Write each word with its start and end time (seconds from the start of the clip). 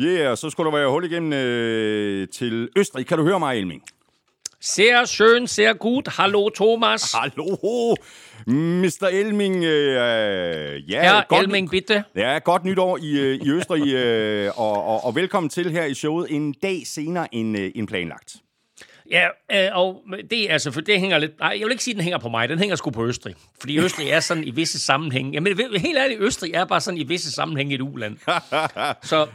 Yeah, 0.00 0.36
så 0.36 0.50
skulle 0.50 0.70
der 0.70 0.76
være 0.76 0.90
hul 0.90 1.04
igennem 1.04 1.32
øh, 1.32 2.28
til 2.28 2.68
Østrig. 2.76 3.06
Kan 3.06 3.18
du 3.18 3.24
høre 3.24 3.38
mig, 3.38 3.58
Elming? 3.58 3.82
Sehr 4.60 5.04
schön, 5.04 5.46
sehr 5.46 5.72
gut. 5.72 6.08
Hallo, 6.08 6.48
Thomas. 6.48 7.12
Hallo, 7.12 7.96
Mr. 8.46 9.08
Elming. 9.12 9.64
Øh, 9.64 10.90
ja, 10.90 11.02
Herr 11.02 11.26
godt, 11.28 11.42
Elming, 11.42 11.70
bitte. 11.70 12.04
Ja, 12.16 12.38
godt 12.38 12.64
nytår 12.64 12.98
i, 13.02 13.20
øh, 13.20 13.34
i 13.34 13.50
Østrig, 13.50 13.94
øh, 13.94 14.50
og, 14.60 14.84
og, 14.84 15.04
og 15.04 15.14
velkommen 15.14 15.50
til 15.50 15.70
her 15.70 15.84
i 15.84 15.94
showet 15.94 16.26
en 16.30 16.52
dag 16.52 16.82
senere 16.86 17.34
end, 17.34 17.58
øh, 17.58 17.70
end 17.74 17.88
planlagt. 17.88 18.36
Ja, 19.10 19.26
øh, 19.52 19.78
og 19.78 20.02
det, 20.30 20.48
er 20.48 20.52
altså, 20.52 20.70
for 20.70 20.80
det 20.80 21.00
hænger 21.00 21.18
lidt... 21.18 21.38
Nej, 21.38 21.56
jeg 21.58 21.64
vil 21.64 21.70
ikke 21.70 21.84
sige, 21.84 21.92
at 21.92 21.96
den 21.96 22.04
hænger 22.04 22.18
på 22.18 22.28
mig. 22.28 22.48
Den 22.48 22.58
hænger 22.58 22.76
sgu 22.76 22.90
på 22.90 23.06
Østrig. 23.06 23.34
Fordi 23.60 23.78
Østrig 23.78 24.08
er 24.08 24.20
sådan 24.20 24.44
i 24.44 24.50
visse 24.50 24.80
sammenhæng... 24.80 25.34
Jamen, 25.34 25.58
helt 25.76 25.98
ærligt, 25.98 26.20
Østrig 26.20 26.52
er 26.54 26.64
bare 26.64 26.80
sådan 26.80 27.00
i 27.00 27.04
visse 27.04 27.32
sammenhæng 27.32 27.74
et 27.74 27.80
uland. 27.80 28.16
Så 29.10 29.26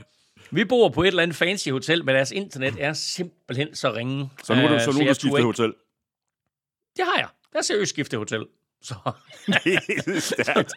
vi 0.51 0.65
bor 0.65 0.89
på 0.89 1.03
et 1.03 1.07
eller 1.07 1.23
andet 1.23 1.35
fancy 1.37 1.69
hotel, 1.69 2.05
men 2.05 2.15
deres 2.15 2.31
internet 2.31 2.73
er 2.79 2.93
simpelthen 2.93 3.75
så 3.75 3.93
ringe. 3.93 4.29
Så 4.43 4.55
nu 4.55 4.61
er 4.61 4.67
du, 4.67 4.73
Øh, 4.73 4.81
så 4.81 4.91
nu 4.91 4.97
er 4.99 5.01
jeg 5.03 5.09
du 5.09 5.19
skiftet 5.19 5.43
hotel. 5.43 5.73
Det 6.97 7.05
har 7.05 7.15
jeg. 7.17 7.27
Jeg 7.53 7.57
har 7.59 7.61
seriøst 7.63 7.89
skiftet 7.89 8.19
hotel. 8.19 8.45
Så, 8.81 8.95
Det 9.63 9.75
er 9.75 10.19
stærkt. 10.19 10.73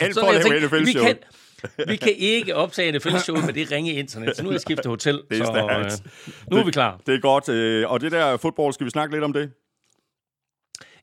Alt, 0.00 0.14
for 0.14 0.30
at 0.30 0.34
jeg 0.34 0.60
lave 0.60 0.84
vi 0.84 0.92
kan, 0.92 1.18
vi 1.88 1.96
kan 1.96 2.12
ikke 2.16 2.54
optage 2.54 2.92
NFL-show 2.98 3.36
med 3.46 3.52
det 3.52 3.70
ringe 3.70 3.92
internet, 3.92 4.36
så 4.36 4.42
nu 4.42 4.48
har 4.48 4.54
jeg 4.54 4.60
skiftet 4.60 4.86
hotel. 4.86 5.22
Det 5.30 5.40
er 5.40 5.44
så, 5.44 5.52
stærkt. 5.52 6.02
øh, 6.28 6.32
nu 6.50 6.56
er 6.56 6.64
vi 6.64 6.70
klar. 6.70 7.00
Det 7.06 7.14
er 7.14 7.20
godt. 7.20 7.48
øh, 7.48 7.90
Og 7.90 8.00
det 8.00 8.12
der 8.12 8.36
fodbold, 8.36 8.72
skal 8.72 8.84
vi 8.86 8.90
snakke 8.90 9.14
lidt 9.14 9.24
om 9.24 9.32
det? 9.32 9.50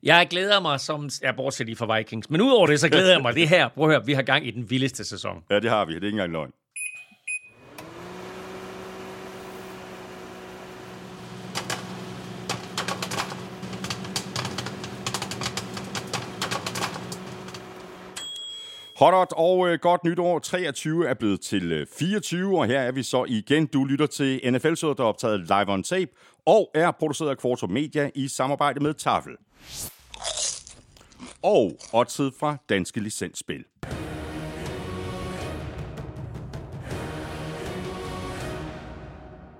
Jeg 0.02 0.26
glæder 0.30 0.60
mig 0.60 0.80
som... 0.80 1.10
Ja, 1.22 1.32
bortset 1.32 1.66
lige 1.66 1.76
fra 1.76 1.96
Vikings. 1.98 2.30
Men 2.30 2.40
udover 2.40 2.66
det, 2.66 2.80
så 2.80 2.88
glæder 2.88 3.12
jeg 3.12 3.22
mig 3.22 3.34
det 3.34 3.48
her. 3.48 3.68
Prøv 3.68 3.84
at 3.84 3.90
høre, 3.96 4.06
vi 4.06 4.12
har 4.12 4.22
gang 4.22 4.46
i 4.46 4.50
den 4.50 4.70
vildeste 4.70 5.04
sæson. 5.04 5.42
Ja, 5.50 5.60
det 5.60 5.70
har 5.70 5.84
vi. 5.84 5.94
Det 5.94 6.02
er 6.02 6.06
ikke 6.06 6.08
engang 6.14 6.32
løgn. 6.32 6.50
Hot 18.98 19.32
og 19.32 19.68
øh, 19.68 19.78
godt 19.80 20.04
nytår. 20.04 20.38
23 20.38 21.08
er 21.08 21.14
blevet 21.14 21.40
til 21.40 21.72
øh, 21.72 21.86
24, 21.98 22.58
og 22.58 22.66
her 22.66 22.80
er 22.80 22.92
vi 22.92 23.02
så 23.02 23.24
igen. 23.28 23.66
Du 23.66 23.84
lytter 23.84 24.06
til 24.06 24.52
nfl 24.52 24.68
der 24.68 24.94
er 24.98 25.02
optaget 25.02 25.40
live 25.40 25.68
on 25.68 25.82
tape, 25.82 26.10
og 26.46 26.70
er 26.74 26.90
produceret 26.90 27.30
af 27.30 27.38
Quarto 27.38 27.66
Media 27.66 28.10
i 28.14 28.28
samarbejde 28.28 28.80
med 28.80 28.94
Tafel. 28.94 29.36
Og 31.42 31.72
oddset 31.92 32.34
fra 32.34 32.56
Danske 32.68 33.00
Licensspil. 33.00 33.64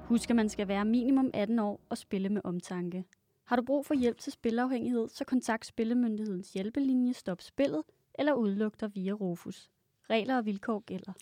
Husk, 0.08 0.30
at 0.30 0.36
man 0.36 0.48
skal 0.48 0.68
være 0.68 0.84
minimum 0.84 1.30
18 1.34 1.58
år 1.58 1.80
og 1.90 1.98
spille 1.98 2.28
med 2.28 2.40
omtanke. 2.44 3.04
Har 3.44 3.56
du 3.56 3.62
brug 3.62 3.86
for 3.86 3.94
hjælp 3.94 4.18
til 4.18 4.32
spilafhængighed, 4.32 5.08
så 5.08 5.24
kontakt 5.24 5.66
Spillemyndighedens 5.66 6.52
hjælpelinje 6.52 7.14
Stop 7.14 7.42
Spillet 7.42 7.82
eller 8.18 8.32
udlugter 8.32 8.88
via 8.88 9.12
Rufus. 9.12 9.70
Regler 10.10 10.36
og 10.36 10.46
vilkår 10.46 10.80
gælder. 10.80 11.12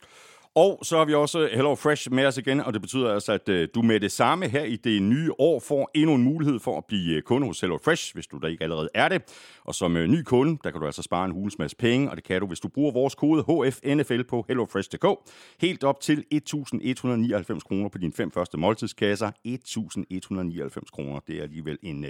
Og 0.57 0.79
så 0.83 0.99
har 0.99 1.05
vi 1.05 1.15
også 1.15 1.49
Hello 1.53 1.75
Fresh 1.75 2.13
med 2.13 2.27
os 2.27 2.39
igen, 2.39 2.61
og 2.61 2.73
det 2.73 2.83
betyder 2.83 3.15
altså, 3.15 3.33
at 3.33 3.49
øh, 3.49 3.69
du 3.75 3.83
med 3.83 4.01
det 4.01 4.13
samme 4.13 4.49
her 4.49 4.65
i 4.65 4.77
det 4.77 5.03
nye 5.03 5.31
år 5.39 5.61
får 5.61 5.91
endnu 5.95 6.15
en 6.15 6.23
mulighed 6.23 6.61
for 6.61 6.79
at 6.79 6.85
blive 6.85 7.17
øh, 7.17 7.23
kunde 7.23 7.47
hos 7.47 7.61
Hello 7.61 7.79
Fresh, 7.85 8.15
hvis 8.15 8.27
du 8.27 8.39
da 8.43 8.47
ikke 8.47 8.65
allerede 8.65 8.89
er 8.95 9.09
det. 9.09 9.23
Og 9.65 9.75
som 9.75 9.97
øh, 9.97 10.07
ny 10.07 10.23
kunde, 10.23 10.59
der 10.65 10.71
kan 10.71 10.81
du 10.81 10.87
altså 10.87 11.03
spare 11.03 11.25
en 11.25 11.31
hulens 11.31 11.59
masse 11.59 11.77
penge, 11.77 12.11
og 12.11 12.17
det 12.17 12.25
kan 12.25 12.41
du, 12.41 12.47
hvis 12.47 12.61
du 12.61 12.69
bruger 12.69 12.93
vores 12.93 13.15
kode 13.15 13.43
HFNFL 13.43 14.23
på 14.23 14.45
hellofresh.dk. 14.49 15.07
Helt 15.61 15.85
op 15.85 16.01
til 16.01 16.25
1.199 16.35 17.59
kroner 17.59 17.89
på 17.89 17.99
dine 17.99 18.13
fem 18.13 18.31
første 18.31 18.59
måltidskasser. 18.59 19.31
1.199 19.31 20.91
kroner, 20.93 21.21
det 21.27 21.39
er 21.39 21.43
alligevel 21.43 21.79
en 21.83 22.07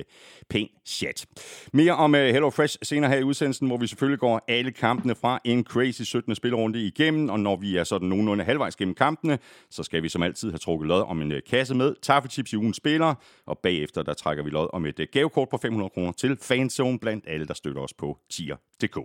pæn 0.49 0.69
chat. 0.87 1.27
Mere 1.73 1.93
om 1.93 2.15
Hello 2.15 2.51
Fresh 2.51 2.79
senere 2.83 3.11
her 3.11 3.19
i 3.19 3.25
udsendelsen, 3.25 3.67
hvor 3.67 3.77
vi 3.77 3.87
selvfølgelig 3.87 4.19
går 4.19 4.45
alle 4.49 4.71
kampene 4.71 5.15
fra 5.15 5.41
en 5.45 5.65
crazy 5.65 6.03
17. 6.03 6.35
spillerunde 6.35 6.87
igennem, 6.87 7.29
og 7.29 7.41
når 7.41 7.57
vi 7.57 7.77
er 7.77 7.85
sådan 7.85 8.09
nogenlunde 8.09 8.34
halvvejs 8.43 8.77
gennem 8.77 8.95
kampene, 8.95 9.39
så 9.71 9.83
skal 9.83 10.03
vi 10.03 10.09
som 10.09 10.23
altid 10.23 10.51
have 10.51 10.59
trukket 10.59 10.89
lod 10.89 11.03
om 11.03 11.23
en 11.23 11.33
øh, 11.33 11.43
kasse 11.51 11.75
med 11.75 11.95
taffelchips 12.03 12.53
i 12.53 12.57
ugens 12.57 12.77
spillere, 12.77 13.15
og 13.47 13.59
bagefter 13.59 14.03
der 14.03 14.15
trækker 14.15 14.45
vi 14.45 14.51
lod 14.51 14.69
om 14.73 14.87
et 14.87 15.01
øh, 15.01 15.07
gavekort 15.13 15.49
på 15.49 15.57
500 15.57 15.91
kroner 15.91 16.13
til 16.13 16.37
Fanzone 16.43 16.99
blandt 16.99 17.25
alle, 17.29 17.47
der 17.47 17.55
støtter 17.55 17.83
os 17.83 17.95
på 17.95 18.19
tier.dk. 18.31 18.99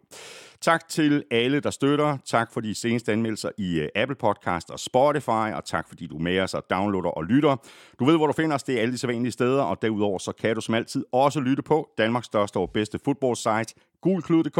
Tak 0.61 0.89
til 0.89 1.23
alle, 1.31 1.59
der 1.59 1.69
støtter. 1.69 2.17
Tak 2.25 2.53
for 2.53 2.61
de 2.61 2.75
seneste 2.75 3.11
anmeldelser 3.11 3.49
i 3.57 3.79
øh, 3.79 3.89
Apple 3.95 4.15
Podcast 4.15 4.69
og 4.69 4.79
Spotify, 4.79 5.53
og 5.55 5.65
tak 5.65 5.87
fordi 5.87 6.07
du 6.07 6.17
med 6.17 6.39
os 6.39 6.53
og 6.53 6.63
downloader 6.69 7.09
og 7.09 7.23
lytter. 7.23 7.55
Du 7.99 8.05
ved, 8.05 8.17
hvor 8.17 8.27
du 8.27 8.33
finder 8.33 8.55
os. 8.55 8.63
Det 8.63 8.77
er 8.77 8.81
alle 8.81 8.91
de 8.91 8.97
sædvanlige 8.97 9.31
steder, 9.31 9.63
og 9.63 9.81
derudover 9.81 10.17
så 10.17 10.31
kan 10.31 10.55
du 10.55 10.61
som 10.61 10.75
altid 10.75 11.05
også 11.11 11.39
lytte 11.39 11.63
på 11.63 11.89
Danmarks 11.97 12.25
største 12.25 12.57
og 12.57 12.71
bedste 12.71 12.99
fodboldsite, 13.05 13.73
gulklud.dk, 14.01 14.59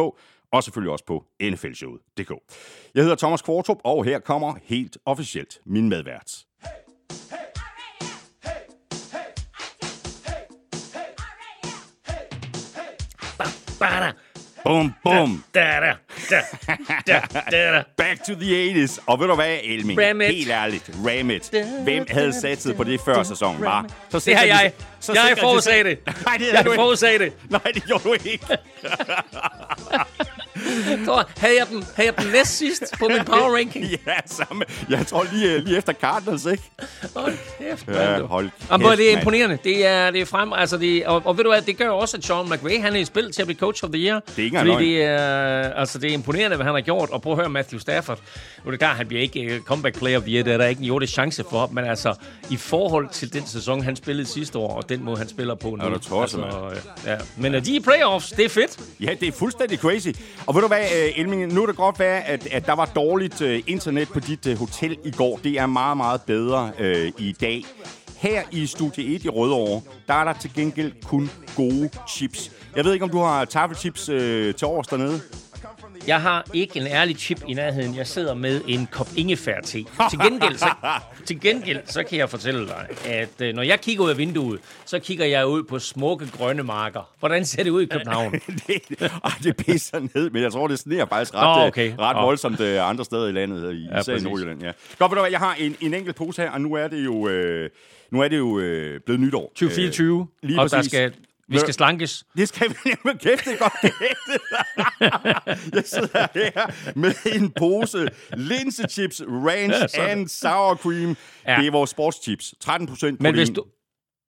og 0.52 0.64
selvfølgelig 0.64 0.92
også 0.92 1.06
på 1.06 1.26
nflshowet.dk. 1.42 2.32
Jeg 2.96 3.04
hedder 3.04 3.16
Thomas 3.16 3.42
Kvartrup, 3.42 3.78
og 3.84 4.06
her 4.06 4.20
kommer 4.20 4.56
helt 4.64 4.98
officielt 5.06 5.60
min 5.66 5.90
medvært. 5.90 6.32
Bada, 13.80 14.12
Bum, 14.64 14.94
bum. 15.04 15.44
da, 15.56 15.60
da, 15.80 15.94
da, 16.30 16.42
da, 17.08 17.22
da, 17.52 17.72
da. 17.72 17.84
Back 17.98 18.24
to 18.26 18.34
the 18.36 18.86
80s. 18.86 19.00
Og 19.08 19.20
ved 19.20 19.28
du 19.28 19.36
hvad, 19.36 19.58
Elming? 19.64 20.00
Ram 20.02 20.22
it. 20.22 20.28
Helt 20.28 20.50
ærligt, 20.50 20.92
ram 21.06 21.30
it. 21.30 21.52
Hvem 21.84 22.06
havde 22.10 22.42
satset 22.42 22.76
på 22.76 22.84
det 22.84 23.02
før 23.02 23.24
sæsonen, 23.24 23.62
var? 23.62 23.86
Så 24.10 24.20
Det 24.20 24.36
har 24.36 24.46
jeg. 24.46 24.72
så 25.00 25.14
Jeg 25.14 25.38
forudsagde 25.40 25.90
det. 25.90 26.00
Nej, 26.26 26.38
det 26.38 26.54
Jeg 26.54 26.66
forudsagde 26.76 27.20
det. 27.20 27.34
Nej, 27.50 27.62
det 27.74 27.84
gjorde 27.84 28.04
du 28.04 28.14
ikke. 28.14 28.40
Så 31.06 31.24
havde 31.38 31.54
jeg 31.60 31.68
dem, 31.70 31.84
havde 31.96 32.12
jeg 32.16 32.24
dem 32.24 32.32
næst 32.32 32.58
sidst 32.58 32.84
på 33.00 33.08
min 33.08 33.26
power 33.32 33.56
ranking. 33.58 33.86
ja, 33.86 34.14
samme. 34.26 34.64
Jeg 34.90 35.08
tror 35.08 35.26
lige, 35.34 35.54
øh, 35.54 35.64
lige 35.66 35.78
efter 35.78 35.94
Cardinals, 35.94 36.46
ikke? 36.46 36.64
Hold 37.16 37.34
kæft, 37.60 37.88
Ja, 37.88 38.12
mand. 38.12 38.24
hold 38.28 38.50
Jamen, 38.72 38.86
prøv, 38.86 38.92
kæft, 38.92 38.98
det 39.00 39.14
er 39.14 39.18
imponerende. 39.18 39.58
Det 39.64 39.86
er, 39.86 40.12
det 40.12 40.22
er 40.22 40.26
frem, 40.26 40.54
altså 40.54 40.78
det, 40.78 41.06
og, 41.06 41.22
og 41.26 41.38
ved 41.38 41.44
du 41.44 41.50
hvad, 41.50 41.62
det 41.62 41.78
gør 41.78 41.90
også, 41.90 42.18
at 42.18 42.26
Sean 42.26 42.46
McVay, 42.50 42.82
han 42.82 42.96
er 42.96 43.00
i 43.00 43.06
spil 43.06 43.32
til 43.32 43.42
at 43.42 43.48
blive 43.48 43.60
coach 43.60 43.84
of 43.84 43.90
the 43.90 44.02
year. 44.06 44.20
Det 44.20 44.40
er 44.40 44.44
ikke 44.44 44.58
Fordi 44.60 44.86
det 44.86 45.04
er, 45.04 45.74
altså 45.74 46.00
det 46.00 46.10
er 46.10 46.14
imponerende, 46.14 46.56
hvad 46.56 46.66
han 46.66 46.74
har 46.76 46.82
gjort. 46.82 47.10
Og 47.10 47.22
prøv 47.22 47.34
at 47.34 47.40
høre 47.40 47.50
Matthew 47.50 47.80
Stafford. 47.80 48.20
Nu 48.64 48.68
er 48.68 48.72
det 48.72 48.80
klart, 48.80 48.98
han 48.98 49.08
bliver 49.08 49.22
ikke 49.22 49.42
øh, 49.42 49.62
comeback 49.62 49.98
player 49.98 50.18
of 50.18 50.24
the 50.24 50.32
year. 50.34 50.44
Det 50.44 50.54
er 50.54 50.58
der 50.58 50.66
ikke 50.66 50.80
en 50.80 50.86
jordisk 50.86 51.14
chance 51.14 51.44
for. 51.50 51.70
Men 51.74 51.86
altså, 51.86 52.14
i 52.50 52.58
forhold 52.58 53.10
til 53.12 53.34
den 53.34 53.48
sæson, 53.48 53.84
han 53.84 53.96
spillede 53.96 54.28
sidste 54.28 54.58
år, 54.58 54.76
og 54.78 54.90
den 54.90 55.04
måde, 55.04 55.18
han 55.18 55.30
spiller 55.30 55.56
på 55.56 55.70
nu. 55.70 55.86
Er 55.86 55.90
du 55.90 56.00
tosset, 56.00 56.44
altså, 56.44 56.80
ja. 57.06 57.16
Men 57.38 57.56
at 57.56 57.66
de 57.66 57.72
er 57.76 57.80
i 57.80 57.84
playoffs, 57.84 58.30
det 58.30 58.46
er 58.46 58.50
fedt. 58.50 58.80
Ja, 59.00 59.14
det 59.20 59.28
er 59.28 59.32
fuldstændig 59.32 59.78
crazy. 59.80 60.08
Og 60.48 60.56
ved 60.56 60.62
du 60.62 60.68
hvad, 60.70 60.82
øh, 60.82 61.20
Elming, 61.20 61.54
nu 61.54 61.62
er 61.62 61.66
det 61.66 61.76
godt 61.76 62.00
være, 62.00 62.24
at, 62.24 62.48
at 62.52 62.66
der 62.66 62.74
var 62.74 62.86
dårligt 62.86 63.42
øh, 63.42 63.64
internet 63.68 64.10
på 64.10 64.20
dit 64.20 64.48
øh, 64.48 64.58
hotel 64.58 64.98
i 65.04 65.12
går. 65.12 65.40
Det 65.44 65.60
er 65.60 65.66
meget, 65.66 65.98
meget 65.98 66.22
bedre 66.22 66.72
øh, 66.80 67.12
i 67.18 67.32
dag. 67.32 67.66
Her 68.18 68.42
i 68.52 68.66
Studie 68.66 69.16
1 69.16 69.26
i 69.26 69.30
Rødovre, 69.30 69.82
der 70.08 70.14
er 70.14 70.24
der 70.24 70.34
til 70.34 70.52
gengæld 70.56 70.94
kun 71.04 71.30
gode 71.56 71.90
chips. 72.10 72.52
Jeg 72.76 72.86
ved 72.86 72.94
ikke, 72.94 73.06
om 73.06 73.12
du 73.12 73.20
har 73.20 73.46
taffelchips 73.46 74.10
øh, 74.10 74.56
til 74.56 74.68
års 74.68 74.88
dernede? 74.88 75.22
Jeg 76.10 76.22
har 76.22 76.46
ikke 76.54 76.80
en 76.80 76.88
ærlig 76.88 77.16
chip 77.18 77.44
i 77.48 77.54
nærheden. 77.54 77.96
Jeg 77.96 78.08
sidder 78.08 78.34
med 78.34 78.62
en 78.68 78.88
kop 78.92 79.08
ingefær-te. 79.18 79.86
Til 80.10 80.20
gengæld, 80.24 80.58
så, 80.58 80.70
til 81.28 81.42
gengæld, 81.42 81.80
så 81.86 82.04
kan 82.04 82.18
jeg 82.18 82.30
fortælle 82.30 82.68
dig, 82.68 82.88
at 83.06 83.42
øh, 83.42 83.56
når 83.56 83.64
jeg 83.64 83.82
kigger 83.82 84.04
ud 84.04 84.10
af 84.10 84.18
vinduet, 84.18 84.60
så 84.86 85.00
kigger 85.00 85.26
jeg 85.26 85.48
ud 85.48 85.64
på 85.64 85.80
smukke 85.80 86.28
grønne 86.38 86.64
marker. 86.64 87.10
Hvordan 87.20 87.46
ser 87.46 87.64
det 87.64 87.70
ud 87.70 87.82
i 87.82 87.86
København? 87.86 88.32
det, 88.68 89.12
det 89.44 89.58
pisser 89.58 90.00
ned, 90.16 90.30
men 90.30 90.44
jeg 90.44 90.52
tror, 90.52 90.68
det 90.68 90.80
sneer 90.80 91.06
faktisk 91.06 91.36
ret, 91.36 91.62
øh, 91.62 91.68
okay. 91.68 91.94
ret 92.00 92.16
Nå. 92.16 92.22
voldsomt 92.22 92.60
øh, 92.60 92.90
andre 92.90 93.06
steder 93.06 93.28
i 93.28 93.32
landet, 93.32 93.74
i, 93.74 93.88
Ja, 93.92 94.00
især 94.00 94.16
i. 94.16 94.20
Nordjylland. 94.22 94.62
Ja. 94.64 94.72
Godt, 95.00 95.12
ved 95.12 95.16
du 95.16 95.22
hvad, 95.22 95.32
jeg 95.32 95.40
har 95.40 95.56
en, 95.60 95.76
en 95.82 95.94
enkelt 95.94 96.16
pose 96.16 96.42
her, 96.42 96.52
og 96.52 96.62
nu 96.62 96.74
er 96.74 96.88
det 96.88 97.06
jo, 97.06 97.28
øh, 97.28 97.70
nu 98.12 98.22
er 98.22 98.28
det 98.28 98.38
jo 98.38 98.60
øh, 98.60 99.00
blevet 99.06 99.22
nytår. 99.22 99.42
2024, 99.56 100.20
Øh, 100.44 100.50
lige 100.50 100.60
og 100.60 100.70
der 100.70 100.78
præcis. 100.78 100.92
skal, 100.92 101.14
vi 101.50 101.60
skal 101.60 101.74
slankes. 101.74 102.26
Det 102.38 102.48
skal 102.48 102.70
vi 102.70 102.76
nemlig 102.86 103.22
kæft, 103.22 103.46
det 103.46 103.54
er 103.54 103.58
godt. 103.58 103.74
Jeg 105.76 105.84
sidder 105.86 106.28
her 106.34 106.94
med 106.96 107.14
en 107.26 107.52
pose 107.52 108.10
linsechips, 108.34 109.22
ranch 109.28 110.00
and 110.00 110.28
sour 110.28 110.76
cream. 110.76 111.18
Ja. 111.48 111.58
Det 111.58 111.68
er 111.68 111.72
vores 111.72 111.90
sportschips. 111.90 112.56
13 112.60 112.88
procent 112.88 113.22
Men 113.22 113.36
hvis 113.36 113.50
du, 113.50 113.64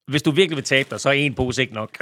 hvis 0.07 0.21
du 0.21 0.31
virkelig 0.31 0.55
vil 0.55 0.65
tabe 0.65 0.89
dig, 0.89 0.99
så 0.99 1.09
er 1.09 1.13
en 1.13 1.33
pose 1.33 1.61
ikke 1.61 1.73
nok. 1.73 1.97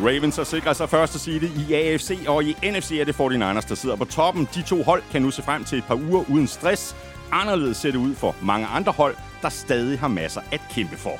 Ravens 0.00 0.36
har 0.36 0.44
sikret 0.44 0.76
sig 0.76 0.88
første 0.88 1.18
side 1.18 1.50
i 1.68 1.74
AFC, 1.74 2.18
og 2.28 2.44
i 2.44 2.52
NFC 2.52 2.92
er 2.92 3.04
det 3.04 3.14
49ers, 3.14 3.68
der 3.68 3.74
sidder 3.74 3.96
på 3.96 4.04
toppen. 4.04 4.48
De 4.54 4.62
to 4.62 4.82
hold 4.82 5.02
kan 5.12 5.22
nu 5.22 5.30
se 5.30 5.42
frem 5.42 5.64
til 5.64 5.78
et 5.78 5.84
par 5.84 5.94
uger 5.94 6.24
uden 6.30 6.46
stress. 6.46 6.96
Anderledes 7.32 7.76
ser 7.76 7.90
det 7.90 7.98
ud 7.98 8.14
for 8.14 8.36
mange 8.42 8.66
andre 8.66 8.92
hold, 8.92 9.16
der 9.42 9.48
stadig 9.48 9.98
har 9.98 10.08
masser 10.08 10.40
at 10.52 10.60
kæmpe 10.70 10.96
for. 10.96 11.18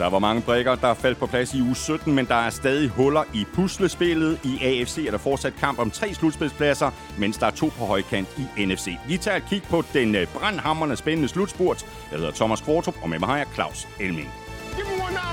Der 0.00 0.10
var 0.10 0.18
mange 0.18 0.42
brikker, 0.42 0.74
der 0.74 0.94
faldt 0.94 1.18
på 1.18 1.26
plads 1.26 1.54
i 1.54 1.62
uge 1.62 1.76
17, 1.76 2.14
men 2.14 2.26
der 2.26 2.34
er 2.34 2.50
stadig 2.50 2.88
huller 2.88 3.22
i 3.34 3.46
puslespillet. 3.54 4.40
I 4.44 4.58
AFC 4.64 5.04
er 5.06 5.10
der 5.10 5.18
fortsat 5.18 5.54
kamp 5.60 5.78
om 5.78 5.90
tre 5.90 6.14
slutspilspladser, 6.14 6.90
mens 7.18 7.38
der 7.38 7.46
er 7.46 7.50
to 7.50 7.72
på 7.78 7.84
højkant 7.84 8.28
i 8.38 8.64
NFC. 8.64 8.88
Vi 9.08 9.16
tager 9.16 9.36
et 9.36 9.44
kig 9.48 9.62
på 9.62 9.84
den 9.92 10.14
øh, 10.14 10.26
brandhammerne 10.26 10.96
spændende 10.96 11.28
slutspurt. 11.28 11.86
Jeg 12.10 12.18
hedder 12.18 12.32
Thomas 12.32 12.60
Kvartrup, 12.60 12.94
og 13.02 13.08
med 13.08 13.18
mig 13.18 13.28
har 13.28 13.36
jeg 13.36 13.46
Claus 13.54 13.88
Elming. 14.00 14.32
Give 14.76 14.86
me 14.86 15.04
one 15.04 15.14
now, 15.14 15.32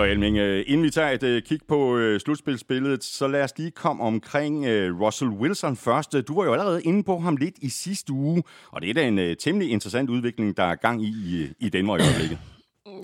Og 0.00 0.08
Elming, 0.08 0.36
øh, 0.36 0.64
inden 0.66 0.84
vi 0.84 0.90
tager 0.90 1.10
et 1.10 1.22
øh, 1.22 1.42
kig 1.42 1.60
på 1.68 1.96
øh, 1.96 2.20
slutspilsbilledet, 2.20 3.04
så 3.04 3.28
lad 3.28 3.42
os 3.42 3.58
lige 3.58 3.70
komme 3.70 4.02
omkring 4.02 4.66
Russell 5.00 5.30
Wilson 5.30 5.76
først. 5.76 6.16
Du 6.28 6.34
var 6.34 6.44
jo 6.44 6.52
allerede 6.52 6.82
inde 6.82 7.02
på 7.02 7.18
ham 7.18 7.36
lidt 7.36 7.54
i 7.62 7.68
sidste 7.68 8.12
uge, 8.12 8.42
og 8.72 8.82
det 8.82 8.90
er 8.90 8.94
da 8.94 9.08
en 9.08 9.36
temmelig 9.36 9.70
interessant 9.70 10.10
udvikling, 10.10 10.56
der 10.56 10.62
er 10.62 10.74
gang 10.74 11.04
i 11.04 11.46
i, 11.60 11.68
Danmark 11.68 12.00
i 12.00 12.02
øjeblikket. 12.02 12.38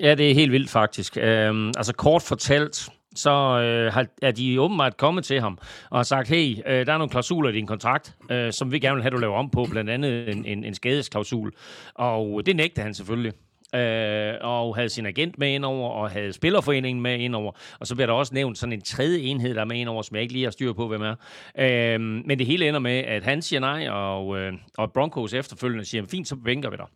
Ja, 0.00 0.14
det 0.14 0.30
er 0.30 0.34
helt 0.34 0.52
vildt 0.52 0.70
faktisk. 0.70 1.16
Øhm, 1.16 1.68
altså 1.68 1.94
kort 1.94 2.22
fortalt, 2.22 2.88
så 3.14 3.30
øh, 3.30 3.92
har, 3.92 4.06
er 4.22 4.30
de 4.30 4.60
åbenbart 4.60 4.96
kommet 4.96 5.24
til 5.24 5.40
ham 5.40 5.58
og 5.90 5.98
har 5.98 6.02
sagt, 6.02 6.28
hey, 6.28 6.56
øh, 6.66 6.86
der 6.86 6.92
er 6.92 6.98
nogle 6.98 7.10
klausuler 7.10 7.50
i 7.50 7.52
din 7.52 7.66
kontrakt, 7.66 8.14
øh, 8.30 8.52
som 8.52 8.72
vi 8.72 8.78
gerne 8.78 8.94
vil 8.94 9.02
have, 9.02 9.10
du 9.10 9.16
laver 9.16 9.36
om 9.36 9.50
på, 9.50 9.66
blandt 9.70 9.90
andet 9.90 10.28
en, 10.28 10.44
en, 10.44 10.64
en 10.64 10.74
skadesklausul. 10.74 11.52
Og 11.94 12.46
det 12.46 12.56
nægter 12.56 12.82
han 12.82 12.94
selvfølgelig 12.94 13.32
øh, 13.74 14.34
og 14.40 14.76
havde 14.76 14.88
sin 14.88 15.06
agent 15.06 15.38
med 15.38 15.48
indover, 15.48 15.90
og 15.90 16.10
havde 16.10 16.32
Spillerforeningen 16.32 17.02
med 17.02 17.18
indover. 17.18 17.52
Og 17.80 17.86
så 17.86 17.94
bliver 17.94 18.06
der 18.06 18.14
også 18.14 18.34
nævnt 18.34 18.58
sådan 18.58 18.72
en 18.72 18.82
tredje 18.82 19.18
enhed, 19.18 19.54
der 19.54 19.60
er 19.60 19.64
med 19.64 19.76
indover, 19.76 20.02
som 20.02 20.14
jeg 20.14 20.22
ikke 20.22 20.32
lige 20.32 20.44
har 20.44 20.50
styr 20.50 20.72
på, 20.72 20.88
hvem 20.88 21.02
er. 21.02 21.14
Øh, 21.58 22.00
men 22.00 22.38
det 22.38 22.46
hele 22.46 22.68
ender 22.68 22.80
med, 22.80 22.98
at 22.98 23.24
han 23.24 23.42
siger 23.42 23.60
nej, 23.60 23.88
og, 23.88 24.38
øh, 24.38 24.52
og 24.78 24.92
Broncos 24.92 25.34
efterfølgende 25.34 25.84
siger, 25.84 26.06
fint, 26.10 26.28
så 26.28 26.36
bænker 26.36 26.70
vi 26.70 26.76
dig. 26.76 26.86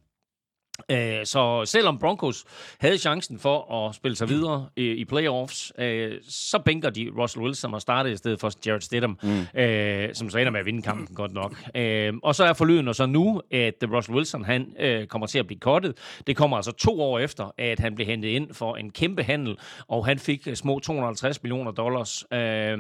Øh, 0.90 1.26
så 1.26 1.62
selvom 1.64 1.98
Broncos 1.98 2.44
havde 2.78 2.98
chancen 2.98 3.38
for 3.38 3.74
at 3.74 3.94
spille 3.94 4.16
sig 4.16 4.28
videre 4.28 4.66
i, 4.76 5.04
playoffs, 5.04 5.72
øh, 5.78 6.12
så 6.28 6.58
bænker 6.58 6.90
de 6.90 7.10
Russell 7.18 7.44
Wilson 7.44 7.74
og 7.74 7.80
startede 7.80 8.14
i 8.14 8.16
stedet 8.16 8.40
for 8.40 8.52
Jared 8.66 8.80
Stidham, 8.80 9.18
mm. 9.22 9.60
øh, 9.60 10.14
som 10.14 10.30
så 10.30 10.38
ender 10.38 10.50
med 10.50 10.60
at 10.60 10.66
vinde 10.66 10.82
kampen 10.82 11.14
godt 11.14 11.32
nok. 11.34 11.54
Øh, 11.74 12.12
og 12.22 12.34
så 12.34 12.44
er 12.44 12.52
forlyden 12.52 12.94
så 12.94 13.06
nu, 13.06 13.42
at 13.50 13.74
Russell 13.92 14.16
Wilson 14.16 14.44
han 14.44 14.74
øh, 14.78 15.06
kommer 15.06 15.26
til 15.26 15.38
at 15.38 15.46
blive 15.46 15.60
kottet. 15.60 15.96
Det 16.26 16.36
kommer 16.36 16.56
altså 16.56 16.72
to 16.72 17.00
år 17.00 17.18
efter, 17.18 17.54
at 17.58 17.80
han 17.80 17.94
blev 17.94 18.06
hentet 18.06 18.28
ind 18.28 18.54
for 18.54 18.76
en 18.76 18.90
kæmpe 18.90 19.22
handel, 19.22 19.56
og 19.88 20.06
han 20.06 20.18
fik 20.18 20.48
små 20.54 20.78
250 20.78 21.42
millioner 21.42 21.70
dollars, 21.70 22.24
øh, 22.32 22.78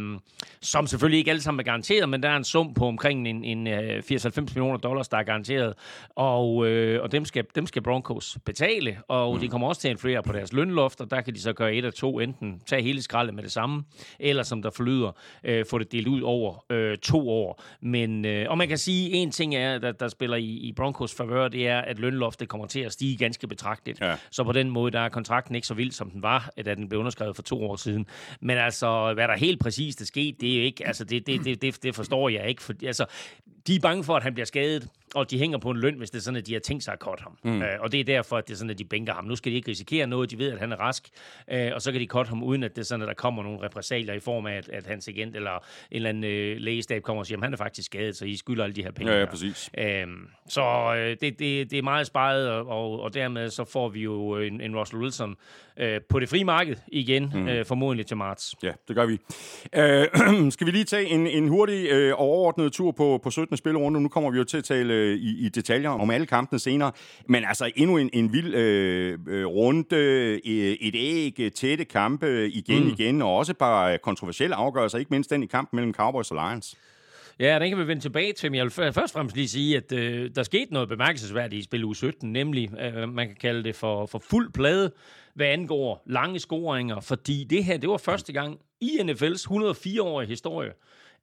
som 0.60 0.86
selvfølgelig 0.86 1.18
ikke 1.18 1.30
alle 1.30 1.42
sammen 1.42 1.60
er 1.60 1.64
garanteret, 1.64 2.08
men 2.08 2.22
der 2.22 2.28
er 2.28 2.36
en 2.36 2.44
sum 2.44 2.74
på 2.74 2.86
omkring 2.86 3.28
en, 3.28 3.44
en 3.44 3.68
80-90 3.98 4.40
millioner 4.40 4.76
dollars, 4.76 5.08
der 5.08 5.16
er 5.16 5.22
garanteret, 5.22 5.74
og, 6.16 6.66
øh, 6.66 7.02
og 7.02 7.12
dem 7.12 7.24
skal, 7.24 7.44
dem 7.54 7.66
skal 7.66 7.82
Broncos 7.90 8.38
betale, 8.44 8.98
og 9.08 9.34
mm. 9.34 9.40
de 9.40 9.48
kommer 9.48 9.68
også 9.68 9.80
til 9.80 9.88
at 9.88 9.92
influere 9.92 10.22
på 10.22 10.32
deres 10.32 10.52
lønloft, 10.52 11.00
og 11.00 11.10
der 11.10 11.20
kan 11.20 11.34
de 11.34 11.40
så 11.40 11.52
gøre 11.52 11.74
et 11.74 11.84
af 11.84 11.92
to, 11.92 12.20
enten 12.20 12.60
tage 12.66 12.82
hele 12.82 13.02
skraldet 13.02 13.34
med 13.34 13.42
det 13.42 13.52
samme, 13.52 13.84
eller 14.18 14.42
som 14.42 14.62
der 14.62 14.70
forlyder, 14.70 15.12
øh, 15.44 15.66
få 15.70 15.78
det 15.78 15.92
delt 15.92 16.08
ud 16.08 16.20
over 16.20 16.64
øh, 16.70 16.98
to 16.98 17.30
år. 17.30 17.62
Men, 17.80 18.24
øh, 18.24 18.46
og 18.50 18.58
man 18.58 18.68
kan 18.68 18.78
sige, 18.78 19.10
en 19.10 19.30
ting 19.30 19.54
er, 19.54 19.78
der, 19.78 19.92
der 19.92 20.08
spiller 20.08 20.36
i, 20.36 20.44
i 20.44 20.72
Broncos 20.72 21.14
favør, 21.14 21.48
det 21.48 21.68
er, 21.68 21.80
at 21.80 21.98
lønloftet 21.98 22.48
kommer 22.48 22.66
til 22.66 22.80
at 22.80 22.92
stige 22.92 23.16
ganske 23.16 23.46
betragteligt. 23.46 24.00
Ja. 24.00 24.14
Så 24.30 24.44
på 24.44 24.52
den 24.52 24.70
måde, 24.70 24.92
der 24.92 25.00
er 25.00 25.08
kontrakten 25.08 25.54
ikke 25.54 25.66
så 25.66 25.74
vild, 25.74 25.92
som 25.92 26.10
den 26.10 26.22
var, 26.22 26.50
da 26.64 26.74
den 26.74 26.88
blev 26.88 27.00
underskrevet 27.00 27.36
for 27.36 27.42
to 27.42 27.70
år 27.70 27.76
siden. 27.76 28.06
Men 28.40 28.58
altså, 28.58 29.14
hvad 29.14 29.28
der 29.28 29.36
helt 29.36 29.60
præcist 29.60 30.00
er 30.00 30.04
sket, 30.04 30.40
det 30.40 30.52
er 30.52 30.56
jo 30.56 30.62
ikke, 30.62 30.86
altså 30.86 31.04
det, 31.04 31.26
det, 31.26 31.44
det, 31.44 31.62
det, 31.62 31.82
det 31.82 31.94
forstår 31.94 32.28
jeg 32.28 32.48
ikke. 32.48 32.62
For, 32.62 32.72
altså, 32.86 33.06
de 33.66 33.76
er 33.76 33.80
bange 33.80 34.04
for, 34.04 34.16
at 34.16 34.22
han 34.22 34.34
bliver 34.34 34.46
skadet 34.46 34.88
og 35.14 35.30
de 35.30 35.38
hænger 35.38 35.58
på 35.58 35.70
en 35.70 35.76
løn, 35.76 35.94
hvis 35.94 36.10
det 36.10 36.18
er 36.18 36.22
sådan, 36.22 36.38
at 36.38 36.46
de 36.46 36.52
har 36.52 36.60
tænkt 36.60 36.84
sig 36.84 36.92
at 36.92 36.98
korte 36.98 37.22
ham. 37.22 37.38
Mm. 37.42 37.62
Øh, 37.62 37.80
og 37.80 37.92
det 37.92 38.00
er 38.00 38.04
derfor, 38.04 38.36
at 38.36 38.48
det 38.48 38.54
er 38.54 38.56
sådan, 38.58 38.70
at 38.70 38.78
de 38.78 38.84
bænker 38.84 39.14
ham. 39.14 39.24
Nu 39.24 39.36
skal 39.36 39.52
de 39.52 39.56
ikke 39.56 39.70
risikere 39.70 40.06
noget, 40.06 40.30
de 40.30 40.38
ved, 40.38 40.52
at 40.52 40.58
han 40.58 40.72
er 40.72 40.76
rask, 40.76 41.08
øh, 41.50 41.70
og 41.74 41.82
så 41.82 41.92
kan 41.92 42.00
de 42.00 42.06
korte 42.06 42.28
ham, 42.28 42.42
uden 42.42 42.62
at 42.62 42.76
det 42.76 42.82
er 42.82 42.86
sådan, 42.86 43.02
at 43.02 43.08
der 43.08 43.14
kommer 43.14 43.42
nogle 43.42 43.62
repressalier 43.62 44.14
i 44.14 44.20
form 44.20 44.46
af, 44.46 44.56
at, 44.56 44.68
at 44.68 44.86
hans 44.86 45.08
agent 45.08 45.36
eller 45.36 45.54
en 45.54 45.60
eller 45.90 46.08
anden 46.08 46.24
øh, 46.24 46.56
lægestab 46.56 47.02
kommer 47.02 47.20
og 47.20 47.26
siger, 47.26 47.38
at 47.38 47.44
han 47.44 47.52
er 47.52 47.56
faktisk 47.56 47.86
skadet, 47.86 48.16
så 48.16 48.24
I 48.24 48.36
skylder 48.36 48.64
alle 48.64 48.76
de 48.76 48.82
her 48.82 48.92
penge. 48.92 49.12
Ja, 49.12 49.18
ja 49.18 49.24
præcis. 49.24 49.70
Øh, 49.78 50.06
så 50.48 50.94
øh, 50.96 51.16
det, 51.20 51.20
det, 51.38 51.70
det 51.70 51.72
er 51.72 51.82
meget 51.82 52.06
sparet, 52.06 52.50
og, 52.50 52.66
og, 52.66 53.00
og 53.00 53.14
dermed 53.14 53.50
så 53.50 53.64
får 53.64 53.88
vi 53.88 54.00
jo 54.00 54.36
en, 54.36 54.60
en 54.60 54.76
Russell 54.76 55.02
Wilson 55.02 55.36
øh, 55.76 56.00
på 56.08 56.20
det 56.20 56.28
frie 56.28 56.44
marked 56.44 56.76
igen, 56.88 57.32
mm. 57.34 57.48
øh, 57.48 57.64
formodentlig 57.64 58.06
til 58.06 58.16
marts. 58.16 58.54
Ja, 58.62 58.72
det 58.88 58.96
gør 58.96 59.06
vi. 59.06 59.18
Øh, 59.74 60.50
skal 60.54 60.66
vi 60.66 60.70
lige 60.70 60.84
tage 60.84 61.06
en, 61.06 61.26
en 61.26 61.48
hurtig 61.48 61.86
øh, 61.90 62.12
overordnet 62.16 62.72
tur 62.72 62.92
på, 62.92 63.20
på 63.22 63.30
17. 63.30 63.56
spillerunde? 63.56 64.00
Nu 64.00 64.08
kommer 64.08 64.30
vi 64.30 64.38
jo 64.38 64.44
til 64.44 64.58
at 64.58 64.64
tale 64.64 64.94
øh, 65.00 65.16
i, 65.16 65.46
i 65.46 65.48
detaljer 65.48 65.90
om 65.90 66.10
alle 66.10 66.26
kampene 66.26 66.58
senere. 66.58 66.92
Men 67.28 67.44
altså 67.44 67.70
endnu 67.76 67.96
en, 67.96 68.10
en 68.12 68.32
vild 68.32 68.54
øh, 68.54 69.18
øh 69.28 69.46
runde, 69.46 69.96
øh, 69.96 70.38
et 70.80 70.94
æg, 70.96 71.52
tætte 71.54 71.84
kampe 71.84 72.48
igen 72.48 72.84
mm. 72.84 72.88
igen, 72.88 73.22
og 73.22 73.36
også 73.36 73.52
et 73.52 73.58
par 73.58 73.96
kontroversielle 73.96 74.56
afgørelser, 74.56 74.98
ikke 74.98 75.10
mindst 75.10 75.30
den 75.30 75.42
i 75.42 75.46
kampen 75.46 75.76
mellem 75.76 75.94
Cowboys 75.94 76.30
og 76.30 76.36
Lions. 76.36 76.76
Ja, 77.40 77.58
den 77.58 77.68
kan 77.68 77.78
vi 77.78 77.86
vende 77.86 78.02
tilbage 78.02 78.32
til, 78.32 78.50
men 78.50 78.56
jeg 78.56 78.64
vil 78.64 78.72
først 78.72 78.96
og 78.98 79.10
fremmest 79.10 79.36
lige 79.36 79.48
sige, 79.48 79.76
at 79.76 79.92
øh, 79.92 80.30
der 80.34 80.42
skete 80.42 80.72
noget 80.72 80.88
bemærkelsesværdigt 80.88 81.60
i 81.60 81.64
spil 81.64 81.84
u 81.84 81.94
17, 81.94 82.32
nemlig, 82.32 82.70
øh, 82.80 83.08
man 83.08 83.26
kan 83.26 83.36
kalde 83.40 83.64
det 83.64 83.76
for, 83.76 84.06
for 84.06 84.18
fuld 84.18 84.52
plade, 84.52 84.92
hvad 85.34 85.46
angår 85.46 86.02
lange 86.06 86.38
scoringer, 86.38 87.00
fordi 87.00 87.44
det 87.44 87.64
her, 87.64 87.76
det 87.76 87.88
var 87.88 87.96
første 87.96 88.32
gang 88.32 88.58
i 88.80 88.98
NFL's 89.02 89.46
104-årige 89.50 90.28
historie, 90.28 90.72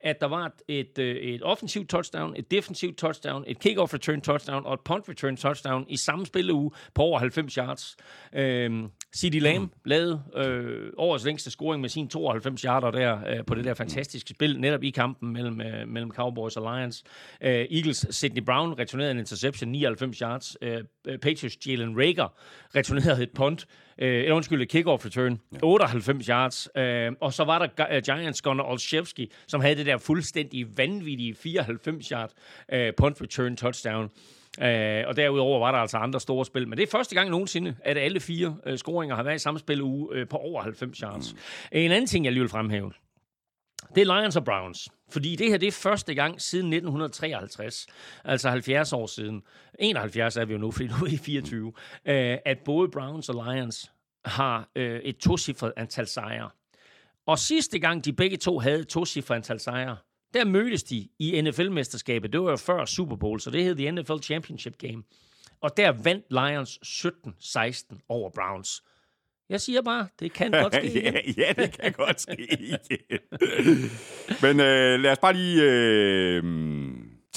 at 0.02 0.22
der 0.22 0.28
var 0.28 0.46
et, 0.68 1.00
et, 1.00 1.34
et 1.34 1.44
offensivt 1.44 1.90
touchdown, 1.90 2.34
et 2.38 2.52
defensivt 2.52 2.98
touchdown, 2.98 3.44
et 3.48 3.60
kickoff 3.60 3.94
return 3.94 4.22
touchdown 4.22 4.66
og 4.66 4.74
et 4.74 4.80
punt 4.86 5.10
return 5.10 5.38
touchdown 5.38 5.86
i 5.90 5.98
samme 5.98 6.26
spilleuge 6.26 6.72
på 6.94 7.02
over 7.02 7.20
90 7.20 7.54
yards. 7.54 7.98
Øhm, 8.34 8.88
C.D. 9.16 9.40
Lamb 9.40 9.64
mm. 9.64 9.70
lavede 9.86 10.24
øh, 10.36 10.90
årets 10.98 11.26
længste 11.26 11.52
scoring 11.52 11.82
med 11.82 11.90
sin 11.90 12.08
92 12.08 12.62
yarder 12.62 12.92
der 12.92 13.20
øh, 13.28 13.46
på 13.46 13.56
det 13.56 13.66
der 13.66 13.74
fantastiske 13.74 14.30
spil, 14.30 14.60
netop 14.60 14.84
i 14.84 14.90
kampen 14.90 15.34
mellem, 15.34 15.62
øh, 15.62 15.88
mellem 15.88 16.12
Cowboys 16.12 16.58
og 16.58 16.78
Lions. 16.78 17.04
Øh, 17.42 17.50
Eagles 17.50 18.08
Sidney 18.10 18.42
Brown 18.42 18.80
returnerede 18.80 19.12
en 19.12 19.20
interception, 19.20 19.72
99 19.72 20.20
yards. 20.20 20.58
Øh, 20.62 20.84
Patriots 21.22 21.68
Jalen 21.68 21.98
Rager 21.98 22.34
returnerede 22.76 23.24
et 23.24 23.32
punt, 23.36 23.68
øh, 23.98 24.24
eller 24.24 24.36
undskyld, 24.36 24.62
et 24.62 24.70
kickoff 24.70 25.06
return, 25.06 25.40
ja. 25.54 25.58
98 25.64 26.26
yards. 26.28 26.70
Øh, 26.78 27.12
og 27.22 27.34
så 27.34 27.44
var 27.44 27.60
der 27.60 27.98
uh, 27.98 28.04
Giants 28.04 28.42
Gunnar 28.42 28.64
Olszewski, 28.64 29.32
som 29.48 29.62
havde 29.62 29.76
det 29.76 29.86
der 29.86 29.98
fuldstændig 29.98 30.78
vanvittige 30.78 31.36
94 31.36 32.08
yard 32.08 32.32
øh, 32.74 32.94
punt 32.98 33.22
return 33.22 33.58
touchdown. 33.58 34.10
Øh, 34.62 35.04
og 35.08 35.16
derudover 35.16 35.60
var 35.60 35.72
der 35.72 35.80
altså 35.80 35.98
andre 35.98 36.20
store 36.20 36.46
spil. 36.46 36.68
Men 36.68 36.78
det 36.78 36.84
er 36.84 36.92
første 36.92 37.16
gang 37.16 37.30
nogensinde, 37.30 37.76
at 37.84 37.98
alle 37.98 38.20
fire 38.20 38.58
øh, 38.66 38.78
scoringer 38.78 39.16
har 39.16 39.24
været 39.24 39.36
i 39.36 39.40
samme 39.40 39.60
spil 39.60 39.82
uge 39.82 40.16
øh, 40.16 40.28
på 40.28 40.38
over 40.38 40.62
90 40.62 41.00
yards. 41.00 41.34
Mm. 41.34 41.40
En 41.72 41.92
anden 41.92 42.08
ting, 42.08 42.26
jeg 42.26 42.34
lige 42.34 42.42
vil 42.42 42.50
fremhæve, 42.50 42.92
det 43.96 44.02
er 44.02 44.20
Lions 44.20 44.36
og 44.36 44.46
Browns. 44.46 44.90
Fordi 45.10 45.36
det 45.36 45.48
her, 45.48 45.58
det 45.58 45.68
er 45.68 45.72
første 45.72 46.14
gang 46.14 46.42
siden 46.42 46.66
1953, 46.66 47.88
altså 48.24 48.50
70 48.50 48.94
år 48.94 49.06
siden, 49.06 49.44
71 49.80 50.38
er 50.38 50.46
vi 50.46 50.54
jo 50.54 50.60
nu, 50.60 50.72
fordi 50.72 50.88
nu 50.88 50.94
er 50.94 51.10
vi 51.10 51.18
24, 51.18 51.74
øh, 52.06 52.38
at 52.46 52.58
både 52.66 52.90
Browns 52.90 53.30
og 53.30 53.46
Lions 53.46 53.92
har 54.26 54.70
øh, 54.76 55.00
et 55.00 55.18
tocifret 55.18 55.74
antal 55.78 56.08
sejre. 56.08 56.50
Og 57.26 57.40
sidste 57.40 57.80
gang 57.80 58.06
de 58.06 58.14
begge 58.14 58.38
to 58.38 58.60
havde 58.60 58.80
et 58.80 58.88
tocifret 58.88 59.36
antal 59.36 59.60
sejre, 59.60 59.98
der 60.34 60.46
mødtes 60.46 60.84
de 60.84 61.10
i 61.20 61.42
NFL-mesterskabet. 61.42 62.34
Det 62.34 62.42
var 62.42 62.50
jo 62.50 62.58
før 62.58 62.86
Super 62.86 63.16
Bowl, 63.16 63.40
så 63.40 63.52
det 63.52 63.64
hed 63.64 63.76
The 63.76 63.92
NFL 63.92 64.22
Championship 64.22 64.78
Game. 64.78 65.04
Og 65.62 65.78
der 65.78 65.92
vandt 65.92 66.26
Lions 66.30 66.80
17-16 66.84 68.06
over 68.10 68.30
Browns. 68.30 68.84
Jeg 69.50 69.62
siger 69.62 69.82
bare, 69.82 70.08
det 70.20 70.34
kan 70.34 70.52
godt 70.52 70.76
ske 70.86 71.04
ja, 71.04 71.12
ja, 71.38 71.54
det 71.54 71.80
kan 71.80 71.92
godt 71.92 72.22
ske 72.22 72.54
igen. 72.54 73.20
Men 74.42 74.60
øh, 74.60 75.00
lad 75.00 75.12
os 75.12 75.20
bare 75.20 75.34
lige... 75.34 75.64
Øh, 75.64 76.77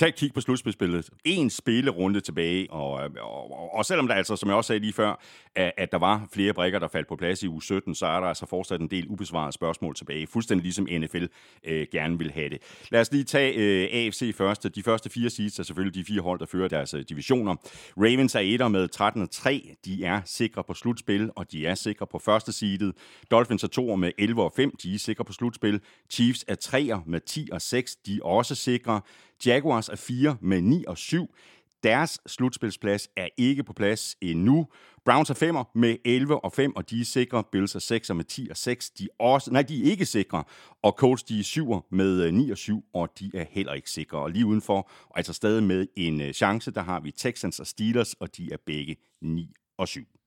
Tag 0.00 0.08
et 0.08 0.14
kig 0.14 0.32
på 0.34 0.40
slutspillet. 0.40 1.10
En 1.24 1.50
spillerunde 1.50 2.20
tilbage, 2.20 2.70
og, 2.70 2.90
og, 2.92 3.10
og, 3.20 3.74
og 3.74 3.84
selvom 3.84 4.08
der 4.08 4.14
altså, 4.14 4.36
som 4.36 4.48
jeg 4.48 4.56
også 4.56 4.68
sagde 4.68 4.80
lige 4.80 4.92
før, 4.92 5.20
at, 5.54 5.72
at 5.76 5.92
der 5.92 5.98
var 5.98 6.28
flere 6.32 6.52
brikker, 6.52 6.78
der 6.78 6.88
faldt 6.88 7.08
på 7.08 7.16
plads 7.16 7.42
i 7.42 7.48
uge 7.48 7.62
17, 7.62 7.94
så 7.94 8.06
er 8.06 8.20
der 8.20 8.26
altså 8.26 8.46
fortsat 8.46 8.80
en 8.80 8.90
del 8.90 9.06
ubesvarede 9.08 9.52
spørgsmål 9.52 9.94
tilbage, 9.94 10.26
fuldstændig 10.26 10.62
ligesom 10.62 10.86
NFL 10.90 11.24
øh, 11.64 11.86
gerne 11.92 12.18
vil 12.18 12.30
have 12.30 12.48
det. 12.48 12.58
Lad 12.90 13.00
os 13.00 13.12
lige 13.12 13.24
tage 13.24 13.54
øh, 13.54 13.88
AFC 13.92 14.34
først. 14.36 14.74
De 14.74 14.82
første 14.82 15.10
fire 15.10 15.30
seeds 15.30 15.58
er 15.58 15.62
selvfølgelig 15.62 15.94
de 15.94 16.12
fire 16.12 16.20
hold, 16.20 16.38
der 16.38 16.46
fører 16.46 16.68
deres 16.68 16.94
øh, 16.94 17.04
divisioner. 17.08 17.56
Ravens 17.96 18.34
er 18.34 18.40
etter 18.40 18.68
med 18.68 18.88
13-3. 18.96 19.76
De 19.84 20.04
er 20.04 20.20
sikre 20.24 20.64
på 20.64 20.74
slutspil, 20.74 21.30
og 21.36 21.52
de 21.52 21.66
er 21.66 21.74
sikre 21.74 22.06
på 22.06 22.18
første 22.18 22.52
seedet. 22.52 22.94
Dolphins 23.30 23.64
er 23.64 23.68
toer 23.68 23.96
med 23.96 24.12
11 24.18 24.50
5. 24.56 24.76
De 24.82 24.94
er 24.94 24.98
sikre 24.98 25.24
på 25.24 25.32
slutspil. 25.32 25.80
Chiefs 26.10 26.44
er 26.48 26.54
treer 26.54 27.00
med 27.06 27.20
10 27.20 27.48
og 27.52 27.62
6. 27.62 27.96
De 27.96 28.16
er 28.16 28.24
også 28.24 28.54
sikre. 28.54 29.00
Jaguars 29.46 29.88
er 29.88 29.96
4 29.96 30.36
med 30.40 30.62
9 30.62 30.84
og 30.88 30.98
7. 30.98 31.34
Deres 31.82 32.20
slutspilsplads 32.26 33.08
er 33.16 33.28
ikke 33.36 33.64
på 33.64 33.72
plads 33.72 34.16
endnu. 34.20 34.66
Browns 35.04 35.30
er 35.30 35.34
5 35.34 35.54
med 35.74 35.96
11 36.04 36.44
og 36.44 36.52
5, 36.52 36.76
og 36.76 36.90
de 36.90 37.00
er 37.00 37.04
sikre. 37.04 37.44
Bills 37.52 37.74
er 37.74 37.78
6 37.78 38.14
med 38.14 38.24
10 38.24 38.48
og 38.50 38.56
6. 38.56 38.90
De 38.90 39.04
er, 39.04 39.24
også, 39.24 39.52
nej, 39.52 39.62
de 39.62 39.86
er 39.86 39.90
ikke 39.90 40.06
sikre. 40.06 40.44
Og 40.82 40.92
Colts 40.92 41.22
de 41.22 41.40
er 41.40 41.44
7 41.44 41.74
med 41.90 42.22
øh, 42.22 42.34
9 42.34 42.50
og 42.50 42.58
7, 42.58 42.84
og 42.94 43.08
de 43.18 43.30
er 43.34 43.44
heller 43.50 43.72
ikke 43.72 43.90
sikre. 43.90 44.18
Og 44.18 44.30
lige 44.30 44.46
udenfor, 44.46 44.90
og 45.04 45.18
altså 45.18 45.32
stadig 45.32 45.62
med 45.62 45.86
en 45.96 46.20
øh, 46.20 46.32
chance, 46.32 46.70
der 46.70 46.82
har 46.82 47.00
vi 47.00 47.10
Texans 47.10 47.60
og 47.60 47.66
Steelers, 47.66 48.14
og 48.14 48.36
de 48.36 48.52
er 48.52 48.56
begge 48.66 48.96
9 49.22 49.54
og 49.78 49.88
7. 49.88 50.19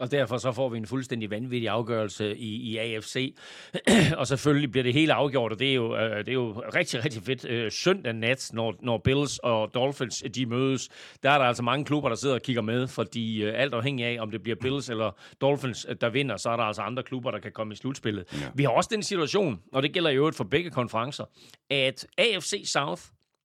Og 0.00 0.10
derfor 0.10 0.38
så 0.38 0.52
får 0.52 0.68
vi 0.68 0.78
en 0.78 0.86
fuldstændig 0.86 1.30
vanvittig 1.30 1.68
afgørelse 1.68 2.36
i, 2.36 2.54
i 2.54 2.76
AFC. 2.76 3.34
og 4.18 4.26
selvfølgelig 4.26 4.70
bliver 4.70 4.82
det 4.82 4.92
hele 4.92 5.14
afgjort, 5.14 5.52
og 5.52 5.58
det 5.58 5.70
er 5.70 5.74
jo, 5.74 5.96
øh, 5.96 6.18
det 6.18 6.28
er 6.28 6.32
jo 6.32 6.62
rigtig, 6.74 7.04
rigtig 7.04 7.22
fedt. 7.22 7.44
Øh, 7.44 7.72
søndag 7.72 8.12
nat, 8.12 8.50
når, 8.52 8.74
når 8.80 8.98
Bills 8.98 9.38
og 9.38 9.74
Dolphins 9.74 10.24
de 10.34 10.46
mødes, 10.46 10.88
der 11.22 11.30
er 11.30 11.38
der 11.38 11.44
altså 11.44 11.62
mange 11.62 11.84
klubber, 11.84 12.08
der 12.08 12.16
sidder 12.16 12.34
og 12.34 12.42
kigger 12.42 12.62
med, 12.62 12.88
fordi 12.88 13.42
øh, 13.42 13.52
alt 13.56 13.74
afhængig 13.74 14.06
af, 14.06 14.16
om 14.20 14.30
det 14.30 14.42
bliver 14.42 14.56
Bills 14.60 14.88
eller 14.88 15.10
Dolphins, 15.40 15.86
der 16.00 16.10
vinder, 16.10 16.36
så 16.36 16.50
er 16.50 16.56
der 16.56 16.64
altså 16.64 16.82
andre 16.82 17.02
klubber, 17.02 17.30
der 17.30 17.38
kan 17.38 17.52
komme 17.52 17.72
i 17.72 17.76
slutspillet. 17.76 18.24
Ja. 18.32 18.38
Vi 18.54 18.62
har 18.62 18.70
også 18.70 18.90
den 18.92 19.02
situation, 19.02 19.60
og 19.72 19.82
det 19.82 19.92
gælder 19.92 20.10
jo 20.10 20.20
øvrigt 20.20 20.36
for 20.36 20.44
begge 20.44 20.70
konferencer, 20.70 21.24
at 21.70 22.06
AFC 22.18 22.62
South 22.66 23.02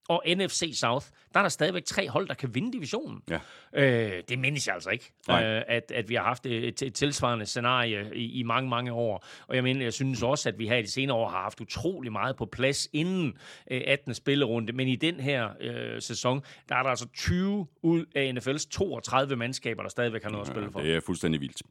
og 0.09 0.23
NFC 0.27 0.71
South, 0.73 1.05
der 1.33 1.39
er 1.39 1.43
der 1.43 1.49
stadigvæk 1.49 1.85
tre 1.85 2.09
hold, 2.09 2.27
der 2.27 2.33
kan 2.33 2.55
vinde 2.55 2.73
divisionen. 2.73 3.21
Ja. 3.29 3.39
Øh, 3.73 4.23
det 4.29 4.39
mindes 4.39 4.67
jeg 4.67 4.75
altså 4.75 4.89
ikke, 4.89 5.11
øh, 5.29 5.61
at, 5.67 5.91
at 5.95 6.09
vi 6.09 6.15
har 6.15 6.23
haft 6.23 6.45
et, 6.45 6.81
et 6.81 6.93
tilsvarende 6.93 7.45
scenarie 7.45 8.15
i, 8.15 8.39
i 8.39 8.43
mange, 8.43 8.69
mange 8.69 8.91
år. 8.91 9.25
Og 9.47 9.55
jeg 9.55 9.63
mener, 9.63 9.83
jeg 9.83 9.93
synes 9.93 10.23
også, 10.23 10.49
at 10.49 10.59
vi 10.59 10.67
her 10.67 10.77
i 10.77 10.81
de 10.81 10.91
senere 10.91 11.17
år 11.17 11.29
har 11.29 11.41
haft 11.41 11.61
utrolig 11.61 12.11
meget 12.11 12.35
på 12.35 12.45
plads 12.45 12.87
inden 12.93 13.33
øh, 13.71 13.81
18. 13.87 14.13
spillerunde. 14.13 14.73
Men 14.73 14.87
i 14.87 14.95
den 14.95 15.19
her 15.19 15.49
øh, 15.59 16.01
sæson, 16.01 16.41
der 16.69 16.75
er 16.75 16.83
der 16.83 16.89
altså 16.89 17.07
20 17.13 17.67
ud 17.81 18.05
af 18.15 18.33
NFL's 18.37 18.67
32 18.71 19.35
mandskaber, 19.35 19.81
der 19.81 19.89
stadigvæk 19.89 20.23
har 20.23 20.29
noget 20.29 20.45
ja, 20.45 20.49
at 20.49 20.55
spille 20.55 20.71
for. 20.71 20.79
Det 20.79 20.95
er 20.95 20.99
fuldstændig 20.99 21.41
vildt. 21.41 21.61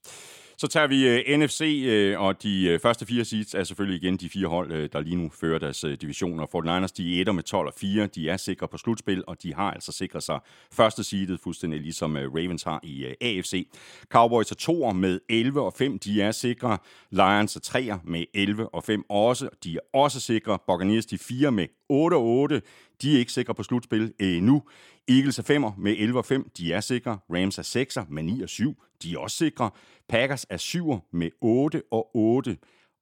Så 0.57 0.67
tager 0.67 0.87
vi 0.87 1.09
uh, 1.09 1.23
øh, 1.27 1.39
NFC, 1.39 1.61
uh, 1.61 1.93
øh, 1.93 2.21
og 2.21 2.43
de 2.43 2.75
uh, 2.75 2.81
første 2.81 3.07
fire 3.07 3.25
seeds 3.25 3.55
er 3.55 3.65
selvfølgelig 3.65 4.03
igen 4.03 4.17
de 4.17 4.29
fire 4.29 4.47
hold, 4.47 4.73
uh, 4.73 4.85
der 4.93 5.01
lige 5.01 5.17
nu 5.17 5.31
fører 5.41 5.59
deres 5.59 5.85
øh, 5.85 5.93
uh, 5.93 5.97
divisioner. 6.01 6.47
49ers, 6.47 6.93
de 6.97 7.17
er 7.17 7.21
etter 7.21 7.33
med 7.33 7.43
12 7.43 7.67
og 7.67 7.75
4. 7.77 8.07
De 8.07 8.29
er 8.29 8.37
sikre 8.37 8.69
på 8.69 8.79
slutspil, 8.79 9.25
og 9.27 9.43
de 9.43 9.55
har 9.55 9.71
altså 9.71 9.93
sikret 9.93 10.23
sig 10.23 10.39
første 10.73 11.05
seedet, 11.05 11.41
fuldstændig 11.41 11.81
ligesom 11.81 12.17
uh, 12.17 12.23
Ravens 12.23 12.63
har 12.63 12.81
i 12.83 13.07
uh, 13.07 13.13
AFC. 13.21 13.69
Cowboys 14.09 14.51
er 14.51 14.55
toer 14.55 14.93
med 14.93 15.21
11 15.29 15.61
og 15.61 15.73
5. 15.73 15.99
De 15.99 16.23
er 16.23 16.33
sikre. 16.33 16.79
Lions 17.11 17.57
er 17.57 17.61
treer 17.61 17.99
med 18.05 18.25
11 18.35 18.75
og 18.75 18.85
5 18.85 19.05
også. 19.11 19.49
De 19.65 19.75
er 19.75 19.99
også 19.99 20.21
sikre. 20.21 20.59
Buccaneers, 20.67 21.07
de 21.07 21.19
fire 21.19 21.53
med 21.53 21.67
8 21.89 22.15
og 22.15 22.25
8. 22.25 22.63
De 23.03 23.15
er 23.15 23.19
ikke 23.19 23.33
sikre 23.33 23.55
på 23.55 23.63
slutspil 23.63 24.13
endnu. 24.21 24.63
Eagles 25.09 25.39
er 25.39 25.43
5'er 25.43 25.81
med 25.81 25.95
11 25.99 26.19
og 26.19 26.25
5. 26.25 26.51
De 26.59 26.73
er 26.73 26.81
sikre. 26.81 27.19
Rams 27.31 27.59
er 27.59 27.63
6'er 27.63 28.05
med 28.09 28.23
9 28.23 28.43
og 28.43 28.49
7. 28.49 28.83
De 29.03 29.15
er 29.15 29.19
også 29.19 29.37
sikre. 29.37 29.71
Packers 30.09 30.47
er 30.51 30.57
7'er 30.57 31.09
med 31.13 31.31
8 31.41 31.83
og 31.91 32.17
8. 32.17 32.57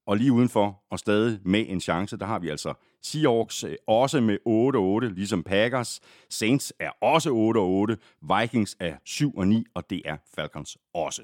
Og 0.06 0.16
lige 0.16 0.32
udenfor, 0.32 0.82
og 0.90 0.98
stadig 0.98 1.38
med 1.44 1.64
en 1.68 1.80
chance, 1.80 2.16
der 2.16 2.26
har 2.26 2.38
vi 2.38 2.48
altså 2.48 2.74
Seahawks 3.02 3.64
øh, 3.64 3.74
også 3.86 4.20
med 4.20 4.38
8 4.44 4.76
og 4.76 4.84
8, 4.84 5.08
ligesom 5.08 5.42
Packers. 5.42 6.00
Saints 6.30 6.72
er 6.78 6.90
også 7.00 7.30
8 7.30 7.58
og 7.58 7.68
8. 7.68 7.98
Vikings 8.22 8.76
er 8.80 8.96
7 9.04 9.34
og 9.34 9.48
9, 9.48 9.64
og 9.74 9.90
det 9.90 10.02
er 10.04 10.16
Falcons 10.34 10.78
også. 10.94 11.22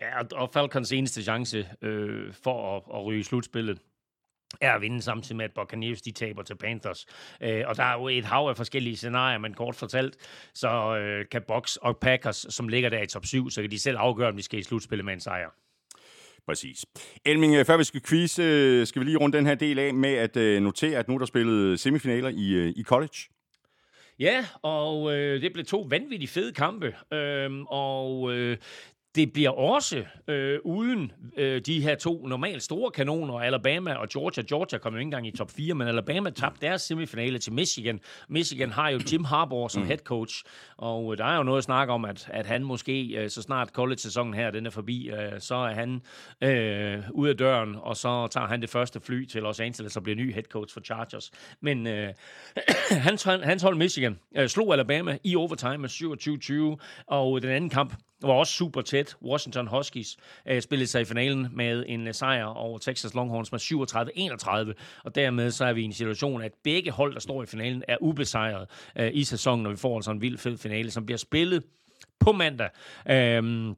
Ja, 0.00 0.22
og 0.32 0.50
Falcons 0.52 0.92
eneste 0.92 1.22
chance 1.22 1.68
øh, 1.82 2.34
for 2.34 2.76
at, 2.76 2.82
at 2.94 3.04
ryge 3.04 3.24
slutspillet, 3.24 3.82
er 4.60 4.72
at 4.72 4.80
vinde 4.80 5.02
samtidig 5.02 5.36
med, 5.36 5.44
at 5.44 5.50
Buccaneers 5.54 6.02
de 6.02 6.10
taber 6.10 6.42
til 6.42 6.56
Panthers. 6.56 7.06
Øh, 7.42 7.62
og 7.66 7.76
der 7.76 7.84
er 7.84 7.98
jo 7.98 8.08
et 8.08 8.24
hav 8.24 8.46
af 8.48 8.56
forskellige 8.56 8.96
scenarier, 8.96 9.38
men 9.38 9.54
kort 9.54 9.74
fortalt, 9.74 10.16
så 10.54 10.96
øh, 10.96 11.24
kan 11.30 11.42
Bucks 11.48 11.76
og 11.76 11.98
Packers, 11.98 12.46
som 12.48 12.68
ligger 12.68 12.90
der 12.90 13.02
i 13.02 13.06
top 13.06 13.26
7, 13.26 13.50
så 13.50 13.60
kan 13.60 13.70
de 13.70 13.78
selv 13.78 13.96
afgøre, 13.98 14.28
om 14.28 14.36
de 14.36 14.42
skal 14.42 14.58
i 14.58 14.62
slutspillet 14.62 15.04
med 15.04 15.14
en 15.14 15.20
sejr. 15.20 15.50
Præcis. 16.46 16.86
Elming, 17.24 17.54
øh, 17.54 17.64
før 17.64 17.76
vi 17.76 17.84
skal 17.84 18.02
quiz, 18.02 18.38
øh, 18.38 18.86
skal 18.86 19.00
vi 19.00 19.04
lige 19.04 19.16
runde 19.16 19.38
den 19.38 19.46
her 19.46 19.54
del 19.54 19.78
af 19.78 19.94
med 19.94 20.14
at 20.14 20.36
øh, 20.36 20.62
notere, 20.62 20.98
at 20.98 21.08
nu 21.08 21.14
er 21.14 21.18
der 21.18 21.26
spillet 21.26 21.80
semifinaler 21.80 22.28
i, 22.28 22.68
i 22.76 22.82
college. 22.82 23.16
Ja, 24.18 24.46
og 24.62 25.16
øh, 25.16 25.42
det 25.42 25.52
blev 25.52 25.64
to 25.64 25.86
vanvittigt 25.90 26.30
fede 26.30 26.52
kampe, 26.52 26.94
øh, 27.12 27.50
og 27.68 28.32
øh, 28.32 28.56
det 29.14 29.32
bliver 29.32 29.50
også 29.50 30.04
øh, 30.28 30.58
uden 30.64 31.12
øh, 31.36 31.60
de 31.60 31.80
her 31.80 31.94
to 31.94 32.26
normalt 32.26 32.62
store 32.62 32.90
kanoner, 32.90 33.34
Alabama 33.34 33.94
og 33.94 34.08
Georgia. 34.08 34.44
Georgia 34.48 34.78
kom 34.78 34.92
jo 34.92 34.98
ikke 34.98 35.06
engang 35.06 35.26
i 35.26 35.30
top 35.30 35.50
4, 35.50 35.74
men 35.74 35.88
Alabama 35.88 36.30
tabte 36.30 36.66
deres 36.66 36.82
semifinale 36.82 37.38
til 37.38 37.52
Michigan. 37.52 38.00
Michigan 38.28 38.70
har 38.70 38.88
jo 38.88 39.00
Jim 39.12 39.24
Harbaugh 39.24 39.70
som 39.70 39.82
mm. 39.82 39.88
head 39.88 39.98
coach, 39.98 40.44
og 40.76 41.12
øh, 41.12 41.18
der 41.18 41.24
er 41.24 41.36
jo 41.36 41.42
noget 41.42 41.58
at 41.58 41.64
snakke 41.64 41.92
om, 41.92 42.04
at, 42.04 42.28
at 42.32 42.46
han 42.46 42.64
måske, 42.64 43.06
øh, 43.06 43.30
så 43.30 43.42
snart 43.42 43.68
college-sæsonen 43.68 44.34
her 44.34 44.50
den 44.50 44.66
er 44.66 44.70
forbi, 44.70 45.10
øh, 45.10 45.40
så 45.40 45.54
er 45.54 45.74
han 45.74 46.00
øh, 46.42 47.02
ude 47.10 47.30
af 47.30 47.36
døren, 47.36 47.76
og 47.78 47.96
så 47.96 48.26
tager 48.26 48.46
han 48.46 48.60
det 48.60 48.70
første 48.70 49.00
fly 49.00 49.24
til 49.24 49.42
Los 49.42 49.60
Angeles 49.60 49.96
og 49.96 50.02
bliver 50.02 50.16
ny 50.16 50.34
head 50.34 50.44
coach 50.44 50.74
for 50.74 50.80
Chargers. 50.80 51.30
Men 51.60 51.86
øh, 51.86 52.08
hans, 52.90 53.22
hans 53.22 53.62
hold 53.62 53.76
Michigan 53.76 54.18
øh, 54.36 54.48
slog 54.48 54.72
Alabama 54.72 55.18
i 55.24 55.36
overtime 55.36 55.78
med 55.78 55.88
27-20, 56.78 57.04
og 57.06 57.42
den 57.42 57.50
anden 57.50 57.70
kamp, 57.70 57.94
var 58.22 58.32
også 58.32 58.52
super 58.52 58.80
tæt. 58.80 59.16
Washington 59.22 59.66
Huskies 59.66 60.16
øh, 60.48 60.62
spillede 60.62 60.86
sig 60.86 61.00
i 61.00 61.04
finalen 61.04 61.48
med 61.52 61.84
en 61.88 62.06
øh, 62.06 62.14
sejr 62.14 62.44
over 62.44 62.78
Texas 62.78 63.14
Longhorns 63.14 63.52
med 63.52 63.60
37-31, 64.70 65.02
og 65.04 65.14
dermed 65.14 65.50
så 65.50 65.64
er 65.64 65.72
vi 65.72 65.82
i 65.82 65.84
en 65.84 65.92
situation, 65.92 66.42
at 66.42 66.52
begge 66.64 66.90
hold, 66.90 67.14
der 67.14 67.20
står 67.20 67.42
i 67.42 67.46
finalen, 67.46 67.82
er 67.88 67.96
ubesejret 68.00 68.68
øh, 68.96 69.10
i 69.14 69.24
sæsonen, 69.24 69.62
når 69.62 69.70
vi 69.70 69.76
får 69.76 69.96
altså 69.96 70.10
en 70.10 70.20
vild 70.20 70.38
fed 70.38 70.58
finale, 70.58 70.90
som 70.90 71.06
bliver 71.06 71.18
spillet 71.18 71.62
på 72.20 72.32
mandag. 72.32 72.68
Øh, 73.10 73.74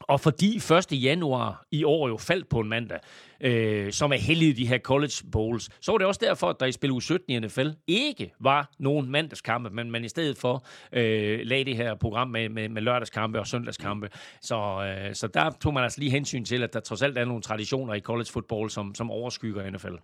og 0.00 0.20
fordi 0.20 0.56
1. 0.56 0.86
januar 0.92 1.66
i 1.70 1.84
år 1.84 2.08
jo 2.08 2.16
faldt 2.16 2.48
på 2.48 2.60
en 2.60 2.68
mandag, 2.68 2.98
øh, 3.40 3.92
som 3.92 4.12
er 4.12 4.16
heldig 4.16 4.48
i 4.48 4.52
de 4.52 4.66
her 4.66 4.78
college 4.78 5.12
bowls, 5.32 5.70
så 5.80 5.92
var 5.92 5.98
det 5.98 6.06
også 6.06 6.20
derfor, 6.24 6.50
at 6.50 6.56
der 6.60 6.66
i 6.66 6.72
spil 6.72 6.90
u 6.90 7.00
17 7.00 7.30
i 7.30 7.38
NFL 7.38 7.68
ikke 7.86 8.32
var 8.40 8.70
nogen 8.78 9.10
mandagskampe, 9.10 9.70
men 9.70 9.90
man 9.90 10.04
i 10.04 10.08
stedet 10.08 10.38
for 10.38 10.66
øh, 10.92 11.40
lagde 11.42 11.64
det 11.64 11.76
her 11.76 11.94
program 11.94 12.28
med, 12.28 12.48
med, 12.48 12.68
med 12.68 12.82
lørdagskampe 12.82 13.38
og 13.38 13.46
søndagskampe. 13.46 14.10
Så, 14.40 14.56
øh, 14.56 15.14
så 15.14 15.26
der 15.26 15.50
tog 15.50 15.74
man 15.74 15.82
altså 15.82 16.00
lige 16.00 16.10
hensyn 16.10 16.44
til, 16.44 16.62
at 16.62 16.72
der 16.72 16.80
trods 16.80 17.02
alt 17.02 17.18
er 17.18 17.24
nogle 17.24 17.42
traditioner 17.42 17.94
i 17.94 18.00
college 18.00 18.28
football, 18.32 18.70
som, 18.70 18.94
som 18.94 19.10
overskygger 19.10 19.70
NFL. 19.70 19.94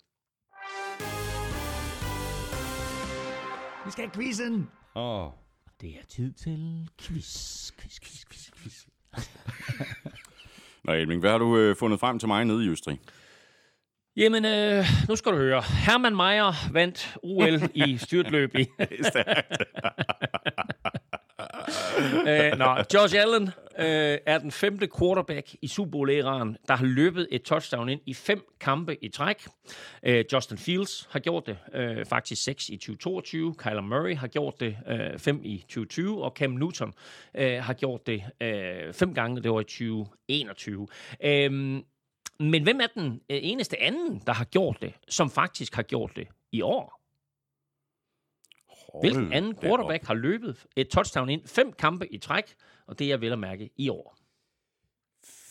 Vi 3.84 3.90
skal 3.90 4.04
have 4.04 4.14
quizzen! 4.14 4.68
Åh. 4.94 5.26
Oh. 5.26 5.32
Det 5.80 5.90
er 5.90 6.06
tid 6.08 6.32
til 6.32 6.88
quiz, 7.00 7.70
quiz, 7.78 8.00
quiz, 8.00 8.24
quiz, 8.24 8.50
quiz. 8.56 8.91
Nå, 10.84 10.92
Elming, 10.92 11.20
hvad 11.20 11.30
har 11.30 11.38
du 11.38 11.56
øh, 11.56 11.76
fundet 11.76 12.00
frem 12.00 12.18
til 12.18 12.28
mig 12.28 12.44
nede 12.44 12.64
i 12.64 12.68
Østrig? 12.68 13.00
Jamen, 14.16 14.44
øh, 14.44 14.84
nu 15.08 15.16
skal 15.16 15.32
du 15.32 15.36
høre. 15.36 15.62
Hermann 15.62 16.16
Meyer 16.16 16.72
vandt 16.72 17.16
OL 17.22 17.70
i 17.74 17.98
styrtløb 17.98 18.54
i... 18.54 18.66
øh, 22.28 22.58
nå, 22.58 22.76
Josh 22.94 23.14
Allen 23.18 23.50
øh, 23.78 24.18
er 24.26 24.38
den 24.38 24.50
femte 24.50 24.88
quarterback 24.98 25.54
i 25.62 25.66
Super 25.66 25.90
bowl 25.90 26.08
der 26.68 26.76
har 26.76 26.84
løbet 26.84 27.28
et 27.30 27.42
touchdown 27.42 27.88
ind 27.88 28.00
i 28.06 28.14
fem 28.14 28.40
kampe 28.60 29.04
i 29.04 29.08
træk. 29.08 29.46
Øh, 30.02 30.24
Justin 30.32 30.58
Fields 30.58 31.08
har 31.10 31.18
gjort 31.18 31.46
det, 31.46 31.58
øh, 31.74 32.06
faktisk 32.06 32.44
seks 32.44 32.68
i 32.68 32.76
2022. 32.76 33.54
Kyler 33.54 33.80
Murray 33.80 34.16
har 34.16 34.26
gjort 34.26 34.60
det 34.60 34.76
øh, 34.88 35.18
fem 35.18 35.40
i 35.44 35.58
2020, 35.58 36.24
og 36.24 36.32
Cam 36.36 36.50
Newton 36.50 36.92
øh, 37.36 37.62
har 37.62 37.74
gjort 37.74 38.06
det 38.06 38.22
øh, 38.42 38.92
fem 38.92 39.14
gange, 39.14 39.42
det 39.42 39.50
var 39.50 39.60
i 39.60 39.64
2021. 39.64 40.88
Øh, 41.24 41.52
men 42.40 42.62
hvem 42.62 42.80
er 42.80 43.00
den 43.00 43.20
øh, 43.30 43.38
eneste 43.42 43.82
anden, 43.82 44.22
der 44.26 44.32
har 44.32 44.44
gjort 44.44 44.76
det, 44.82 44.94
som 45.08 45.30
faktisk 45.30 45.74
har 45.74 45.82
gjort 45.82 46.10
det 46.16 46.28
i 46.52 46.62
år? 46.62 47.01
Hvilken 49.00 49.32
anden 49.32 49.56
quarterback 49.62 50.06
har 50.06 50.14
løbet 50.14 50.66
et 50.76 50.88
touchdown 50.88 51.28
ind 51.28 51.46
fem 51.46 51.72
kampe 51.72 52.12
i 52.12 52.18
træk, 52.18 52.54
og 52.86 52.98
det 52.98 53.12
er 53.12 53.16
vel 53.16 53.32
at 53.32 53.38
mærke 53.38 53.70
i 53.76 53.88
år. 53.88 54.16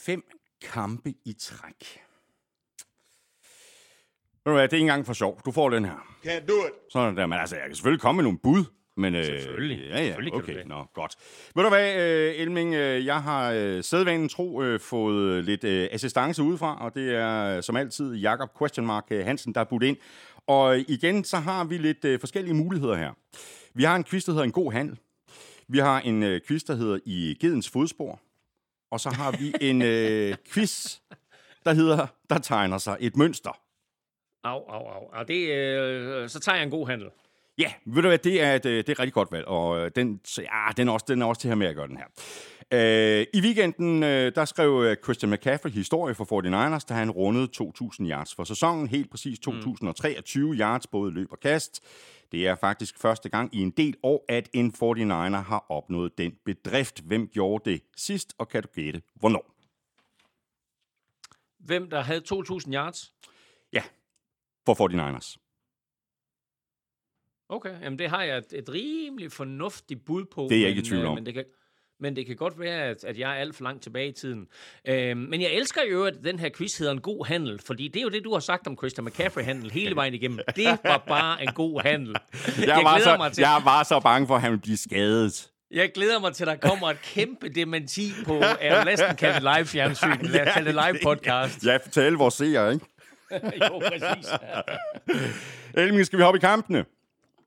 Fem 0.05 0.23
kampe 0.61 1.13
i 1.25 1.33
træk. 1.33 2.01
Ved 4.45 4.51
du 4.51 4.57
hvad, 4.57 4.63
det 4.63 4.73
er 4.73 4.77
ikke 4.77 4.83
engang 4.83 5.05
for 5.05 5.13
sjov. 5.13 5.41
Du 5.45 5.51
får 5.51 5.69
den 5.69 5.85
her. 5.85 5.95
Can't 6.25 6.45
do 6.45 6.53
it. 6.53 6.73
Sådan 6.91 7.17
der, 7.17 7.25
men 7.25 7.39
altså, 7.39 7.55
jeg 7.55 7.65
kan 7.65 7.75
selvfølgelig 7.75 8.01
komme 8.01 8.17
med 8.17 8.23
nogle 8.23 8.39
bud. 8.39 8.63
Men, 8.97 9.15
øh, 9.15 9.25
selvfølgelig. 9.25 9.77
Ja, 9.89 9.97
ja, 9.97 10.05
selvfølgelig 10.05 10.33
okay, 10.33 10.57
det. 10.57 10.67
Nå, 10.67 10.85
godt. 10.93 11.15
Ved 11.55 11.63
du 11.63 11.69
hvad, 11.69 11.95
øh, 12.01 12.33
Elming, 12.35 12.73
øh, 12.73 13.05
jeg 13.05 13.23
har 13.23 13.51
øh, 13.51 13.83
sædvanen 13.83 14.29
tro 14.29 14.61
øh, 14.61 14.79
fået 14.79 15.45
lidt 15.45 15.63
øh, 15.63 15.87
assistance 15.91 16.43
udefra, 16.43 16.77
og 16.81 16.95
det 16.95 17.15
er 17.15 17.57
øh, 17.57 17.63
som 17.63 17.75
altid 17.75 18.15
Jakob 18.15 18.49
Question 18.59 18.85
Mark 18.85 19.05
øh, 19.11 19.25
Hansen, 19.25 19.53
der 19.53 19.61
er 19.61 19.65
budt 19.65 19.83
ind. 19.83 19.97
Og 20.51 20.79
igen, 20.79 21.23
så 21.23 21.37
har 21.37 21.63
vi 21.63 21.77
lidt 21.77 22.05
øh, 22.05 22.19
forskellige 22.19 22.53
muligheder 22.53 22.95
her. 22.95 23.11
Vi 23.73 23.83
har 23.83 23.95
en 23.95 24.03
quiz, 24.03 24.25
der 24.25 24.31
hedder 24.31 24.43
En 24.43 24.51
god 24.51 24.71
handel. 24.71 24.97
Vi 25.67 25.79
har 25.79 25.99
en 25.99 26.23
øh, 26.23 26.41
quiz, 26.47 26.63
der 26.63 26.75
hedder 26.75 26.99
I 27.05 27.37
Gedens 27.39 27.69
fodspor. 27.69 28.19
Og 28.91 28.99
så 28.99 29.09
har 29.09 29.31
vi 29.31 29.53
en 29.61 29.81
øh, 29.81 30.35
quiz, 30.53 30.99
der 31.65 31.73
hedder 31.73 32.07
Der 32.29 32.37
tegner 32.37 32.77
sig 32.77 32.97
et 32.99 33.15
mønster. 33.15 33.59
Au, 34.43 34.59
au, 34.69 34.87
au. 34.87 35.03
Og 35.13 35.27
det, 35.27 35.49
øh, 35.49 36.29
så 36.29 36.39
tager 36.39 36.55
jeg 36.55 36.63
en 36.63 36.71
god 36.71 36.87
handel. 36.87 37.09
Ja, 37.57 37.73
ved 37.85 38.01
du 38.01 38.07
hvad, 38.07 38.17
det 38.17 38.41
er 38.41 38.55
et, 38.55 38.65
øh, 38.65 38.77
det 38.77 38.89
er 38.89 38.91
et 38.91 38.99
rigtig 38.99 39.13
godt 39.13 39.31
valg, 39.31 39.47
og 39.47 39.79
øh, 39.79 39.91
den, 39.95 40.21
så, 40.23 40.41
ja, 40.41 40.71
den, 40.77 40.87
er 40.87 40.91
også, 40.91 41.05
den 41.09 41.21
er 41.21 41.25
også 41.25 41.41
til 41.41 41.47
her 41.47 41.55
med 41.55 41.67
at 41.67 41.75
gøre 41.75 41.87
den 41.87 41.97
her. 41.97 42.05
Øh, 42.73 43.25
I 43.33 43.41
weekenden, 43.41 44.03
øh, 44.03 44.35
der 44.35 44.45
skrev 44.45 44.83
øh, 44.85 44.97
Christian 45.03 45.31
McCaffrey 45.31 45.71
historie 45.71 46.15
for 46.15 46.25
49ers, 46.25 46.85
da 46.89 46.93
han 46.93 47.11
rundede 47.11 47.47
2.000 47.57 48.09
yards 48.09 48.35
for 48.35 48.43
sæsonen. 48.43 48.87
Helt 48.87 49.09
præcis 49.11 49.39
2.023 49.47 50.39
mm. 50.39 50.53
yards, 50.53 50.87
både 50.87 51.11
løb 51.11 51.31
og 51.31 51.39
kast. 51.39 51.83
Det 52.31 52.47
er 52.47 52.55
faktisk 52.55 52.99
første 52.99 53.29
gang 53.29 53.55
i 53.55 53.61
en 53.61 53.71
del 53.71 53.95
år, 54.03 54.25
at 54.29 54.49
en 54.53 54.73
49er 54.83 55.37
har 55.37 55.65
opnået 55.69 56.17
den 56.17 56.35
bedrift. 56.45 56.99
Hvem 56.99 57.27
gjorde 57.27 57.71
det 57.71 57.81
sidst, 57.97 58.33
og 58.37 58.49
kan 58.49 58.63
du 58.63 58.67
gætte, 58.73 59.01
hvornår? 59.15 59.55
Hvem 61.59 61.89
der 61.89 62.01
havde 62.01 62.21
2.000 62.33 62.73
yards? 62.73 63.13
Ja, 63.73 63.83
for 64.65 64.89
49ers. 64.89 65.37
Okay, 67.49 67.81
jamen 67.81 67.99
det 67.99 68.09
har 68.09 68.23
jeg 68.23 68.37
et, 68.37 68.53
et 68.53 68.69
rimelig 68.69 69.31
fornuftigt 69.31 70.05
bud 70.05 70.25
på. 70.25 70.47
Det 70.49 70.57
er 70.57 70.61
jeg 70.61 70.69
ikke 70.69 70.79
i 70.79 70.81
men, 70.81 70.89
tvivl 70.89 71.03
øh, 71.03 71.09
om. 71.09 71.15
Men 71.15 71.25
det 71.25 71.33
kan, 71.33 71.45
men 72.01 72.15
det 72.15 72.25
kan 72.25 72.35
godt 72.35 72.59
være, 72.59 72.83
at, 72.83 73.03
at 73.03 73.19
jeg 73.19 73.31
er 73.31 73.35
alt 73.35 73.55
for 73.55 73.63
langt 73.63 73.83
tilbage 73.83 74.07
i 74.07 74.11
tiden. 74.11 74.47
Øh, 74.87 75.17
men 75.17 75.41
jeg 75.41 75.51
elsker 75.53 75.81
jo, 75.91 76.03
at 76.03 76.13
den 76.23 76.39
her 76.39 76.49
quiz 76.57 76.77
hedder 76.77 76.91
en 76.93 77.01
god 77.01 77.25
handel, 77.27 77.59
fordi 77.65 77.87
det 77.87 77.99
er 77.99 78.03
jo 78.03 78.09
det, 78.09 78.23
du 78.23 78.33
har 78.33 78.39
sagt 78.39 78.67
om 78.67 78.77
Christian 78.77 79.05
McCaffrey-handel 79.05 79.71
hele 79.71 79.95
vejen 79.95 80.13
igennem. 80.13 80.39
Det 80.55 80.79
var 80.83 81.03
bare 81.07 81.41
en 81.41 81.53
god 81.53 81.81
handel. 81.81 82.15
Jeg, 82.59 82.67
jeg, 82.67 82.79
var, 82.83 82.97
glæder 82.97 83.17
mig 83.17 83.29
så, 83.31 83.35
til, 83.35 83.41
jeg 83.41 83.61
var 83.63 83.83
så 83.83 83.99
bange 83.99 84.27
for, 84.27 84.35
at 84.35 84.41
han 84.41 84.51
ville 84.51 84.61
blive 84.61 84.77
skadet. 84.77 85.49
jeg 85.71 85.91
glæder 85.93 86.19
mig 86.19 86.33
til, 86.33 86.43
at 86.43 86.47
der 86.47 86.69
kommer 86.69 86.89
et 86.89 87.01
kæmpe 87.01 87.49
dementi 87.49 88.11
på, 88.25 88.35
jeg 88.35 88.77
vil 88.77 88.85
næsten 88.85 89.15
kalde 89.15 89.33
det 89.33 89.43
live 89.55 89.65
fjernsyn, 89.65 90.07
lad 90.21 90.47
os 90.47 90.53
kalde 90.53 90.73
det 90.73 90.83
live 90.85 90.99
podcast. 91.03 91.65
Ja, 91.65 91.77
fortæl 91.77 92.13
vores 92.13 92.33
seere, 92.33 92.73
ikke? 92.73 92.85
jo, 93.65 93.79
præcis. 93.79 94.31
Elming, 95.81 96.05
skal 96.05 96.19
vi 96.19 96.23
hoppe 96.23 96.37
i 96.37 96.39
kampene? 96.39 96.85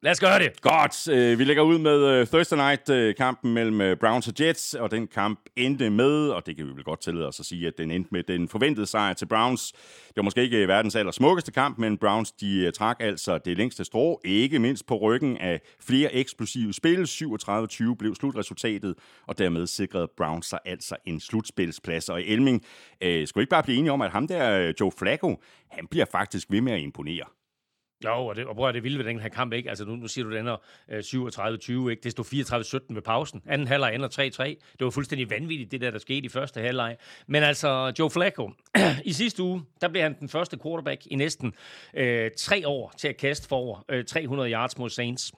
Lad 0.04 0.12
os 0.12 0.20
gøre 0.20 0.38
det. 0.38 0.60
Godt, 0.60 1.08
øh, 1.08 1.38
vi 1.38 1.44
lægger 1.44 1.62
ud 1.62 1.78
med 1.78 2.06
øh, 2.06 2.26
Thursday 2.26 2.56
Night-kampen 2.56 3.48
øh, 3.50 3.54
mellem 3.54 3.80
øh, 3.80 3.96
Browns 3.96 4.28
og 4.28 4.34
Jets, 4.40 4.74
og 4.74 4.90
den 4.90 5.06
kamp 5.06 5.40
endte 5.56 5.90
med, 5.90 6.28
og 6.28 6.46
det 6.46 6.56
kan 6.56 6.66
vi 6.66 6.72
vel 6.72 6.84
godt 6.84 7.00
tillade 7.00 7.28
os 7.28 7.40
at 7.40 7.46
sige, 7.46 7.66
at 7.66 7.78
den 7.78 7.90
endte 7.90 8.08
med 8.12 8.22
den 8.22 8.48
forventede 8.48 8.86
sejr 8.86 9.12
til 9.12 9.26
Browns. 9.26 9.72
Det 10.08 10.16
var 10.16 10.22
måske 10.22 10.42
ikke 10.42 10.62
øh, 10.62 10.68
verdens 10.68 10.96
aller 10.96 11.12
smukkeste 11.12 11.52
kamp, 11.52 11.78
men 11.78 11.98
Browns 11.98 12.32
de 12.32 12.64
øh, 12.66 12.72
trak 12.72 12.96
altså 13.00 13.38
det 13.38 13.56
længste 13.56 13.84
strå, 13.84 14.20
ikke 14.24 14.58
mindst 14.58 14.86
på 14.86 14.96
ryggen 14.96 15.36
af 15.36 15.60
flere 15.80 16.14
eksplosive 16.14 16.72
spil. 16.72 17.02
37-20 17.02 17.94
blev 17.98 18.14
slutresultatet, 18.14 18.94
og 19.26 19.38
dermed 19.38 19.66
sikrede 19.66 20.08
Browns 20.16 20.46
sig 20.46 20.58
altså 20.64 20.96
en 21.04 21.20
slutspilsplads. 21.20 22.08
Og 22.08 22.22
Elming, 22.22 22.64
øh, 23.00 23.26
skulle 23.26 23.40
vi 23.40 23.42
ikke 23.42 23.50
bare 23.50 23.62
blive 23.62 23.78
enige 23.78 23.92
om, 23.92 24.02
at 24.02 24.10
ham 24.10 24.28
der, 24.28 24.72
Joe 24.80 24.92
Flacco, 24.98 25.42
han 25.70 25.86
bliver 25.90 26.06
faktisk 26.12 26.50
ved 26.50 26.60
med 26.60 26.72
at 26.72 26.80
imponere. 26.80 27.24
Jo, 28.04 28.26
og, 28.26 28.36
det, 28.36 28.46
og 28.46 28.56
prøv 28.56 28.68
at 28.68 28.74
det 28.74 28.82
vilde 28.82 28.98
ved 28.98 29.04
den 29.04 29.20
her 29.20 29.28
kamp, 29.28 29.52
ikke? 29.52 29.68
Altså, 29.68 29.84
nu, 29.84 29.96
nu 29.96 30.08
siger 30.08 30.24
du, 30.24 30.34
den 30.34 30.46
er 30.46 30.56
øh, 30.88 30.98
37-20, 30.98 31.90
ikke? 31.90 32.02
Det 32.02 32.12
stod 32.12 32.24
34-17 32.90 32.94
ved 32.94 33.02
pausen. 33.02 33.42
Anden 33.46 33.66
halvleg 33.66 33.94
ender 33.94 34.08
3-3. 34.08 34.44
Det 34.44 34.84
var 34.84 34.90
fuldstændig 34.90 35.30
vanvittigt, 35.30 35.70
det 35.70 35.80
der, 35.80 35.90
der 35.90 35.98
skete 35.98 36.26
i 36.26 36.28
første 36.28 36.60
halvleg. 36.60 36.96
Men 37.26 37.42
altså, 37.42 37.92
Joe 37.98 38.10
Flacco, 38.10 38.50
i 39.04 39.12
sidste 39.12 39.42
uge, 39.42 39.62
der 39.80 39.88
blev 39.88 40.02
han 40.02 40.16
den 40.20 40.28
første 40.28 40.58
quarterback 40.62 41.06
i 41.06 41.14
næsten 41.14 41.54
øh, 41.94 42.30
tre 42.38 42.68
år 42.68 42.92
til 42.98 43.08
at 43.08 43.16
kaste 43.16 43.48
for 43.48 43.56
over 43.56 43.84
øh, 43.88 44.04
300 44.04 44.52
yards 44.52 44.78
mod 44.78 44.90
Saints. 44.90 45.32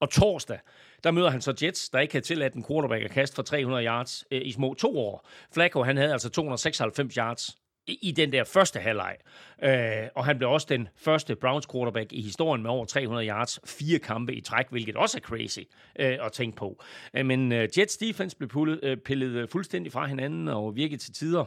Og 0.00 0.10
torsdag, 0.10 0.58
der 1.04 1.10
møder 1.10 1.30
han 1.30 1.40
så 1.40 1.54
Jets, 1.62 1.90
der 1.90 1.98
ikke 1.98 2.14
havde 2.14 2.24
tilladt 2.24 2.54
en 2.54 2.64
quarterback 2.68 3.04
at 3.04 3.10
kaste 3.10 3.34
for 3.34 3.42
300 3.42 3.84
yards 3.84 4.24
øh, 4.30 4.40
i 4.44 4.52
små 4.52 4.74
to 4.74 4.98
år. 4.98 5.28
Flacco, 5.54 5.82
han 5.82 5.96
havde 5.96 6.12
altså 6.12 6.30
296 6.30 7.14
yards 7.14 7.56
i 7.88 8.12
den 8.12 8.32
der 8.32 8.44
første 8.44 8.80
halvleg. 8.80 9.16
Øh, 9.62 10.08
og 10.14 10.24
han 10.24 10.38
blev 10.38 10.50
også 10.50 10.66
den 10.70 10.88
første 10.96 11.36
Browns 11.36 11.66
quarterback 11.72 12.12
i 12.12 12.22
historien 12.22 12.62
med 12.62 12.70
over 12.70 12.84
300 12.84 13.28
yards, 13.28 13.60
fire 13.64 13.98
kampe 13.98 14.34
i 14.34 14.40
træk, 14.40 14.66
hvilket 14.70 14.96
også 14.96 15.18
er 15.18 15.20
crazy 15.20 15.60
øh, 15.98 16.18
at 16.20 16.32
tænke 16.32 16.56
på. 16.56 16.82
Øh, 17.14 17.26
men 17.26 17.52
øh, 17.52 17.68
Jets 17.78 17.96
defense 17.96 18.36
blev 18.36 18.48
pullet, 18.48 18.80
øh, 18.82 18.96
pillet 18.96 19.30
øh, 19.30 19.48
fuldstændig 19.48 19.92
fra 19.92 20.06
hinanden 20.06 20.48
og 20.48 20.76
virkede 20.76 21.00
til 21.00 21.14
tider. 21.14 21.44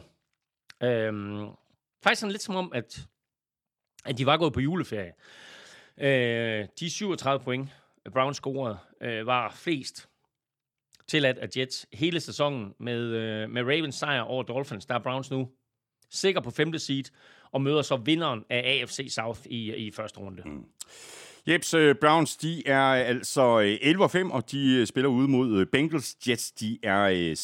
Øh, 0.82 1.12
faktisk 2.04 2.20
sådan 2.20 2.32
lidt 2.32 2.42
som 2.42 2.56
om, 2.56 2.72
at, 2.74 3.06
at 4.04 4.18
de 4.18 4.26
var 4.26 4.36
gået 4.36 4.52
på 4.52 4.60
juleferie. 4.60 5.12
Øh, 5.98 6.66
de 6.80 6.90
37 6.90 7.44
point, 7.44 7.68
Browns 8.12 8.36
scorede, 8.36 8.78
øh, 9.00 9.26
var 9.26 9.52
flest 9.56 10.08
tilladt 11.08 11.38
af 11.38 11.48
Jets 11.56 11.86
hele 11.92 12.20
sæsonen 12.20 12.74
med, 12.78 13.00
øh, 13.00 13.50
med 13.50 13.62
Ravens 13.62 13.94
sejr 13.94 14.20
over 14.20 14.42
Dolphins. 14.42 14.86
Der 14.86 14.94
er 14.94 14.98
Browns 14.98 15.30
nu 15.30 15.48
sikker 16.12 16.40
på 16.40 16.50
femte 16.50 16.78
seed, 16.78 17.04
og 17.52 17.62
møder 17.62 17.82
så 17.82 17.96
vinderen 17.96 18.44
af 18.50 18.80
AFC 18.80 19.06
South 19.10 19.40
i, 19.46 19.74
i 19.74 19.90
første 19.90 20.18
runde. 20.18 20.42
Mm. 20.44 20.64
Jeps, 21.48 21.74
øh, 21.74 21.94
Browns, 22.00 22.36
de 22.36 22.68
er 22.68 22.88
øh, 22.88 23.08
altså 23.08 23.60
øh, 23.60 24.26
11-5, 24.26 24.32
og 24.32 24.50
de 24.50 24.86
spiller 24.86 25.08
ude 25.08 25.28
mod 25.28 25.66
Bengals. 25.66 26.16
Jets, 26.28 26.52
de 26.52 26.78
er 26.82 27.34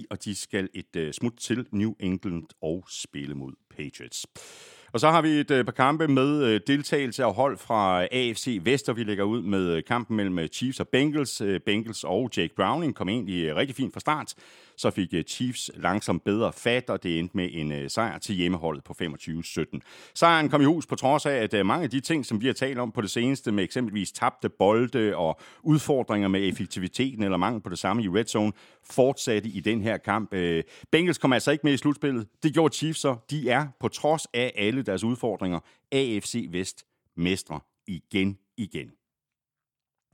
6-10, 0.00 0.04
og 0.10 0.24
de 0.24 0.34
skal 0.34 0.68
et 0.74 1.14
smut 1.14 1.32
til 1.40 1.66
New 1.72 1.94
England 2.00 2.44
og 2.62 2.84
spille 2.88 3.34
mod 3.34 3.52
Patriots. 3.76 4.26
Og 4.92 5.00
så 5.00 5.10
har 5.10 5.22
vi 5.22 5.28
et 5.28 5.50
øh, 5.50 5.64
par 5.64 5.72
kampe 5.72 6.08
med 6.08 6.42
øh, 6.42 6.60
deltagelse 6.66 7.24
af 7.24 7.34
hold 7.34 7.58
fra 7.58 8.02
øh, 8.02 8.08
AFC 8.12 8.60
Vest, 8.62 8.88
og 8.88 8.96
vi 8.96 9.04
lægger 9.04 9.24
ud 9.24 9.42
med 9.42 9.82
kampen 9.82 10.16
mellem 10.16 10.48
Chiefs 10.52 10.80
og 10.80 10.88
Bengals. 10.88 11.42
Bengals 11.66 12.04
og 12.04 12.30
Jake 12.36 12.54
Browning 12.56 12.94
kom 12.94 13.08
egentlig 13.08 13.56
rigtig 13.56 13.76
fint 13.76 13.92
fra 13.92 14.00
start. 14.00 14.34
Så 14.76 14.90
fik 14.90 15.14
Chiefs 15.28 15.70
langsomt 15.74 16.24
bedre 16.24 16.52
fat, 16.52 16.90
og 16.90 17.02
det 17.02 17.18
endte 17.18 17.36
med 17.36 17.48
en 17.52 17.90
sejr 17.90 18.18
til 18.18 18.34
hjemmeholdet 18.34 18.84
på 18.84 18.94
25-17. 19.02 19.64
Sejren 20.14 20.48
kom 20.48 20.60
i 20.60 20.64
hus 20.64 20.86
på 20.86 20.96
trods 20.96 21.26
af, 21.26 21.48
at 21.52 21.66
mange 21.66 21.84
af 21.84 21.90
de 21.90 22.00
ting, 22.00 22.26
som 22.26 22.40
vi 22.40 22.46
har 22.46 22.52
talt 22.52 22.78
om 22.78 22.92
på 22.92 23.00
det 23.00 23.10
seneste, 23.10 23.52
med 23.52 23.64
eksempelvis 23.64 24.12
tabte 24.12 24.48
bolde 24.48 25.16
og 25.16 25.40
udfordringer 25.62 26.28
med 26.28 26.48
effektiviteten 26.48 27.22
eller 27.22 27.36
mangel 27.36 27.62
på 27.62 27.68
det 27.68 27.78
samme 27.78 28.02
i 28.02 28.08
red 28.08 28.24
zone, 28.24 28.52
fortsatte 28.90 29.48
i 29.48 29.60
den 29.60 29.82
her 29.82 29.96
kamp. 29.96 30.34
Bengals 30.90 31.18
kom 31.18 31.32
altså 31.32 31.50
ikke 31.50 31.66
med 31.66 31.72
i 31.72 31.76
slutspillet. 31.76 32.26
Det 32.42 32.54
gjorde 32.54 32.74
Chiefs 32.74 33.00
så. 33.00 33.16
De 33.30 33.50
er 33.50 33.66
på 33.80 33.88
trods 33.88 34.26
af 34.34 34.52
alle 34.56 34.77
deres 34.82 35.04
udfordringer 35.04 35.60
AFC 35.92 36.46
Vest 36.50 36.86
mestre 37.16 37.60
igen 37.86 38.38
igen. 38.56 38.92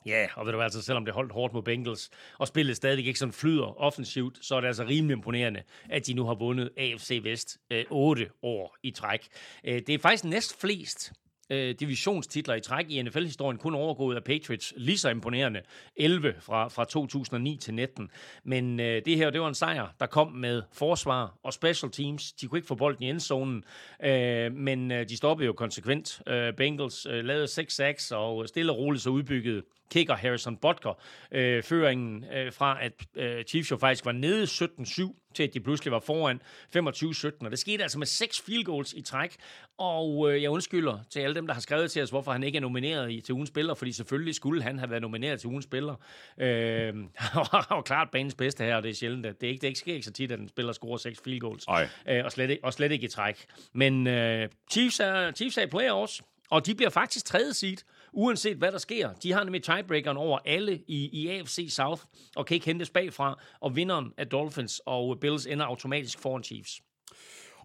Ja, 0.06 0.26
og 0.36 0.46
ved 0.46 0.52
du 0.52 0.58
hvad, 0.58 0.64
altså, 0.64 0.82
selvom 0.82 1.04
det 1.04 1.14
holdt 1.14 1.32
hårdt 1.32 1.54
mod 1.54 1.62
Bengals, 1.62 2.10
og 2.38 2.48
spillet 2.48 2.76
stadig 2.76 3.06
ikke 3.06 3.18
sådan 3.18 3.32
flyder 3.32 3.80
offensivt, 3.80 4.38
så 4.44 4.54
er 4.54 4.60
det 4.60 4.68
altså 4.68 4.84
rimelig 4.84 5.14
imponerende, 5.14 5.62
at 5.90 6.06
de 6.06 6.14
nu 6.14 6.24
har 6.24 6.34
vundet 6.34 6.70
AFC 6.76 7.20
Vest 7.22 7.58
øh, 7.70 7.84
8 7.90 8.30
år 8.42 8.76
i 8.82 8.90
træk. 8.90 9.28
Øh, 9.64 9.82
det 9.86 9.88
er 9.88 9.98
faktisk 9.98 10.24
næst 10.24 10.60
flest 10.60 11.12
øh, 11.50 11.74
divisionstitler 11.80 12.54
i 12.54 12.60
træk 12.60 12.90
i 12.90 13.02
NFL-historien, 13.02 13.58
kun 13.58 13.74
overgået 13.74 14.16
af 14.16 14.24
Patriots. 14.24 14.74
Lige 14.76 14.98
så 14.98 15.08
imponerende. 15.08 15.60
11 15.96 16.34
fra, 16.40 16.68
fra 16.68 16.84
2009 16.84 17.56
til 17.56 17.74
19. 17.74 18.10
Men 18.44 18.80
øh, 18.80 19.02
det 19.04 19.16
her, 19.16 19.30
det 19.30 19.40
var 19.40 19.48
en 19.48 19.54
sejr, 19.54 19.86
der 20.00 20.06
kom 20.06 20.32
med 20.32 20.62
forsvar 20.72 21.34
og 21.42 21.52
special 21.52 21.92
teams. 21.92 22.32
De 22.32 22.46
kunne 22.46 22.58
ikke 22.58 22.68
få 22.68 22.74
bolden 22.74 23.02
i 23.02 23.10
endzonen, 23.10 23.64
øh, 24.04 24.52
men 24.52 24.92
øh, 24.92 25.08
de 25.08 25.16
stoppede 25.16 25.46
jo 25.46 25.52
konsekvent. 25.52 26.22
Øh, 26.26 26.52
Bengals 26.52 27.06
øh, 27.06 27.24
lavede 27.24 27.46
6 27.46 27.74
sacks 27.74 28.12
og 28.12 28.48
stille 28.48 28.72
og 28.72 28.78
roligt 28.78 29.02
så 29.02 29.10
udbyggede 29.10 29.62
kicker 29.90 30.14
Harrison 30.14 30.56
Butker 30.56 31.00
øh, 31.32 31.62
føringen 31.62 32.24
øh, 32.34 32.52
fra, 32.52 32.84
at 32.84 32.92
øh, 33.16 33.44
Chiefs 33.44 33.70
jo 33.70 33.76
faktisk 33.76 34.04
var 34.04 34.12
nede 34.12 34.44
17-7, 34.44 35.30
til 35.34 35.42
at 35.42 35.54
de 35.54 35.60
pludselig 35.60 35.92
var 35.92 36.00
foran 36.00 36.40
25-17. 36.76 37.44
Og 37.44 37.50
det 37.50 37.58
skete 37.58 37.82
altså 37.82 37.98
med 37.98 38.06
seks 38.06 38.40
field 38.40 38.64
goals 38.64 38.92
i 38.92 39.02
træk. 39.02 39.36
Og 39.78 40.32
øh, 40.32 40.42
jeg 40.42 40.50
undskylder 40.50 40.98
til 41.10 41.20
alle 41.20 41.34
dem, 41.34 41.46
der 41.46 41.54
har 41.54 41.60
skrevet 41.60 41.90
til 41.90 42.02
os, 42.02 42.10
hvorfor 42.10 42.32
han 42.32 42.42
ikke 42.42 42.56
er 42.56 42.60
nomineret 42.60 43.12
i, 43.12 43.20
til 43.20 43.34
ugens 43.34 43.48
spiller, 43.48 43.74
fordi 43.74 43.92
selvfølgelig 43.92 44.34
skulle 44.34 44.62
han 44.62 44.78
have 44.78 44.90
været 44.90 45.02
nomineret 45.02 45.40
til 45.40 45.48
ugens 45.48 45.64
spiller. 45.64 45.94
Øh, 46.38 46.94
var 47.34 47.82
klart 47.84 48.10
banens 48.10 48.34
bedste 48.34 48.64
her, 48.64 48.76
og 48.76 48.82
det 48.82 48.90
er 48.90 48.94
sjældent, 48.94 49.26
at 49.26 49.40
det 49.40 49.46
ikke, 49.46 49.60
det 49.60 49.66
ikke 49.66 49.80
sker 49.80 49.94
ikke 49.94 50.06
så 50.06 50.12
tit, 50.12 50.32
at 50.32 50.40
en 50.40 50.48
spiller 50.48 50.72
scorer 50.72 50.96
seks 50.96 51.20
field 51.24 51.40
goals. 51.40 51.64
Ej. 51.64 51.88
Øh, 52.08 52.24
og, 52.24 52.32
slet 52.32 52.50
ikke, 52.50 52.64
og 52.64 52.72
slet 52.72 52.92
ikke 52.92 53.04
i 53.04 53.08
træk. 53.08 53.46
Men 53.72 54.06
øh, 54.06 54.48
Chiefs, 54.70 55.00
er, 55.00 55.32
Chiefs 55.32 55.58
er 55.58 55.62
i 55.62 55.66
playoffs, 55.66 56.22
og 56.50 56.66
de 56.66 56.74
bliver 56.74 56.90
faktisk 56.90 57.24
tredje 57.24 57.52
seed, 57.52 57.76
uanset 58.14 58.56
hvad 58.56 58.72
der 58.72 58.78
sker. 58.78 59.12
De 59.22 59.32
har 59.32 59.44
nemlig 59.44 59.62
tiebreakeren 59.62 60.16
over 60.16 60.38
alle 60.44 60.80
i, 60.86 61.08
i 61.12 61.28
AFC 61.28 61.66
South, 61.70 62.02
og 62.36 62.46
kan 62.46 62.54
ikke 62.54 62.66
hentes 62.66 62.90
bagfra, 62.90 63.40
og 63.60 63.76
vinderen 63.76 64.12
af 64.16 64.26
Dolphins 64.26 64.80
og 64.86 65.20
Bills 65.20 65.46
ender 65.46 65.66
automatisk 65.66 66.18
foran 66.18 66.42
Chiefs. 66.42 66.80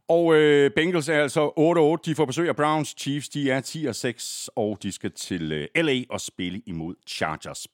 Og 0.10 0.36
øh, 0.36 0.72
Bengals 0.72 1.10
er 1.10 1.22
altså 1.22 1.98
8-8. 2.00 2.02
De 2.06 2.16
får 2.16 2.26
besøg 2.26 2.50
af 2.50 2.56
Browns. 2.56 2.96
Chiefs 2.98 3.30
de 3.30 3.52
er 3.52 3.62
10 3.62 3.94
6, 3.94 4.50
og 4.56 4.78
de 4.84 4.92
skal 4.92 5.12
til 5.12 5.52
øh, 5.52 5.68
LA 5.76 6.02
og 6.10 6.22
spille 6.22 6.62
imod 6.66 6.96
Chargers. 7.08 7.68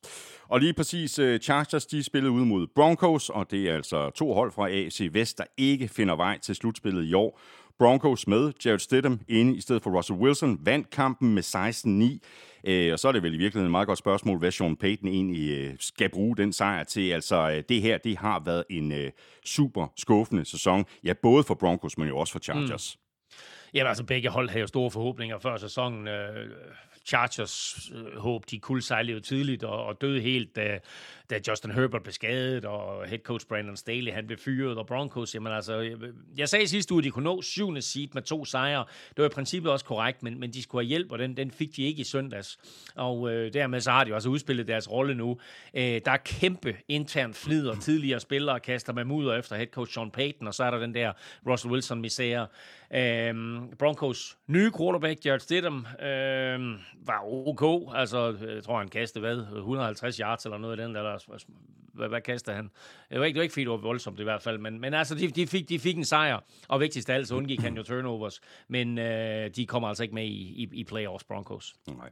Og 0.47 0.59
lige 0.59 0.73
præcis 0.73 1.19
øh, 1.19 1.39
Chargers, 1.39 1.85
de 1.85 2.03
spillede 2.03 2.31
ud 2.31 2.45
mod 2.45 2.67
Broncos, 2.75 3.29
og 3.29 3.51
det 3.51 3.69
er 3.69 3.75
altså 3.75 4.09
to 4.09 4.33
hold 4.33 4.51
fra 4.51 4.69
AFC 4.69 5.09
Vest, 5.13 5.37
der 5.37 5.43
ikke 5.57 5.87
finder 5.87 6.15
vej 6.15 6.39
til 6.39 6.55
slutspillet 6.55 7.05
i 7.05 7.13
år. 7.13 7.39
Broncos 7.79 8.27
med 8.27 8.53
Jared 8.65 8.79
Stidham 8.79 9.19
inde 9.27 9.57
i 9.57 9.61
stedet 9.61 9.83
for 9.83 9.97
Russell 9.97 10.19
Wilson, 10.19 10.59
vandt 10.61 10.89
kampen 10.89 11.33
med 11.33 11.43
16-9. 11.43 12.54
Øh, 12.65 12.93
og 12.93 12.99
så 12.99 13.07
er 13.07 13.11
det 13.11 13.23
vel 13.23 13.33
i 13.33 13.37
virkeligheden 13.37 13.67
et 13.67 13.71
meget 13.71 13.87
godt 13.87 13.99
spørgsmål, 13.99 14.39
hvad 14.39 14.51
Sean 14.51 14.77
Payton 14.77 15.07
egentlig 15.07 15.49
øh, 15.57 15.73
skal 15.79 16.09
bruge 16.09 16.37
den 16.37 16.53
sejr 16.53 16.83
til. 16.83 17.11
Altså, 17.11 17.49
øh, 17.49 17.63
det 17.69 17.81
her, 17.81 17.97
det 17.97 18.17
har 18.17 18.41
været 18.45 18.63
en 18.69 18.91
øh, 18.91 19.11
super 19.45 19.87
skuffende 19.97 20.45
sæson. 20.45 20.85
Ja, 21.03 21.13
både 21.13 21.43
for 21.43 21.55
Broncos, 21.55 21.97
men 21.97 22.07
jo 22.07 22.17
også 22.17 22.33
for 22.33 22.39
Chargers. 22.39 22.97
Mm. 22.97 23.01
Jamen 23.73 23.87
altså, 23.87 24.03
begge 24.03 24.29
hold 24.29 24.49
havde 24.49 24.61
jo 24.61 24.67
store 24.67 24.91
forhåbninger 24.91 25.39
før 25.39 25.57
sæsonen. 25.57 26.07
Øh, 26.07 26.49
Chargers 27.05 27.89
øh, 27.95 28.17
håb, 28.17 28.51
de 28.51 28.59
kuldsejlede 28.59 29.19
tidligt 29.19 29.63
og, 29.63 29.85
og 29.85 30.01
døde 30.01 30.21
helt, 30.21 30.55
da, 30.55 30.79
da 31.29 31.39
Justin 31.47 31.71
Herbert 31.71 32.03
blev 32.03 32.13
skadet, 32.13 32.65
og 32.65 33.07
head 33.07 33.19
coach 33.19 33.47
Brandon 33.47 33.77
Staley, 33.77 34.11
han 34.11 34.27
blev 34.27 34.37
fyret, 34.37 34.77
og 34.77 34.87
Broncos, 34.87 35.35
jamen 35.35 35.53
altså, 35.53 35.79
jeg, 35.79 35.97
jeg 36.37 36.49
sagde 36.49 36.67
sidste 36.67 36.93
uge, 36.93 36.99
at 36.99 37.03
de 37.03 37.11
kunne 37.11 37.23
nå 37.23 37.41
syvende 37.41 37.81
seed 37.81 38.07
med 38.13 38.21
to 38.21 38.45
sejre. 38.45 38.85
Det 39.09 39.17
var 39.17 39.25
i 39.25 39.29
princippet 39.29 39.71
også 39.71 39.85
korrekt, 39.85 40.23
men, 40.23 40.39
men 40.39 40.53
de 40.53 40.63
skulle 40.63 40.83
have 40.85 40.89
hjælp, 40.89 41.11
og 41.11 41.19
den, 41.19 41.37
den 41.37 41.51
fik 41.51 41.75
de 41.75 41.83
ikke 41.83 42.01
i 42.01 42.03
søndags. 42.03 42.57
Og 42.95 43.31
øh, 43.31 43.53
dermed 43.53 43.81
så 43.81 43.91
har 43.91 44.03
de 44.03 44.09
også 44.09 44.15
altså 44.15 44.29
udspillet 44.29 44.67
deres 44.67 44.91
rolle 44.91 45.15
nu. 45.15 45.39
Øh, 45.73 46.01
der 46.05 46.11
er 46.11 46.17
kæmpe 46.17 46.77
intern 46.87 47.33
flid, 47.33 47.67
og 47.67 47.79
tidligere 47.79 48.19
spillere 48.19 48.59
kaster 48.59 48.93
med 48.93 49.03
mudder 49.03 49.35
efter 49.35 49.55
head 49.55 49.67
coach 49.67 49.93
Sean 49.93 50.11
Payton, 50.11 50.47
og 50.47 50.53
så 50.53 50.63
er 50.63 50.71
der 50.71 50.79
den 50.79 50.93
der 50.93 51.13
Russell 51.47 51.73
Wilson-misære. 51.73 52.47
Øh, 52.93 53.35
Broncos 53.79 54.37
nye 54.47 54.71
quarterback, 54.77 55.25
Jared 55.25 55.39
Stidham, 55.39 55.87
øh, 56.01 56.79
var 57.07 57.47
ok. 57.47 57.93
Altså, 57.95 58.35
jeg 58.55 58.63
tror, 58.63 58.77
han 58.77 58.87
kastede, 58.87 59.21
hvad, 59.21 59.37
150 59.57 60.17
yards 60.17 60.45
eller 60.45 60.57
noget 60.57 60.79
af 60.79 60.87
den, 60.87 60.95
eller 60.95 61.14
hvad, 61.93 62.09
hvad 62.09 62.21
kastede 62.21 62.55
han? 62.55 62.69
Det 63.09 63.19
var 63.19 63.25
ikke, 63.25 63.35
det 63.35 63.39
var 63.39 63.43
ikke 63.43 63.53
fordi, 63.53 63.63
det 63.63 63.71
var 63.71 63.77
voldsomt 63.77 64.19
i 64.19 64.23
hvert 64.23 64.41
fald, 64.41 64.57
men, 64.57 64.79
men 64.79 64.93
altså, 64.93 65.15
de, 65.15 65.27
de, 65.27 65.47
fik, 65.47 65.69
de 65.69 65.79
fik 65.79 65.97
en 65.97 66.05
sejr, 66.05 66.39
og 66.67 66.79
vigtigst 66.79 67.09
af 67.09 67.15
alt, 67.15 67.27
så 67.27 67.35
undgik 67.35 67.59
han 67.59 67.77
jo 67.77 67.83
turnovers, 67.83 68.41
men 68.67 68.97
øh, 68.97 69.49
de 69.55 69.65
kommer 69.65 69.87
altså 69.87 70.03
ikke 70.03 70.15
med 70.15 70.25
i, 70.25 70.63
i, 70.63 70.69
i 70.73 70.83
playoffs, 70.83 71.23
Broncos. 71.23 71.75
Nej. 71.87 72.09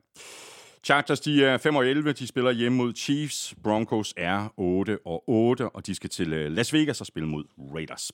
Chargers, 0.85 1.19
de 1.19 1.45
er 1.45 1.57
5 1.57 1.75
og 1.75 1.87
11. 1.87 2.11
De 2.11 2.27
spiller 2.27 2.51
hjemme 2.51 2.77
mod 2.77 2.93
Chiefs. 2.95 3.55
Broncos 3.63 4.13
er 4.17 4.53
8 4.57 4.97
og 5.05 5.23
8, 5.29 5.69
og 5.69 5.87
de 5.87 5.95
skal 5.95 6.09
til 6.09 6.33
øh, 6.33 6.51
Las 6.51 6.73
Vegas 6.73 7.01
og 7.01 7.07
spille 7.07 7.29
mod 7.29 7.43
Raiders. 7.75 8.11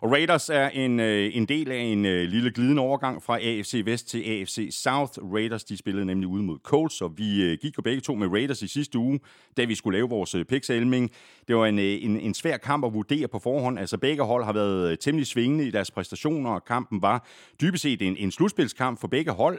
Og 0.00 0.12
Raiders 0.12 0.50
er 0.50 0.68
en, 0.68 1.00
øh, 1.00 1.36
en 1.36 1.46
del 1.46 1.70
af 1.70 1.78
en 1.78 2.06
øh, 2.06 2.28
lille 2.28 2.50
glidende 2.50 2.82
overgang 2.82 3.22
fra 3.22 3.36
AFC 3.36 3.82
Vest 3.84 4.08
til 4.08 4.18
AFC 4.18 4.68
South. 4.70 5.12
Raiders, 5.32 5.64
de 5.64 5.76
spillede 5.76 6.06
nemlig 6.06 6.28
ude 6.28 6.42
mod 6.42 6.58
Colts, 6.62 7.00
og 7.00 7.12
vi 7.16 7.56
gik 7.62 7.78
jo 7.78 7.82
begge 7.82 8.00
to 8.00 8.14
med 8.14 8.28
Raiders 8.28 8.62
i 8.62 8.68
sidste 8.68 8.98
uge, 8.98 9.20
da 9.56 9.64
vi 9.64 9.74
skulle 9.74 9.98
lave 9.98 10.08
vores 10.08 10.36
picks 10.48 10.70
-elming. 10.70 11.08
Det 11.48 11.56
var 11.56 11.66
en, 11.66 11.78
en, 11.78 12.20
en 12.20 12.34
svær 12.34 12.56
kamp 12.56 12.84
at 12.84 12.94
vurdere 12.94 13.28
på 13.28 13.38
forhånd. 13.38 13.78
Altså 13.78 13.98
begge 13.98 14.22
hold 14.22 14.44
har 14.44 14.52
været 14.52 15.00
temmelig 15.00 15.26
svingende 15.26 15.66
i 15.66 15.70
deres 15.70 15.90
præstationer, 15.90 16.50
og 16.50 16.64
kampen 16.64 17.02
var 17.02 17.26
dybest 17.60 17.82
set 17.82 18.02
en, 18.02 18.16
en 18.16 18.30
slutspilskamp 18.30 19.00
for 19.00 19.08
begge 19.08 19.30
hold. 19.30 19.58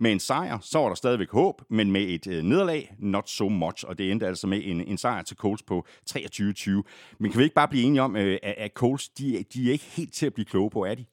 Med 0.00 0.12
en 0.12 0.20
sejr, 0.20 0.58
så 0.62 0.78
var 0.78 0.88
der 0.88 0.94
stadigvæk 0.94 1.30
håb, 1.30 1.62
men 1.70 1.89
med 1.90 2.02
et 2.02 2.26
øh, 2.26 2.42
nederlag, 2.42 2.94
not 2.98 3.30
so 3.30 3.48
much, 3.48 3.84
og 3.86 3.98
det 3.98 4.10
endte 4.10 4.26
altså 4.26 4.46
med 4.46 4.60
en, 4.64 4.80
en 4.80 4.98
sejr 4.98 5.22
til 5.22 5.36
Colts 5.36 5.62
på 5.62 5.86
23-20. 6.10 6.70
Men 7.18 7.30
kan 7.30 7.38
vi 7.38 7.44
ikke 7.44 7.54
bare 7.54 7.68
blive 7.68 7.84
enige 7.84 8.02
om, 8.02 8.16
øh, 8.16 8.38
at, 8.42 8.54
at 8.58 8.72
Colts, 8.74 9.08
de, 9.08 9.44
de 9.54 9.68
er 9.68 9.72
ikke 9.72 9.84
helt 9.84 10.14
til 10.14 10.26
at 10.26 10.34
blive 10.34 10.44
kloge 10.44 10.70
på, 10.70 10.84
er 10.84 10.94
de? 10.94 11.04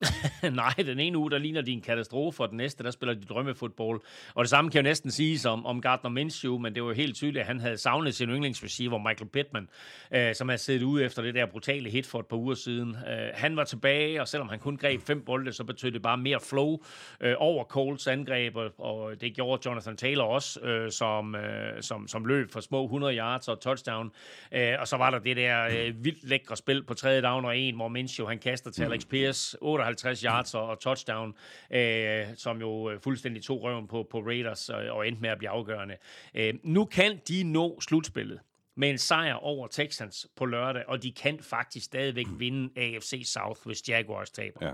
Nej, 0.52 0.74
den 0.78 1.00
ene 1.00 1.18
uge, 1.18 1.30
der 1.30 1.38
ligner 1.38 1.60
de 1.60 1.72
en 1.72 1.80
katastrofe, 1.80 2.42
og 2.42 2.48
den 2.48 2.56
næste, 2.56 2.84
der 2.84 2.90
spiller 2.90 3.14
de 3.14 3.24
drømmefodbold. 3.24 4.00
Og 4.34 4.44
det 4.44 4.50
samme 4.50 4.70
kan 4.70 4.78
jo 4.78 4.82
næsten 4.82 5.10
siges 5.10 5.44
om, 5.44 5.66
om 5.66 5.80
Gardner 5.80 6.10
Minshew, 6.10 6.58
men 6.58 6.74
det 6.74 6.82
var 6.82 6.88
jo 6.88 6.94
helt 6.94 7.16
tydeligt, 7.16 7.40
at 7.40 7.46
han 7.46 7.60
havde 7.60 7.76
savnet 7.76 8.14
sin 8.14 8.28
yndlingsreceiver, 8.28 8.98
Michael 8.98 9.30
Pittman, 9.30 9.68
øh, 10.10 10.34
som 10.34 10.48
havde 10.48 10.58
siddet 10.58 10.82
ude 10.82 11.04
efter 11.04 11.22
det 11.22 11.34
der 11.34 11.46
brutale 11.46 11.90
hit 11.90 12.06
for 12.06 12.20
et 12.20 12.26
par 12.26 12.36
uger 12.36 12.54
siden. 12.54 12.96
Øh, 13.08 13.28
han 13.34 13.56
var 13.56 13.64
tilbage, 13.64 14.20
og 14.20 14.28
selvom 14.28 14.48
han 14.48 14.58
kun 14.58 14.76
greb 14.76 15.02
fem 15.02 15.24
bolde, 15.24 15.52
så 15.52 15.64
betød 15.64 15.90
det 15.90 16.02
bare 16.02 16.16
mere 16.18 16.40
flow 16.40 16.78
øh, 17.20 17.34
over 17.38 17.64
Coles 17.64 18.06
angreb, 18.06 18.56
og, 18.56 18.70
og 18.78 19.20
det 19.20 19.34
gjorde 19.34 19.68
Jonathan 19.68 19.96
Taylor 19.96 20.24
også, 20.24 20.60
øh, 20.60 20.90
som, 20.90 21.34
øh, 21.34 21.82
som, 21.82 22.08
som 22.08 22.24
løb 22.24 22.52
for 22.52 22.60
små 22.60 22.84
100 22.84 23.16
yards 23.16 23.48
og 23.48 23.60
touchdown. 23.60 24.12
Øh, 24.52 24.72
og 24.78 24.88
så 24.88 24.96
var 24.96 25.10
der 25.10 25.18
det 25.18 25.36
der 25.36 25.64
øh, 25.64 26.04
vildt 26.04 26.28
lækre 26.28 26.56
spil 26.56 26.82
på 26.82 26.94
tredje 26.94 27.22
down 27.22 27.44
og 27.44 27.58
en, 27.58 27.74
hvor 27.74 27.88
Minshew 27.88 28.28
han 28.28 28.38
kaster 28.38 28.70
til 28.70 28.82
Alex 28.82 29.06
Pierce 29.08 29.62
58 29.86 30.20
yards 30.20 30.54
og, 30.54 30.66
og 30.66 30.80
touchdown, 30.80 31.34
øh, 31.70 32.26
som 32.36 32.60
jo 32.60 32.90
øh, 32.90 33.00
fuldstændig 33.00 33.42
tog 33.42 33.62
røven 33.62 33.88
på, 33.88 34.06
på 34.10 34.20
Raiders 34.20 34.68
og, 34.68 34.84
og 34.84 35.08
endte 35.08 35.22
med 35.22 35.30
at 35.30 35.38
blive 35.38 35.50
afgørende. 35.50 35.96
Øh, 36.34 36.54
nu 36.62 36.84
kan 36.84 37.20
de 37.28 37.42
nå 37.42 37.80
slutspillet 37.80 38.40
med 38.76 38.90
en 38.90 38.98
sejr 38.98 39.34
over 39.34 39.66
Texans 39.68 40.26
på 40.36 40.44
lørdag, 40.44 40.84
og 40.88 41.02
de 41.02 41.12
kan 41.12 41.40
faktisk 41.40 41.86
stadigvæk 41.86 42.26
vinde 42.38 42.80
AFC 42.80 43.22
South, 43.24 43.60
hvis 43.64 43.88
Jaguars 43.88 44.30
taber. 44.30 44.66
Ja. 44.66 44.72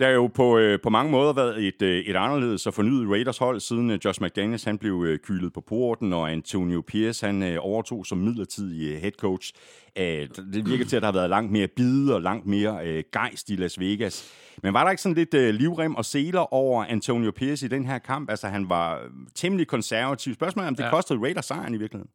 Der 0.00 0.06
er 0.06 0.12
jo 0.12 0.26
på, 0.26 0.58
øh, 0.58 0.80
på 0.82 0.90
mange 0.90 1.10
måder 1.10 1.32
været 1.32 1.66
et, 1.66 1.82
øh, 1.82 1.98
et 1.98 2.16
anderledes 2.16 2.66
og 2.66 2.74
fornyet 2.74 3.10
Raiders 3.10 3.38
hold, 3.38 3.60
siden 3.60 3.90
øh, 3.90 3.98
Josh 4.04 4.22
McDaniels 4.22 4.64
han 4.64 4.78
blev 4.78 5.04
øh, 5.08 5.18
kylet 5.18 5.52
på 5.52 5.60
porten, 5.60 6.12
og 6.12 6.32
Antonio 6.32 6.82
Pierce 6.86 7.26
han 7.26 7.42
øh, 7.42 7.56
overtog 7.60 8.06
som 8.06 8.18
midlertidig 8.18 8.94
øh, 8.94 9.00
head 9.00 9.12
coach. 9.12 9.52
Øh, 9.98 10.28
det 10.52 10.66
virker 10.66 10.84
til, 10.84 10.96
at 10.96 11.02
der 11.02 11.06
har 11.06 11.12
været 11.12 11.30
langt 11.30 11.52
mere 11.52 11.68
bide 11.68 12.14
og 12.14 12.22
langt 12.22 12.46
mere 12.46 12.86
øh, 12.86 13.04
gejst 13.12 13.50
i 13.50 13.56
Las 13.56 13.80
Vegas. 13.80 14.32
Men 14.62 14.74
var 14.74 14.84
der 14.84 14.90
ikke 14.90 15.02
sådan 15.02 15.16
lidt 15.16 15.34
øh, 15.34 15.54
livrem 15.54 15.94
og 15.94 16.04
seler 16.04 16.54
over 16.54 16.84
Antonio 16.84 17.30
Pierce 17.30 17.66
i 17.66 17.68
den 17.68 17.86
her 17.86 17.98
kamp? 17.98 18.30
Altså, 18.30 18.48
han 18.48 18.68
var 18.68 18.96
øh, 18.96 19.10
temmelig 19.34 19.66
konservativ. 19.66 20.34
Spørgsmålet 20.34 20.66
er, 20.66 20.68
om 20.68 20.76
det 20.76 20.84
ja. 20.84 20.90
kostede 20.90 21.20
Raiders 21.20 21.44
sejren 21.44 21.74
i 21.74 21.78
virkeligheden? 21.78 22.10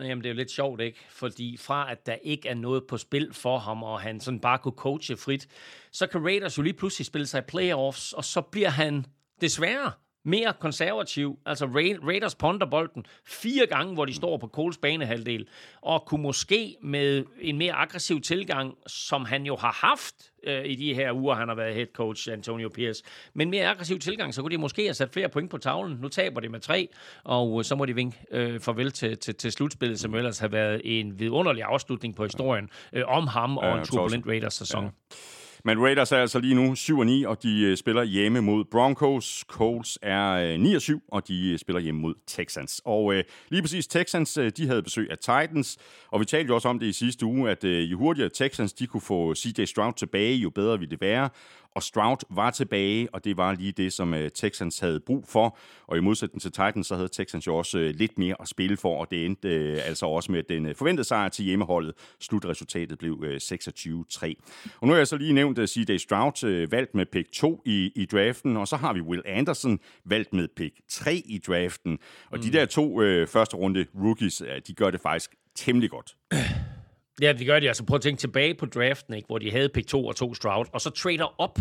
Jamen, 0.00 0.24
det 0.24 0.26
er 0.26 0.32
jo 0.32 0.36
lidt 0.36 0.50
sjovt, 0.50 0.80
ikke? 0.80 0.98
Fordi 1.08 1.56
fra 1.56 1.90
at 1.92 2.06
der 2.06 2.14
ikke 2.14 2.48
er 2.48 2.54
noget 2.54 2.86
på 2.86 2.98
spil 2.98 3.34
for 3.34 3.58
ham, 3.58 3.82
og 3.82 4.00
han 4.00 4.20
sådan 4.20 4.40
bare 4.40 4.58
kunne 4.58 4.74
coache 4.76 5.16
frit, 5.16 5.48
så 5.92 6.06
kan 6.06 6.24
Raiders 6.24 6.58
jo 6.58 6.62
lige 6.62 6.74
pludselig 6.74 7.06
spille 7.06 7.26
sig 7.26 7.38
i 7.38 7.42
playoffs, 7.48 8.12
og 8.12 8.24
så 8.24 8.40
bliver 8.40 8.68
han 8.68 9.06
desværre 9.40 9.92
mere 10.24 10.52
konservativ. 10.60 11.38
Altså 11.46 11.66
Raiders 12.06 12.34
ponder 12.34 12.66
bolden 12.66 13.06
fire 13.26 13.66
gange, 13.66 13.94
hvor 13.94 14.04
de 14.04 14.14
står 14.14 14.36
på 14.36 14.48
Coles 14.48 14.78
banehalvdel, 14.78 15.48
og 15.82 16.06
kunne 16.06 16.22
måske 16.22 16.76
med 16.82 17.24
en 17.40 17.58
mere 17.58 17.72
aggressiv 17.72 18.20
tilgang, 18.20 18.74
som 18.86 19.24
han 19.24 19.46
jo 19.46 19.56
har 19.56 19.72
haft 19.72 20.14
øh, 20.46 20.64
i 20.64 20.74
de 20.74 20.94
her 20.94 21.12
uger, 21.12 21.34
han 21.34 21.48
har 21.48 21.54
været 21.54 21.74
head 21.74 21.86
coach, 21.94 22.32
Antonio 22.32 22.68
Pierce, 22.68 23.02
men 23.34 23.50
mere 23.50 23.66
aggressiv 23.66 23.98
tilgang, 23.98 24.34
så 24.34 24.42
kunne 24.42 24.52
de 24.52 24.58
måske 24.58 24.82
have 24.82 24.94
sat 24.94 25.10
flere 25.12 25.28
point 25.28 25.50
på 25.50 25.58
tavlen. 25.58 25.98
Nu 26.00 26.08
taber 26.08 26.40
de 26.40 26.48
med 26.48 26.60
tre, 26.60 26.88
og 27.24 27.64
så 27.64 27.74
må 27.76 27.84
de 27.84 27.94
vinke 27.94 28.18
øh, 28.30 28.60
farvel 28.60 28.92
til, 28.92 29.18
til, 29.18 29.34
til 29.34 29.52
slutspillet, 29.52 30.00
som 30.00 30.14
ellers 30.14 30.38
har 30.38 30.48
været 30.48 30.80
en 30.84 31.20
vidunderlig 31.20 31.62
afslutning 31.62 32.16
på 32.16 32.22
historien 32.24 32.70
øh, 32.92 33.02
om 33.06 33.26
ham 33.26 33.58
og 33.58 33.78
en 33.78 33.84
turbulent 33.84 34.26
Raiders-sæson. 34.26 34.84
Ja. 34.84 34.90
Men 35.66 35.82
Raiders 35.82 36.12
er 36.12 36.16
altså 36.16 36.38
lige 36.38 36.54
nu 36.54 36.74
7 36.74 36.98
og 36.98 37.06
9, 37.06 37.24
og 37.24 37.42
de 37.42 37.62
øh, 37.62 37.76
spiller 37.76 38.02
hjemme 38.02 38.40
mod 38.40 38.64
Broncos. 38.64 39.44
Colts 39.48 39.98
er 40.02 40.30
øh, 40.32 40.60
9 40.60 40.74
og 40.74 40.82
7, 40.82 41.02
og 41.08 41.28
de 41.28 41.50
øh, 41.52 41.58
spiller 41.58 41.80
hjemme 41.80 42.00
mod 42.00 42.14
Texans. 42.26 42.82
Og 42.84 43.14
øh, 43.14 43.24
lige 43.48 43.62
præcis 43.62 43.86
Texans, 43.86 44.38
de 44.56 44.66
havde 44.66 44.82
besøg 44.82 45.10
af 45.10 45.18
Titans, 45.18 45.78
og 46.10 46.20
vi 46.20 46.24
talte 46.24 46.48
jo 46.48 46.54
også 46.54 46.68
om 46.68 46.78
det 46.78 46.86
i 46.86 46.92
sidste 46.92 47.26
uge, 47.26 47.50
at 47.50 47.64
øh, 47.64 47.90
jo 47.90 47.98
hurtigere 47.98 48.30
Texans 48.34 48.72
de 48.72 48.86
kunne 48.86 49.00
få 49.00 49.34
CJ 49.34 49.64
Stroud 49.64 49.92
tilbage, 49.92 50.36
jo 50.36 50.50
bedre 50.50 50.78
ville 50.78 50.90
det 50.90 51.00
være 51.00 51.28
og 51.76 51.82
Stroud 51.82 52.16
var 52.30 52.50
tilbage, 52.50 53.08
og 53.14 53.24
det 53.24 53.36
var 53.36 53.54
lige 53.54 53.72
det, 53.72 53.92
som 53.92 54.12
uh, 54.12 54.18
Texans 54.34 54.78
havde 54.78 55.00
brug 55.00 55.24
for. 55.28 55.58
Og 55.86 55.96
i 55.96 56.00
modsætning 56.00 56.42
til 56.42 56.50
Titans, 56.50 56.86
så 56.86 56.94
havde 56.94 57.08
Texans 57.08 57.46
jo 57.46 57.56
også 57.56 57.78
uh, 57.78 57.84
lidt 57.84 58.18
mere 58.18 58.36
at 58.40 58.48
spille 58.48 58.76
for, 58.76 59.00
og 59.00 59.10
det 59.10 59.26
endte 59.26 59.72
uh, 59.72 59.86
altså 59.86 60.06
også 60.06 60.32
med 60.32 60.42
den 60.42 60.66
uh, 60.66 60.74
forventede 60.74 61.04
sejr 61.04 61.28
til 61.28 61.44
hjemmeholdet. 61.44 61.94
Slutresultatet 62.20 62.98
blev 62.98 63.12
uh, 63.12 63.26
26-3. 63.26 64.34
Og 64.80 64.86
nu 64.86 64.92
har 64.92 64.98
jeg 64.98 65.06
så 65.06 65.16
lige 65.16 65.32
nævnt 65.32 65.58
uh, 65.58 65.66
C.J. 65.66 65.96
Stroud 65.96 66.66
valgt 66.66 66.94
med 66.94 67.06
pick 67.06 67.32
2 67.32 67.62
i, 67.66 67.92
i 67.96 68.04
draften, 68.04 68.56
og 68.56 68.68
så 68.68 68.76
har 68.76 68.92
vi 68.92 69.00
Will 69.00 69.22
Anderson 69.26 69.78
valgt 70.04 70.32
med 70.32 70.48
pick 70.48 70.74
3 70.88 71.14
i 71.14 71.38
draften. 71.46 71.98
Og 72.30 72.38
mm. 72.38 72.42
de 72.42 72.52
der 72.52 72.66
to 72.66 73.00
uh, 73.00 73.26
første 73.28 73.56
runde 73.56 73.86
rookies, 73.94 74.42
de 74.66 74.74
gør 74.74 74.90
det 74.90 75.00
faktisk 75.00 75.30
temmelig 75.54 75.90
godt. 75.90 76.16
Ja, 77.22 77.32
det 77.32 77.46
gør 77.46 77.60
de. 77.60 77.68
Altså 77.68 77.84
prøv 77.84 77.94
at 77.94 78.02
tænke 78.02 78.20
tilbage 78.20 78.54
på 78.54 78.66
draften, 78.66 79.14
ikke, 79.14 79.26
hvor 79.26 79.38
de 79.38 79.50
havde 79.50 79.68
pick 79.68 79.88
2 79.88 80.06
og 80.06 80.16
2 80.16 80.34
Stroud, 80.34 80.66
og 80.72 80.80
så 80.80 80.90
trader 80.90 81.40
op 81.40 81.58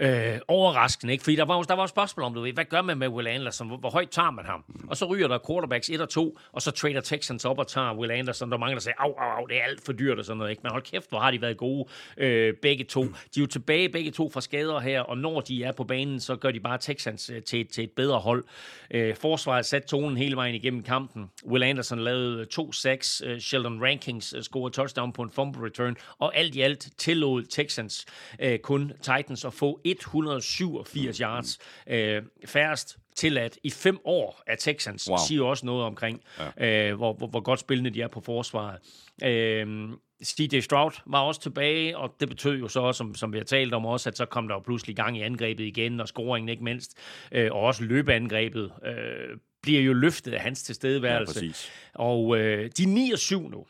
øh, 0.00 0.38
overraskende, 0.48 1.12
ikke? 1.12 1.24
Fordi 1.24 1.36
der 1.36 1.44
var, 1.44 1.62
der 1.62 1.74
var 1.74 1.86
spørgsmål 1.86 2.24
om, 2.24 2.34
du 2.34 2.40
ved, 2.40 2.52
hvad 2.52 2.64
gør 2.64 2.82
man 2.82 2.98
med 2.98 3.08
Will 3.08 3.26
Anderson? 3.26 3.66
Hvor, 3.66 3.76
hvor 3.76 3.90
højt 3.90 4.10
tager 4.10 4.30
man 4.30 4.44
ham? 4.44 4.64
Og 4.88 4.96
så 4.96 5.04
ryger 5.04 5.28
der 5.28 5.38
quarterbacks 5.48 5.90
1 5.90 6.00
og 6.00 6.08
2, 6.08 6.38
og 6.52 6.62
så 6.62 6.70
trader 6.70 7.00
Texans 7.00 7.44
op 7.44 7.58
og 7.58 7.66
tager 7.66 7.94
Will 7.94 8.10
Anderson. 8.10 8.50
Der 8.50 8.56
er 8.56 8.60
mange, 8.60 8.74
der 8.74 8.80
siger, 8.80 8.94
au, 8.98 9.12
au, 9.12 9.40
au, 9.40 9.46
det 9.46 9.56
er 9.56 9.62
alt 9.62 9.84
for 9.84 9.92
dyrt 9.92 10.18
og 10.18 10.24
sådan 10.24 10.38
noget, 10.38 10.50
ikke? 10.50 10.60
Men 10.62 10.72
hold 10.72 10.82
kæft, 10.82 11.08
hvor 11.08 11.18
har 11.18 11.30
de 11.30 11.40
været 11.40 11.56
gode, 11.56 11.88
øh, 12.16 12.54
begge 12.62 12.84
to. 12.84 13.02
De 13.02 13.10
er 13.36 13.40
jo 13.40 13.46
tilbage 13.46 13.88
begge 13.88 14.10
to 14.10 14.30
fra 14.30 14.40
skader 14.40 14.80
her, 14.80 15.00
og 15.00 15.18
når 15.18 15.40
de 15.40 15.64
er 15.64 15.72
på 15.72 15.84
banen, 15.84 16.20
så 16.20 16.36
gør 16.36 16.50
de 16.50 16.60
bare 16.60 16.78
Texans 16.78 17.30
øh, 17.30 17.42
til, 17.42 17.66
til 17.66 17.84
et 17.84 17.90
bedre 17.90 18.18
hold. 18.18 18.44
Øh, 18.90 19.16
forsvaret 19.16 19.66
sat 19.66 19.84
tonen 19.84 20.16
hele 20.16 20.36
vejen 20.36 20.54
igennem 20.54 20.82
kampen. 20.82 21.30
Will 21.46 21.62
Anderson 21.62 21.98
lavede 21.98 22.46
2-6, 22.54 23.26
øh, 23.26 23.40
Sheldon 23.40 23.82
Rankings 23.82 24.34
øh, 24.36 24.42
scorede 24.42 24.74
touchdown 24.74 25.12
på 25.12 25.22
en 25.22 25.30
fumble 25.30 25.64
return, 25.64 25.96
og 26.18 26.36
alt 26.36 26.54
i 26.54 26.60
alt 26.60 26.88
tillod 26.98 27.42
Texans 27.42 28.06
øh, 28.38 28.58
kun 28.58 28.92
Titans 29.02 29.44
at 29.44 29.54
få 29.54 29.80
187 29.84 31.18
yards. 31.18 31.58
Øh, 31.86 32.22
færrest 32.46 32.98
tilladt 33.16 33.58
i 33.62 33.70
fem 33.70 33.98
år 34.04 34.42
af 34.46 34.56
Texans, 34.58 35.08
wow. 35.08 35.18
siger 35.28 35.44
også 35.44 35.66
noget 35.66 35.84
omkring, 35.84 36.20
ja. 36.58 36.90
øh, 36.90 36.96
hvor, 36.96 37.12
hvor, 37.12 37.26
hvor 37.26 37.40
godt 37.40 37.60
spillende 37.60 37.90
de 37.90 38.02
er 38.02 38.08
på 38.08 38.20
forsvaret. 38.20 38.78
Øh, 39.24 39.88
CJ 40.24 40.60
Stroud 40.60 40.92
var 41.06 41.20
også 41.20 41.40
tilbage, 41.40 41.98
og 41.98 42.14
det 42.20 42.28
betød 42.28 42.58
jo 42.58 42.68
så, 42.68 42.92
som, 42.92 43.14
som 43.14 43.32
vi 43.32 43.38
har 43.38 43.44
talt 43.44 43.74
om 43.74 43.86
også, 43.86 44.08
at 44.08 44.16
så 44.16 44.26
kom 44.26 44.48
der 44.48 44.54
jo 44.54 44.60
pludselig 44.60 44.96
gang 44.96 45.18
i 45.18 45.20
angrebet 45.20 45.64
igen, 45.64 46.00
og 46.00 46.08
scoringen 46.08 46.48
ikke 46.48 46.64
mindst, 46.64 46.98
øh, 47.32 47.52
og 47.52 47.60
også 47.60 47.84
løbeangrebet 47.84 48.72
øh, 48.86 49.38
bliver 49.62 49.80
jo 49.80 49.92
løftet 49.92 50.34
af 50.34 50.40
hans 50.40 50.62
tilstedeværelse. 50.62 51.44
Ja, 51.44 51.52
og 51.94 52.38
øh, 52.38 52.70
de 52.78 52.84
9 52.84 53.10
og 53.12 53.18
7 53.18 53.48
nu, 53.48 53.66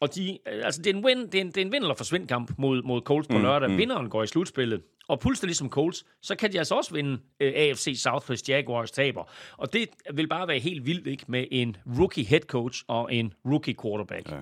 Og 0.00 0.14
de, 0.14 0.38
øh, 0.52 0.64
altså 0.64 0.82
det 0.82 0.90
er 0.90 0.94
en 0.98 1.04
win, 1.04 1.18
det 1.18 1.34
er 1.34 1.40
en, 1.40 1.46
det 1.46 1.56
er 1.56 1.64
en 1.64 1.72
win 1.72 1.82
eller 1.82 1.94
forsvind 1.94 2.28
kamp 2.28 2.52
mod, 2.58 2.82
mod 2.82 3.00
Colts 3.00 3.28
på 3.28 3.38
lørdag. 3.38 3.70
Mm. 3.70 3.76
Vinderen 3.76 4.08
går 4.08 4.22
i 4.22 4.26
slutspillet. 4.26 4.82
Og 5.08 5.22
fuldstændig 5.22 5.48
ligesom 5.48 5.70
Colts, 5.70 6.04
så 6.22 6.36
kan 6.36 6.52
de 6.52 6.58
altså 6.58 6.74
også 6.74 6.94
vinde 6.94 7.12
uh, 7.12 7.18
AFC 7.40 8.00
South, 8.02 8.26
hvis 8.26 8.48
Jaguars 8.48 8.90
taber. 8.90 9.30
Og 9.56 9.72
det 9.72 9.88
vil 10.14 10.28
bare 10.28 10.48
være 10.48 10.58
helt 10.58 10.86
vildt, 10.86 11.06
ikke? 11.06 11.24
Med 11.28 11.44
en 11.50 11.76
rookie 11.98 12.24
head 12.24 12.40
coach 12.40 12.84
og 12.88 13.14
en 13.14 13.32
rookie 13.44 13.74
quarterback. 13.82 14.30
Ja. 14.30 14.36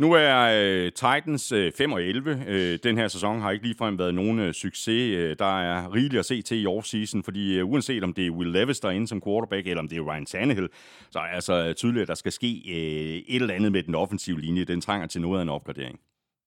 Nu 0.00 0.12
er 0.12 0.50
øh, 0.54 0.92
Titans 0.92 1.52
øh, 1.52 1.72
5 1.72 1.92
og 1.92 2.02
11. 2.02 2.44
Øh, 2.48 2.78
den 2.82 2.98
her 2.98 3.08
sæson 3.08 3.40
har 3.40 3.50
ikke 3.50 3.64
ligefrem 3.64 3.98
været 3.98 4.14
nogen 4.14 4.38
øh, 4.38 4.52
succes. 4.52 5.16
Øh, 5.16 5.36
der 5.38 5.60
er 5.60 5.94
rigeligt 5.94 6.18
at 6.18 6.26
se 6.26 6.42
til 6.42 6.62
i 6.62 6.66
offseason, 6.66 7.22
fordi 7.22 7.58
øh, 7.58 7.70
uanset 7.70 8.04
om 8.04 8.12
det 8.12 8.26
er 8.26 8.30
Will 8.30 8.52
Levis, 8.52 8.80
der 8.80 8.88
er 8.88 8.92
inde 8.92 9.08
som 9.08 9.22
quarterback, 9.22 9.66
eller 9.66 9.82
om 9.82 9.88
det 9.88 9.98
er 9.98 10.02
Ryan 10.02 10.26
Tannehill, 10.26 10.68
så 11.10 11.18
er 11.18 11.22
det 11.22 11.34
altså 11.34 11.72
tydeligt, 11.72 12.02
at 12.02 12.08
der 12.08 12.14
skal 12.14 12.32
ske 12.32 12.62
øh, 12.68 13.34
et 13.34 13.42
eller 13.42 13.54
andet 13.54 13.72
med 13.72 13.82
den 13.82 13.94
offensive 13.94 14.40
linje. 14.40 14.64
Den 14.64 14.80
trænger 14.80 15.06
til 15.06 15.20
noget 15.20 15.38
af 15.38 15.42
en 15.42 15.48
opgradering. 15.48 16.00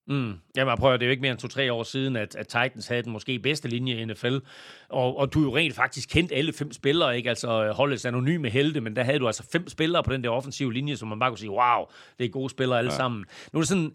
Mm. 0.07 0.33
Jamen, 0.57 0.77
prøver, 0.77 0.97
det 0.97 1.03
er 1.03 1.07
jo 1.07 1.11
ikke 1.11 1.21
mere 1.21 1.31
end 1.31 1.39
to-tre 1.39 1.73
år 1.73 1.83
siden, 1.83 2.15
at, 2.15 2.35
at 2.35 2.47
Titans 2.47 2.87
havde 2.87 3.03
den 3.03 3.11
måske 3.11 3.39
bedste 3.39 3.67
linje 3.67 3.93
i 3.93 4.05
NFL. 4.05 4.37
Og, 4.89 5.17
og 5.17 5.33
du 5.33 5.41
jo 5.41 5.55
rent 5.55 5.75
faktisk 5.75 6.09
kendt 6.09 6.31
alle 6.31 6.53
fem 6.53 6.71
spillere, 6.71 7.17
ikke? 7.17 7.29
Altså 7.29 7.71
holdets 7.71 8.05
anonyme 8.05 8.49
helte, 8.49 8.81
men 8.81 8.95
der 8.95 9.03
havde 9.03 9.19
du 9.19 9.27
altså 9.27 9.47
fem 9.51 9.67
spillere 9.67 10.03
på 10.03 10.13
den 10.13 10.23
der 10.23 10.29
offensive 10.29 10.73
linje, 10.73 10.97
som 10.97 11.07
man 11.07 11.19
bare 11.19 11.31
kunne 11.31 11.37
sige, 11.37 11.51
wow, 11.51 11.85
det 12.19 12.25
er 12.25 12.29
gode 12.29 12.49
spillere 12.49 12.79
alle 12.79 12.91
ja. 12.91 12.97
sammen. 12.97 13.25
Nu 13.53 13.59
er 13.59 13.61
det 13.61 13.69
sådan, 13.69 13.93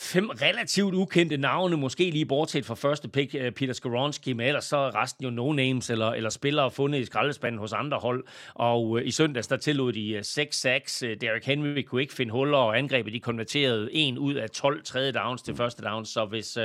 fem 0.00 0.28
relativt 0.28 0.94
ukendte 0.94 1.36
navne, 1.36 1.76
måske 1.76 2.10
lige 2.10 2.26
bortset 2.26 2.64
fra 2.64 2.74
første 2.74 3.08
pick, 3.08 3.34
øh, 3.34 3.52
Peter 3.52 3.72
Skoronski, 3.72 4.32
men 4.32 4.46
ellers 4.46 4.64
så 4.64 4.76
er 4.76 5.02
resten 5.02 5.24
jo 5.24 5.30
no-names 5.30 5.92
eller, 5.92 6.10
eller 6.10 6.30
spillere 6.30 6.70
fundet 6.70 7.00
i 7.00 7.04
skraldespanden 7.04 7.58
hos 7.58 7.72
andre 7.72 7.98
hold. 7.98 8.24
Og 8.54 8.90
uh, 8.90 9.02
i 9.04 9.10
søndags, 9.10 9.46
der 9.46 9.56
tillod 9.56 9.92
de 9.92 10.16
uh, 10.16 10.22
6 10.22 10.60
sacks. 10.60 11.02
Uh, 11.02 11.08
Derrick 11.20 11.46
Henry 11.46 11.82
kunne 11.82 12.02
ikke 12.02 12.14
finde 12.14 12.32
huller, 12.32 12.58
og 12.58 12.78
angrebet 12.78 13.12
de 13.12 13.20
konverterede 13.20 13.88
en 13.92 14.18
ud 14.18 14.34
af 14.34 14.50
12 14.50 14.82
tredje 14.84 15.12
downs 15.12 15.42
til 15.42 15.56
første 15.56 15.82
downs. 15.82 16.08
Så 16.08 16.24
hvis... 16.24 16.56
Uh, 16.56 16.64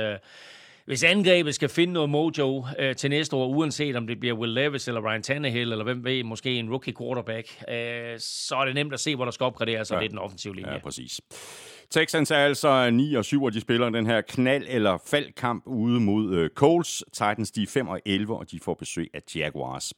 hvis 0.90 1.04
angrebet 1.04 1.54
skal 1.54 1.68
finde 1.68 1.92
noget 1.92 2.10
mojo 2.10 2.66
øh, 2.78 2.96
til 2.96 3.10
næste 3.10 3.36
år, 3.36 3.46
uanset 3.46 3.96
om 3.96 4.06
det 4.06 4.20
bliver 4.20 4.34
Will 4.34 4.52
Levis 4.52 4.88
eller 4.88 5.10
Ryan 5.10 5.22
Tannehill, 5.22 5.72
eller 5.72 5.84
hvem 5.84 6.04
ved, 6.04 6.24
måske 6.24 6.54
en 6.54 6.70
rookie 6.70 6.94
quarterback, 7.00 7.48
øh, 7.68 8.18
så 8.18 8.56
er 8.56 8.64
det 8.64 8.74
nemt 8.74 8.92
at 8.92 9.00
se, 9.00 9.16
hvor 9.16 9.24
der 9.24 9.32
skal 9.32 9.44
opgraderes, 9.44 9.90
og 9.90 9.94
ja. 9.94 10.00
det 10.00 10.06
er 10.06 10.08
den 10.08 10.18
offensive 10.18 10.56
linje. 10.56 10.72
Ja, 10.72 10.78
præcis. 10.78 11.20
Texans 11.90 12.30
er 12.30 12.36
altså 12.36 12.90
9 12.90 13.14
og 13.14 13.24
7, 13.24 13.44
og 13.44 13.52
de 13.52 13.60
spiller 13.60 13.90
den 13.90 14.06
her 14.06 14.20
knald- 14.20 14.66
eller 14.68 14.98
faldkamp 15.06 15.62
ude 15.66 16.00
mod 16.00 16.42
uh, 16.42 16.48
Colts. 16.54 17.04
Titans 17.12 17.50
de 17.50 17.62
er 17.62 17.66
5 17.66 17.88
og 17.88 18.00
11, 18.04 18.36
og 18.36 18.50
de 18.50 18.60
får 18.60 18.74
besøg 18.74 19.10
af 19.14 19.20
Jaguars. 19.36 19.92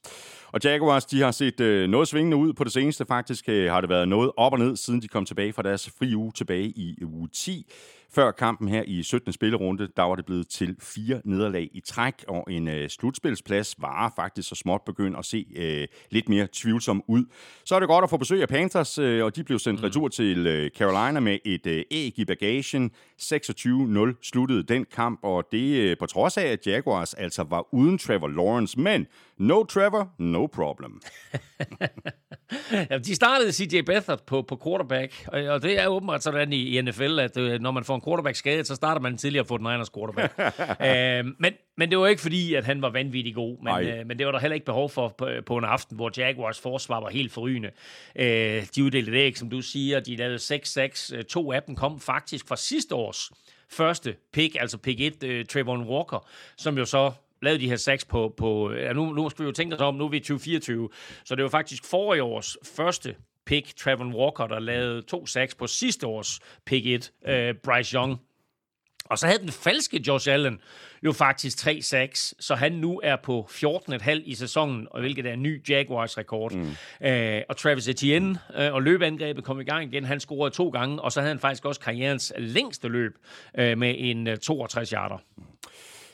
Og 0.52 0.60
Jaguars 0.64 1.04
de 1.04 1.20
har 1.20 1.30
set 1.30 1.60
uh, 1.60 1.90
noget 1.90 2.08
svingende 2.08 2.36
ud 2.36 2.52
på 2.52 2.64
det 2.64 2.72
seneste. 2.72 3.06
Faktisk 3.06 3.44
uh, 3.48 3.54
har 3.54 3.80
det 3.80 3.90
været 3.90 4.08
noget 4.08 4.30
op 4.36 4.52
og 4.52 4.58
ned, 4.58 4.76
siden 4.76 5.02
de 5.02 5.08
kom 5.08 5.24
tilbage 5.24 5.52
fra 5.52 5.62
deres 5.62 5.90
fri 5.98 6.14
uge 6.14 6.32
tilbage 6.32 6.66
i 6.66 7.04
uge 7.04 7.28
10. 7.32 7.66
Før 8.14 8.30
kampen 8.30 8.68
her 8.68 8.82
i 8.86 9.02
17. 9.02 9.32
spillerunde, 9.32 9.88
der 9.96 10.02
var 10.02 10.14
det 10.14 10.26
blevet 10.26 10.48
til 10.48 10.76
fire 10.80 11.20
nederlag 11.24 11.68
i 11.72 11.80
træk, 11.80 12.24
og 12.28 12.46
en 12.50 12.68
øh, 12.68 12.88
slutspilsplads 12.88 13.74
var 13.78 14.12
faktisk 14.16 14.48
så 14.48 14.54
småt 14.54 14.80
begyndt 14.86 15.18
at 15.18 15.24
se 15.24 15.46
øh, 15.56 15.88
lidt 16.10 16.28
mere 16.28 16.48
tvivlsom 16.52 17.02
ud. 17.08 17.24
Så 17.64 17.74
er 17.74 17.80
det 17.80 17.88
godt 17.88 18.02
at 18.02 18.10
få 18.10 18.16
besøg 18.16 18.42
af 18.42 18.48
Panthers, 18.48 18.98
øh, 18.98 19.24
og 19.24 19.36
de 19.36 19.44
blev 19.44 19.58
sendt 19.58 19.80
mm. 19.80 19.84
retur 19.84 20.08
til 20.08 20.46
øh, 20.46 20.70
Carolina 20.70 21.20
med 21.20 21.38
et 21.44 21.66
øh, 21.66 21.84
æg 21.90 22.18
i 22.18 22.24
bagagen. 22.24 22.90
26-0 23.22 24.18
sluttede 24.22 24.62
den 24.62 24.84
kamp, 24.84 25.20
og 25.22 25.44
det 25.52 25.76
øh, 25.76 25.96
på 25.98 26.06
trods 26.06 26.36
af, 26.36 26.46
at 26.46 26.66
Jaguars 26.66 27.14
altså 27.14 27.42
var 27.42 27.74
uden 27.74 27.98
Trevor 27.98 28.28
Lawrence, 28.28 28.80
men 28.80 29.06
no 29.38 29.64
Trevor, 29.64 30.14
no 30.18 30.46
problem. 30.46 31.00
ja, 32.90 32.98
de 32.98 33.14
startede 33.14 33.52
CJ 33.52 33.80
Beathard 33.80 34.26
på, 34.26 34.42
på 34.42 34.60
quarterback, 34.64 35.12
og 35.26 35.62
det 35.62 35.80
er 35.80 35.86
åbenbart 35.86 36.22
sådan 36.22 36.52
i, 36.52 36.78
i 36.78 36.82
NFL, 36.82 37.18
at 37.18 37.36
øh, 37.36 37.60
når 37.60 37.70
man 37.70 37.84
får 37.84 37.94
en 37.94 38.01
quarterback 38.04 38.36
skadet, 38.36 38.66
så 38.66 38.74
starter 38.74 39.00
man 39.00 39.16
tidligere 39.16 39.44
på 39.44 39.56
den 39.56 39.64
Niners 39.66 39.90
quarterback. 39.90 40.32
øh, 40.86 41.24
men, 41.38 41.52
men 41.76 41.90
det 41.90 41.98
var 41.98 42.06
ikke 42.06 42.22
fordi, 42.22 42.54
at 42.54 42.64
han 42.64 42.82
var 42.82 42.90
vanvittig 42.90 43.34
god, 43.34 43.56
men, 43.62 43.88
øh, 43.88 44.06
men 44.06 44.18
det 44.18 44.26
var 44.26 44.32
der 44.32 44.38
heller 44.38 44.54
ikke 44.54 44.66
behov 44.66 44.90
for 44.90 45.08
på, 45.08 45.28
på 45.46 45.56
en 45.56 45.64
aften, 45.64 45.96
hvor 45.96 46.10
Jaguars 46.16 46.60
forsvar 46.60 47.00
var 47.00 47.10
helt 47.10 47.32
forrygende. 47.32 47.70
Øh, 48.16 48.66
de 48.76 48.84
uddelte 48.84 49.12
det 49.12 49.18
ikke, 49.18 49.38
som 49.38 49.50
du 49.50 49.60
siger, 49.60 50.00
de 50.00 50.16
lavede 50.16 50.36
6-6. 50.36 51.22
To 51.22 51.52
af 51.52 51.62
dem 51.62 51.76
kom 51.76 52.00
faktisk 52.00 52.48
fra 52.48 52.56
sidste 52.56 52.94
års 52.94 53.30
første 53.72 54.16
pick, 54.32 54.56
altså 54.60 54.78
pick 54.78 55.00
1, 55.00 55.22
uh, 55.22 55.30
øh, 55.30 55.46
Trayvon 55.46 55.88
Walker, 55.88 56.26
som 56.56 56.78
jo 56.78 56.84
så 56.84 57.12
lavede 57.42 57.60
de 57.60 57.68
her 57.68 57.76
sacks 57.76 58.04
på, 58.04 58.34
på 58.36 58.72
ja, 58.72 58.92
nu, 58.92 59.12
nu 59.12 59.30
skal 59.30 59.42
vi 59.42 59.46
jo 59.46 59.52
tænke 59.52 59.74
os 59.74 59.80
om, 59.80 59.94
nu 59.94 60.04
er 60.04 60.08
vi 60.08 60.16
i 60.16 60.20
2024, 60.20 60.88
så 61.24 61.34
det 61.34 61.42
var 61.42 61.50
faktisk 61.50 61.84
forrige 61.84 62.22
års 62.22 62.56
første 62.76 63.14
pick, 63.46 63.76
Trayvon 63.76 64.14
Walker, 64.14 64.46
der 64.46 64.58
lavede 64.58 65.02
to 65.02 65.26
sacks 65.26 65.54
på 65.54 65.66
sidste 65.66 66.06
års 66.06 66.40
pick 66.66 66.86
1, 66.86 67.12
uh, 67.22 67.32
øh, 67.32 67.54
Bryce 67.54 67.96
Young. 67.96 68.20
Og 69.04 69.18
så 69.18 69.26
havde 69.26 69.38
den 69.38 69.52
falske 69.52 70.04
Josh 70.06 70.32
Allen 70.32 70.60
jo 71.02 71.12
faktisk 71.12 71.58
3 71.58 71.82
sacks, 71.82 72.34
så 72.40 72.54
han 72.54 72.72
nu 72.72 73.00
er 73.04 73.16
på 73.16 73.48
14,5 73.50 74.10
i 74.24 74.34
sæsonen, 74.34 74.86
og 74.90 75.00
hvilket 75.00 75.26
er 75.26 75.32
en 75.32 75.42
ny 75.42 75.68
Jaguars-rekord. 75.68 76.52
Mm. 76.52 76.62
Uh, 77.06 77.40
og 77.48 77.56
Travis 77.56 77.88
Etienne 77.88 78.38
uh, 78.58 78.74
og 78.74 78.82
løbeangrebet 78.82 79.44
kom 79.44 79.60
i 79.60 79.64
gang 79.64 79.92
igen. 79.92 80.04
Han 80.04 80.20
scorede 80.20 80.54
to 80.54 80.68
gange, 80.68 81.00
og 81.00 81.12
så 81.12 81.20
havde 81.20 81.30
han 81.30 81.40
faktisk 81.40 81.64
også 81.64 81.80
karrierens 81.80 82.32
længste 82.38 82.88
løb 82.88 83.12
uh, 83.58 83.78
med 83.78 83.94
en 83.98 84.26
uh, 84.26 84.34
62 84.34 84.90
yarder. 84.90 85.18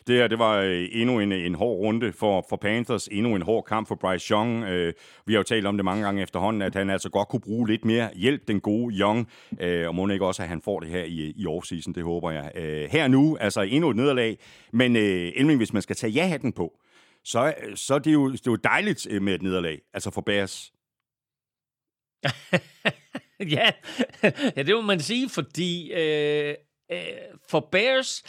Det 0.08 0.16
her, 0.16 0.28
det 0.28 0.38
var 0.38 0.56
øh, 0.56 0.88
endnu 0.92 1.20
en, 1.20 1.32
en 1.32 1.54
hård 1.54 1.78
runde 1.78 2.12
for, 2.12 2.46
for 2.48 2.56
Panthers, 2.56 3.08
endnu 3.08 3.34
en 3.34 3.42
hård 3.42 3.64
kamp 3.64 3.88
for 3.88 3.94
Bryce 3.94 4.30
Young. 4.30 4.64
Øh, 4.64 4.94
vi 5.26 5.32
har 5.32 5.38
jo 5.38 5.42
talt 5.42 5.66
om 5.66 5.76
det 5.76 5.84
mange 5.84 6.04
gange 6.04 6.22
efterhånden, 6.22 6.62
at 6.62 6.74
han 6.74 6.90
altså 6.90 7.10
godt 7.10 7.28
kunne 7.28 7.40
bruge 7.40 7.68
lidt 7.68 7.84
mere 7.84 8.10
hjælp, 8.14 8.48
den 8.48 8.60
gode 8.60 8.94
Young, 8.94 9.28
øh, 9.60 9.88
og 9.88 9.94
må 9.94 10.08
ikke 10.08 10.26
også, 10.26 10.42
at 10.42 10.48
han 10.48 10.62
får 10.62 10.80
det 10.80 10.88
her 10.88 11.04
i, 11.04 11.32
i 11.36 11.46
offseason, 11.46 11.94
det 11.94 12.02
håber 12.02 12.30
jeg. 12.30 12.52
Øh, 12.54 12.90
her 12.90 13.08
nu, 13.08 13.36
altså 13.40 13.60
endnu 13.60 13.90
et 13.90 13.96
nederlag, 13.96 14.38
men 14.72 14.96
øh, 14.96 15.32
Elming, 15.36 15.58
hvis 15.58 15.72
man 15.72 15.82
skal 15.82 15.96
tage 15.96 16.10
ja-hatten 16.10 16.52
på, 16.52 16.80
så, 17.24 17.54
så 17.74 17.94
er 17.94 17.98
det 17.98 18.12
jo, 18.12 18.32
det 18.32 18.46
er 18.46 18.50
jo 18.50 18.56
dejligt 18.56 19.06
øh, 19.10 19.22
med 19.22 19.34
et 19.34 19.42
nederlag, 19.42 19.80
altså 19.94 20.10
for 20.10 20.20
Bears. 20.20 20.72
ja. 23.40 23.70
ja, 24.56 24.62
det 24.62 24.74
må 24.74 24.80
man 24.80 25.00
sige, 25.00 25.28
fordi 25.28 25.92
øh, 25.92 26.54
øh, 26.92 26.98
for 27.48 27.68
Bears, 27.72 28.22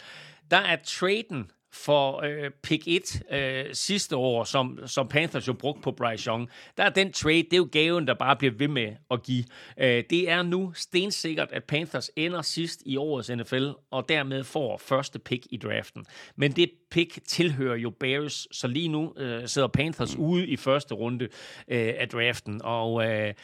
der 0.50 0.56
er 0.56 0.76
traden 0.84 1.50
for 1.72 2.22
øh, 2.24 2.50
pick 2.62 2.82
1 2.86 3.22
øh, 3.32 3.64
sidste 3.72 4.16
år, 4.16 4.44
som, 4.44 4.78
som 4.86 5.08
Panthers 5.08 5.48
jo 5.48 5.52
brugte 5.52 5.82
på 5.82 5.92
Bryce 5.92 6.30
Young, 6.30 6.48
der 6.76 6.84
er 6.84 6.90
den 6.90 7.12
trade, 7.12 7.42
det 7.42 7.52
er 7.52 7.56
jo 7.56 7.68
gaven, 7.72 8.06
der 8.06 8.14
bare 8.14 8.36
bliver 8.36 8.54
ved 8.54 8.68
med 8.68 8.92
at 9.10 9.22
give. 9.22 9.44
Øh, 9.78 10.04
det 10.10 10.30
er 10.30 10.42
nu 10.42 10.72
stensikkert, 10.74 11.48
at 11.52 11.64
Panthers 11.64 12.10
ender 12.16 12.42
sidst 12.42 12.82
i 12.86 12.96
årets 12.96 13.30
NFL, 13.30 13.68
og 13.90 14.08
dermed 14.08 14.44
får 14.44 14.76
første 14.76 15.18
pick 15.18 15.46
i 15.50 15.56
draften. 15.56 16.04
Men 16.36 16.52
det 16.52 16.70
pick 16.90 17.18
tilhører 17.26 17.76
jo 17.76 17.90
Bears, 17.90 18.48
så 18.52 18.68
lige 18.68 18.88
nu 18.88 19.14
øh, 19.16 19.48
sidder 19.48 19.68
Panthers 19.68 20.16
ude 20.16 20.46
i 20.46 20.56
første 20.56 20.94
runde 20.94 21.24
øh, 21.68 21.94
af 21.98 22.08
draften, 22.08 22.60
og... 22.64 23.06
Øh, 23.06 23.34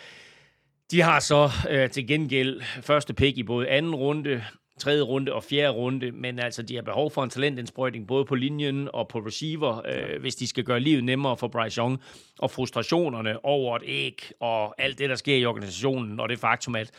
de 0.90 1.00
har 1.00 1.20
så 1.20 1.50
øh, 1.70 1.90
til 1.90 2.06
gengæld 2.06 2.62
første 2.82 3.14
pick 3.14 3.38
i 3.38 3.42
både 3.42 3.68
anden 3.68 3.94
runde, 3.94 4.44
tredje 4.78 5.02
runde 5.02 5.32
og 5.32 5.44
fjerde 5.44 5.72
runde, 5.72 6.12
men 6.12 6.38
altså, 6.38 6.62
de 6.62 6.74
har 6.74 6.82
behov 6.82 7.10
for 7.10 7.24
en 7.24 7.30
talentindsprøjtning 7.30 8.06
både 8.06 8.24
på 8.24 8.34
linjen 8.34 8.88
og 8.92 9.08
på 9.08 9.18
receiver, 9.18 9.82
øh, 9.86 10.20
hvis 10.20 10.34
de 10.34 10.46
skal 10.46 10.64
gøre 10.64 10.80
livet 10.80 11.04
nemmere 11.04 11.36
for 11.36 11.48
Bryce 11.48 11.78
Young, 11.78 12.00
og 12.38 12.50
frustrationerne 12.50 13.44
over 13.44 13.76
et 13.76 13.82
æg 13.86 14.32
og 14.40 14.82
alt 14.82 14.98
det, 14.98 15.08
der 15.08 15.16
sker 15.16 15.36
i 15.36 15.44
organisationen, 15.44 16.20
og 16.20 16.28
det 16.28 16.38
faktum, 16.38 16.74
at 16.74 16.90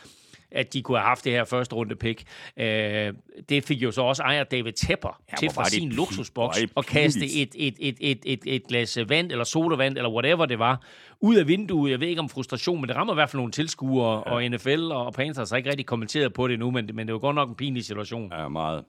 at 0.52 0.72
de 0.72 0.82
kunne 0.82 0.98
have 0.98 1.08
haft 1.08 1.24
det 1.24 1.32
her 1.32 1.44
første 1.44 1.74
runde 1.74 1.96
pick. 1.96 2.24
Øh, 2.56 3.12
det 3.48 3.64
fik 3.64 3.82
jo 3.82 3.90
så 3.90 4.02
også 4.02 4.22
ejer 4.22 4.44
David 4.44 4.72
Tepper 4.72 5.20
ja, 5.30 5.36
til 5.36 5.50
fra 5.50 5.68
sin 5.68 5.92
luksusboks 5.92 6.58
at 6.76 6.86
kaste 6.86 7.24
et, 7.24 7.54
et, 7.54 7.74
et, 7.78 7.96
et, 8.00 8.18
et, 8.24 8.40
et 8.46 8.62
glas 8.68 8.98
vand 9.08 9.32
eller 9.32 9.44
sodavand 9.44 9.96
eller 9.96 10.10
whatever 10.10 10.46
det 10.46 10.58
var 10.58 10.82
ud 11.20 11.36
af 11.36 11.48
vinduet. 11.48 11.90
Jeg 11.90 12.00
ved 12.00 12.08
ikke 12.08 12.20
om 12.20 12.28
frustration, 12.28 12.80
men 12.80 12.88
det 12.88 12.96
rammer 12.96 13.14
i 13.14 13.14
hvert 13.14 13.30
fald 13.30 13.38
nogle 13.38 13.52
tilskuere, 13.52 14.22
ja. 14.26 14.32
og 14.32 14.50
NFL 14.50 14.88
og 14.92 15.14
Panthers 15.14 15.50
har 15.50 15.56
ikke 15.56 15.70
rigtig 15.70 15.86
kommenteret 15.86 16.32
på 16.32 16.48
det 16.48 16.58
nu, 16.58 16.70
men, 16.70 16.90
men 16.94 17.06
det 17.06 17.12
var 17.12 17.18
godt 17.18 17.34
nok 17.34 17.48
en 17.48 17.54
pinlig 17.54 17.84
situation. 17.84 18.32
Ja, 18.32 18.48
meget. 18.48 18.84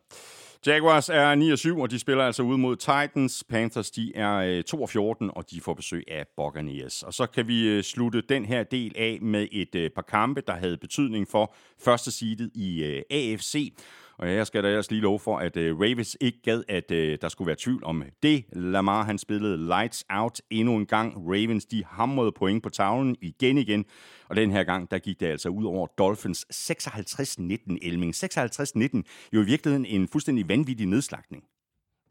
Jaguars 0.66 1.10
er 1.10 1.76
9-7, 1.78 1.82
og 1.82 1.92
de 1.92 2.00
spiller 2.00 2.24
altså 2.24 2.44
ud 2.44 2.58
mod 2.58 2.76
Titans. 2.76 3.44
Panthers 3.50 3.92
de 3.92 4.12
er 4.16 4.36
øh, 4.36 4.64
2-14, 4.74 5.30
og 5.36 5.52
de 5.52 5.62
får 5.62 5.74
besøg 5.74 6.04
af 6.08 6.26
Buccaneers. 6.38 7.04
Og 7.04 7.14
så 7.14 7.26
kan 7.26 7.48
vi 7.48 7.68
øh, 7.68 7.84
slutte 7.84 8.22
den 8.22 8.46
her 8.46 8.64
del 8.64 8.94
af 8.98 9.18
med 9.22 9.48
et 9.52 9.76
øh, 9.76 9.90
par 9.90 10.02
kampe, 10.02 10.42
der 10.48 10.54
havde 10.54 10.78
betydning 10.78 11.28
for 11.28 11.56
første 11.84 12.12
seedet 12.12 12.52
i 12.56 12.84
AFC. 13.10 13.74
Og 14.20 14.34
jeg 14.34 14.48
skal 14.48 14.64
da 14.64 14.68
ellers 14.68 14.92
lige 14.92 15.02
love 15.02 15.20
for, 15.20 15.38
at 15.38 15.58
øh, 15.58 15.80
Ravens 15.80 16.18
ikke 16.22 16.42
gad, 16.42 16.64
at 16.68 16.92
øh, 16.92 17.18
der 17.22 17.30
skulle 17.30 17.46
være 17.48 17.56
tvivl 17.60 17.84
om 17.84 18.04
det. 18.24 18.44
Lamar, 18.52 19.04
han 19.04 19.18
spillede 19.18 19.58
lights 19.58 20.06
out 20.10 20.42
endnu 20.50 20.76
en 20.76 20.86
gang. 20.86 21.18
Ravens, 21.18 21.66
de 21.66 21.84
hamrede 21.86 22.32
point 22.32 22.64
på 22.64 22.70
tavlen 22.70 23.16
igen 23.22 23.58
igen. 23.58 23.86
Og 24.30 24.36
den 24.36 24.52
her 24.52 24.64
gang, 24.64 24.92
der 24.92 25.00
gik 25.00 25.20
det 25.20 25.26
altså 25.26 25.50
ud 25.50 25.66
over 25.66 25.88
Dolphins 25.88 26.46
56-19 26.54 27.78
Elming. 27.82 28.16
56-19, 28.16 29.02
jo 29.34 29.42
i 29.42 29.46
virkeligheden 29.46 29.86
en 29.86 30.08
fuldstændig 30.08 30.50
vanvittig 30.50 30.88
nedslagning. 30.88 31.44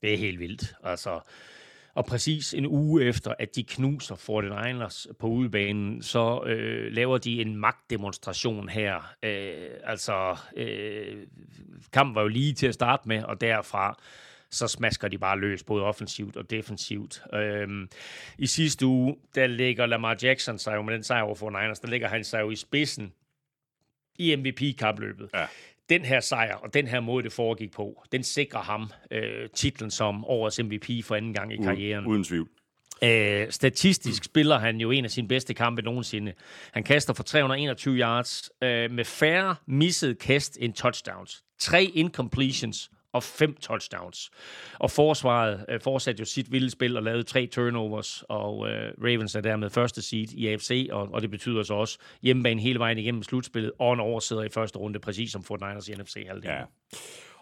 Det 0.03 0.14
er 0.14 0.18
helt 0.18 0.38
vildt. 0.38 0.75
Altså, 0.85 1.21
og 1.99 2.07
præcis 2.07 2.55
en 2.55 2.67
uge 2.67 3.05
efter, 3.05 3.35
at 3.39 3.57
de 3.57 3.65
knuser 3.65 4.15
49ers 4.15 5.13
på 5.19 5.27
udebanen, 5.27 6.03
så 6.03 6.43
øh, 6.47 6.93
laver 6.93 7.19
de 7.19 7.41
en 7.41 7.57
magtdemonstration 7.57 8.69
her. 8.69 9.15
Øh, 9.23 9.71
altså, 9.85 10.37
øh, 10.57 11.17
kampen 11.93 12.15
var 12.15 12.23
jo 12.23 12.29
lige 12.29 12.53
til 12.53 12.67
at 12.67 12.75
starte 12.75 13.09
med, 13.09 13.23
og 13.23 13.41
derfra 13.41 13.99
så 14.51 14.69
smasker 14.69 15.09
de 15.09 15.19
bare 15.19 15.39
løs, 15.39 15.65
både 15.65 15.85
offensivt 15.85 16.37
og 16.37 16.51
defensivt. 16.51 17.23
Øhm, 17.35 17.89
I 18.39 18.47
sidste 18.47 18.87
uge, 18.87 19.17
der 19.35 19.47
ligger 19.47 19.87
Lamar 19.87 20.17
Jackson 20.23 20.59
sig 20.59 20.75
jo 20.75 20.83
med 20.83 20.95
den 20.95 21.03
sejr 21.03 21.23
over 21.23 21.35
for 21.35 21.51
Niners, 21.51 21.81
der 21.81 21.89
ligger 21.89 22.09
han 22.09 22.25
sig 22.25 22.41
jo 22.41 22.51
i 22.51 22.57
spidsen 22.57 23.13
i 24.19 24.37
MVP-kapløbet. 24.37 25.31
Ja. 25.35 25.47
Den 25.88 26.05
her 26.05 26.20
sejr 26.20 26.55
og 26.55 26.74
den 26.74 26.87
her 26.87 27.01
måde, 27.01 27.24
det 27.24 27.33
foregik 27.33 27.72
på, 27.72 28.05
den 28.12 28.22
sikrer 28.22 28.61
ham 28.61 28.90
øh, 29.11 29.48
titlen 29.55 29.90
som 29.90 30.24
årets 30.24 30.61
MVP 30.62 31.05
for 31.05 31.14
anden 31.14 31.35
gang 31.35 31.53
i 31.53 31.57
karrieren. 31.57 32.07
Uden 32.07 32.24
tvivl. 32.24 32.48
Øh, 33.03 33.46
statistisk 33.51 34.24
spiller 34.24 34.59
han 34.59 34.77
jo 34.81 34.90
en 34.90 35.05
af 35.05 35.11
sine 35.11 35.29
bedste 35.29 35.55
kampe 35.55 35.83
nogensinde. 35.83 36.33
Han 36.72 36.83
kaster 36.83 37.12
for 37.12 37.22
321 37.22 37.96
yards 37.96 38.51
øh, 38.62 38.90
med 38.90 39.05
færre 39.05 39.57
missede 39.66 40.14
kast 40.14 40.59
end 40.61 40.72
touchdowns. 40.72 41.44
Tre 41.59 41.85
incompletions 41.85 42.90
og 43.19 43.23
fem 43.23 43.55
touchdowns. 43.55 44.31
Og 44.79 44.91
forsvaret 44.91 45.65
øh, 45.69 45.81
fortsatte 45.81 46.21
jo 46.21 46.25
sit 46.25 46.53
vilde 46.53 46.71
spil 46.71 46.97
og 46.97 47.03
lavede 47.03 47.23
tre 47.23 47.47
turnovers, 47.47 48.25
og 48.29 48.71
øh, 48.71 48.93
Ravens 49.05 49.35
er 49.35 49.41
dermed 49.41 49.71
første 49.71 50.03
seed 50.03 50.29
i 50.33 50.47
AFC, 50.47 50.89
og, 50.93 51.09
og 51.13 51.23
det 51.23 51.31
betyder 51.31 51.63
så 51.63 51.75
også 51.75 51.99
hjemmebane 52.23 52.61
hele 52.61 52.79
vejen 52.79 52.99
igennem 52.99 53.23
slutspillet, 53.23 53.73
og 53.79 53.93
en 53.93 54.01
oversidder 54.01 54.43
i 54.43 54.49
første 54.49 54.79
runde, 54.79 54.99
præcis 54.99 55.33
som 55.33 55.43
Fort 55.43 55.61
Niners 55.61 55.89
i 55.89 55.93
NFC 55.93 56.25
halvdelen. 56.27 56.57
Ja. 56.57 56.65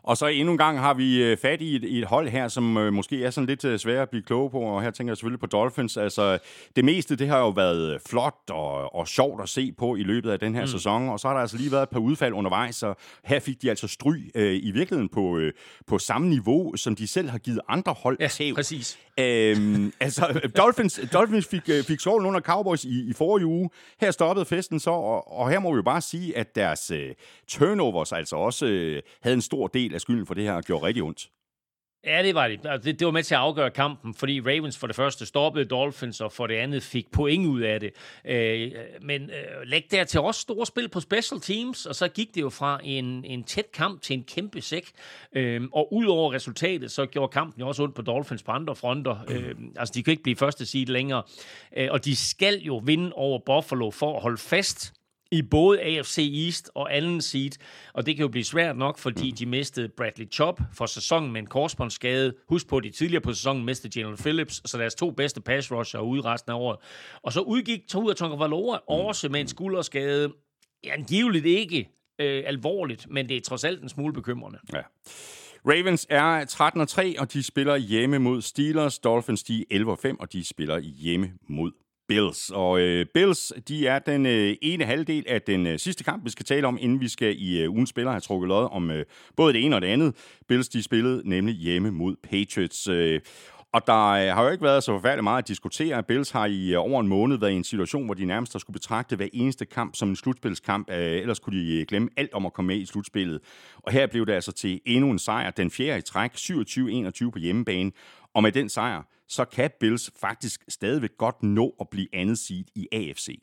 Og 0.06 0.16
så 0.16 0.26
endnu 0.26 0.52
en 0.52 0.58
gang 0.58 0.80
har 0.80 0.94
vi 0.94 1.22
øh, 1.22 1.36
fat 1.36 1.60
i 1.60 1.76
et, 1.76 1.84
i 1.84 1.98
et 1.98 2.04
hold 2.04 2.28
her, 2.28 2.48
som 2.48 2.76
øh, 2.76 2.92
måske 2.92 3.24
er 3.24 3.30
sådan 3.30 3.46
lidt 3.46 3.64
øh, 3.64 3.78
svært 3.78 4.02
at 4.02 4.10
blive 4.10 4.22
kloge 4.22 4.50
på, 4.50 4.60
og 4.60 4.82
her 4.82 4.90
tænker 4.90 5.10
jeg 5.10 5.16
selvfølgelig 5.16 5.40
på 5.40 5.46
Dolphins. 5.46 5.96
Altså, 5.96 6.38
det 6.76 6.84
meste, 6.84 7.16
det 7.16 7.28
har 7.28 7.38
jo 7.38 7.48
været 7.48 8.00
flot 8.08 8.34
og, 8.50 8.94
og 8.94 9.08
sjovt 9.08 9.42
at 9.42 9.48
se 9.48 9.72
på 9.72 9.96
i 9.96 10.02
løbet 10.02 10.30
af 10.30 10.38
den 10.38 10.54
her 10.54 10.60
mm. 10.60 10.66
sæson, 10.66 11.08
og 11.08 11.20
så 11.20 11.28
har 11.28 11.34
der 11.34 11.40
altså 11.40 11.56
lige 11.56 11.72
været 11.72 11.82
et 11.82 11.88
par 11.88 12.00
udfald 12.00 12.34
undervejs, 12.34 12.76
så 12.76 12.94
her 13.24 13.40
fik 13.40 13.62
de 13.62 13.70
altså 13.70 13.88
stry 13.88 14.30
øh, 14.34 14.54
i 14.62 14.70
virkeligheden 14.70 15.08
på, 15.08 15.38
øh, 15.38 15.52
på 15.86 15.98
samme 15.98 16.28
niveau, 16.28 16.76
som 16.76 16.96
de 16.96 17.06
selv 17.06 17.30
har 17.30 17.38
givet 17.38 17.60
andre 17.68 17.92
hold 17.92 18.16
ja, 18.20 18.28
tæv. 18.28 18.54
præcis. 18.54 18.98
Øhm, 19.18 19.92
altså, 20.00 20.50
Dolphins, 20.56 21.00
Dolphins 21.12 21.46
fik, 21.46 21.62
fik 21.86 22.00
solen 22.00 22.26
under 22.26 22.40
Cowboys 22.40 22.84
i, 22.84 23.08
i 23.08 23.12
forrige 23.12 23.46
uge. 23.46 23.70
Her 24.00 24.10
stoppede 24.10 24.46
festen 24.46 24.80
så, 24.80 24.90
og, 24.90 25.38
og 25.38 25.50
her 25.50 25.58
må 25.58 25.72
vi 25.72 25.76
jo 25.76 25.82
bare 25.82 26.00
sige, 26.00 26.36
at 26.36 26.54
deres 26.54 26.90
øh, 26.90 27.14
turnovers 27.48 28.12
altså 28.12 28.36
også 28.36 28.66
øh, 28.66 29.02
havde 29.20 29.34
en 29.34 29.42
stor 29.42 29.66
del 29.66 29.94
af 29.96 30.00
skylden 30.00 30.26
for 30.26 30.34
det 30.34 30.44
her, 30.44 30.52
og 30.52 30.64
gjorde 30.64 30.86
rigtig 30.86 31.02
ondt. 31.02 31.28
Ja, 32.06 32.22
det 32.22 32.34
var 32.34 32.48
det. 32.48 32.60
Altså, 32.64 32.90
det. 32.90 32.98
Det 32.98 33.06
var 33.06 33.12
med 33.12 33.22
til 33.22 33.34
at 33.34 33.40
afgøre 33.40 33.70
kampen, 33.70 34.14
fordi 34.14 34.40
Ravens 34.40 34.78
for 34.78 34.86
det 34.86 34.96
første 34.96 35.26
stoppede 35.26 35.64
Dolphins, 35.64 36.20
og 36.20 36.32
for 36.32 36.46
det 36.46 36.54
andet 36.54 36.82
fik 36.82 37.10
point 37.12 37.46
ud 37.46 37.60
af 37.60 37.80
det. 37.80 37.90
Øh, 38.24 38.72
men 39.02 39.22
øh, 39.22 39.62
læg 39.64 39.86
der 39.90 40.04
til 40.04 40.20
også 40.20 40.40
store 40.40 40.66
spil 40.66 40.88
på 40.88 41.00
special 41.00 41.40
teams, 41.40 41.86
og 41.86 41.94
så 41.94 42.08
gik 42.08 42.34
det 42.34 42.40
jo 42.40 42.50
fra 42.50 42.80
en, 42.84 43.24
en 43.24 43.44
tæt 43.44 43.72
kamp 43.72 44.02
til 44.02 44.14
en 44.14 44.24
kæmpe 44.24 44.60
sæk. 44.60 44.90
Øh, 45.32 45.62
og 45.72 45.94
ud 45.94 46.06
over 46.06 46.32
resultatet, 46.32 46.90
så 46.90 47.06
gjorde 47.06 47.32
kampen 47.32 47.60
jo 47.60 47.68
også 47.68 47.82
ondt 47.82 47.94
på 47.94 48.02
Dolphins 48.02 48.42
på 48.42 48.52
andre 48.52 48.76
fronter. 48.76 49.16
Øh, 49.28 49.54
altså, 49.76 49.92
de 49.94 50.02
kan 50.02 50.10
ikke 50.10 50.22
blive 50.22 50.36
første 50.36 50.66
seed 50.66 50.86
længere. 50.86 51.22
Øh, 51.76 51.88
og 51.90 52.04
de 52.04 52.16
skal 52.16 52.62
jo 52.62 52.82
vinde 52.84 53.12
over 53.12 53.38
Buffalo 53.46 53.90
for 53.90 54.16
at 54.16 54.22
holde 54.22 54.38
fast 54.38 54.92
i 55.30 55.42
både 55.42 55.80
AFC 55.80 56.32
East 56.46 56.70
og 56.74 56.96
anden 56.96 57.20
seed, 57.20 57.50
og 57.94 58.06
det 58.06 58.16
kan 58.16 58.22
jo 58.22 58.28
blive 58.28 58.44
svært 58.44 58.76
nok, 58.76 58.98
fordi 58.98 59.30
de 59.30 59.46
mistede 59.46 59.88
Bradley 59.88 60.32
Chop 60.32 60.60
for 60.74 60.86
sæsonen 60.86 61.32
med 61.32 61.40
en 61.40 61.46
korsbåndsskade. 61.46 62.34
Husk 62.48 62.68
på, 62.68 62.76
at 62.76 62.84
de 62.84 62.90
tidligere 62.90 63.20
på 63.20 63.32
sæsonen 63.32 63.64
mistede 63.64 64.00
Jalen 64.00 64.16
Phillips, 64.16 64.70
så 64.70 64.78
deres 64.78 64.94
to 64.94 65.10
bedste 65.10 65.40
pass 65.40 65.72
rusher 65.72 66.00
er 66.00 66.04
ude 66.04 66.20
resten 66.20 66.52
af 66.52 66.56
året. 66.56 66.78
Og 67.22 67.32
så 67.32 67.40
udgik 67.40 67.80
Tua 67.88 68.14
Tagovailoa 68.14 68.78
også 68.88 69.28
med 69.28 69.40
en 69.40 69.48
skulderskade. 69.48 70.32
Angiveligt 70.84 71.46
ikke 71.46 71.88
øh, 72.18 72.42
alvorligt, 72.46 73.06
men 73.10 73.28
det 73.28 73.36
er 73.36 73.40
trods 73.40 73.64
alt 73.64 73.82
en 73.82 73.88
smule 73.88 74.12
bekymrende. 74.12 74.58
Ja. 74.72 74.82
Ravens 75.68 76.06
er 76.10 76.44
13 76.44 76.80
og 76.80 76.88
3, 76.88 77.20
og 77.20 77.32
de 77.32 77.42
spiller 77.42 77.76
hjemme 77.76 78.18
mod 78.18 78.42
Steelers. 78.42 78.98
Dolphins 78.98 79.42
de 79.42 79.60
er 79.60 79.64
11 79.70 79.92
og 79.92 79.98
5, 79.98 80.20
og 80.20 80.32
de 80.32 80.44
spiller 80.44 80.78
hjemme 80.78 81.32
mod 81.48 81.72
Bills. 82.08 82.50
Og 82.50 82.80
øh, 82.80 83.06
Bills, 83.14 83.52
de 83.68 83.86
er 83.86 83.98
den 83.98 84.26
øh, 84.26 84.56
ene 84.62 84.84
halvdel 84.84 85.24
af 85.28 85.42
den 85.42 85.66
øh, 85.66 85.78
sidste 85.78 86.04
kamp, 86.04 86.24
vi 86.24 86.30
skal 86.30 86.46
tale 86.46 86.66
om, 86.66 86.78
inden 86.80 87.00
vi 87.00 87.08
skal 87.08 87.34
i 87.38 87.62
øh, 87.62 87.70
ugen 87.70 87.86
spiller 87.86 88.10
have 88.10 88.20
trukket 88.20 88.48
lod 88.48 88.68
om 88.72 88.90
øh, 88.90 89.04
både 89.36 89.52
det 89.52 89.64
ene 89.64 89.76
og 89.76 89.82
det 89.82 89.88
andet. 89.88 90.14
Bills, 90.48 90.68
de 90.68 90.82
spillede 90.82 91.22
nemlig 91.28 91.54
hjemme 91.54 91.90
mod 91.90 92.16
Patriots. 92.22 92.88
Øh, 92.88 93.20
og 93.76 93.86
der 93.86 94.06
øh, 94.08 94.34
har 94.34 94.44
jo 94.44 94.50
ikke 94.50 94.64
været 94.64 94.82
så 94.82 94.92
forfærdeligt 94.92 95.24
meget 95.24 95.42
at 95.42 95.48
diskutere. 95.48 96.02
Bills 96.02 96.30
har 96.30 96.46
i 96.46 96.74
øh, 96.74 96.80
over 96.80 97.00
en 97.00 97.08
måned 97.08 97.38
været 97.38 97.50
i 97.50 97.54
en 97.54 97.64
situation, 97.64 98.04
hvor 98.04 98.14
de 98.14 98.24
nærmest 98.24 98.52
har 98.52 98.58
skulle 98.58 98.74
betragte 98.74 99.16
hver 99.16 99.28
eneste 99.32 99.66
kamp 99.66 99.96
som 99.96 100.08
en 100.08 100.16
slutspilskamp. 100.16 100.90
Øh, 100.90 100.96
ellers 100.96 101.38
kunne 101.38 101.60
de 101.60 101.80
øh, 101.80 101.86
glemme 101.86 102.08
alt 102.16 102.34
om 102.34 102.46
at 102.46 102.52
komme 102.52 102.66
med 102.66 102.76
i 102.76 102.86
slutspillet. 102.86 103.40
Og 103.82 103.92
her 103.92 104.06
blev 104.06 104.26
det 104.26 104.32
altså 104.32 104.52
til 104.52 104.80
endnu 104.84 105.10
en 105.10 105.18
sejr. 105.18 105.50
Den 105.50 105.70
fjerde 105.70 105.98
i 105.98 106.02
træk, 106.02 106.32
27-21 106.34 107.30
på 107.30 107.38
hjemmebane. 107.38 107.92
Og 108.36 108.42
med 108.42 108.52
den 108.52 108.68
sejr, 108.68 109.02
så 109.28 109.44
kan 109.44 109.70
Bills 109.80 110.10
faktisk 110.20 110.64
stadigvæk 110.68 111.10
godt 111.18 111.42
nå 111.42 111.74
at 111.80 111.88
blive 111.90 112.08
andet 112.12 112.38
seed 112.38 112.64
i 112.74 112.88
AFC. 112.92 113.42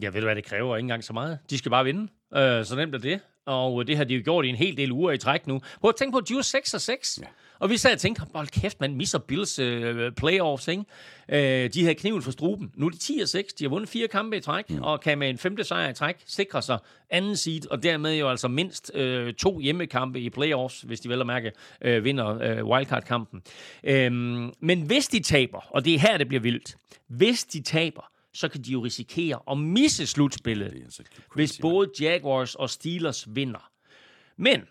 Ja, 0.00 0.06
ved 0.08 0.20
du 0.20 0.26
hvad, 0.26 0.36
det 0.36 0.44
kræver 0.44 0.76
ikke 0.76 0.84
engang 0.84 1.04
så 1.04 1.12
meget. 1.12 1.38
De 1.50 1.58
skal 1.58 1.70
bare 1.70 1.84
vinde. 1.84 2.02
Øh, 2.34 2.64
så 2.64 2.76
nemt 2.76 2.94
er 2.94 2.98
det. 2.98 3.20
Og 3.46 3.86
det 3.86 3.96
har 3.96 4.04
de 4.04 4.14
jo 4.14 4.22
gjort 4.24 4.44
i 4.44 4.48
en 4.48 4.54
hel 4.54 4.76
del 4.76 4.92
uger 4.92 5.12
i 5.12 5.18
træk 5.18 5.46
nu. 5.46 5.60
Prøv 5.80 5.88
at 5.88 5.96
tænke 5.96 6.12
på, 6.12 6.18
at 6.18 6.28
de 6.28 6.34
er 6.34 6.42
6 6.42 6.74
og 6.74 6.80
6. 6.80 7.18
Ja. 7.22 7.26
Og 7.64 7.70
vi 7.70 7.76
sad 7.76 7.92
og 7.92 7.98
tænkte, 7.98 8.22
hold 8.34 8.48
kæft, 8.48 8.80
man 8.80 8.94
misser 8.94 9.18
Bills 9.18 9.58
øh, 9.58 10.12
playoffs, 10.12 10.68
ikke? 10.68 10.84
Øh, 11.28 11.70
de 11.74 11.82
havde 11.82 11.94
kniven 11.94 12.22
for 12.22 12.30
struben. 12.30 12.72
Nu 12.74 12.86
er 12.86 12.90
de 12.90 12.96
10 12.96 13.18
og 13.22 13.28
6. 13.28 13.54
De 13.54 13.64
har 13.64 13.68
vundet 13.68 13.88
fire 13.88 14.08
kampe 14.08 14.36
i 14.36 14.40
træk, 14.40 14.70
mm. 14.70 14.82
og 14.82 15.00
kan 15.00 15.18
med 15.18 15.30
en 15.30 15.38
femte 15.38 15.64
sejr 15.64 15.90
i 15.90 15.94
træk 15.94 16.16
sikre 16.26 16.62
sig 16.62 16.78
anden 17.10 17.36
seed, 17.36 17.70
og 17.70 17.82
dermed 17.82 18.14
jo 18.14 18.30
altså 18.30 18.48
mindst 18.48 18.90
øh, 18.94 19.34
to 19.34 19.60
hjemmekampe 19.60 20.20
i 20.20 20.30
playoffs, 20.30 20.80
hvis 20.80 21.00
de 21.00 21.08
vel 21.08 21.20
at 21.20 21.26
mærke 21.26 21.52
øh, 21.82 22.04
vinder 22.04 22.42
øh, 22.42 22.66
wildcard-kampen. 22.66 23.42
Øh, 23.84 24.12
men 24.60 24.82
hvis 24.86 25.06
de 25.06 25.20
taber, 25.20 25.66
og 25.70 25.84
det 25.84 25.94
er 25.94 25.98
her, 25.98 26.18
det 26.18 26.28
bliver 26.28 26.40
vildt, 26.40 26.76
hvis 27.08 27.44
de 27.44 27.62
taber, 27.62 28.10
så 28.34 28.48
kan 28.48 28.62
de 28.62 28.72
jo 28.72 28.80
risikere 28.80 29.40
at 29.50 29.58
misse 29.58 30.06
slutspillet, 30.06 31.02
hvis 31.34 31.58
både 31.62 31.90
Jaguars 32.00 32.54
og 32.54 32.70
Steelers 32.70 33.34
vinder. 33.34 33.70
Men 34.36 34.62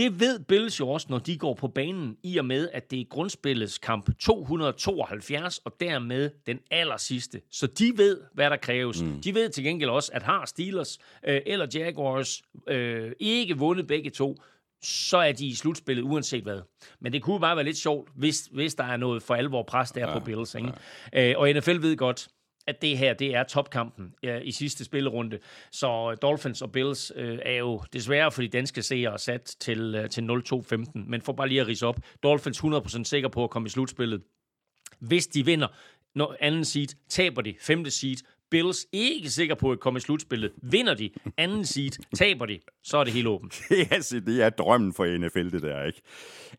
det 0.00 0.20
ved 0.20 0.38
Bills 0.38 0.80
jo 0.80 0.88
også, 0.88 1.06
når 1.10 1.18
de 1.18 1.38
går 1.38 1.54
på 1.54 1.68
banen, 1.68 2.16
i 2.22 2.38
og 2.38 2.44
med, 2.44 2.68
at 2.72 2.90
det 2.90 3.00
er 3.00 3.04
grundspillets 3.04 3.78
kamp 3.78 4.10
272, 4.18 5.58
og 5.58 5.72
dermed 5.80 6.30
den 6.46 6.58
aller 6.70 6.96
sidste. 6.96 7.40
Så 7.50 7.66
de 7.66 7.92
ved, 7.96 8.20
hvad 8.34 8.50
der 8.50 8.56
kræves. 8.56 9.02
Mm. 9.02 9.20
De 9.20 9.34
ved 9.34 9.48
til 9.48 9.64
gengæld 9.64 9.90
også, 9.90 10.10
at 10.14 10.22
har 10.22 10.46
Steelers 10.46 10.98
øh, 11.26 11.40
eller 11.46 11.66
Jaguars 11.74 12.42
øh, 12.68 13.12
ikke 13.20 13.56
vundet 13.56 13.86
begge 13.86 14.10
to, 14.10 14.36
så 14.82 15.18
er 15.18 15.32
de 15.32 15.46
i 15.46 15.54
slutspillet 15.54 16.02
uanset 16.02 16.42
hvad. 16.42 16.60
Men 17.00 17.12
det 17.12 17.22
kunne 17.22 17.40
bare 17.40 17.56
være 17.56 17.64
lidt 17.64 17.76
sjovt, 17.76 18.08
hvis, 18.14 18.48
hvis 18.52 18.74
der 18.74 18.84
er 18.84 18.96
noget 18.96 19.22
for 19.22 19.34
alvor 19.34 19.62
pres 19.62 19.90
der 19.90 20.08
ja, 20.08 20.18
på 20.18 20.24
Bills. 20.24 20.54
Ikke? 20.54 20.72
Ja. 21.12 21.30
Øh, 21.30 21.38
og 21.38 21.50
NFL 21.50 21.82
ved 21.82 21.96
godt, 21.96 22.28
at 22.70 22.82
det 22.82 22.98
her, 22.98 23.14
det 23.14 23.34
er 23.34 23.42
topkampen 23.42 24.14
ja, 24.22 24.38
i 24.38 24.50
sidste 24.50 24.84
spillerunde. 24.84 25.38
Så 25.72 26.10
øh, 26.10 26.16
Dolphins 26.22 26.62
og 26.62 26.72
Bills 26.72 27.12
øh, 27.16 27.38
er 27.42 27.56
jo 27.56 27.82
desværre 27.92 28.32
for 28.32 28.42
de 28.42 28.48
danske 28.48 28.82
seere 28.82 29.18
sat 29.18 29.56
til, 29.60 29.94
øh, 29.94 30.10
til 30.10 30.22
0-2-15. 30.22 30.90
Men 30.94 31.22
for 31.22 31.32
bare 31.32 31.48
lige 31.48 31.60
at 31.60 31.66
rise 31.66 31.86
op, 31.86 32.00
Dolphins 32.22 32.60
100% 32.60 33.04
sikker 33.04 33.28
på 33.28 33.44
at 33.44 33.50
komme 33.50 33.66
i 33.66 33.70
slutspillet. 33.70 34.22
Hvis 34.98 35.26
de 35.26 35.44
vinder 35.44 35.68
når 36.14 36.36
anden 36.40 36.64
seed, 36.64 36.88
taber 37.08 37.42
de 37.42 37.54
femte 37.60 37.90
seed, 37.90 38.16
Bills 38.50 38.86
ikke 38.92 39.30
sikker 39.30 39.54
på 39.54 39.72
at 39.72 39.80
komme 39.80 39.96
i 39.96 40.00
slutspillet. 40.00 40.52
Vinder 40.62 40.94
de 40.94 41.10
anden 41.36 41.64
seed, 41.64 41.90
taber 42.16 42.46
de, 42.46 42.58
så 42.82 42.96
er 42.96 43.04
det 43.04 43.12
helt 43.12 43.26
åbent. 43.26 43.62
altså, 43.90 44.20
det 44.20 44.42
er 44.42 44.50
drømmen 44.50 44.92
for 44.92 45.18
NFL, 45.18 45.50
det 45.50 45.62
der, 45.62 45.84
ikke? 45.84 46.00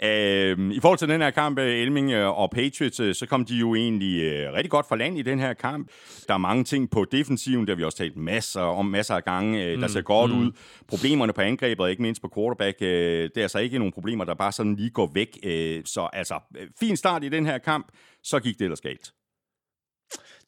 Øhm, 0.03 0.71
I 0.71 0.79
forhold 0.79 0.97
til 0.99 1.09
den 1.09 1.21
her 1.21 1.29
kamp, 1.29 1.59
øh, 1.59 1.79
Elming 1.79 2.11
øh, 2.11 2.39
og 2.39 2.51
Patriots, 2.51 2.99
øh, 2.99 3.15
så 3.15 3.25
kom 3.25 3.45
de 3.45 3.55
jo 3.55 3.75
egentlig 3.75 4.21
øh, 4.21 4.53
rigtig 4.53 4.71
godt 4.71 4.87
for 4.87 4.95
land 4.95 5.17
i 5.17 5.21
den 5.21 5.39
her 5.39 5.53
kamp. 5.53 5.89
Der 6.27 6.33
er 6.33 6.37
mange 6.37 6.63
ting 6.63 6.91
på 6.91 7.05
defensiven, 7.11 7.67
der 7.67 7.75
vi 7.75 7.83
også 7.83 7.97
talt 7.97 8.17
masser 8.17 8.61
om 8.61 8.85
masser 8.85 9.15
af 9.15 9.23
gange, 9.23 9.65
øh, 9.65 9.71
der 9.71 9.87
mm, 9.87 9.87
ser 9.87 10.01
godt 10.01 10.31
mm. 10.31 10.39
ud. 10.39 10.51
Problemerne 10.87 11.33
på 11.33 11.41
angrebet, 11.41 11.89
ikke 11.89 12.01
mindst 12.01 12.21
på 12.21 12.31
quarterback, 12.35 12.77
øh, 12.81 13.23
det 13.23 13.37
er 13.37 13.41
altså 13.41 13.59
ikke 13.59 13.77
nogle 13.77 13.91
problemer, 13.91 14.23
der 14.23 14.33
bare 14.33 14.51
sådan 14.51 14.75
lige 14.75 14.89
går 14.89 15.11
væk. 15.13 15.39
Øh, 15.43 15.81
så 15.85 16.09
altså, 16.13 16.39
fin 16.79 16.97
start 16.97 17.23
i 17.23 17.29
den 17.29 17.45
her 17.45 17.57
kamp, 17.57 17.87
så 18.23 18.39
gik 18.39 18.59
det 18.59 18.65
ellers 18.65 18.81
galt. 18.81 19.13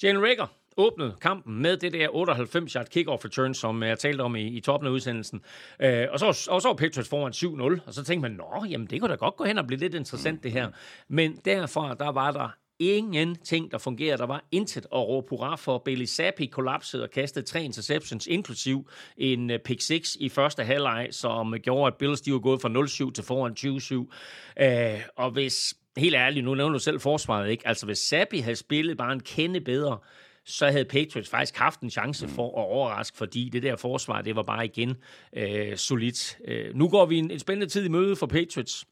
Jalen 0.04 0.22
Rager, 0.22 0.48
åbnede 0.78 1.16
kampen 1.22 1.62
med 1.62 1.78
det 1.78 1.94
der 1.94 2.08
98-yard 2.08 2.88
kick-off 2.98 3.26
return, 3.26 3.54
som 3.54 3.84
jeg 3.84 4.00
talte 4.00 4.22
om 4.22 4.36
i, 4.36 4.48
i 4.48 4.62
toppen 4.62 4.88
af 4.88 4.92
udsendelsen. 4.92 5.42
Øh, 5.80 6.08
og, 6.12 6.20
så, 6.20 6.26
og 6.26 6.62
så 6.62 6.68
var 6.68 6.76
Patriots 6.76 7.10
foran 7.10 7.76
7-0, 7.76 7.88
og 7.88 7.94
så 7.94 8.04
tænkte 8.04 8.30
man, 8.30 8.32
nå, 8.32 8.66
jamen 8.70 8.88
det 8.88 9.00
kunne 9.00 9.12
da 9.12 9.16
godt 9.16 9.36
gå 9.36 9.44
hen 9.44 9.58
og 9.58 9.68
blive 9.68 9.80
lidt 9.80 9.94
interessant 9.94 10.44
det 10.44 10.52
her. 10.52 10.68
Men 11.08 11.36
derfra, 11.46 11.94
der 11.94 12.10
var 12.10 12.32
der 12.32 12.50
ingenting, 12.80 13.72
der 13.72 13.78
fungerede. 13.78 14.18
Der 14.18 14.26
var 14.26 14.44
intet 14.52 14.86
at 14.86 15.00
råbe 15.00 15.28
hurra 15.30 15.56
for. 15.56 15.78
Bailey 15.78 16.06
Zappi 16.06 16.46
kollapsede 16.46 17.04
og 17.04 17.10
kastede 17.10 17.46
tre 17.46 17.64
interceptions, 17.64 18.28
inklusiv 18.28 18.90
en 19.18 19.52
uh, 19.52 19.58
pick 19.66 19.82
6 19.82 20.18
i 20.20 20.30
første 20.30 20.64
halvleg, 20.64 21.08
som 21.12 21.56
gjorde, 21.64 21.88
at 21.88 21.98
Bills 22.00 22.22
de 22.22 22.34
var 22.34 22.40
gået 22.40 22.62
fra 22.62 22.70
0-7 23.10 23.12
til 23.12 23.24
foran 23.24 23.56
20-7. 23.60 23.96
Uh, 23.96 25.02
og 25.16 25.32
hvis 25.32 25.74
helt 25.98 26.16
ærligt, 26.16 26.46
nu 26.46 26.56
nævner 26.56 26.74
du 26.74 26.80
selv 26.80 27.00
forsvaret, 27.00 27.50
ikke? 27.50 27.68
Altså, 27.68 27.86
hvis 27.86 27.98
Sabi 27.98 28.38
havde 28.38 28.56
spillet 28.56 28.98
bare 28.98 29.14
en 29.14 29.20
kende 29.20 29.62
bedre, 29.62 29.98
så 30.46 30.68
havde 30.68 30.86
Patriots 30.86 31.30
faktisk 31.30 31.58
haft 31.58 31.82
en 31.82 31.90
chance 31.90 32.28
for 32.28 32.48
at 32.48 32.66
overraske, 32.66 33.18
fordi 33.18 33.50
det 33.50 33.64
der 33.64 33.76
forsvar, 33.76 34.22
det 34.22 34.36
var 34.36 34.44
bare 34.44 34.66
igen 34.66 34.98
øh, 35.38 35.78
solidt. 35.78 36.38
Øh, 36.48 36.76
nu 36.76 36.90
går 36.90 37.06
vi 37.06 37.18
en, 37.18 37.32
en 37.32 37.40
spændende 37.40 37.68
tid 37.74 37.86
i 37.86 37.90
møde 37.90 38.16
for 38.16 38.28
Patriots. 38.28 38.86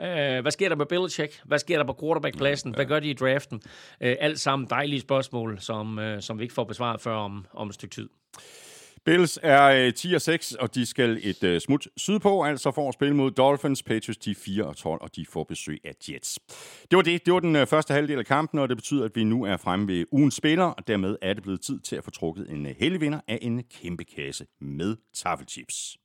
Øh, 0.00 0.40
hvad 0.40 0.50
sker 0.50 0.68
der 0.68 0.76
med 0.76 0.86
Belichick? 0.86 1.40
Hvad 1.44 1.58
sker 1.58 1.76
der 1.76 1.84
på 1.84 1.96
quarterback-pladsen? 2.00 2.74
Hvad 2.74 2.86
gør 2.86 3.00
de 3.00 3.10
i 3.10 3.14
draften? 3.14 3.62
Øh, 4.00 4.16
alt 4.20 4.40
sammen 4.40 4.68
dejlige 4.70 5.00
spørgsmål, 5.00 5.60
som, 5.60 5.98
øh, 5.98 6.22
som 6.22 6.38
vi 6.38 6.42
ikke 6.42 6.54
får 6.54 6.64
besvaret 6.64 7.00
før 7.00 7.14
om, 7.14 7.46
om 7.52 7.68
et 7.68 7.74
stykke 7.74 7.94
tid. 7.94 8.08
Bills 9.04 9.38
er 9.42 9.64
øh, 9.64 9.94
10 9.94 10.14
og 10.14 10.20
6, 10.20 10.52
og 10.52 10.74
de 10.74 10.86
skal 10.86 11.20
et 11.22 11.44
øh, 11.44 11.60
smut 11.60 11.88
sydpå, 11.96 12.44
altså 12.44 12.70
for 12.70 12.88
at 12.88 12.94
spille 12.94 13.16
mod 13.16 13.30
Dolphins. 13.30 13.82
Patriots 13.82 14.18
de 14.18 14.34
4 14.34 14.64
og 14.64 14.76
12, 14.76 15.02
og 15.02 15.16
de 15.16 15.26
får 15.32 15.44
besøg 15.44 15.80
af 15.84 15.92
Jets. 16.08 16.38
Det 16.90 16.96
var 16.96 17.02
det. 17.02 17.26
Det 17.26 17.34
var 17.34 17.40
den 17.40 17.56
øh, 17.56 17.66
første 17.66 17.94
halvdel 17.94 18.18
af 18.18 18.26
kampen, 18.26 18.58
og 18.58 18.68
det 18.68 18.76
betyder, 18.76 19.04
at 19.04 19.10
vi 19.14 19.24
nu 19.24 19.44
er 19.44 19.56
fremme 19.56 19.88
ved 19.88 20.04
ugens 20.12 20.34
spiller, 20.34 20.64
og 20.64 20.88
dermed 20.88 21.16
er 21.22 21.34
det 21.34 21.42
blevet 21.42 21.60
tid 21.60 21.80
til 21.80 21.96
at 21.96 22.04
få 22.04 22.10
trukket 22.10 22.50
en 22.50 22.66
øh, 22.66 22.74
heldig 22.80 23.00
vinder 23.00 23.20
af 23.28 23.38
en 23.42 23.58
øh, 23.58 23.64
kæmpe 23.82 24.04
kasse 24.04 24.46
med 24.60 24.96
taffelchips. 25.14 25.98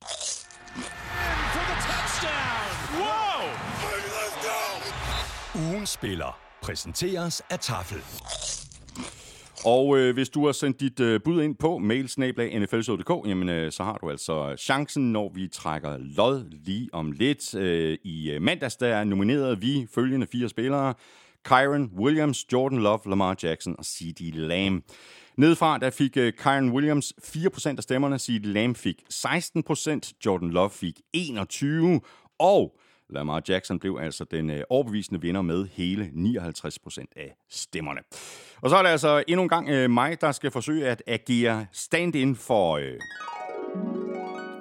Ugen 5.54 5.86
spiller 5.86 6.38
præsenteres 6.62 7.42
af 7.50 7.58
Tafel. 7.58 8.63
Og 9.64 9.98
øh, 9.98 10.14
hvis 10.14 10.28
du 10.28 10.46
har 10.46 10.52
sendt 10.52 10.80
dit 10.80 11.00
øh, 11.00 11.20
bud 11.24 11.42
ind 11.42 11.56
på 11.56 11.78
mailsnablag.nflshow.dk, 11.78 13.28
jamen 13.28 13.48
øh, 13.48 13.72
så 13.72 13.84
har 13.84 13.98
du 14.02 14.10
altså 14.10 14.56
chancen, 14.58 15.12
når 15.12 15.32
vi 15.34 15.48
trækker 15.48 15.96
lod 15.98 16.44
lige 16.50 16.88
om 16.92 17.12
lidt. 17.12 17.54
Øh, 17.54 17.98
I 18.04 18.30
øh, 18.30 18.42
mandags 18.42 18.76
der 18.76 19.04
nominerede 19.04 19.60
vi 19.60 19.86
følgende 19.94 20.26
fire 20.32 20.48
spillere. 20.48 20.94
Kyron 21.44 21.90
Williams, 21.96 22.52
Jordan 22.52 22.78
Love, 22.78 22.98
Lamar 23.06 23.36
Jackson 23.42 23.74
og 23.78 23.84
C.D. 23.84 24.20
Lamb. 24.34 24.84
Nedefra 25.36 25.78
der 25.78 25.90
fik 25.90 26.16
uh, 26.16 26.28
Kyron 26.28 26.70
Williams 26.70 27.12
4% 27.22 27.74
af 27.76 27.82
stemmerne, 27.82 28.18
C.D. 28.18 28.44
Lamb 28.44 28.76
fik 28.76 29.02
16%, 29.12 30.12
Jordan 30.26 30.50
Love 30.50 30.70
fik 30.70 31.00
21%, 31.16 31.98
og 32.38 32.76
Lamar 33.14 33.42
Jackson 33.48 33.78
blev 33.78 33.98
altså 34.00 34.24
den 34.24 34.50
øh, 34.50 34.62
overbevisende 34.70 35.20
vinder 35.20 35.42
med 35.42 35.66
hele 35.72 36.10
59% 36.14 37.04
af 37.16 37.36
stemmerne. 37.50 38.00
Og 38.60 38.70
så 38.70 38.76
er 38.76 38.82
det 38.82 38.88
altså 38.88 39.24
endnu 39.28 39.42
en 39.42 39.48
gang 39.48 39.68
øh, 39.68 39.90
mig, 39.90 40.20
der 40.20 40.32
skal 40.32 40.50
forsøge 40.50 40.86
at 40.86 41.02
agere 41.06 41.66
stand-in 41.72 42.36
for... 42.36 42.76
Øh, 42.76 42.98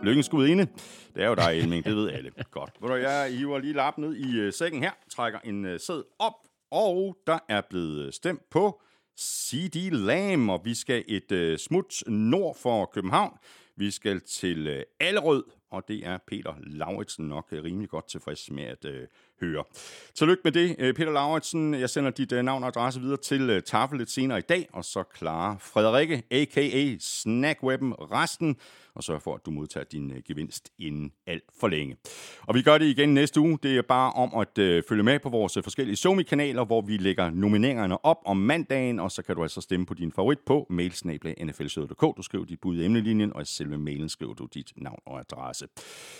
Lykkens 0.03 0.29
gudinde. 0.29 0.67
Det 1.15 1.23
er 1.23 1.27
jo 1.27 1.35
dig, 1.35 1.59
Elming, 1.59 1.85
det 1.85 1.95
ved 1.95 2.09
alle 2.09 2.31
godt. 2.51 2.71
Ved 2.81 2.89
du, 2.89 2.95
jeg 2.95 3.37
hiver 3.37 3.59
lige 3.59 3.73
lappen 3.73 4.03
ned 4.03 4.15
i 4.15 4.39
øh, 4.39 4.53
sækken 4.53 4.83
her, 4.83 4.91
trækker 5.09 5.39
en 5.43 5.65
øh, 5.65 5.79
sæd 5.79 6.03
op, 6.19 6.33
og 6.71 7.17
der 7.27 7.39
er 7.49 7.61
blevet 7.69 8.05
øh, 8.05 8.13
stemt 8.13 8.49
på 8.51 8.81
CD 9.19 9.91
Lam, 9.91 10.49
og 10.49 10.61
vi 10.63 10.73
skal 10.73 11.03
et 11.07 11.31
øh, 11.31 11.57
smut 11.57 12.03
nord 12.07 12.57
for 12.57 12.85
København. 12.85 13.37
Vi 13.77 13.91
skal 13.91 14.21
til 14.21 14.67
øh, 14.67 14.83
Allerød, 14.99 15.43
og 15.73 15.87
det 15.87 16.07
er 16.07 16.17
Peter 16.27 16.53
Lauritsen 16.59 17.27
nok 17.27 17.47
øh, 17.51 17.63
rimelig 17.63 17.89
godt 17.89 18.07
tilfreds 18.07 18.51
med 18.51 18.63
at 18.63 18.85
øh, 18.85 19.07
høre. 19.41 19.63
Tillykke 20.13 20.41
med 20.43 20.51
det, 20.51 20.75
øh, 20.79 20.93
Peter 20.93 21.11
Lauritsen. 21.11 21.73
Jeg 21.73 21.89
sender 21.89 22.11
dit 22.11 22.31
øh, 22.31 22.43
navn 22.43 22.63
og 22.63 22.67
adresse 22.67 23.01
videre 23.01 23.17
til 23.17 23.49
øh, 23.49 23.61
Tafel 23.61 23.97
lidt 23.97 24.11
senere 24.11 24.39
i 24.39 24.41
dag, 24.41 24.69
og 24.73 24.85
så 24.85 25.03
klarer 25.03 25.57
Frederikke, 25.57 26.23
a.k.a. 26.31 26.95
Snackwebben, 26.99 27.93
resten 27.93 28.57
og 28.95 29.03
sørger 29.03 29.19
for, 29.19 29.35
at 29.35 29.45
du 29.45 29.51
modtager 29.51 29.83
din 29.83 30.11
øh, 30.11 30.17
gevinst 30.27 30.71
inden 30.79 31.11
alt 31.27 31.43
for 31.59 31.67
længe. 31.67 31.97
Og 32.41 32.55
vi 32.55 32.61
gør 32.61 32.77
det 32.77 32.85
igen 32.85 33.13
næste 33.13 33.39
uge. 33.39 33.59
Det 33.63 33.77
er 33.77 33.81
bare 33.81 34.11
om 34.11 34.41
at 34.41 34.57
øh, 34.57 34.83
følge 34.89 35.03
med 35.03 35.19
på 35.19 35.29
vores 35.29 35.57
øh, 35.57 35.63
forskellige 35.63 35.95
Somi-kanaler, 35.95 36.65
hvor 36.65 36.81
vi 36.81 36.97
lægger 36.97 37.29
nomineringerne 37.29 38.05
op 38.05 38.17
om 38.25 38.37
mandagen, 38.37 38.99
og 38.99 39.11
så 39.11 39.21
kan 39.21 39.35
du 39.35 39.43
altså 39.43 39.61
stemme 39.61 39.85
på 39.85 39.93
din 39.93 40.11
favorit 40.11 40.39
på 40.39 40.67
mailsnablag.nflsød.dk. 40.69 42.17
Du 42.17 42.21
skriver 42.21 42.45
dit 42.45 42.61
bud 42.61 42.77
i 42.77 42.85
emnelinjen, 42.85 43.33
og 43.33 43.41
i 43.41 43.45
selve 43.45 43.77
mailen 43.77 44.09
skriver 44.09 44.33
du 44.33 44.47
dit 44.53 44.73
navn 44.75 44.99
og 45.05 45.19
adresse. 45.19 45.62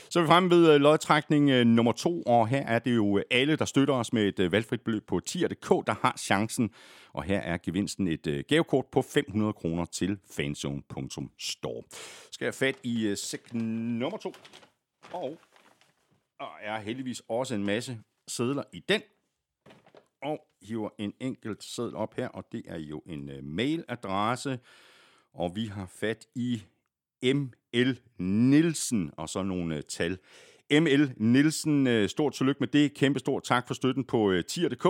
Så 0.10 0.20
er 0.20 0.24
vi 0.24 0.28
fremme 0.28 0.50
ved 0.50 0.74
øh, 0.74 0.82
lodtrækning 0.82 1.50
øh, 1.50 1.66
nummer 1.66 1.92
to, 1.92 2.22
og 2.22 2.48
her 2.48 2.66
er 2.66 2.80
det 2.80 2.96
jo 2.96 3.18
øh, 3.18 3.24
alle, 3.32 3.56
der 3.56 3.66
støtter 3.66 3.94
os 3.94 4.14
med 4.14 4.40
et 4.40 4.52
valgfrit 4.52 4.82
beløb 4.82 5.08
på 5.08 5.20
tier.dk, 5.20 5.70
der 5.88 5.96
har 6.02 6.16
chancen. 6.18 6.72
Og 7.14 7.24
her 7.24 7.40
er 7.40 7.58
gevinsten 7.64 8.08
et 8.08 8.48
gavekort 8.48 8.86
på 8.86 9.02
500 9.02 9.54
kroner 9.54 9.86
til 9.86 10.18
fanzone.store. 10.32 11.84
Skal 12.32 12.46
jeg 12.46 12.54
fat 12.54 12.76
i 12.84 13.14
sæk 13.16 13.54
nummer 13.54 14.18
to. 14.18 14.34
Og 15.12 15.40
der 16.40 16.58
er 16.62 16.80
heldigvis 16.80 17.22
også 17.30 17.56
en 17.56 17.66
masse 17.66 18.00
sædler 18.28 18.64
i 18.74 18.84
den. 18.90 19.02
Og 20.22 20.40
hiver 20.62 20.90
en 20.98 21.14
enkelt 21.20 21.64
sædel 21.64 21.96
op 21.96 22.16
her, 22.16 22.28
og 22.28 22.46
det 22.52 22.64
er 22.68 22.80
jo 22.80 23.02
en 23.06 23.30
mailadresse. 23.44 24.60
Og 25.34 25.56
vi 25.56 25.66
har 25.66 25.86
fat 25.86 26.28
i 26.36 26.64
M. 27.24 27.52
M.L. 27.74 28.00
Nielsen, 28.18 29.12
og 29.18 29.30
så 29.30 29.44
nogle 29.44 29.76
øh, 29.76 29.82
tal. 29.90 30.18
M.L. 30.72 31.12
Nielsen, 31.18 31.88
øh, 31.88 32.10
stort 32.10 32.34
tillykke 32.34 32.60
med 32.60 32.68
det. 32.68 32.94
Kæmpe 32.94 33.20
stort 33.20 33.44
tak 33.44 33.68
for 33.68 33.74
støtten 33.74 34.04
på 34.04 34.32
øh, 34.32 34.44
tier.dk. 34.46 34.88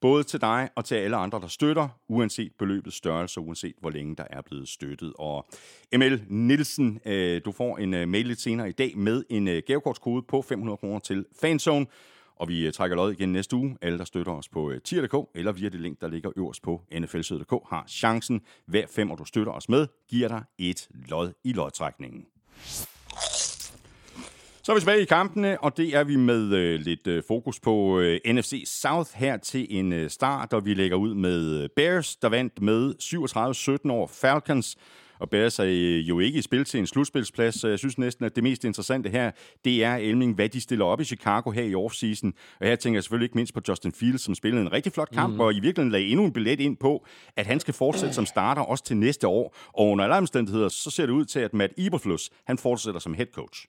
Både 0.00 0.24
til 0.24 0.40
dig 0.40 0.68
og 0.76 0.84
til 0.84 0.94
alle 0.94 1.16
andre, 1.16 1.40
der 1.40 1.46
støtter, 1.46 1.88
uanset 2.08 2.52
beløbets 2.58 2.96
størrelse, 2.96 3.40
uanset 3.40 3.74
hvor 3.80 3.90
længe 3.90 4.16
der 4.16 4.24
er 4.30 4.40
blevet 4.40 4.68
støttet. 4.68 5.12
Og 5.18 5.48
M.L. 5.96 6.22
Nielsen, 6.28 7.00
øh, 7.06 7.40
du 7.44 7.52
får 7.52 7.78
en 7.78 7.94
øh, 7.94 8.08
mail 8.08 8.26
lidt 8.26 8.40
senere 8.40 8.68
i 8.68 8.72
dag 8.72 8.98
med 8.98 9.24
en 9.30 9.48
øh, 9.48 9.62
gavekortskode 9.66 10.22
på 10.22 10.42
500 10.42 10.76
kroner 10.76 10.98
til 10.98 11.24
Fanzone. 11.40 11.86
Og 12.42 12.48
vi 12.48 12.66
øh, 12.66 12.72
trækker 12.72 12.96
lod 12.96 13.12
igen 13.12 13.32
næste 13.32 13.56
uge. 13.56 13.76
Alle, 13.82 13.98
der 13.98 14.04
støtter 14.04 14.32
os 14.32 14.48
på 14.48 14.70
øh, 14.70 14.80
tier.dk 14.80 15.28
eller 15.34 15.52
via 15.52 15.68
det 15.68 15.80
link, 15.80 16.00
der 16.00 16.08
ligger 16.08 16.30
øverst 16.36 16.62
på 16.62 16.82
nflsød.dk, 17.00 17.68
har 17.70 17.84
chancen. 17.88 18.40
Hver 18.66 18.86
femmer, 18.90 19.16
du 19.16 19.24
støtter 19.24 19.52
os 19.52 19.68
med, 19.68 19.86
giver 20.08 20.28
dig 20.28 20.42
et 20.58 20.88
lod 21.08 21.32
i 21.44 21.52
lodtrækningen. 21.52 22.26
Så 24.62 24.72
er 24.72 24.74
vi 24.74 24.80
tilbage 24.80 25.02
i 25.02 25.04
kampene, 25.04 25.60
og 25.60 25.76
det 25.76 25.96
er 25.96 26.04
vi 26.04 26.16
med 26.16 26.54
øh, 26.54 26.80
lidt 26.80 27.06
øh, 27.06 27.22
fokus 27.28 27.60
på 27.60 28.00
øh, 28.00 28.20
NFC 28.26 28.62
South 28.66 29.10
her 29.14 29.36
til 29.36 29.66
en 29.70 29.92
øh, 29.92 30.10
start, 30.10 30.52
og 30.52 30.64
vi 30.64 30.74
lægger 30.74 30.96
ud 30.96 31.14
med 31.14 31.62
øh, 31.62 31.68
Bears, 31.76 32.16
der 32.16 32.28
vandt 32.28 32.62
med 32.62 32.94
37-17 33.86 33.90
over 33.90 34.06
Falcons. 34.06 34.76
Og 35.22 35.30
Bears 35.30 35.58
er 35.58 35.64
øh, 35.64 36.08
jo 36.08 36.20
ikke 36.20 36.38
i 36.38 36.42
spil 36.42 36.64
til 36.64 36.80
en 36.80 36.86
slutspilsplads, 36.86 37.60
så 37.60 37.68
jeg 37.68 37.78
synes 37.78 37.98
næsten, 37.98 38.24
at 38.24 38.36
det 38.36 38.44
mest 38.44 38.64
interessante 38.64 39.10
her, 39.10 39.30
det 39.64 39.84
er 39.84 39.96
Elming, 39.96 40.34
hvad 40.34 40.48
de 40.48 40.60
stiller 40.60 40.84
op 40.84 41.00
i 41.00 41.04
Chicago 41.04 41.50
her 41.50 41.62
i 41.62 41.74
offseason. 41.74 42.32
Og 42.60 42.66
her 42.66 42.76
tænker 42.76 42.96
jeg 42.96 43.04
selvfølgelig 43.04 43.24
ikke 43.24 43.38
mindst 43.38 43.54
på 43.54 43.60
Justin 43.68 43.92
Fields, 43.92 44.22
som 44.22 44.34
spillede 44.34 44.62
en 44.62 44.72
rigtig 44.72 44.92
flot 44.92 45.10
kamp, 45.10 45.34
mm. 45.34 45.40
og 45.40 45.52
i 45.52 45.60
virkeligheden 45.60 45.92
lagde 45.92 46.06
endnu 46.06 46.24
en 46.24 46.32
billet 46.32 46.60
ind 46.60 46.76
på, 46.76 47.06
at 47.36 47.46
han 47.46 47.60
skal 47.60 47.74
fortsætte 47.74 48.14
som 48.14 48.26
starter 48.26 48.62
også 48.62 48.84
til 48.84 48.96
næste 48.96 49.28
år. 49.28 49.56
Og 49.72 49.88
under 49.88 50.04
alle 50.04 50.16
omstændigheder, 50.16 50.68
så 50.68 50.90
ser 50.90 51.06
det 51.06 51.12
ud 51.12 51.24
til, 51.24 51.40
at 51.40 51.54
Matt 51.54 51.72
Eberflus, 51.78 52.30
han 52.46 52.58
fortsætter 52.58 53.00
som 53.00 53.14
head 53.14 53.26
coach. 53.34 53.66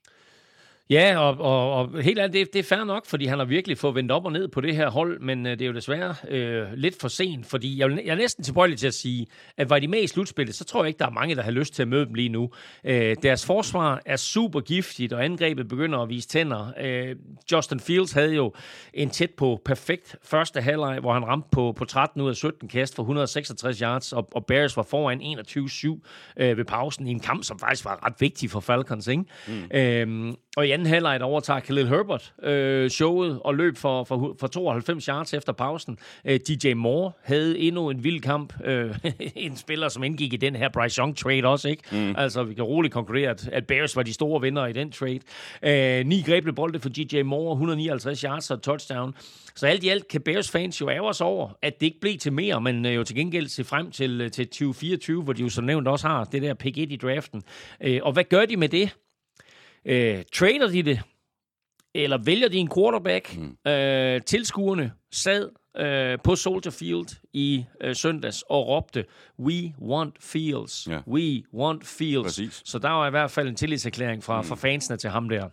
Ja, 0.89 1.17
og, 1.17 1.37
og, 1.39 1.73
og 1.73 2.01
helt 2.01 2.19
ærligt, 2.19 2.33
det, 2.33 2.53
det 2.53 2.59
er 2.59 2.75
fair 2.75 2.83
nok, 2.83 3.05
fordi 3.05 3.25
han 3.25 3.37
har 3.37 3.45
virkelig 3.45 3.77
fået 3.77 3.95
vendt 3.95 4.11
op 4.11 4.25
og 4.25 4.31
ned 4.31 4.47
på 4.47 4.61
det 4.61 4.75
her 4.75 4.89
hold, 4.89 5.19
men 5.19 5.45
øh, 5.45 5.51
det 5.51 5.61
er 5.61 5.65
jo 5.65 5.73
desværre 5.73 6.15
øh, 6.29 6.73
lidt 6.73 7.01
for 7.01 7.07
sent, 7.07 7.45
fordi 7.45 7.79
jeg, 7.79 7.91
jeg 7.91 8.11
er 8.11 8.15
næsten 8.15 8.43
tilbøjelig 8.43 8.79
til 8.79 8.87
at 8.87 8.93
sige, 8.93 9.27
at 9.57 9.69
var 9.69 9.79
de 9.79 9.87
med 9.87 10.03
i 10.03 10.07
slutspillet, 10.07 10.55
så 10.55 10.63
tror 10.63 10.83
jeg 10.83 10.87
ikke, 10.87 10.99
der 10.99 11.05
er 11.05 11.09
mange, 11.09 11.35
der 11.35 11.41
har 11.41 11.51
lyst 11.51 11.73
til 11.73 11.81
at 11.81 11.87
møde 11.87 12.05
dem 12.05 12.13
lige 12.13 12.29
nu. 12.29 12.49
Øh, 12.83 13.15
deres 13.23 13.45
forsvar 13.45 14.01
er 14.05 14.15
super 14.15 14.59
giftigt, 14.59 15.13
og 15.13 15.25
angrebet 15.25 15.67
begynder 15.67 15.99
at 15.99 16.09
vise 16.09 16.27
tænder. 16.27 16.73
Øh, 16.81 17.15
Justin 17.51 17.79
Fields 17.79 18.11
havde 18.11 18.35
jo 18.35 18.53
en 18.93 19.09
tæt 19.09 19.31
på 19.37 19.61
perfekt 19.65 20.15
første 20.23 20.61
halvleg, 20.61 20.99
hvor 20.99 21.13
han 21.13 21.25
ramte 21.25 21.47
på, 21.51 21.73
på 21.77 21.85
13 21.85 22.21
ud 22.21 22.29
af 22.29 22.35
17 22.35 22.67
kast 22.67 22.95
for 22.95 23.03
166 23.03 23.79
yards, 23.79 24.13
og, 24.13 24.29
og 24.31 24.45
Bears 24.45 24.77
var 24.77 24.83
foran 24.83 25.21
21-7 25.21 26.43
øh, 26.43 26.57
ved 26.57 26.65
pausen 26.65 27.07
i 27.07 27.11
en 27.11 27.19
kamp, 27.19 27.43
som 27.43 27.59
faktisk 27.59 27.85
var 27.85 28.05
ret 28.05 28.15
vigtig 28.19 28.49
for 28.49 28.59
Falcons. 28.59 29.07
Ikke? 29.07 29.23
Mm. 29.47 29.77
Øh, 29.77 30.33
og 30.57 30.72
anden 30.73 30.87
halvleg 30.87 31.21
overtager 31.21 31.59
Khalil 31.59 31.87
Herbert 31.87 32.33
øh, 32.43 32.89
showet 32.89 33.39
og 33.45 33.55
løb 33.55 33.77
for, 33.77 34.03
for, 34.03 34.35
for 34.39 34.47
92 34.47 35.05
yards 35.05 35.33
efter 35.33 35.53
pausen. 35.53 35.99
Øh, 36.25 36.39
DJ 36.39 36.73
Moore 36.73 37.11
havde 37.23 37.59
endnu 37.59 37.89
en 37.89 38.03
vild 38.03 38.21
kamp. 38.21 38.53
Øh, 38.65 38.95
en 39.35 39.57
spiller, 39.57 39.89
som 39.89 40.03
indgik 40.03 40.33
i 40.33 40.37
den 40.37 40.55
her 40.55 40.69
Bryce 40.69 40.99
Young 40.99 41.17
trade 41.17 41.45
også. 41.45 41.69
ikke. 41.69 41.83
Mm. 41.91 42.15
Altså, 42.17 42.43
vi 42.43 42.53
kan 42.53 42.63
roligt 42.63 42.93
konkludere, 42.93 43.29
at, 43.29 43.47
at 43.47 43.67
Bears 43.67 43.95
var 43.95 44.03
de 44.03 44.13
store 44.13 44.41
vinder 44.41 44.65
i 44.65 44.73
den 44.73 44.91
trade. 44.91 45.19
Øh, 45.63 46.05
ni 46.05 46.21
grebne 46.21 46.53
bolde 46.53 46.79
for 46.79 46.89
DJ 46.89 47.21
Moore, 47.21 47.53
159 47.53 48.21
yards 48.21 48.51
og 48.51 48.61
touchdown. 48.61 49.15
Så 49.55 49.67
alt 49.67 49.83
i 49.83 49.89
alt 49.89 50.07
kan 50.07 50.21
Bears 50.21 50.51
fans 50.51 50.81
jo 50.81 50.89
ære 50.89 51.01
os 51.01 51.21
over, 51.21 51.49
at 51.61 51.79
det 51.79 51.85
ikke 51.85 51.99
blev 51.99 52.17
til 52.17 52.33
mere, 52.33 52.61
men 52.61 52.85
øh, 52.85 52.95
jo 52.95 53.03
til 53.03 53.15
gengæld 53.15 53.47
se 53.47 53.63
frem 53.63 53.91
til, 53.91 54.21
øh, 54.21 54.31
til 54.31 54.47
2024, 54.47 55.23
hvor 55.23 55.33
de 55.33 55.41
jo 55.41 55.49
som 55.49 55.63
nævnt 55.63 55.87
også 55.87 56.07
har 56.07 56.23
det 56.23 56.41
der 56.41 56.53
pick 56.53 56.77
1 56.77 56.91
i 56.91 56.95
draften. 56.95 57.43
Øh, 57.81 57.99
og 58.03 58.13
hvad 58.13 58.23
gør 58.23 58.45
de 58.45 58.57
med 58.57 58.69
det? 58.69 58.95
Øh, 59.85 60.23
trader 60.33 60.67
de 60.67 60.83
det? 60.83 61.01
Eller 61.95 62.17
vælger 62.17 62.47
de 62.47 62.57
en 62.57 62.69
quarterback? 62.75 63.37
Mm. 63.37 63.71
Øh, 63.71 64.21
tilskuerne 64.21 64.91
sad 65.11 65.49
øh, 65.77 66.17
på 66.23 66.35
Soldier 66.35 66.71
Field 66.71 67.19
i 67.33 67.65
øh, 67.81 67.95
søndags 67.95 68.43
og 68.49 68.67
råbte, 68.67 69.05
We 69.39 69.73
want 69.81 70.15
Fields. 70.19 70.83
Yeah. 70.83 71.07
We 71.07 71.43
want 71.53 71.87
Fields. 71.87 72.25
Præcis. 72.25 72.61
Så 72.65 72.79
der 72.79 72.89
var 72.89 73.07
i 73.07 73.09
hvert 73.09 73.31
fald 73.31 73.47
en 73.47 73.55
tillidserklæring 73.55 74.23
fra, 74.23 74.41
mm. 74.41 74.47
fra 74.47 74.55
fansene 74.55 74.97
til 74.97 75.09
ham 75.09 75.29
der. 75.29 75.49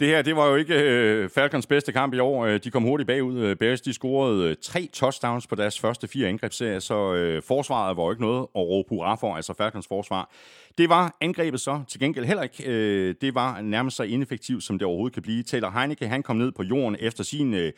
Det 0.00 0.08
her, 0.08 0.22
det 0.22 0.36
var 0.36 0.46
jo 0.48 0.56
ikke 0.56 0.74
øh, 0.74 1.30
Falcons 1.30 1.66
bedste 1.66 1.92
kamp 1.92 2.14
i 2.14 2.18
år. 2.18 2.46
Øh, 2.46 2.60
de 2.64 2.70
kom 2.70 2.82
hurtigt 2.82 3.06
bagud. 3.06 3.38
Øh, 3.38 3.56
Bears, 3.56 3.80
de 3.80 3.92
scorede 3.92 4.50
øh, 4.50 4.56
tre 4.62 4.88
touchdowns 4.92 5.46
på 5.46 5.54
deres 5.54 5.80
første 5.80 6.08
fire 6.08 6.28
angrebsserier, 6.28 6.78
så 6.78 7.14
øh, 7.14 7.42
forsvaret 7.42 7.96
var 7.96 8.04
jo 8.04 8.10
ikke 8.10 8.22
noget 8.22 8.40
at 8.40 8.60
råbe 8.60 8.88
hurra 8.88 9.14
for, 9.14 9.36
altså 9.36 9.54
Falcons 9.54 9.86
forsvar. 9.86 10.30
Det 10.78 10.88
var 10.88 11.16
angrebet 11.20 11.60
så 11.60 11.82
til 11.88 12.00
gengæld 12.00 12.24
heller 12.24 12.42
ikke. 12.42 12.64
Øh, 12.66 13.14
det 13.20 13.34
var 13.34 13.60
nærmest 13.60 13.96
så 13.96 14.02
ineffektivt, 14.02 14.64
som 14.64 14.78
det 14.78 14.86
overhovedet 14.86 15.14
kan 15.14 15.22
blive. 15.22 15.42
Taylor 15.42 15.70
Heineke, 15.70 16.08
han 16.08 16.22
kom 16.22 16.36
ned 16.36 16.52
på 16.52 16.62
jorden 16.62 16.96
efter 17.00 17.24
sin 17.24 17.54
øh, 17.54 17.72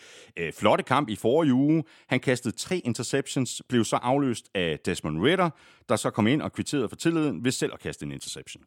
flotte 0.58 0.84
kamp 0.84 1.08
i 1.08 1.16
forrige 1.16 1.54
uge. 1.54 1.84
Han 2.06 2.20
kastede 2.20 2.56
tre 2.56 2.76
interceptions, 2.84 3.62
blev 3.68 3.84
så 3.84 3.96
afløst 3.96 4.48
af 4.54 4.78
Desmond 4.84 5.22
Ritter, 5.22 5.50
der 5.88 5.96
så 5.96 6.10
kom 6.10 6.26
ind 6.26 6.42
og 6.42 6.52
kvitterede 6.52 6.88
for 6.88 6.96
tilliden 6.96 7.44
ved 7.44 7.52
selv 7.52 7.72
at 7.72 7.80
kaste 7.80 8.04
en 8.04 8.12
interception. 8.12 8.62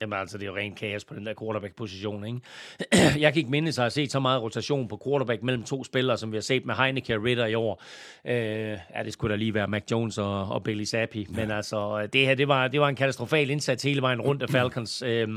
Jamen 0.00 0.18
altså, 0.18 0.38
det 0.38 0.44
er 0.44 0.50
jo 0.50 0.56
rent 0.56 0.78
kaos 0.78 1.04
på 1.04 1.14
den 1.14 1.26
der 1.26 1.34
quarterback-position, 1.40 2.26
ikke? 2.26 2.40
Jeg 3.22 3.32
kan 3.32 3.40
ikke 3.40 3.50
mindes, 3.50 3.74
at 3.74 3.78
jeg 3.78 3.84
har 3.84 3.88
set 3.88 4.12
så 4.12 4.20
meget 4.20 4.42
rotation 4.42 4.88
på 4.88 5.00
quarterback 5.04 5.42
mellem 5.42 5.62
to 5.62 5.84
spillere, 5.84 6.18
som 6.18 6.32
vi 6.32 6.36
har 6.36 6.42
set 6.42 6.66
med 6.66 6.74
Heineke 6.74 7.16
og 7.16 7.24
Ritter 7.24 7.46
i 7.46 7.54
år. 7.54 7.82
Øh, 8.26 8.34
ja, 8.34 9.02
det 9.04 9.12
skulle 9.12 9.32
da 9.32 9.36
lige 9.36 9.54
være 9.54 9.68
Mac 9.68 9.82
Jones 9.90 10.18
og, 10.18 10.48
og 10.48 10.62
Bailey 10.62 10.84
Zappi. 10.84 11.26
Ja. 11.30 11.40
Men 11.40 11.50
altså, 11.50 12.08
det 12.12 12.26
her, 12.26 12.34
det 12.34 12.48
var, 12.48 12.68
det 12.68 12.80
var 12.80 12.88
en 12.88 12.96
katastrofal 12.96 13.50
indsats 13.50 13.82
hele 13.82 14.02
vejen 14.02 14.20
rundt 14.20 14.42
af 14.42 14.48
Falcons. 14.58 15.02
Øh, 15.02 15.28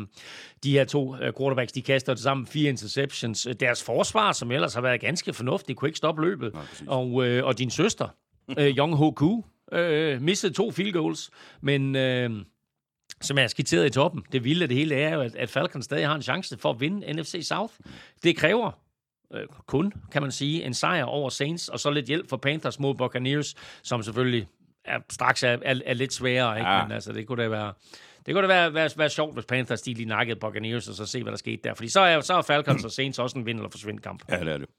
de 0.63 0.71
her 0.71 0.85
to 0.85 1.09
uh, 1.09 1.19
quarterbacks, 1.19 1.71
de 1.71 1.81
kaster 1.81 2.13
til 2.13 2.23
sammen 2.23 2.47
fire 2.47 2.69
interceptions. 2.69 3.47
Deres 3.59 3.83
forsvar, 3.83 4.31
som 4.31 4.51
ellers 4.51 4.73
har 4.73 4.81
været 4.81 5.01
ganske 5.01 5.33
fornuftigt, 5.33 5.77
kunne 5.77 5.89
ikke 5.89 5.97
stoppe 5.97 6.21
løbet. 6.21 6.53
Nej, 6.53 6.63
og, 6.87 7.25
øh, 7.25 7.45
og 7.45 7.57
din 7.57 7.69
søster, 7.69 8.07
øh, 8.59 8.77
Young 8.77 8.95
Ho 8.95 9.11
Koo, 9.11 9.45
øh, 9.71 10.21
missede 10.21 10.53
to 10.53 10.71
field 10.71 10.93
goals, 10.93 11.29
men... 11.61 11.95
Øh, 11.95 12.31
som 13.21 13.37
er 13.37 13.47
skitseret 13.47 13.85
i 13.85 13.89
toppen. 13.89 14.23
Det 14.31 14.43
vilde 14.43 14.63
af 14.63 14.69
det 14.69 14.77
hele 14.77 14.95
er 14.95 15.15
jo, 15.15 15.21
at, 15.21 15.35
at 15.35 15.49
Falcons 15.49 15.85
stadig 15.85 16.07
har 16.07 16.15
en 16.15 16.21
chance 16.21 16.57
for 16.57 16.69
at 16.69 16.79
vinde 16.79 17.13
NFC 17.13 17.39
South. 17.47 17.73
Det 18.23 18.37
kræver 18.37 18.71
øh, 19.33 19.41
kun, 19.67 19.93
kan 20.11 20.21
man 20.21 20.31
sige, 20.31 20.63
en 20.63 20.73
sejr 20.73 21.03
over 21.03 21.29
Saints, 21.29 21.67
og 21.69 21.79
så 21.79 21.89
lidt 21.89 22.05
hjælp 22.05 22.29
for 22.29 22.37
Panthers 22.37 22.79
mod 22.79 22.95
Buccaneers, 22.95 23.55
som 23.83 24.03
selvfølgelig 24.03 24.47
er, 24.85 24.99
straks 25.09 25.43
er, 25.43 25.57
er, 25.61 25.79
er 25.85 25.93
lidt 25.93 26.13
sværere. 26.13 26.57
Ikke? 26.59 26.69
Ja. 26.71 26.83
Men 26.83 26.91
altså, 26.91 27.11
det 27.13 27.27
kunne 27.27 27.43
da 27.43 27.47
være... 27.49 27.73
Det 28.25 28.35
kunne 28.35 28.41
da 28.41 28.47
være, 28.47 28.73
være, 28.73 28.89
være 28.95 29.09
sjovt, 29.09 29.33
hvis 29.33 29.45
Panthers 29.45 29.81
de 29.81 29.93
lige 29.93 30.05
nakkede 30.05 30.39
Buccaneers, 30.39 30.87
og 30.87 30.95
så 30.95 31.05
se, 31.05 31.23
hvad 31.23 31.31
der 31.31 31.37
skete 31.37 31.61
der. 31.63 31.73
Fordi 31.73 31.89
så 31.89 31.99
er, 31.99 32.21
så 32.21 32.33
er 32.33 32.41
Falcons 32.41 32.83
og 32.85 32.91
Saints 32.91 33.19
også 33.19 33.37
en 33.39 33.45
vind- 33.45 33.57
eller 33.57 33.69
forsvind 33.69 33.99
kamp. 33.99 34.23
Ja, 34.29 34.39
det 34.39 34.47
er 34.47 34.57
det. 34.57 34.69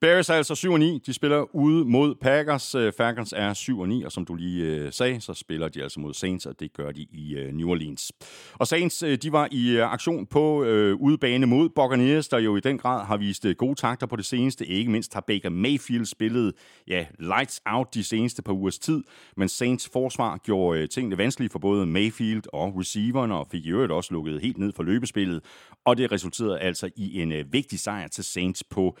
Bears 0.00 0.30
er 0.30 0.34
altså 0.34 0.54
7-9. 0.54 1.00
De 1.06 1.12
spiller 1.12 1.56
ude 1.56 1.84
mod 1.84 2.14
Packers. 2.14 2.74
Øh, 2.74 2.92
Falcons 2.96 3.34
er 3.36 3.54
7-9, 4.02 4.06
og 4.06 4.12
som 4.12 4.24
du 4.24 4.34
lige 4.34 4.64
øh, 4.64 4.92
sagde, 4.92 5.20
så 5.20 5.34
spiller 5.34 5.68
de 5.68 5.82
altså 5.82 6.00
mod 6.00 6.14
Saints, 6.14 6.46
og 6.46 6.60
det 6.60 6.72
gør 6.72 6.92
de 6.92 7.02
i 7.02 7.34
øh, 7.34 7.52
New 7.52 7.70
Orleans. 7.70 8.12
Og 8.54 8.66
Saints, 8.66 9.04
de 9.22 9.32
var 9.32 9.48
i 9.50 9.76
aktion 9.76 10.26
på 10.26 10.64
øh, 10.64 10.96
udebane 10.96 11.46
mod 11.46 11.68
Buccaneers, 11.68 12.28
der 12.28 12.38
jo 12.38 12.56
i 12.56 12.60
den 12.60 12.78
grad 12.78 13.06
har 13.06 13.16
vist 13.16 13.46
gode 13.56 13.74
takter 13.74 14.06
på 14.06 14.16
det 14.16 14.26
seneste. 14.26 14.66
Ikke 14.66 14.90
mindst 14.90 15.14
har 15.14 15.20
Baker 15.20 15.48
Mayfield 15.50 16.04
spillet 16.04 16.54
ja, 16.88 17.06
lights 17.18 17.60
out 17.66 17.94
de 17.94 18.04
seneste 18.04 18.42
par 18.42 18.52
ugers 18.52 18.78
tid, 18.78 19.02
men 19.36 19.48
Saints 19.48 19.88
forsvar 19.92 20.36
gjorde 20.36 20.86
tingene 20.86 21.18
vanskelige 21.18 21.50
for 21.50 21.58
både 21.58 21.86
Mayfield 21.86 22.42
og 22.52 22.74
receiverne, 22.78 23.34
og 23.34 23.46
fik 23.50 23.66
i 23.66 23.70
øvrigt 23.70 23.92
også 23.92 24.14
lukket 24.14 24.40
helt 24.40 24.58
ned 24.58 24.72
for 24.72 24.82
løbespillet. 24.82 25.44
Og 25.84 25.96
det 25.96 26.12
resulterede 26.12 26.58
altså 26.58 26.90
i 26.96 27.22
en 27.22 27.32
vigtig 27.52 27.80
sejr 27.80 28.08
til 28.08 28.24
Saints 28.24 28.64
på 28.64 28.98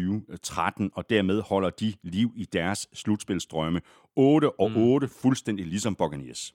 23-13, 0.00 0.88
og 0.94 1.10
dermed 1.10 1.40
holder 1.42 1.70
de 1.70 1.94
liv 2.02 2.32
i 2.36 2.44
deres 2.44 2.88
slutspilsdrømme. 2.94 3.80
8 4.16 4.60
og 4.60 4.70
8, 4.76 5.06
mm. 5.06 5.12
fuldstændig 5.22 5.66
ligesom 5.66 5.94
Buccaneers. 5.94 6.54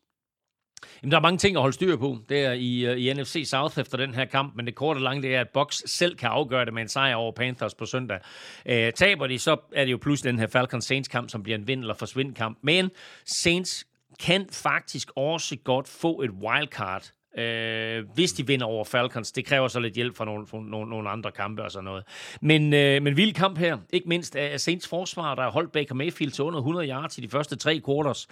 Jamen, 1.01 1.11
der 1.11 1.17
er 1.17 1.21
mange 1.21 1.37
ting 1.37 1.55
at 1.55 1.61
holde 1.61 1.73
styr 1.73 1.97
på 1.97 2.17
der 2.29 2.51
i, 2.51 2.91
uh, 2.91 3.01
i 3.01 3.13
NFC 3.13 3.43
South 3.45 3.79
efter 3.79 3.97
den 3.97 4.13
her 4.13 4.25
kamp, 4.25 4.55
men 4.55 4.65
det 4.65 4.75
korte 4.75 4.97
og 4.97 5.01
lange 5.01 5.21
det 5.21 5.35
er, 5.35 5.41
at 5.41 5.49
Bucks 5.53 5.91
selv 5.91 6.15
kan 6.15 6.29
afgøre 6.29 6.65
det 6.65 6.73
med 6.73 6.81
en 6.81 6.87
sejr 6.87 7.15
over 7.15 7.31
Panthers 7.31 7.73
på 7.73 7.85
søndag. 7.85 8.19
Uh, 8.65 8.93
taber 8.95 9.27
de, 9.27 9.39
så 9.39 9.57
er 9.73 9.85
det 9.85 9.91
jo 9.91 9.97
pludselig 9.97 10.31
den 10.31 10.39
her 10.39 10.47
Falcons-Saints-kamp, 10.47 11.29
som 11.29 11.43
bliver 11.43 11.57
en 11.57 11.67
vind- 11.67 11.81
eller 11.81 11.93
forsvind-kamp. 11.93 12.57
Men 12.61 12.91
Saints 13.25 13.87
kan 14.19 14.47
faktisk 14.51 15.11
også 15.15 15.55
godt 15.63 15.87
få 15.87 16.21
et 16.21 16.29
wildcard 16.29 17.11
øh, 17.37 18.03
hvis 18.13 18.33
de 18.33 18.47
vinder 18.47 18.65
over 18.65 18.83
Falcons. 18.83 19.31
Det 19.31 19.45
kræver 19.45 19.67
så 19.67 19.79
lidt 19.79 19.93
hjælp 19.93 20.15
fra 20.15 20.25
nogle, 20.25 20.47
fra 20.47 20.57
nogle, 20.61 20.89
nogle 20.89 21.09
andre 21.09 21.31
kampe 21.31 21.63
og 21.63 21.71
sådan 21.71 21.83
noget. 21.83 22.03
Men, 22.41 22.73
øh, 22.73 23.01
men 23.01 23.17
vild 23.17 23.33
kamp 23.33 23.57
her. 23.57 23.77
Ikke 23.93 24.09
mindst 24.09 24.35
af 24.35 24.59
Saints 24.59 24.87
forsvar, 24.87 25.35
der 25.35 25.43
har 25.43 25.51
holdt 25.51 25.71
Baker 25.71 25.95
Mayfield 25.95 26.31
til 26.31 26.43
under 26.43 26.59
100 26.59 26.89
yards 26.89 27.17
i 27.17 27.21
de 27.21 27.29
første 27.29 27.55
tre 27.55 27.81
quarters. 27.85 28.27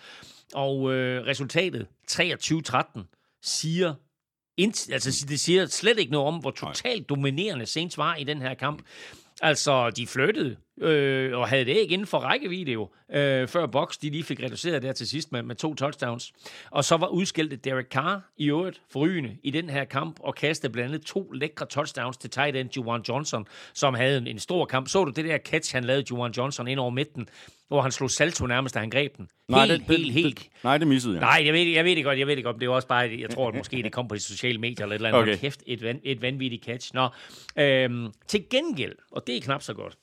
Og 0.54 0.94
øh, 0.94 1.26
resultatet 1.26 1.88
23-13 2.12 3.02
siger 3.42 3.94
altså, 4.92 5.26
det 5.30 5.40
siger 5.40 5.66
slet 5.66 6.00
ikke 6.00 6.12
noget 6.12 6.28
om, 6.28 6.36
hvor 6.36 6.52
totalt 6.52 7.10
dominerende 7.10 7.66
Saints 7.66 7.98
var 7.98 8.16
i 8.16 8.24
den 8.24 8.42
her 8.42 8.54
kamp. 8.54 8.82
Altså, 9.42 9.90
de 9.90 10.08
flyttede 10.08 10.56
øh, 10.82 11.38
og 11.38 11.48
havde 11.48 11.66
det 11.66 11.78
ikke 11.78 11.94
inden 11.94 12.08
for 12.08 12.18
rækkevidde 12.18 12.72
jo, 12.72 12.90
øh, 13.14 13.48
før 13.48 13.66
Box 13.66 13.98
de 14.02 14.10
lige 14.10 14.24
fik 14.24 14.44
reduceret 14.44 14.82
der 14.82 14.94
til 14.94 15.08
sidst 15.08 15.32
med, 15.32 15.44
med 15.44 15.56
to 15.56 15.76
touchdowns. 15.76 16.34
Og 16.72 16.84
så 16.84 16.98
var 16.98 17.08
udskældet 17.08 17.66
Derek 17.66 17.86
Carr 17.86 18.22
i 18.38 18.50
øvrigt 18.50 18.82
forrygende 18.92 19.38
i 19.44 19.52
den 19.52 19.70
her 19.70 19.84
kamp 19.84 20.20
og 20.20 20.36
kastede 20.36 20.74
blandt 20.74 20.94
andet 20.94 21.06
to 21.06 21.32
lækre 21.32 21.66
touchdowns 21.66 22.18
til 22.18 22.30
tight 22.30 22.56
end 22.56 22.70
Juwan 22.78 23.02
Johnson, 23.10 23.48
som 23.74 23.94
havde 23.94 24.18
en, 24.18 24.28
en 24.28 24.40
stor 24.40 24.66
kamp. 24.66 24.88
Så 24.88 25.04
du 25.04 25.12
det 25.12 25.26
der 25.26 25.38
catch, 25.38 25.76
han 25.76 25.84
lavede 25.84 26.06
Juwan 26.12 26.32
Johnson 26.32 26.68
ind 26.68 26.80
over 26.80 26.90
midten, 26.90 27.28
hvor 27.68 27.82
han 27.82 27.92
slog 27.92 28.12
salto 28.12 28.46
nærmest, 28.46 28.76
da 28.76 28.80
han 28.80 28.90
greb 28.90 29.18
den. 29.18 29.28
Nej, 29.48 29.66
helt, 29.66 29.88
det, 29.88 29.98
helt, 29.98 30.14
helt. 30.14 30.40
Det, 30.40 30.64
nej, 30.64 30.78
det 30.78 30.88
missede 30.88 31.14
jeg. 31.14 31.22
Nej, 31.22 31.42
jeg 31.46 31.54
ved, 31.54 31.62
jeg 31.62 31.86
ved 31.86 31.96
det 31.96 32.04
godt, 32.04 32.20
jeg 32.20 32.28
ved 32.28 32.36
det 32.36 32.44
godt. 32.44 32.56
Det 32.60 32.66
er 32.66 32.70
også 32.70 32.88
bare, 32.88 33.18
jeg 33.20 33.30
tror, 33.30 33.48
at 33.48 33.56
måske 33.56 33.84
det 33.84 33.92
kom 33.92 34.08
på 34.08 34.16
de 34.16 34.20
sociale 34.20 34.58
medier 34.58 34.86
eller 34.86 34.96
et 34.96 35.00
eller 35.00 35.10
andet. 35.10 35.22
Okay. 35.22 35.38
Kæft, 35.38 35.64
et, 35.68 36.00
et 36.04 36.22
vanvittigt 36.22 36.66
catch. 36.66 36.94
Nå, 36.94 37.10
øhm, 37.58 38.08
til 38.28 38.50
gengæld, 38.50 38.96
og 39.12 39.28
det 39.28 39.38
er 39.38 39.42
knap 39.42 39.62
så 39.62 39.74
godt, 39.74 39.98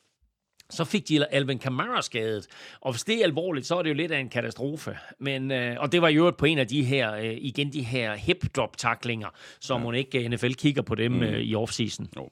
så 0.71 0.85
fik 0.85 1.09
de 1.09 1.27
Alvin 1.27 1.59
Kamara 1.59 2.03
skadet. 2.03 2.47
Og 2.81 2.93
hvis 2.93 3.05
det 3.05 3.21
er 3.21 3.25
alvorligt, 3.25 3.67
så 3.67 3.77
er 3.79 3.83
det 3.83 3.91
jo 3.91 3.95
lidt 3.95 4.13
af 4.13 4.19
en 4.19 4.29
katastrofe. 4.29 4.99
Men, 5.19 5.51
øh, 5.51 5.77
og 5.79 5.93
det 5.93 6.03
var 6.03 6.09
jo 6.09 6.31
på 6.31 6.47
en 6.47 6.59
af 6.59 6.67
de 6.67 6.85
her, 6.85 7.15
øh, 7.15 7.37
igen 7.41 7.73
de 7.73 7.83
her 7.83 8.15
hip-drop-taklinger, 8.15 9.29
som 9.61 9.81
ja. 9.81 9.85
hun 9.85 9.95
ikke 9.95 10.25
øh, 10.25 10.31
NFL 10.31 10.53
kigger 10.53 10.83
på 10.83 10.95
dem 10.95 11.13
mm. 11.13 11.23
øh, 11.23 11.41
i 11.41 11.55
offseason. 11.55 12.09
Jo. 12.17 12.29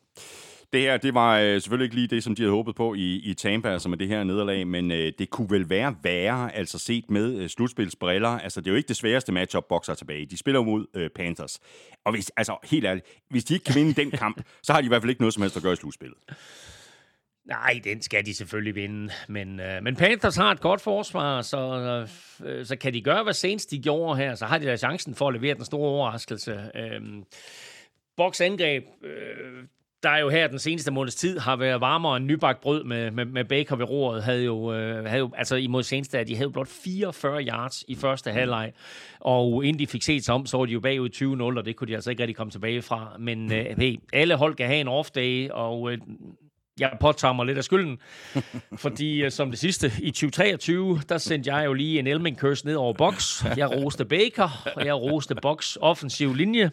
Det 0.72 0.80
her, 0.80 0.96
det 0.96 1.14
var 1.14 1.38
øh, 1.38 1.60
selvfølgelig 1.60 1.84
ikke 1.84 1.94
lige 1.94 2.08
det, 2.08 2.24
som 2.24 2.34
de 2.34 2.42
havde 2.42 2.52
håbet 2.52 2.74
på 2.74 2.94
i, 2.94 3.14
i 3.16 3.34
Tampa, 3.34 3.68
altså 3.68 3.88
med 3.88 3.98
det 3.98 4.08
her 4.08 4.24
nederlag, 4.24 4.66
men 4.66 4.90
øh, 4.90 5.12
det 5.18 5.30
kunne 5.30 5.50
vel 5.50 5.70
være 5.70 5.96
værre, 6.02 6.56
altså 6.56 6.78
set 6.78 7.10
med 7.10 7.36
øh, 7.36 7.48
slutspilsbriller. 7.48 8.28
Altså, 8.28 8.60
det 8.60 8.66
er 8.66 8.70
jo 8.70 8.76
ikke 8.76 8.88
det 8.88 8.96
sværeste 8.96 9.32
matchup, 9.32 9.64
bokser 9.68 9.94
tilbage. 9.94 10.26
De 10.26 10.36
spiller 10.36 10.62
mod 10.62 10.86
øh, 10.94 11.10
Panthers. 11.10 11.60
Og 12.04 12.12
hvis, 12.12 12.30
altså, 12.36 12.56
helt 12.64 12.84
ærligt, 12.84 13.06
hvis 13.30 13.44
de 13.44 13.54
ikke 13.54 13.64
kan 13.64 13.74
vinde 13.74 13.92
den 13.92 14.10
kamp, 14.10 14.42
så 14.62 14.72
har 14.72 14.80
de 14.80 14.84
i 14.84 14.88
hvert 14.88 15.02
fald 15.02 15.10
ikke 15.10 15.22
noget 15.22 15.34
som 15.34 15.42
helst 15.42 15.56
at 15.56 15.62
gøre 15.62 15.72
i 15.72 15.76
slutspillet. 15.76 16.18
Nej, 17.48 17.80
den 17.84 18.02
skal 18.02 18.26
de 18.26 18.34
selvfølgelig 18.34 18.74
vinde. 18.74 19.12
Men, 19.28 19.60
øh, 19.60 19.82
men 19.82 19.96
Panthers 19.96 20.36
har 20.36 20.52
et 20.52 20.60
godt 20.60 20.80
forsvar, 20.80 21.42
så, 21.42 21.58
øh, 22.44 22.66
så 22.66 22.76
kan 22.76 22.94
de 22.94 23.02
gøre, 23.02 23.22
hvad 23.22 23.32
senest 23.32 23.70
de 23.70 23.82
gjorde 23.82 24.16
her, 24.16 24.34
så 24.34 24.46
har 24.46 24.58
de 24.58 24.66
da 24.66 24.76
chancen 24.76 25.14
for 25.14 25.28
at 25.28 25.34
levere 25.34 25.54
den 25.54 25.64
store 25.64 25.88
overraskelse. 25.88 26.70
Øh, 26.74 27.00
Boks 28.16 28.40
angreb, 28.40 28.84
øh, 29.04 29.64
der 30.02 30.10
er 30.10 30.18
jo 30.18 30.28
her 30.28 30.46
den 30.48 30.58
seneste 30.58 30.90
måneds 30.90 31.14
tid 31.14 31.38
har 31.38 31.56
været 31.56 31.80
varmere 31.80 32.16
end 32.16 32.24
nybagt 32.24 32.60
brød 32.60 32.84
med, 32.84 33.10
med, 33.10 33.24
med 33.24 33.44
Baker 33.44 33.76
ved 33.76 33.90
roret, 33.90 34.22
havde 34.22 34.44
jo, 34.44 34.72
øh, 34.74 35.04
havde 35.04 35.18
jo 35.18 35.30
altså 35.36 35.56
imod 35.56 35.82
seneste, 35.82 36.18
at 36.18 36.28
de 36.28 36.36
havde 36.36 36.50
blot 36.50 36.68
44 36.68 37.42
yards 37.42 37.84
i 37.88 37.94
første 37.94 38.30
halvleg, 38.30 38.72
og 39.20 39.64
inden 39.64 39.78
de 39.78 39.86
fik 39.86 40.02
set 40.02 40.24
sig 40.24 40.34
om, 40.34 40.46
så 40.46 40.58
var 40.58 40.64
de 40.64 40.72
jo 40.72 40.80
bagud 40.80 41.08
20-0, 41.54 41.58
og 41.58 41.64
det 41.64 41.76
kunne 41.76 41.88
de 41.88 41.94
altså 41.94 42.10
ikke 42.10 42.22
rigtig 42.22 42.36
komme 42.36 42.50
tilbage 42.50 42.82
fra. 42.82 43.16
Men 43.18 43.52
øh, 43.52 43.78
hey, 43.78 43.96
alle 44.12 44.34
hold 44.34 44.54
kan 44.54 44.66
have 44.66 44.80
en 44.80 44.88
off-day, 44.88 45.52
og 45.54 45.92
øh, 45.92 45.98
jeg 46.78 46.92
påtager 47.00 47.32
mig 47.32 47.46
lidt 47.46 47.58
af 47.58 47.64
skylden, 47.64 47.98
fordi 48.84 49.24
uh, 49.24 49.30
som 49.30 49.50
det 49.50 49.58
sidste 49.58 49.92
i 50.02 50.10
2023, 50.10 51.00
der 51.08 51.18
sendte 51.18 51.54
jeg 51.54 51.64
jo 51.64 51.72
lige 51.72 51.98
en 51.98 52.06
Elming 52.06 52.38
curse 52.38 52.66
ned 52.66 52.74
over 52.74 52.92
box. 52.92 53.44
Jeg 53.56 53.70
roste 53.70 54.04
Baker, 54.04 54.68
og 54.76 54.86
jeg 54.86 54.94
roste 54.94 55.34
box 55.42 55.76
offensiv 55.80 56.34
linje, 56.34 56.70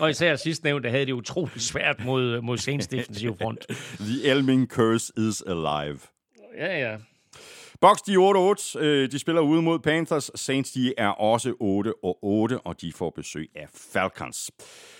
og 0.00 0.10
især 0.10 0.36
sidst 0.36 0.64
nævnte 0.64 0.90
havde 0.90 1.06
det 1.06 1.12
utroligt 1.12 1.62
svært 1.62 2.04
mod, 2.04 2.40
mod 2.40 2.58
Saints 2.58 2.86
defensiv 2.86 3.36
front. 3.42 3.66
The 4.08 4.30
Elming 4.30 4.68
curse 4.68 5.12
is 5.16 5.42
alive. 5.46 5.98
Ja, 6.58 6.78
ja. 6.78 6.96
Box, 7.80 7.98
de 8.06 8.12
er 8.12 8.74
8-8. 8.76 8.78
Øh, 8.78 9.10
de 9.10 9.18
spiller 9.18 9.42
ude 9.42 9.62
mod 9.62 9.78
Panthers. 9.78 10.30
Saints, 10.34 10.72
de 10.72 10.94
er 10.98 11.08
også 11.08 11.48
8-8, 12.58 12.60
og 12.64 12.80
de 12.80 12.92
får 12.92 13.12
besøg 13.16 13.50
af 13.54 13.66
Falcons. 13.92 14.50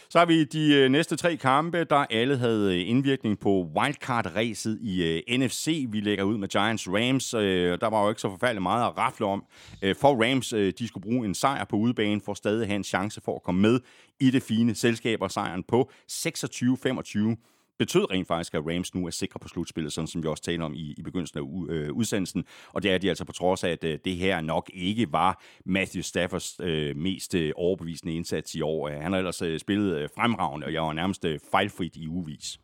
Så 0.09 0.19
har 0.19 0.27
vi 0.27 0.45
de 0.45 0.75
øh, 0.75 0.91
næste 0.91 1.17
tre 1.17 1.37
kampe, 1.37 1.85
der 1.85 1.97
alle 1.97 2.37
havde 2.37 2.81
øh, 2.81 2.89
indvirkning 2.89 3.39
på 3.39 3.69
wildcard-ræset 3.77 4.79
i 4.83 5.05
øh, 5.05 5.23
uh, 5.33 5.41
NFC. 5.41 5.87
Vi 5.89 6.01
lægger 6.01 6.25
ud 6.25 6.39
med 6.39 6.49
Giants-Rams. 6.57 7.37
Uh, 7.37 7.79
der 7.81 7.91
var 7.91 8.03
jo 8.03 8.09
ikke 8.09 8.21
så 8.21 8.31
forfærdeligt 8.31 8.63
meget 8.63 8.87
at 8.87 8.99
rafle 8.99 9.27
om. 9.27 9.45
Uh, 9.83 9.91
for 10.01 10.25
Rams, 10.25 10.53
uh, 10.53 10.69
de 10.79 10.89
skulle 10.89 11.03
bruge 11.03 11.27
en 11.27 11.35
sejr 11.35 11.65
på 11.65 11.77
udebane 11.77 12.21
for 12.21 12.33
at 12.33 12.39
stadig 12.39 12.67
have 12.67 12.77
en 12.77 12.85
chance 12.85 13.21
for 13.25 13.35
at 13.35 13.43
komme 13.43 13.61
med 13.61 13.81
i 14.21 14.31
det 14.31 14.43
fine 14.43 14.75
selskab 14.75 15.23
og 15.23 15.31
sejren 15.31 15.63
på 15.63 15.91
26-25 16.13 17.56
betød 17.79 18.11
rent 18.11 18.29
faktisk, 18.29 18.55
at 18.55 18.63
Rams 18.67 18.95
nu 18.95 19.07
er 19.07 19.11
sikre 19.11 19.41
på 19.41 19.49
slutspillet, 19.49 19.93
sådan 19.93 20.09
som 20.09 20.23
vi 20.23 20.29
også 20.29 20.43
talte 20.43 20.63
om 20.63 20.75
i, 20.75 20.95
i 20.99 21.03
begyndelsen 21.03 21.39
af 21.39 21.43
u, 21.43 21.69
øh, 21.69 21.93
udsendelsen. 21.93 22.45
Og 22.73 22.83
det 22.83 22.91
er 22.91 22.99
de 22.99 23.09
altså 23.09 23.25
på 23.25 23.33
trods 23.33 23.65
af, 23.65 23.71
at 23.71 23.85
øh, 23.85 23.99
det 24.05 24.17
her 24.17 24.41
nok 24.41 24.71
ikke 24.75 25.13
var 25.13 25.43
Matthew 25.65 26.03
Staffords 26.03 26.61
øh, 26.61 26.97
mest 26.97 27.35
øh, 27.35 27.53
overbevisende 27.57 28.15
indsats 28.15 28.55
i 28.55 28.61
år. 28.61 28.89
Han 28.89 29.13
har 29.13 29.19
ellers 29.19 29.43
øh, 29.43 29.61
spillet 29.61 29.97
øh, 29.97 30.09
fremragende, 30.15 30.67
og 30.67 30.73
jeg 30.73 30.83
var 30.83 30.93
nærmest 30.93 31.25
øh, 31.25 31.39
fejlfrit 31.51 31.97
i 31.97 32.09
uvis. 32.09 32.59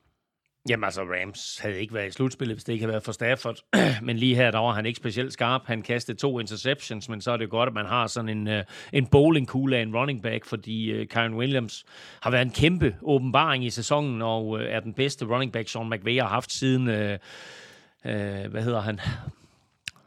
Jamen 0.68 0.84
altså, 0.84 1.02
Rams 1.02 1.58
havde 1.58 1.80
ikke 1.80 1.94
været 1.94 2.08
i 2.08 2.10
slutspillet, 2.10 2.56
hvis 2.56 2.64
det 2.64 2.72
ikke 2.72 2.82
havde 2.82 2.92
været 2.92 3.02
for 3.02 3.12
Stafford. 3.12 3.56
men 4.06 4.16
lige 4.16 4.34
her, 4.34 4.50
der 4.50 4.58
var 4.58 4.72
han 4.72 4.86
ikke 4.86 4.96
specielt 4.96 5.32
skarp. 5.32 5.62
Han 5.66 5.82
kastede 5.82 6.18
to 6.18 6.38
interceptions, 6.38 7.08
men 7.08 7.20
så 7.20 7.30
er 7.30 7.36
det 7.36 7.50
godt, 7.50 7.66
at 7.66 7.74
man 7.74 7.86
har 7.86 8.06
sådan 8.06 8.28
en, 8.28 8.48
uh, 8.48 8.62
en 8.92 9.06
bowlingkugle 9.06 9.76
af 9.76 9.82
en 9.82 9.96
running 9.96 10.22
back, 10.22 10.44
fordi 10.44 11.00
uh, 11.00 11.06
Kyron 11.06 11.34
Williams 11.34 11.84
har 12.20 12.30
været 12.30 12.42
en 12.42 12.50
kæmpe 12.50 12.96
åbenbaring 13.02 13.64
i 13.64 13.70
sæsonen, 13.70 14.22
og 14.22 14.48
uh, 14.48 14.60
er 14.62 14.80
den 14.80 14.94
bedste 14.94 15.24
running 15.24 15.52
back, 15.52 15.68
Sean 15.68 15.90
McVay 15.90 16.20
har 16.20 16.28
haft 16.28 16.52
siden, 16.52 16.88
uh, 16.88 16.94
uh, 16.94 18.50
hvad 18.50 18.62
hedder 18.62 18.80
han? 18.80 19.00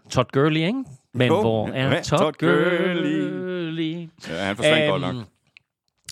Todd 0.09 0.27
Gurley, 0.31 0.61
ikke? 0.61 0.83
Men 1.13 1.27
Jo, 1.27 1.41
hvor 1.41 1.67
er 1.67 2.01
Todd, 2.01 2.19
Todd 2.19 2.33
Gurley? 2.33 3.29
Gurley? 3.29 4.09
Ja, 4.29 4.43
han 4.43 4.55
forsvandt 4.55 4.89
godt 4.89 5.01
nok. 5.01 5.25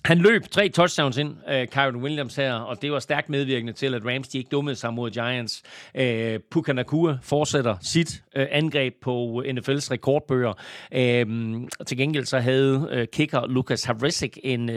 Han 0.06 0.18
løb 0.18 0.43
tre 0.51 0.70
touchdowns 0.70 1.18
ind, 1.18 1.30
uh, 1.30 1.66
Kyron 1.72 1.95
Williams 1.95 2.36
her, 2.36 2.54
og 2.54 2.82
det 2.82 2.91
var 2.91 2.99
stærkt 2.99 3.30
medvirkende 3.30 3.74
til, 3.74 3.93
at 3.93 4.06
Rams 4.06 4.28
de 4.28 4.38
ikke 4.38 4.49
dummede 4.49 4.76
sig 4.76 4.93
mod 4.93 5.12
Giants. 5.12 5.64
Uh, 5.99 6.41
Puka 6.51 6.74
Nakua 6.74 7.18
fortsætter 7.22 7.76
sit 7.82 8.24
uh, 8.38 8.43
angreb 8.51 8.93
på 9.01 9.43
NFL's 9.47 9.91
rekordbøger. 9.91 10.54
Uh, 10.95 11.86
til 11.86 11.97
gengæld 11.97 12.26
så 12.26 12.39
havde 12.39 12.89
uh, 12.97 13.04
kicker 13.14 13.47
Lucas 13.47 13.84
Harisic 13.84 14.38
en 14.43 14.70
uh, 14.70 14.76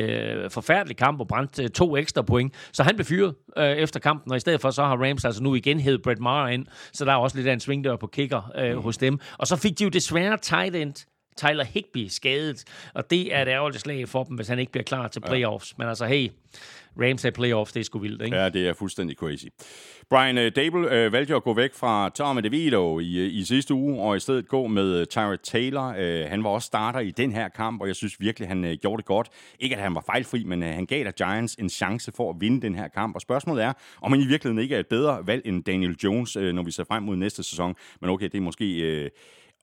forfærdelig 0.50 0.96
kamp 0.96 1.20
og 1.20 1.28
brændte 1.28 1.62
uh, 1.62 1.68
to 1.70 1.96
ekstra 1.96 2.22
point, 2.22 2.54
så 2.72 2.82
han 2.82 2.94
blev 2.96 3.04
fyret 3.04 3.34
uh, 3.56 3.64
efter 3.64 4.00
kampen, 4.00 4.30
og 4.32 4.36
i 4.36 4.40
stedet 4.40 4.60
for 4.60 4.70
så 4.70 4.84
har 4.84 4.96
Rams 4.96 5.24
altså 5.24 5.42
nu 5.42 5.54
igen 5.54 5.80
hævet 5.80 6.02
Brett 6.02 6.20
Maher 6.20 6.48
ind, 6.48 6.66
så 6.92 7.04
der 7.04 7.12
er 7.12 7.16
også 7.16 7.36
lidt 7.36 7.48
af 7.48 7.52
en 7.52 7.60
svingdør 7.60 7.96
på 7.96 8.06
kicker 8.06 8.74
uh, 8.74 8.82
hos 8.84 8.98
dem. 8.98 9.18
Og 9.38 9.46
så 9.46 9.56
fik 9.56 9.78
de 9.78 9.84
jo 9.84 9.90
desværre 9.90 10.38
tight 10.42 10.76
end 10.76 10.94
Tyler 11.36 11.64
Higby 11.64 12.06
skadet, 12.08 12.64
og 12.94 13.10
det 13.10 13.34
er 13.34 13.42
et 13.42 13.48
ærgerligt 13.48 13.82
slag 13.82 14.08
for 14.08 14.24
dem, 14.24 14.36
hvis 14.36 14.48
han 14.48 14.58
ikke 14.58 14.72
bliver 14.72 14.84
klar 14.84 15.08
til 15.08 15.20
playoffs. 15.20 15.72
Ja. 15.72 15.74
Men 15.78 15.88
altså, 15.88 16.06
hey, 16.06 16.30
Rams 17.00 17.24
er 17.24 17.30
playoffs, 17.30 17.72
det 17.72 17.80
er 17.80 17.84
sgu 17.84 17.98
vildt, 17.98 18.22
ikke? 18.22 18.36
Ja, 18.36 18.48
det 18.48 18.68
er 18.68 18.72
fuldstændig 18.72 19.16
crazy. 19.16 19.44
Brian 20.10 20.38
uh, 20.38 20.44
Dable 20.56 21.06
uh, 21.06 21.12
valgte 21.12 21.34
at 21.34 21.42
gå 21.42 21.54
væk 21.54 21.74
fra 21.74 22.08
Tom 22.08 22.42
DeVito 22.42 23.00
i, 23.00 23.26
uh, 23.26 23.34
i 23.34 23.44
sidste 23.44 23.74
uge, 23.74 24.00
og 24.00 24.16
i 24.16 24.20
stedet 24.20 24.48
gå 24.48 24.66
med 24.66 25.00
uh, 25.00 25.06
Tyrod 25.06 25.36
Taylor. 25.36 25.88
Uh, 25.88 26.30
han 26.30 26.44
var 26.44 26.50
også 26.50 26.66
starter 26.66 27.00
i 27.00 27.10
den 27.10 27.32
her 27.32 27.48
kamp, 27.48 27.80
og 27.80 27.88
jeg 27.88 27.96
synes 27.96 28.20
virkelig, 28.20 28.48
han 28.48 28.64
uh, 28.64 28.70
gjorde 28.72 28.96
det 28.96 29.06
godt. 29.06 29.28
Ikke, 29.60 29.76
at 29.76 29.82
han 29.82 29.94
var 29.94 30.04
fejlfri, 30.06 30.44
men 30.44 30.62
uh, 30.62 30.68
han 30.68 30.86
gav 30.86 31.04
der 31.04 31.10
Giants 31.10 31.54
en 31.54 31.70
chance 31.70 32.12
for 32.16 32.30
at 32.30 32.36
vinde 32.40 32.62
den 32.62 32.74
her 32.74 32.88
kamp. 32.88 33.14
Og 33.14 33.20
spørgsmålet 33.20 33.64
er, 33.64 33.72
om 34.02 34.12
han 34.12 34.20
i 34.20 34.26
virkeligheden 34.26 34.62
ikke 34.62 34.74
er 34.74 34.80
et 34.80 34.86
bedre 34.86 35.26
valg 35.26 35.42
end 35.44 35.64
Daniel 35.64 35.96
Jones, 36.04 36.36
uh, 36.36 36.42
når 36.42 36.62
vi 36.62 36.70
ser 36.70 36.84
frem 36.84 37.02
mod 37.02 37.16
næste 37.16 37.42
sæson. 37.42 37.74
Men 38.00 38.10
okay, 38.10 38.24
det 38.24 38.34
er 38.34 38.40
måske... 38.40 39.02
Uh, 39.04 39.10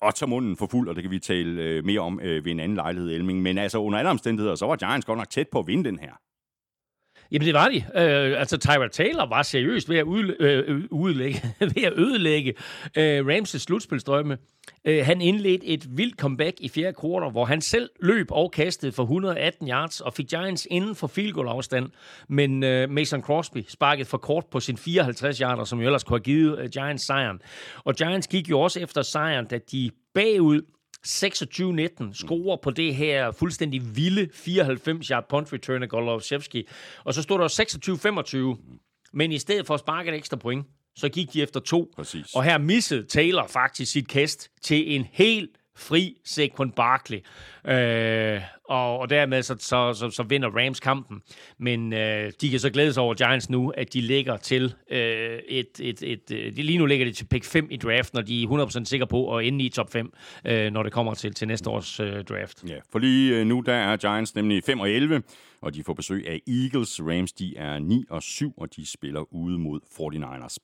og 0.03 0.15
tager 0.15 0.29
munden 0.29 0.57
for 0.57 0.67
fuld, 0.67 0.89
og 0.89 0.95
det 0.95 1.03
kan 1.03 1.11
vi 1.11 1.19
tale 1.19 1.61
øh, 1.61 1.85
mere 1.85 1.99
om 1.99 2.19
øh, 2.23 2.45
ved 2.45 2.51
en 2.51 2.59
anden 2.59 2.75
lejlighed, 2.75 3.11
Elming. 3.11 3.41
Men 3.41 3.57
altså, 3.57 3.77
under 3.77 3.99
alle 3.99 4.11
omstændigheder, 4.11 4.55
så 4.55 4.65
var 4.65 4.75
Giants 4.75 5.05
godt 5.05 5.17
nok 5.17 5.29
tæt 5.29 5.47
på 5.51 5.59
at 5.59 5.67
vinde 5.67 5.83
den 5.83 5.99
her. 5.99 6.13
Jamen, 7.33 7.45
det 7.45 7.53
var 7.53 7.69
de. 7.69 7.75
Øh, 7.75 8.39
altså, 8.39 8.57
Tyrod 8.57 8.89
Taylor 8.89 9.25
var 9.29 9.41
seriøst 9.43 9.89
ved 9.89 9.97
at, 9.97 10.05
udle- 10.05 10.35
øh, 10.39 10.63
øh, 10.67 10.83
udlægge, 10.91 11.41
ved 11.75 11.83
at 11.83 11.93
ødelægge 11.97 12.53
øh, 12.97 13.25
Rams' 13.25 13.57
slutspilsdrømme. 13.57 14.37
Øh, 14.85 15.05
han 15.05 15.21
indledte 15.21 15.65
et 15.65 15.97
vildt 15.97 16.19
comeback 16.19 16.55
i 16.59 16.69
fjerde 16.69 16.93
kvartal, 16.93 17.31
hvor 17.31 17.45
han 17.45 17.61
selv 17.61 17.89
løb 18.01 18.27
og 18.31 18.51
kastede 18.51 18.91
for 18.91 19.03
118 19.03 19.69
yards 19.69 20.01
og 20.01 20.13
fik 20.13 20.27
Giants 20.27 20.67
inden 20.71 20.95
for 20.95 21.07
field 21.07 21.31
goal 21.33 21.47
afstand. 21.47 21.89
Men 22.29 22.63
øh, 22.63 22.89
Mason 22.89 23.21
Crosby 23.21 23.65
sparkede 23.67 24.05
for 24.05 24.17
kort 24.17 24.45
på 24.51 24.59
sin 24.59 24.77
54 24.77 25.37
yarder, 25.37 25.63
som 25.63 25.79
jo 25.79 25.85
ellers 25.85 26.03
kunne 26.03 26.17
have 26.17 26.23
givet 26.23 26.59
øh, 26.59 26.69
Giants 26.69 27.05
sejren. 27.05 27.41
Og 27.83 27.95
Giants 27.95 28.27
gik 28.27 28.49
jo 28.49 28.59
også 28.59 28.79
efter 28.79 29.01
sejren, 29.01 29.45
da 29.45 29.57
de 29.71 29.89
bagud 30.13 30.61
26-19 31.07 32.13
scorer 32.13 32.57
på 32.63 32.71
det 32.71 32.95
her 32.95 33.31
fuldstændig 33.31 33.95
vilde 33.95 34.29
94-yard 34.33 35.25
punt 35.29 35.53
return 35.53 35.83
af 35.83 35.89
Golovsevski. 35.89 36.67
Og 37.03 37.13
så 37.13 37.21
stod 37.21 37.39
der 37.39 38.55
26-25. 38.55 38.79
Men 39.13 39.31
i 39.31 39.39
stedet 39.39 39.67
for 39.67 39.73
at 39.73 39.79
sparke 39.79 40.09
et 40.09 40.15
ekstra 40.15 40.37
point, 40.37 40.65
så 40.95 41.09
gik 41.09 41.33
de 41.33 41.41
efter 41.41 41.59
to. 41.59 41.91
Præcis. 41.95 42.33
Og 42.35 42.43
her 42.43 42.57
missede 42.57 43.03
Taylor 43.03 43.47
faktisk 43.47 43.91
sit 43.91 44.07
kast 44.07 44.49
til 44.61 44.95
en 44.95 45.07
helt 45.11 45.51
fri 45.75 46.17
Saquon 46.25 46.71
Barkley. 46.71 47.17
Øh, 47.67 48.41
og, 48.69 48.99
og 48.99 49.09
dermed 49.09 49.43
så, 49.43 49.55
så, 49.59 49.93
så, 49.93 50.09
så 50.09 50.23
vinder 50.23 50.49
Rams 50.49 50.79
kampen. 50.79 51.21
Men 51.57 51.93
øh, 51.93 52.31
de 52.41 52.49
kan 52.49 52.59
så 52.59 52.69
glæde 52.69 52.93
sig 52.93 53.03
over 53.03 53.13
Giants 53.13 53.49
nu, 53.49 53.69
at 53.69 53.93
de 53.93 54.01
ligger 54.01 54.37
til 54.37 54.73
øh, 54.91 55.39
et, 55.47 55.79
et, 55.79 56.03
et, 56.03 56.31
et, 56.31 56.53
lige 56.53 56.77
nu 56.77 56.85
ligger 56.85 57.05
de 57.05 57.11
til 57.11 57.25
pick 57.25 57.45
5 57.45 57.67
i 57.71 57.77
draften, 57.77 58.17
og 58.17 58.27
de 58.27 58.43
er 58.43 58.47
100% 58.47 58.85
sikre 58.85 59.07
på 59.07 59.37
at 59.37 59.45
ende 59.45 59.65
i 59.65 59.69
top 59.69 59.91
5, 59.91 60.13
øh, 60.45 60.71
når 60.71 60.83
det 60.83 60.91
kommer 60.91 61.13
til, 61.13 61.33
til 61.33 61.47
næste 61.47 61.69
års 61.69 61.99
øh, 61.99 62.23
draft. 62.23 62.63
Ja, 62.67 62.77
for 62.91 62.99
lige 62.99 63.39
øh, 63.39 63.45
nu 63.45 63.63
der 63.65 63.73
er 63.73 63.97
Giants 63.97 64.35
nemlig 64.35 64.63
5 64.63 64.79
og 64.79 64.89
11, 64.89 65.23
og 65.61 65.73
de 65.73 65.83
får 65.83 65.93
besøg 65.93 66.27
af 66.27 66.41
Eagles. 66.47 67.01
Rams 67.01 67.33
de 67.33 67.57
er 67.57 67.79
9 67.79 68.05
og 68.09 68.23
7, 68.23 68.53
og 68.57 68.75
de 68.75 68.91
spiller 68.91 69.33
ude 69.33 69.59
mod 69.59 69.79
49ers. 69.99 70.57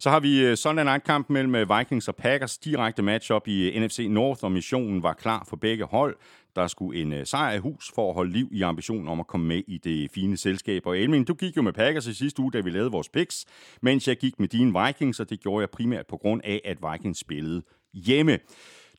Så 0.00 0.10
har 0.10 0.20
vi 0.20 0.44
øh, 0.44 0.56
Sunday 0.56 0.84
Night-kamp 0.84 1.30
mellem 1.30 1.70
Vikings 1.78 2.08
og 2.08 2.16
Packers. 2.16 2.58
Direkte 2.58 3.02
matchup 3.02 3.48
i 3.48 3.78
NFC 3.78 4.06
North, 4.10 4.44
og 4.44 4.52
missionen 4.52 5.02
var 5.02 5.12
klar 5.12 5.46
for 5.48 5.56
begge 5.56 5.84
hold. 5.84 6.16
Der 6.58 6.66
skulle 6.66 7.00
en 7.00 7.12
øh, 7.12 7.26
sejr 7.26 7.54
i 7.54 7.58
hus 7.58 7.92
for 7.94 8.08
at 8.08 8.14
holde 8.14 8.32
liv 8.32 8.48
i 8.52 8.62
ambitionen 8.62 9.08
om 9.08 9.20
at 9.20 9.26
komme 9.26 9.46
med 9.46 9.62
i 9.66 9.78
det 9.78 10.10
fine 10.10 10.36
selskab. 10.36 10.86
Og 10.86 10.98
Elming, 10.98 11.28
du 11.28 11.34
gik 11.34 11.56
jo 11.56 11.62
med 11.62 11.72
Packers 11.72 12.06
i 12.06 12.14
sidste 12.14 12.42
uge, 12.42 12.52
da 12.52 12.60
vi 12.60 12.70
lavede 12.70 12.90
vores 12.90 13.08
picks, 13.08 13.46
mens 13.82 14.08
jeg 14.08 14.16
gik 14.16 14.40
med 14.40 14.48
dine 14.48 14.84
Vikings, 14.86 15.20
og 15.20 15.30
det 15.30 15.40
gjorde 15.40 15.60
jeg 15.60 15.70
primært 15.70 16.06
på 16.06 16.16
grund 16.16 16.40
af, 16.44 16.60
at 16.64 16.78
Vikings 16.92 17.18
spillede 17.18 17.62
hjemme. 17.94 18.38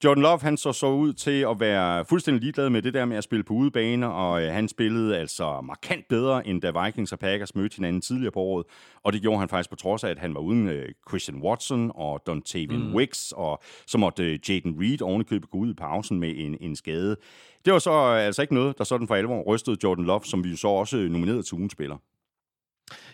Jordan 0.03 0.23
Love, 0.23 0.39
han 0.39 0.57
så 0.57 0.73
så 0.73 0.87
ud 0.87 1.13
til 1.13 1.45
at 1.49 1.59
være 1.59 2.05
fuldstændig 2.05 2.41
ligeglad 2.41 2.69
med 2.69 2.81
det 2.81 2.93
der 2.93 3.05
med 3.05 3.17
at 3.17 3.23
spille 3.23 3.43
på 3.43 3.53
udebane, 3.53 4.11
og 4.11 4.43
øh, 4.43 4.53
han 4.53 4.67
spillede 4.67 5.17
altså 5.17 5.61
markant 5.61 6.07
bedre, 6.07 6.47
end 6.47 6.61
da 6.61 6.83
Vikings 6.85 7.11
og 7.11 7.19
Packers 7.19 7.55
mødte 7.55 7.75
hinanden 7.75 8.01
tidligere 8.01 8.31
på 8.31 8.39
året. 8.39 8.65
Og 9.03 9.13
det 9.13 9.21
gjorde 9.21 9.39
han 9.39 9.49
faktisk 9.49 9.69
på 9.69 9.75
trods 9.75 10.03
af, 10.03 10.09
at 10.09 10.19
han 10.19 10.33
var 10.33 10.39
uden 10.39 10.67
øh, 10.67 10.89
Christian 11.09 11.41
Watson 11.41 11.91
og 11.95 12.21
Dontavian 12.27 12.87
mm. 12.87 12.95
Wicks, 12.95 13.33
og 13.37 13.61
så 13.87 13.97
måtte 13.97 14.23
øh, 14.23 14.39
Jaden 14.49 14.75
Reed 14.81 15.01
ovenikøbet 15.01 15.49
gå 15.49 15.57
ud 15.57 15.71
i 15.71 15.73
pausen 15.73 16.19
med 16.19 16.33
en, 16.35 16.57
en 16.61 16.75
skade. 16.75 17.15
Det 17.65 17.73
var 17.73 17.79
så 17.79 17.91
øh, 17.91 18.25
altså 18.25 18.41
ikke 18.41 18.53
noget, 18.53 18.77
der 18.77 18.83
sådan 18.83 19.07
for 19.07 19.15
alvor 19.15 19.43
rystede 19.43 19.77
Jordan 19.83 20.05
Love, 20.05 20.21
som 20.23 20.43
vi 20.43 20.49
jo 20.49 20.57
så 20.57 20.67
også 20.67 20.97
nomineret 20.97 21.45
til 21.45 21.55
ugens 21.55 21.71
spiller. 21.71 21.97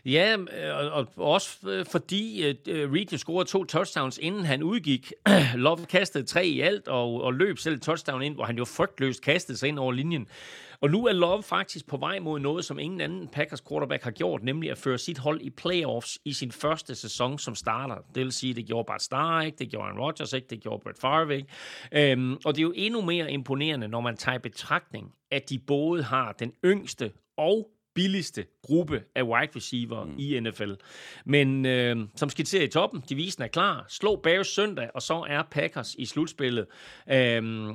Ja, 0.05 0.38
øh, 0.38 0.95
og, 0.95 1.07
også 1.17 1.69
øh, 1.69 1.86
fordi 1.86 2.43
øh, 2.67 2.91
Reed 2.93 3.05
jo 3.11 3.17
scorede 3.17 3.49
to 3.49 3.63
touchdowns, 3.63 4.17
inden 4.17 4.45
han 4.45 4.63
udgik. 4.63 5.13
Love 5.55 5.86
kastede 5.86 6.23
tre 6.23 6.45
i 6.47 6.61
alt, 6.61 6.88
og, 6.88 7.21
og 7.21 7.34
løb 7.34 7.57
selv 7.57 7.80
touchdown 7.80 8.21
ind, 8.21 8.36
hvor 8.36 8.45
han 8.45 8.57
jo 8.57 8.65
frygtløst 8.65 9.21
kastede 9.21 9.57
sig 9.57 9.69
ind 9.69 9.80
over 9.80 9.91
linjen. 9.91 10.28
Og 10.82 10.89
nu 10.89 11.05
er 11.05 11.13
Love 11.13 11.43
faktisk 11.43 11.88
på 11.88 11.97
vej 11.97 12.19
mod 12.19 12.39
noget, 12.39 12.65
som 12.65 12.80
ingen 12.80 13.01
anden 13.01 13.28
Packers 13.28 13.61
quarterback 13.61 14.03
har 14.03 14.11
gjort, 14.11 14.43
nemlig 14.43 14.71
at 14.71 14.78
føre 14.78 14.97
sit 14.97 15.17
hold 15.17 15.41
i 15.41 15.49
playoffs 15.49 16.19
i 16.26 16.34
sin 16.34 16.51
første 16.51 16.95
sæson 16.95 17.39
som 17.39 17.55
starter. 17.55 17.95
Det 18.15 18.23
vil 18.23 18.32
sige, 18.32 18.53
det 18.53 18.65
gjorde 18.65 18.86
Bart 18.88 19.01
Starr 19.01 19.41
ikke, 19.41 19.57
det 19.57 19.69
gjorde 19.69 19.86
Aaron 19.86 19.99
Rodgers 19.99 20.34
ikke, 20.34 20.47
det 20.49 20.61
gjorde 20.61 20.84
Brett 20.84 20.99
Favre 20.99 21.36
ikke. 21.36 22.11
Øhm, 22.11 22.38
og 22.45 22.55
det 22.55 22.61
er 22.61 22.63
jo 22.63 22.73
endnu 22.76 23.01
mere 23.01 23.32
imponerende, 23.32 23.88
når 23.88 24.01
man 24.01 24.17
tager 24.17 24.36
i 24.36 24.39
betragtning, 24.39 25.11
at 25.32 25.49
de 25.49 25.59
både 25.59 26.03
har 26.03 26.32
den 26.32 26.53
yngste 26.65 27.11
og 27.38 27.69
billigste 27.95 28.45
gruppe 28.61 29.03
af 29.15 29.23
wide 29.23 29.51
receiver 29.55 30.03
mm. 30.03 30.15
i 30.17 30.39
NFL. 30.39 30.71
Men 31.25 31.65
øh, 31.65 31.97
som 32.15 32.29
skitserer 32.29 32.63
i 32.63 32.67
toppen, 32.67 33.03
divisen 33.09 33.43
er 33.43 33.47
klar. 33.47 33.85
Slå 33.89 34.15
Bears 34.15 34.47
søndag, 34.47 34.89
og 34.93 35.01
så 35.01 35.25
er 35.29 35.43
Packers 35.51 35.95
i 35.99 36.05
slutspillet. 36.05 36.65
Øh, 37.11 37.69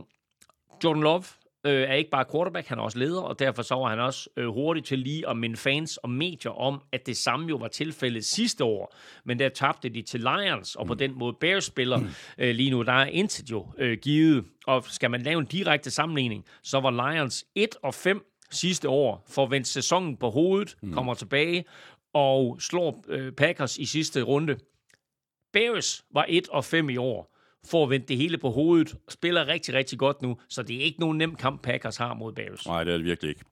Jordan 0.85 1.03
Love 1.03 1.25
øh, 1.65 1.83
er 1.83 1.95
ikke 1.95 2.11
bare 2.11 2.25
quarterback, 2.33 2.69
han 2.69 2.79
er 2.79 2.83
også 2.83 2.99
leder, 2.99 3.21
og 3.21 3.39
derfor 3.39 3.63
så 3.63 3.75
var 3.75 3.89
han 3.89 4.01
også 4.01 4.31
øh, 4.37 4.49
hurtig 4.49 4.85
til 4.85 4.99
lige 4.99 5.29
at 5.29 5.37
minde 5.37 5.57
fans 5.57 5.97
og 5.97 6.11
medier 6.11 6.53
om, 6.53 6.83
at 6.93 7.07
det 7.07 7.17
samme 7.17 7.49
jo 7.49 7.57
var 7.57 7.69
tilfældet 7.69 8.25
sidste 8.25 8.65
år, 8.65 8.97
men 9.25 9.39
der 9.39 9.49
tabte 9.49 9.89
de 9.89 10.03
til 10.03 10.21
Lions, 10.21 10.75
og 10.75 10.87
på 10.87 10.93
mm. 10.93 10.99
den 10.99 11.19
måde 11.19 11.37
Bears 11.41 11.65
spiller 11.65 11.97
mm. 11.97 12.09
øh, 12.39 12.55
lige 12.55 12.71
nu, 12.71 12.83
der 12.83 12.93
er 12.93 13.07
intet 13.07 13.51
jo 13.51 13.67
øh, 13.79 13.99
givet, 13.99 14.45
og 14.67 14.85
skal 14.85 15.11
man 15.11 15.23
lave 15.23 15.41
en 15.41 15.47
direkte 15.47 15.91
sammenligning, 15.91 16.45
så 16.63 16.81
var 16.81 17.13
Lions 17.13 17.45
1 17.55 17.69
og 17.83 17.95
5 17.95 18.30
sidste 18.51 18.89
år, 18.89 19.25
får 19.29 19.47
vendt 19.47 19.67
sæsonen 19.67 20.17
på 20.17 20.31
hovedet, 20.31 20.77
mm. 20.83 20.93
kommer 20.93 21.15
tilbage 21.15 21.65
og 22.13 22.57
slår 22.61 23.05
øh, 23.09 23.33
Packers 23.33 23.79
i 23.79 23.85
sidste 23.85 24.23
runde. 24.23 24.57
Bears 25.53 26.05
var 26.15 26.27
1 26.29 26.49
og 26.49 26.65
5 26.65 26.91
i 26.91 26.97
år, 26.97 27.37
får 27.67 27.87
vendt 27.87 28.09
det 28.09 28.17
hele 28.17 28.39
på 28.39 28.51
hovedet, 28.51 28.97
spiller 29.09 29.49
rigtig, 29.49 29.75
rigtig 29.75 29.99
godt 29.99 30.23
nu, 30.23 30.37
så 30.49 30.63
det 30.63 30.77
er 30.77 30.81
ikke 30.81 31.01
nogen 31.01 31.19
nem 31.19 31.35
kamp, 31.35 31.63
Packers 31.63 31.97
har 31.97 32.15
mod 32.15 32.33
Bears. 32.33 32.67
Nej, 32.67 32.85
det 32.85 32.93
er 32.93 32.97
det 32.97 33.07
virkelig 33.07 33.29
ikke. 33.29 33.45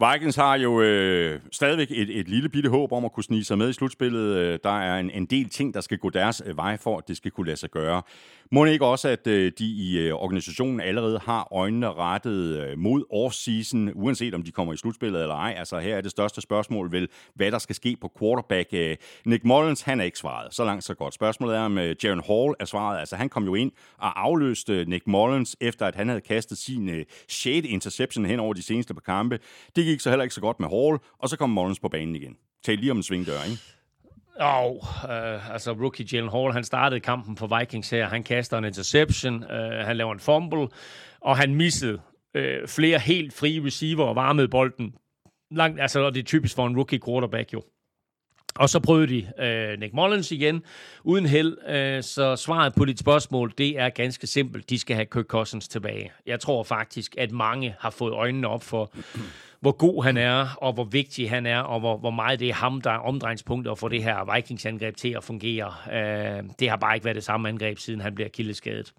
Vikings 0.00 0.36
har 0.36 0.54
jo 0.58 0.80
øh, 0.80 1.40
stadigvæk 1.52 1.90
et, 1.90 2.18
et 2.18 2.28
lille 2.28 2.48
bitte 2.48 2.70
håb 2.70 2.92
om 2.92 3.04
at 3.04 3.12
kunne 3.12 3.24
snige 3.24 3.44
sig 3.44 3.58
med 3.58 3.68
i 3.68 3.72
slutspillet. 3.72 4.36
Øh, 4.36 4.58
der 4.64 4.80
er 4.80 4.98
en, 4.98 5.10
en 5.10 5.26
del 5.26 5.48
ting, 5.48 5.74
der 5.74 5.80
skal 5.80 5.98
gå 5.98 6.10
deres 6.10 6.42
øh, 6.46 6.56
vej 6.56 6.76
for, 6.76 6.98
at 6.98 7.08
det 7.08 7.16
skal 7.16 7.30
kunne 7.30 7.46
lade 7.46 7.56
sig 7.56 7.70
gøre. 7.70 8.02
Må 8.52 8.64
det 8.64 8.72
ikke 8.72 8.86
også, 8.86 9.08
at 9.08 9.26
øh, 9.26 9.52
de 9.58 9.64
i 9.64 9.98
øh, 9.98 10.14
organisationen 10.14 10.80
allerede 10.80 11.18
har 11.24 11.48
øjnene 11.52 11.92
rettet 11.92 12.58
øh, 12.60 12.78
mod 12.78 13.04
offseason, 13.10 13.90
uanset 13.94 14.34
om 14.34 14.42
de 14.42 14.52
kommer 14.52 14.72
i 14.72 14.76
slutspillet 14.76 15.22
eller 15.22 15.34
ej? 15.34 15.54
Altså 15.58 15.78
her 15.78 15.96
er 15.96 16.00
det 16.00 16.10
største 16.10 16.40
spørgsmål 16.40 16.92
vel, 16.92 17.08
hvad 17.34 17.50
der 17.50 17.58
skal 17.58 17.74
ske 17.74 17.96
på 18.00 18.12
quarterback. 18.18 18.68
Øh, 18.72 18.96
Nick 19.24 19.44
Mullins, 19.44 19.82
han 19.82 20.00
er 20.00 20.04
ikke 20.04 20.18
svaret. 20.18 20.54
Så 20.54 20.64
langt, 20.64 20.84
så 20.84 20.94
godt. 20.94 21.14
Spørgsmålet 21.14 21.56
er, 21.56 21.60
om 21.60 21.78
øh, 21.78 21.96
Jaron 22.04 22.22
Hall 22.26 22.54
er 22.60 22.64
svaret. 22.64 22.98
Altså 23.00 23.16
han 23.16 23.28
kom 23.28 23.44
jo 23.44 23.54
ind 23.54 23.72
og 23.98 24.26
afløste 24.26 24.72
øh, 24.72 24.88
Nick 24.88 25.06
Mullins, 25.06 25.56
efter 25.60 25.86
at 25.86 25.94
han 25.94 26.08
havde 26.08 26.20
kastet 26.20 26.58
sin 26.58 26.88
øh, 26.88 27.04
6. 27.28 27.66
interception 27.66 28.24
hen 28.24 28.40
over 28.40 28.54
de 28.54 28.62
seneste 28.62 28.94
par 28.94 29.00
kampe. 29.00 29.38
Det 29.76 29.89
gik 29.90 30.00
så 30.00 30.10
heller 30.10 30.22
ikke 30.22 30.34
så 30.34 30.40
godt 30.40 30.60
med 30.60 30.68
Hall, 30.68 30.98
og 31.18 31.28
så 31.28 31.36
kom 31.36 31.50
Mullins 31.50 31.80
på 31.80 31.88
banen 31.88 32.16
igen. 32.16 32.36
Tal 32.64 32.78
lige 32.78 32.90
om 32.90 32.96
en 32.96 33.02
svingdør, 33.02 33.44
ikke? 33.44 33.62
Og 34.40 34.84
øh, 35.10 35.52
altså 35.52 35.72
rookie 35.72 36.06
Jalen 36.12 36.30
Hall, 36.30 36.52
han 36.52 36.64
startede 36.64 37.00
kampen 37.00 37.36
for 37.36 37.58
Vikings 37.58 37.90
her. 37.90 38.08
Han 38.08 38.22
kaster 38.22 38.58
en 38.58 38.64
interception, 38.64 39.44
øh, 39.44 39.86
han 39.86 39.96
laver 39.96 40.12
en 40.12 40.20
fumble, 40.20 40.68
og 41.20 41.36
han 41.36 41.54
missede 41.54 42.00
øh, 42.34 42.68
flere 42.68 42.98
helt 42.98 43.32
frie 43.32 43.64
receiver 43.66 44.04
og 44.04 44.16
varmede 44.16 44.48
bolden. 44.48 44.94
Langt, 45.50 45.80
altså, 45.80 46.10
det 46.10 46.18
er 46.18 46.24
typisk 46.24 46.54
for 46.54 46.66
en 46.66 46.76
rookie 46.76 47.00
quarterback 47.06 47.52
jo. 47.52 47.62
Og 48.54 48.68
så 48.68 48.80
prøvede 48.80 49.06
de 49.06 49.44
øh, 49.44 49.78
Nick 49.78 49.94
Mullins 49.94 50.32
igen, 50.32 50.62
uden 51.04 51.26
held. 51.26 51.68
Øh, 51.68 52.02
så 52.02 52.36
svaret 52.36 52.74
på 52.74 52.84
dit 52.84 52.98
spørgsmål, 52.98 53.52
det 53.58 53.78
er 53.78 53.88
ganske 53.88 54.26
simpelt. 54.26 54.70
De 54.70 54.78
skal 54.78 54.96
have 54.96 55.06
Kirk 55.06 55.26
Cousins 55.26 55.68
tilbage. 55.68 56.12
Jeg 56.26 56.40
tror 56.40 56.62
faktisk, 56.62 57.14
at 57.18 57.32
mange 57.32 57.74
har 57.78 57.90
fået 57.90 58.12
øjnene 58.12 58.48
op 58.48 58.62
for, 58.62 58.92
hvor 59.60 59.72
god 59.72 60.04
han 60.04 60.16
er, 60.16 60.46
og 60.56 60.72
hvor 60.72 60.84
vigtig 60.84 61.30
han 61.30 61.46
er, 61.46 61.58
og 61.58 61.80
hvor, 61.80 61.96
hvor 61.96 62.10
meget 62.10 62.40
det 62.40 62.48
er 62.48 62.54
ham, 62.54 62.80
der 62.80 62.90
er 62.90 62.98
omdrejningspunktet 62.98 63.78
for 63.78 63.88
det 63.88 64.02
her 64.02 64.34
Vikings-angreb 64.34 64.96
til 64.96 65.14
at 65.16 65.24
fungere. 65.24 65.74
Øh, 65.92 66.42
det 66.58 66.70
har 66.70 66.76
bare 66.76 66.94
ikke 66.94 67.04
været 67.04 67.14
det 67.14 67.24
samme 67.24 67.48
angreb, 67.48 67.78
siden 67.78 68.00
han 68.00 68.14
bliver 68.14 68.28
kildeskadet. 68.28 68.92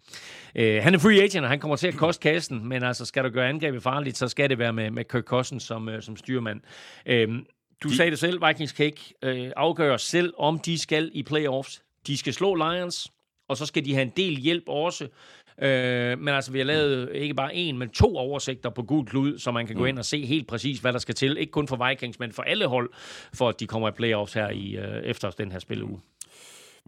Øh, 0.55 0.83
han 0.83 0.93
er 0.93 0.99
free 0.99 1.21
agent, 1.21 1.43
og 1.43 1.49
han 1.49 1.59
kommer 1.59 1.75
til 1.75 1.87
at 1.87 1.95
koste 1.95 2.21
kassen, 2.21 2.67
men 2.67 2.83
altså, 2.83 3.05
skal 3.05 3.23
du 3.23 3.29
gøre 3.29 3.49
angrebet 3.49 3.83
farligt, 3.83 4.17
så 4.17 4.27
skal 4.27 4.49
det 4.49 4.59
være 4.59 4.73
med, 4.73 4.91
med 4.91 5.03
Kirk 5.05 5.23
Cousins 5.23 5.63
som, 5.63 5.89
øh, 5.89 6.01
som 6.01 6.17
styrmand. 6.17 6.61
Øh, 7.05 7.29
du 7.83 7.89
de... 7.89 7.95
sagde 7.95 8.11
det 8.11 8.19
selv, 8.19 8.47
Vikings 8.47 8.71
kan 8.71 8.85
ikke 8.85 9.13
øh, 9.21 9.51
afgøre 9.57 9.99
selv, 9.99 10.33
om 10.37 10.59
de 10.59 10.79
skal 10.79 11.11
i 11.13 11.23
playoffs. 11.23 11.83
De 12.07 12.17
skal 12.17 12.33
slå 12.33 12.55
Lions, 12.55 13.11
og 13.47 13.57
så 13.57 13.65
skal 13.65 13.85
de 13.85 13.93
have 13.93 14.01
en 14.01 14.13
del 14.17 14.35
hjælp 14.35 14.63
også. 14.67 15.07
Øh, 15.61 16.19
men 16.19 16.27
altså, 16.27 16.51
vi 16.51 16.57
har 16.57 16.65
lavet 16.65 17.09
ikke 17.13 17.33
bare 17.33 17.55
en, 17.55 17.77
men 17.77 17.89
to 17.89 18.17
oversigter 18.17 18.69
på 18.69 18.83
Gud 18.83 19.05
Klud, 19.05 19.39
så 19.39 19.51
man 19.51 19.67
kan 19.67 19.75
gå 19.75 19.81
mm. 19.81 19.87
ind 19.87 19.99
og 19.99 20.05
se 20.05 20.25
helt 20.25 20.47
præcis, 20.47 20.79
hvad 20.79 20.93
der 20.93 20.99
skal 20.99 21.15
til. 21.15 21.37
Ikke 21.37 21.51
kun 21.51 21.67
for 21.67 21.87
Vikings, 21.89 22.19
men 22.19 22.31
for 22.31 22.43
alle 22.43 22.67
hold, 22.67 22.89
for 23.33 23.49
at 23.49 23.59
de 23.59 23.67
kommer 23.67 23.87
i 23.87 23.91
playoffs 23.91 24.33
her 24.33 24.49
i, 24.49 24.75
øh, 24.75 25.03
efter 25.03 25.29
den 25.29 25.51
her 25.51 25.59
spilleuge. 25.59 25.99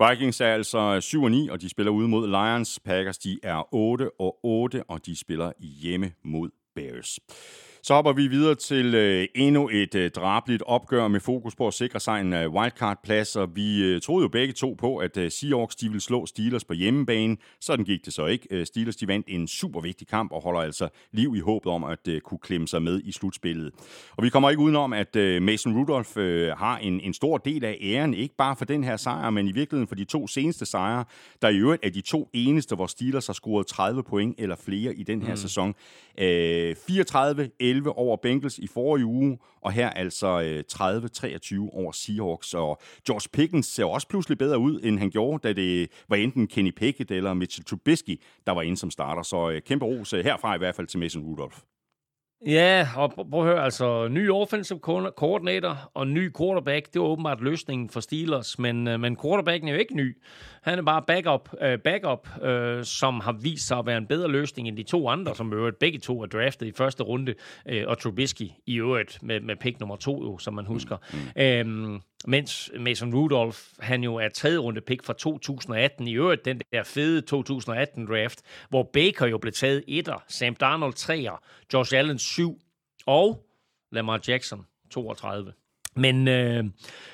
Vikings 0.10 0.42
er 0.42 0.54
altså 0.54 1.02
7 1.02 1.24
og 1.24 1.32
9, 1.32 1.50
og 1.50 1.62
de 1.62 1.70
spiller 1.70 1.92
ude 1.92 2.08
mod 2.08 2.28
Lions. 2.28 2.80
Packers, 2.86 3.18
de 3.18 3.40
er 3.44 3.74
8 3.74 4.22
og 4.22 4.40
8, 4.44 4.84
og 4.84 5.06
de 5.06 5.20
spiller 5.20 5.52
hjemme 5.82 6.12
mod 6.24 6.50
Bears. 6.76 7.20
Så 7.86 7.94
hopper 7.94 8.14
vi 8.14 8.28
videre 8.28 8.56
til 8.56 8.96
øh, 8.96 9.28
endnu 9.36 9.70
et 9.70 9.96
øh, 9.96 10.12
drabligt 10.12 10.64
opgør 10.66 11.08
med 11.08 11.20
fokus 11.20 11.56
på 11.56 11.68
at 11.68 11.74
sikre 11.74 12.00
sig 12.00 12.22
en 12.22 12.34
øh, 12.34 12.50
wildcard-plads, 12.52 13.36
og 13.36 13.56
vi 13.56 13.84
øh, 13.84 14.02
troede 14.02 14.24
jo 14.24 14.28
begge 14.28 14.54
to 14.54 14.76
på, 14.80 14.98
at 14.98 15.18
øh, 15.18 15.32
Seahawks 15.32 15.76
de 15.76 15.88
ville 15.88 16.02
slå 16.02 16.26
Steelers 16.26 16.64
på 16.64 16.74
hjemmebane. 16.74 17.38
Sådan 17.60 17.86
gik 17.86 18.06
det 18.06 18.14
så 18.14 18.26
ikke. 18.26 18.48
Øh, 18.52 18.66
Steelers 18.66 18.96
de 18.96 19.08
vandt 19.08 19.26
en 19.30 19.48
super 19.48 19.82
vigtig 19.82 20.08
kamp 20.08 20.32
og 20.32 20.42
holder 20.42 20.62
altså 20.62 20.90
liv 21.12 21.36
i 21.36 21.40
håbet 21.40 21.72
om 21.72 21.84
at 21.84 22.08
øh, 22.08 22.22
kunne 22.22 22.38
klemme 22.38 22.68
sig 22.68 22.82
med 22.82 23.02
i 23.04 23.12
slutspillet. 23.12 23.72
Og 24.18 24.24
vi 24.24 24.30
kommer 24.30 24.50
ikke 24.50 24.62
udenom, 24.62 24.94
at 24.94 25.16
øh, 25.16 25.42
Mason 25.42 25.78
Rudolph 25.78 26.12
øh, 26.16 26.50
har 26.58 26.78
en, 26.78 27.00
en 27.00 27.14
stor 27.14 27.38
del 27.38 27.66
af 27.66 27.78
æren, 27.82 28.14
ikke 28.14 28.36
bare 28.36 28.56
for 28.56 28.66
den 28.66 28.84
her 28.84 28.98
sejr, 28.98 29.30
men 29.30 29.48
i 29.48 29.52
virkeligheden 29.52 29.88
for 29.88 29.96
de 29.96 30.06
to 30.06 30.28
seneste 30.28 30.66
sejre, 30.66 31.06
der 31.42 31.50
i 31.50 31.58
øvrigt 31.58 31.86
er 31.86 31.90
de 31.90 32.02
to 32.02 32.30
eneste, 32.34 32.76
hvor 32.76 32.88
Steelers 32.88 33.28
har 33.28 33.34
scoret 33.34 33.68
30 33.68 34.04
point 34.04 34.36
eller 34.38 34.56
flere 34.56 34.96
i 34.96 35.04
den 35.04 35.22
her 35.22 35.34
mm. 35.34 35.38
sæson. 35.38 35.76
Øh, 36.18 36.76
34 36.88 37.50
11 37.74 37.98
over 37.98 38.18
Bengals 38.18 38.58
i 38.58 38.68
forrige 38.68 39.06
uge, 39.06 39.38
og 39.62 39.72
her 39.72 39.90
altså 39.90 40.42
øh, 40.42 40.64
30-23 40.72 41.78
over 41.80 41.92
Seahawks. 41.92 42.54
Og 42.54 42.82
George 43.08 43.30
Pickens 43.34 43.66
ser 43.66 43.86
også 43.86 44.08
pludselig 44.08 44.38
bedre 44.38 44.60
ud, 44.60 44.80
end 44.84 45.00
han 45.00 45.10
gjorde, 45.10 45.48
da 45.48 45.54
det 45.54 45.90
var 46.10 46.16
enten 46.16 46.48
Kenny 46.48 46.72
Pickett 46.72 47.12
eller 47.12 47.34
Mitchell 47.34 47.66
Trubisky, 47.66 48.22
der 48.46 48.52
var 48.52 48.62
inde 48.62 48.78
som 48.78 48.92
starter. 48.92 49.24
Så 49.24 49.50
øh, 49.50 49.62
kæmpe 49.62 49.86
ros 49.86 50.14
øh, 50.14 50.24
herfra 50.24 50.56
i 50.56 50.58
hvert 50.58 50.76
fald 50.76 50.88
til 50.88 51.00
Mason 51.00 51.24
Rudolph. 51.24 51.58
Ja, 52.46 52.88
og 52.96 53.14
prøv 53.32 53.42
at 53.42 53.48
høre, 53.48 53.64
altså 53.64 54.08
ny 54.08 54.30
offensive 54.30 54.80
coordinator 55.16 55.92
og 55.94 56.08
ny 56.08 56.32
quarterback, 56.38 56.94
det 56.94 57.02
var 57.02 57.08
åbenbart 57.08 57.42
løsningen 57.42 57.90
for 57.90 58.00
Steelers, 58.00 58.60
men, 58.60 58.84
men 58.84 59.18
quarterbacken 59.22 59.70
er 59.70 59.74
jo 59.74 59.80
ikke 59.80 59.96
ny. 59.96 60.18
Han 60.62 60.80
er 60.80 60.84
bare 60.84 61.04
backup, 61.08 61.50
uh, 61.54 61.80
backup 61.84 62.28
uh, 62.42 62.84
som 62.84 63.20
har 63.20 63.32
vist 63.42 63.68
sig 63.68 63.78
at 63.78 63.86
være 63.86 63.98
en 63.98 64.08
bedre 64.08 64.32
løsning 64.32 64.68
end 64.68 64.78
de 64.78 64.84
to 64.84 65.10
andre, 65.10 65.36
som 65.36 65.54
øvrigt 65.54 65.80
begge 65.80 66.00
to 66.00 66.22
er 66.22 66.26
draftet 66.26 66.66
i 66.66 66.72
første 66.72 67.04
runde, 67.04 67.36
uh, 67.72 67.82
og 67.88 68.00
Trubisky 68.00 68.50
i 68.66 68.80
øvrigt 68.80 69.20
med, 69.22 69.40
med 69.40 69.56
pick 69.56 69.80
nummer 69.80 69.96
to, 69.96 70.24
jo, 70.24 70.38
som 70.38 70.54
man 70.54 70.66
husker. 70.66 70.98
Mm. 71.66 71.68
Um, 71.68 72.02
mens 72.28 72.72
Mason 72.80 73.16
Rudolph, 73.16 73.60
han 73.80 74.04
jo 74.04 74.16
er 74.16 74.30
tredje 74.30 74.58
runde 74.58 74.82
pick 74.82 75.04
fra 75.04 75.14
2018, 75.14 76.08
i 76.08 76.14
øvrigt 76.16 76.46
den 76.46 76.62
der 76.72 76.84
fede 76.84 77.22
2018 77.22 78.08
draft, 78.08 78.42
hvor 78.70 78.90
Baker 78.94 79.26
jo 79.26 79.38
blev 79.38 79.54
taget 79.54 79.84
etter, 79.88 80.24
Sam 80.28 80.56
Darnold 80.56 80.94
3'er, 80.94 81.66
Josh 81.74 81.98
Allen 81.98 82.20
7 82.20 82.62
og 83.06 83.46
Lamar 83.92 84.20
Jackson 84.28 84.66
32. 84.92 85.54
Men 85.96 86.28
øh, 86.28 86.66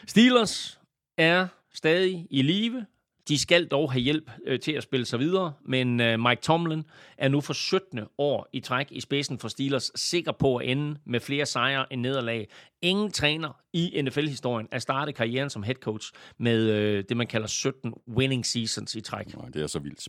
Steelers 0.07 0.79
er 1.17 1.47
stadig 1.73 2.27
i 2.29 2.41
live. 2.41 2.85
De 3.29 3.39
skal 3.39 3.67
dog 3.67 3.91
have 3.91 4.01
hjælp 4.01 4.31
øh, 4.45 4.59
til 4.59 4.71
at 4.71 4.83
spille 4.83 5.05
sig 5.05 5.19
videre, 5.19 5.53
men 5.65 6.01
øh, 6.01 6.19
Mike 6.19 6.41
Tomlin 6.41 6.83
er 7.17 7.27
nu 7.27 7.41
for 7.41 7.53
17. 7.53 7.99
år 8.17 8.49
i 8.53 8.59
træk 8.59 8.87
i 8.91 9.01
spidsen 9.01 9.39
for 9.39 9.47
Steelers, 9.47 9.91
sikker 9.95 10.31
på 10.31 10.57
at 10.57 10.69
ende 10.69 10.99
med 11.05 11.19
flere 11.19 11.45
sejre 11.45 11.93
end 11.93 12.01
nederlag. 12.01 12.47
Ingen 12.81 13.11
træner 13.11 13.61
i 13.73 14.01
NFL-historien 14.01 14.67
er 14.71 14.79
startet 14.79 15.15
karrieren 15.15 15.49
som 15.49 15.63
head 15.63 15.75
coach 15.75 16.11
med 16.37 16.69
øh, 16.69 17.03
det, 17.09 17.17
man 17.17 17.27
kalder 17.27 17.47
17 17.47 17.93
winning 18.07 18.45
seasons 18.45 18.95
i 18.95 19.01
træk. 19.01 19.37
Nej, 19.37 19.49
det 19.53 19.61
er 19.61 19.67
så 19.67 19.79
vildt. 19.79 20.07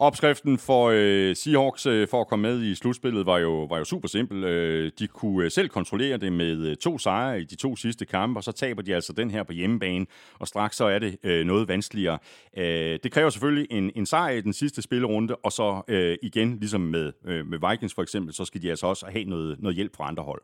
Opskriften 0.00 0.58
for 0.58 0.90
øh, 0.94 1.36
Seahawks 1.36 1.86
øh, 1.86 2.08
for 2.08 2.20
at 2.20 2.28
komme 2.28 2.42
med 2.42 2.62
i 2.62 2.74
slutspillet 2.74 3.26
var 3.26 3.38
jo, 3.38 3.64
var 3.64 3.78
jo 3.78 3.84
super 3.84 4.08
simpel. 4.08 4.44
Øh, 4.44 4.92
de 4.98 5.06
kunne 5.06 5.44
øh, 5.44 5.50
selv 5.50 5.68
kontrollere 5.68 6.16
det 6.16 6.32
med 6.32 6.66
øh, 6.66 6.76
to 6.76 6.98
sejre 6.98 7.40
i 7.40 7.44
de 7.44 7.56
to 7.56 7.76
sidste 7.76 8.06
kampe, 8.06 8.38
og 8.38 8.44
så 8.44 8.52
taber 8.52 8.82
de 8.82 8.94
altså 8.94 9.12
den 9.12 9.30
her 9.30 9.42
på 9.42 9.52
hjemmebane, 9.52 10.06
og 10.38 10.48
straks 10.48 10.76
så 10.76 10.84
er 10.84 10.98
det 10.98 11.16
øh, 11.22 11.46
noget 11.46 11.68
vanskeligere. 11.68 12.18
Øh, 12.56 12.98
det 13.02 13.12
kræver 13.12 13.30
selvfølgelig 13.30 13.66
en, 13.70 13.90
en 13.94 14.06
sejr 14.06 14.30
i 14.30 14.40
den 14.40 14.52
sidste 14.52 14.82
spillerunde, 14.82 15.36
og 15.36 15.52
så 15.52 15.82
øh, 15.88 16.16
igen, 16.22 16.58
ligesom 16.58 16.80
med, 16.80 17.12
øh, 17.24 17.46
med 17.46 17.70
Vikings 17.70 17.94
for 17.94 18.02
eksempel, 18.02 18.34
så 18.34 18.44
skal 18.44 18.62
de 18.62 18.70
altså 18.70 18.86
også 18.86 19.06
have 19.06 19.24
noget, 19.24 19.60
noget 19.60 19.76
hjælp 19.76 19.96
fra 19.96 20.08
andre 20.08 20.22
hold. 20.22 20.42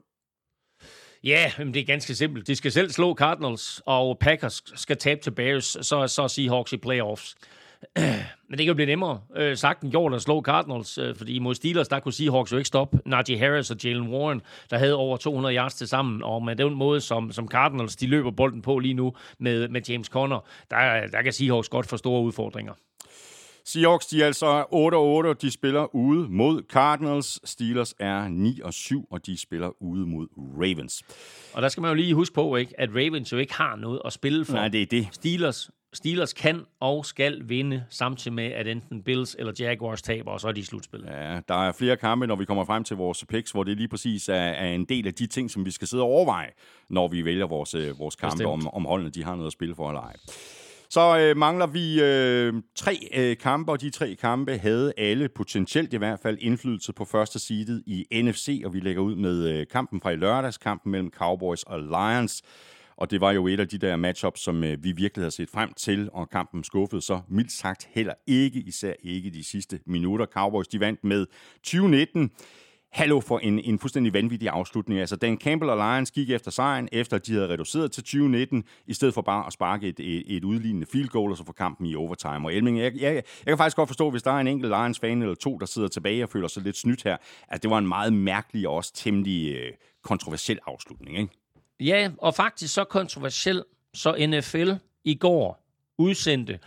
Ja, 1.24 1.52
men 1.58 1.74
det 1.74 1.80
er 1.80 1.84
ganske 1.84 2.14
simpelt. 2.14 2.46
De 2.46 2.56
skal 2.56 2.72
selv 2.72 2.90
slå 2.90 3.14
Cardinals, 3.14 3.82
og 3.86 4.18
Packers 4.18 4.62
skal 4.74 4.96
tabe 4.96 5.20
til 5.20 5.30
Bears, 5.30 5.64
så, 5.64 6.06
så 6.06 6.22
er 6.22 6.28
Seahawks 6.28 6.72
i 6.72 6.76
playoffs. 6.76 7.36
Men 8.48 8.58
det 8.58 8.58
kan 8.58 8.66
jo 8.66 8.74
blive 8.74 8.86
nemmere 8.86 9.20
øh, 9.36 9.56
sagt 9.56 9.82
end 9.82 9.90
gjort 9.90 10.14
at 10.14 10.22
slå 10.22 10.42
Cardinals, 10.42 10.98
øh, 10.98 11.16
fordi 11.16 11.38
mod 11.38 11.54
Steelers, 11.54 11.88
der 11.88 12.00
kunne 12.00 12.12
Seahawks 12.12 12.52
jo 12.52 12.56
ikke 12.56 12.68
stoppe 12.68 12.98
Najee 13.06 13.38
Harris 13.38 13.70
og 13.70 13.76
Jalen 13.84 14.08
Warren, 14.08 14.42
der 14.70 14.78
havde 14.78 14.94
over 14.94 15.16
200 15.16 15.56
yards 15.56 15.74
til 15.74 15.88
sammen, 15.88 16.22
og 16.22 16.42
med 16.42 16.56
den 16.56 16.74
måde, 16.74 17.00
som, 17.00 17.32
som 17.32 17.48
Cardinals 17.48 17.96
de 17.96 18.06
løber 18.06 18.30
bolden 18.30 18.62
på 18.62 18.78
lige 18.78 18.94
nu 18.94 19.12
med, 19.38 19.68
med 19.68 19.80
James 19.88 20.06
Conner, 20.06 20.40
der, 20.70 21.06
der 21.06 21.22
kan 21.22 21.32
Seahawks 21.32 21.68
godt 21.68 21.86
få 21.86 21.96
store 21.96 22.22
udfordringer. 22.22 22.72
Seahawks, 23.66 24.06
de 24.06 24.22
er 24.22 24.26
altså 24.26 24.62
8-8, 25.32 25.32
de 25.42 25.50
spiller 25.50 25.94
ude 25.94 26.28
mod 26.28 26.62
Cardinals. 26.72 27.40
Steelers 27.44 27.94
er 27.98 28.26
9-7, 29.02 29.06
og 29.10 29.26
de 29.26 29.40
spiller 29.40 29.82
ude 29.82 30.06
mod 30.06 30.26
Ravens. 30.36 31.02
Og 31.54 31.62
der 31.62 31.68
skal 31.68 31.80
man 31.80 31.90
jo 31.90 31.94
lige 31.94 32.14
huske 32.14 32.34
på, 32.34 32.56
ikke, 32.56 32.80
at 32.80 32.90
Ravens 32.94 33.32
jo 33.32 33.38
ikke 33.38 33.54
har 33.54 33.76
noget 33.76 34.00
at 34.04 34.12
spille 34.12 34.44
for. 34.44 34.52
Nej, 34.52 34.68
det 34.68 34.82
er 34.82 34.86
det. 34.86 35.08
Steelers 35.12 35.70
Steelers 35.92 36.32
kan 36.32 36.64
og 36.80 37.06
skal 37.06 37.48
vinde, 37.48 37.84
samtidig 37.90 38.32
med, 38.32 38.44
at 38.44 38.66
enten 38.66 39.02
Bills 39.02 39.36
eller 39.38 39.52
Jaguars 39.58 40.02
taber, 40.02 40.30
og 40.30 40.40
så 40.40 40.48
er 40.48 40.52
de 40.52 40.60
i 40.60 40.64
slutspillet. 40.64 41.08
Ja, 41.08 41.40
der 41.48 41.68
er 41.68 41.72
flere 41.72 41.96
kampe, 41.96 42.26
når 42.26 42.36
vi 42.36 42.44
kommer 42.44 42.64
frem 42.64 42.84
til 42.84 42.96
vores 42.96 43.24
picks, 43.28 43.50
hvor 43.50 43.64
det 43.64 43.76
lige 43.76 43.88
præcis 43.88 44.28
er, 44.28 44.34
er 44.34 44.68
en 44.68 44.84
del 44.84 45.06
af 45.06 45.14
de 45.14 45.26
ting, 45.26 45.50
som 45.50 45.64
vi 45.64 45.70
skal 45.70 45.88
sidde 45.88 46.02
og 46.02 46.08
overveje, 46.08 46.50
når 46.90 47.08
vi 47.08 47.24
vælger 47.24 47.46
vores, 47.46 47.74
øh, 47.74 47.98
vores 47.98 48.16
kampe, 48.16 48.46
om, 48.46 48.68
om 48.68 48.84
holdene 48.84 49.10
de 49.10 49.24
har 49.24 49.34
noget 49.34 49.46
at 49.46 49.52
spille 49.52 49.74
for 49.74 49.88
eller 49.88 50.00
ej. 50.00 50.16
Så 50.96 51.18
øh, 51.18 51.36
mangler 51.36 51.66
vi 51.66 52.02
øh, 52.02 52.62
tre 52.74 53.08
øh, 53.14 53.36
kampe, 53.36 53.72
og 53.72 53.80
de 53.80 53.90
tre 53.90 54.14
kampe 54.14 54.58
havde 54.58 54.92
alle 54.96 55.28
potentielt 55.28 55.92
i 55.92 55.96
hvert 55.96 56.20
fald 56.20 56.38
indflydelse 56.40 56.92
på 56.92 57.04
første 57.04 57.38
seedet 57.38 57.82
i 57.86 58.22
NFC, 58.22 58.62
og 58.64 58.74
vi 58.74 58.80
lægger 58.80 59.02
ud 59.02 59.16
med 59.16 59.48
øh, 59.48 59.66
kampen 59.66 60.00
fra 60.00 60.10
i 60.10 60.16
lørdags, 60.16 60.58
kampen 60.58 60.92
mellem 60.92 61.10
Cowboys 61.10 61.62
og 61.62 61.80
Lions. 61.80 62.42
Og 62.96 63.10
det 63.10 63.20
var 63.20 63.32
jo 63.32 63.46
et 63.46 63.60
af 63.60 63.68
de 63.68 63.78
der 63.78 63.96
matchups, 63.96 64.40
som 64.40 64.64
øh, 64.64 64.84
vi 64.84 64.92
virkelig 64.92 65.22
havde 65.22 65.30
set 65.30 65.50
frem 65.50 65.72
til, 65.72 66.08
og 66.12 66.30
kampen 66.30 66.64
skuffede 66.64 67.02
så 67.02 67.20
mildt 67.28 67.52
sagt 67.52 67.88
heller 67.94 68.14
ikke, 68.26 68.60
især 68.60 68.92
ikke 69.02 69.30
de 69.30 69.44
sidste 69.44 69.80
minutter. 69.86 70.26
Cowboys 70.26 70.68
de 70.68 70.80
vandt 70.80 71.04
med 71.04 71.26
2019. 71.56 72.30
Hallo 72.96 73.20
for 73.20 73.38
en, 73.38 73.58
en 73.58 73.78
fuldstændig 73.78 74.12
vanvittig 74.12 74.48
afslutning. 74.48 75.00
Altså, 75.00 75.16
Dan 75.16 75.38
Campbell 75.38 75.70
og 75.70 75.76
Lions 75.76 76.10
gik 76.10 76.30
efter 76.30 76.50
sejren, 76.50 76.88
efter 76.92 77.18
de 77.18 77.32
havde 77.32 77.48
reduceret 77.48 77.92
til 77.92 78.02
2019, 78.02 78.64
i 78.86 78.94
stedet 78.94 79.14
for 79.14 79.22
bare 79.22 79.46
at 79.46 79.52
sparke 79.52 79.88
et, 79.88 80.00
et, 80.00 80.36
et 80.36 80.44
udlignende 80.44 80.86
field 80.92 81.08
goal, 81.08 81.30
og 81.30 81.36
så 81.36 81.44
få 81.44 81.52
kampen 81.52 81.86
i 81.86 81.94
overtime. 81.94 82.48
Og 82.48 82.54
Elming, 82.54 82.78
jeg, 82.78 82.92
jeg, 82.94 83.14
jeg 83.14 83.22
kan 83.46 83.58
faktisk 83.58 83.76
godt 83.76 83.88
forstå, 83.88 84.10
hvis 84.10 84.22
der 84.22 84.30
er 84.30 84.38
en 84.38 84.46
enkelt 84.46 84.70
Lions-fan 84.70 85.22
eller 85.22 85.34
to, 85.34 85.58
der 85.58 85.66
sidder 85.66 85.88
tilbage 85.88 86.22
og 86.22 86.30
føler 86.30 86.48
sig 86.48 86.62
lidt 86.62 86.76
snydt 86.76 87.02
her, 87.02 87.16
at 87.48 87.62
det 87.62 87.70
var 87.70 87.78
en 87.78 87.88
meget 87.88 88.12
mærkelig 88.12 88.68
og 88.68 88.74
også 88.74 88.92
temmelig 88.94 89.54
øh, 89.54 89.72
kontroversiel 90.02 90.58
afslutning, 90.66 91.18
ikke? 91.18 91.32
Ja, 91.80 92.10
og 92.18 92.34
faktisk 92.34 92.74
så 92.74 92.84
kontroversiel, 92.84 93.62
så 93.94 94.26
NFL 94.28 94.70
i 95.04 95.14
går 95.14 95.66
udsendte 95.98 96.58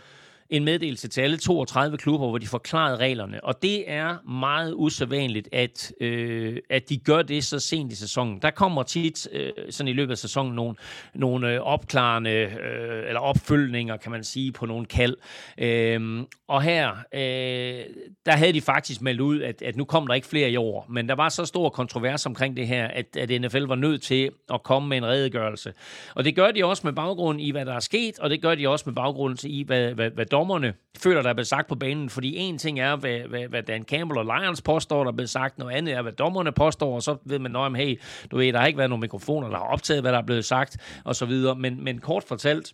en 0.50 0.64
meddelelse 0.64 1.08
til 1.08 1.20
alle 1.20 1.36
32 1.36 1.98
klubber, 1.98 2.28
hvor 2.28 2.38
de 2.38 2.46
forklarede 2.46 2.96
reglerne. 2.96 3.44
Og 3.44 3.62
det 3.62 3.90
er 3.90 4.28
meget 4.30 4.74
usædvanligt, 4.76 5.48
at, 5.52 5.92
øh, 6.00 6.56
at 6.70 6.88
de 6.88 6.98
gør 6.98 7.22
det 7.22 7.44
så 7.44 7.58
sent 7.58 7.92
i 7.92 7.96
sæsonen. 7.96 8.38
Der 8.42 8.50
kommer 8.50 8.82
tit 8.82 9.28
øh, 9.32 9.52
sådan 9.70 9.88
i 9.88 9.92
løbet 9.92 10.10
af 10.10 10.18
sæsonen 10.18 10.54
nogle, 10.54 10.74
nogle 11.14 11.54
øh, 11.54 11.60
opklarende 11.60 12.30
øh, 12.30 13.08
eller 13.08 13.20
opfølgninger, 13.20 13.96
kan 13.96 14.12
man 14.12 14.24
sige, 14.24 14.52
på 14.52 14.66
nogle 14.66 14.86
kald. 14.86 15.16
Øh, 15.58 16.24
og 16.48 16.62
her, 16.62 16.90
øh, 17.14 17.84
der 18.26 18.32
havde 18.32 18.52
de 18.52 18.60
faktisk 18.60 19.02
meldt 19.02 19.20
ud, 19.20 19.42
at, 19.42 19.62
at 19.62 19.76
nu 19.76 19.84
kom 19.84 20.06
der 20.06 20.14
ikke 20.14 20.26
flere 20.26 20.50
i 20.50 20.56
år. 20.56 20.86
Men 20.88 21.08
der 21.08 21.14
var 21.14 21.28
så 21.28 21.44
stor 21.44 21.68
kontrovers 21.68 22.26
omkring 22.26 22.56
det 22.56 22.66
her, 22.66 22.86
at, 22.86 23.16
at 23.16 23.40
NFL 23.40 23.62
var 23.62 23.74
nødt 23.74 24.02
til 24.02 24.30
at 24.54 24.62
komme 24.62 24.88
med 24.88 24.96
en 24.96 25.06
redegørelse. 25.06 25.72
Og 26.14 26.24
det 26.24 26.36
gør 26.36 26.50
de 26.50 26.64
også 26.64 26.82
med 26.86 26.92
baggrund 26.92 27.40
i, 27.40 27.50
hvad 27.50 27.66
der 27.66 27.74
er 27.74 27.80
sket, 27.80 28.18
og 28.18 28.30
det 28.30 28.42
gør 28.42 28.54
de 28.54 28.68
også 28.68 28.82
med 28.86 28.94
baggrund 28.94 29.44
i, 29.44 29.62
hvad, 29.62 29.94
hvad, 29.94 30.10
hvad 30.10 30.26
dommerne 30.40 30.74
føler, 30.98 31.22
der 31.22 31.30
er 31.30 31.34
blevet 31.34 31.46
sagt 31.46 31.68
på 31.68 31.74
banen. 31.74 32.10
Fordi 32.10 32.36
en 32.36 32.58
ting 32.58 32.80
er, 32.80 32.96
hvad, 32.96 33.18
hvad, 33.18 33.48
hvad 33.48 33.62
Dan 33.62 33.82
Campbell 33.82 34.18
og 34.18 34.24
Lions 34.24 34.62
påstår, 34.62 35.04
der 35.04 35.10
er 35.10 35.16
blevet 35.16 35.30
sagt. 35.30 35.58
Noget 35.58 35.74
andet 35.74 35.94
er, 35.94 36.02
hvad 36.02 36.12
dommerne 36.12 36.52
påstår, 36.52 36.94
og 36.94 37.02
så 37.02 37.16
ved 37.24 37.38
man, 37.38 37.56
at 37.56 37.76
hey, 37.76 38.00
du 38.30 38.36
ved, 38.36 38.52
der 38.52 38.58
har 38.58 38.66
ikke 38.66 38.78
været 38.78 38.90
nogen 38.90 39.00
mikrofoner, 39.00 39.48
der 39.48 39.56
har 39.56 39.64
optaget, 39.64 40.02
hvad 40.02 40.12
der 40.12 40.18
er 40.18 40.26
blevet 40.26 40.44
sagt, 40.44 41.00
og 41.04 41.16
så 41.16 41.26
videre. 41.26 41.54
Men, 41.54 41.84
men 41.84 41.98
kort 41.98 42.24
fortalt, 42.24 42.72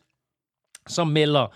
så 0.86 1.04
melder 1.04 1.54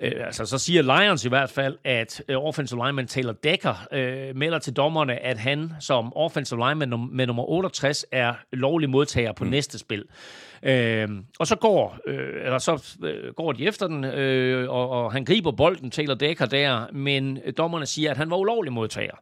Øh, 0.00 0.26
altså, 0.26 0.46
så 0.46 0.58
siger 0.58 0.82
Lions 0.82 1.24
i 1.24 1.28
hvert 1.28 1.50
fald, 1.50 1.78
at 1.84 2.22
øh, 2.28 2.36
offensive 2.36 2.86
lineman 2.86 3.06
Taylor 3.06 3.32
Decker 3.32 3.86
øh, 3.92 4.36
melder 4.36 4.58
til 4.58 4.72
dommerne, 4.72 5.24
at 5.24 5.38
han 5.38 5.72
som 5.80 6.16
offensive 6.16 6.68
lineman 6.68 6.92
num- 6.92 7.10
med 7.12 7.26
nummer 7.26 7.48
68 7.48 8.06
er 8.12 8.34
lovlig 8.52 8.90
modtager 8.90 9.32
på 9.32 9.44
mm. 9.44 9.50
næste 9.50 9.78
spil. 9.78 10.04
Øh, 10.62 11.08
og 11.38 11.46
så 11.46 11.56
går, 11.56 11.98
øh, 12.06 12.44
eller 12.44 12.58
så 12.58 12.96
øh, 13.04 13.34
går 13.34 13.52
de 13.52 13.66
efter 13.66 13.86
den, 13.86 14.04
øh, 14.04 14.70
og, 14.70 14.90
og 14.90 15.12
han 15.12 15.24
griber 15.24 15.52
bolden, 15.52 15.90
Taylor 15.90 16.14
Decker 16.14 16.46
der, 16.46 16.92
men 16.92 17.38
dommerne 17.56 17.86
siger, 17.86 18.10
at 18.10 18.16
han 18.16 18.30
var 18.30 18.36
ulovlig 18.36 18.72
modtager. 18.72 19.14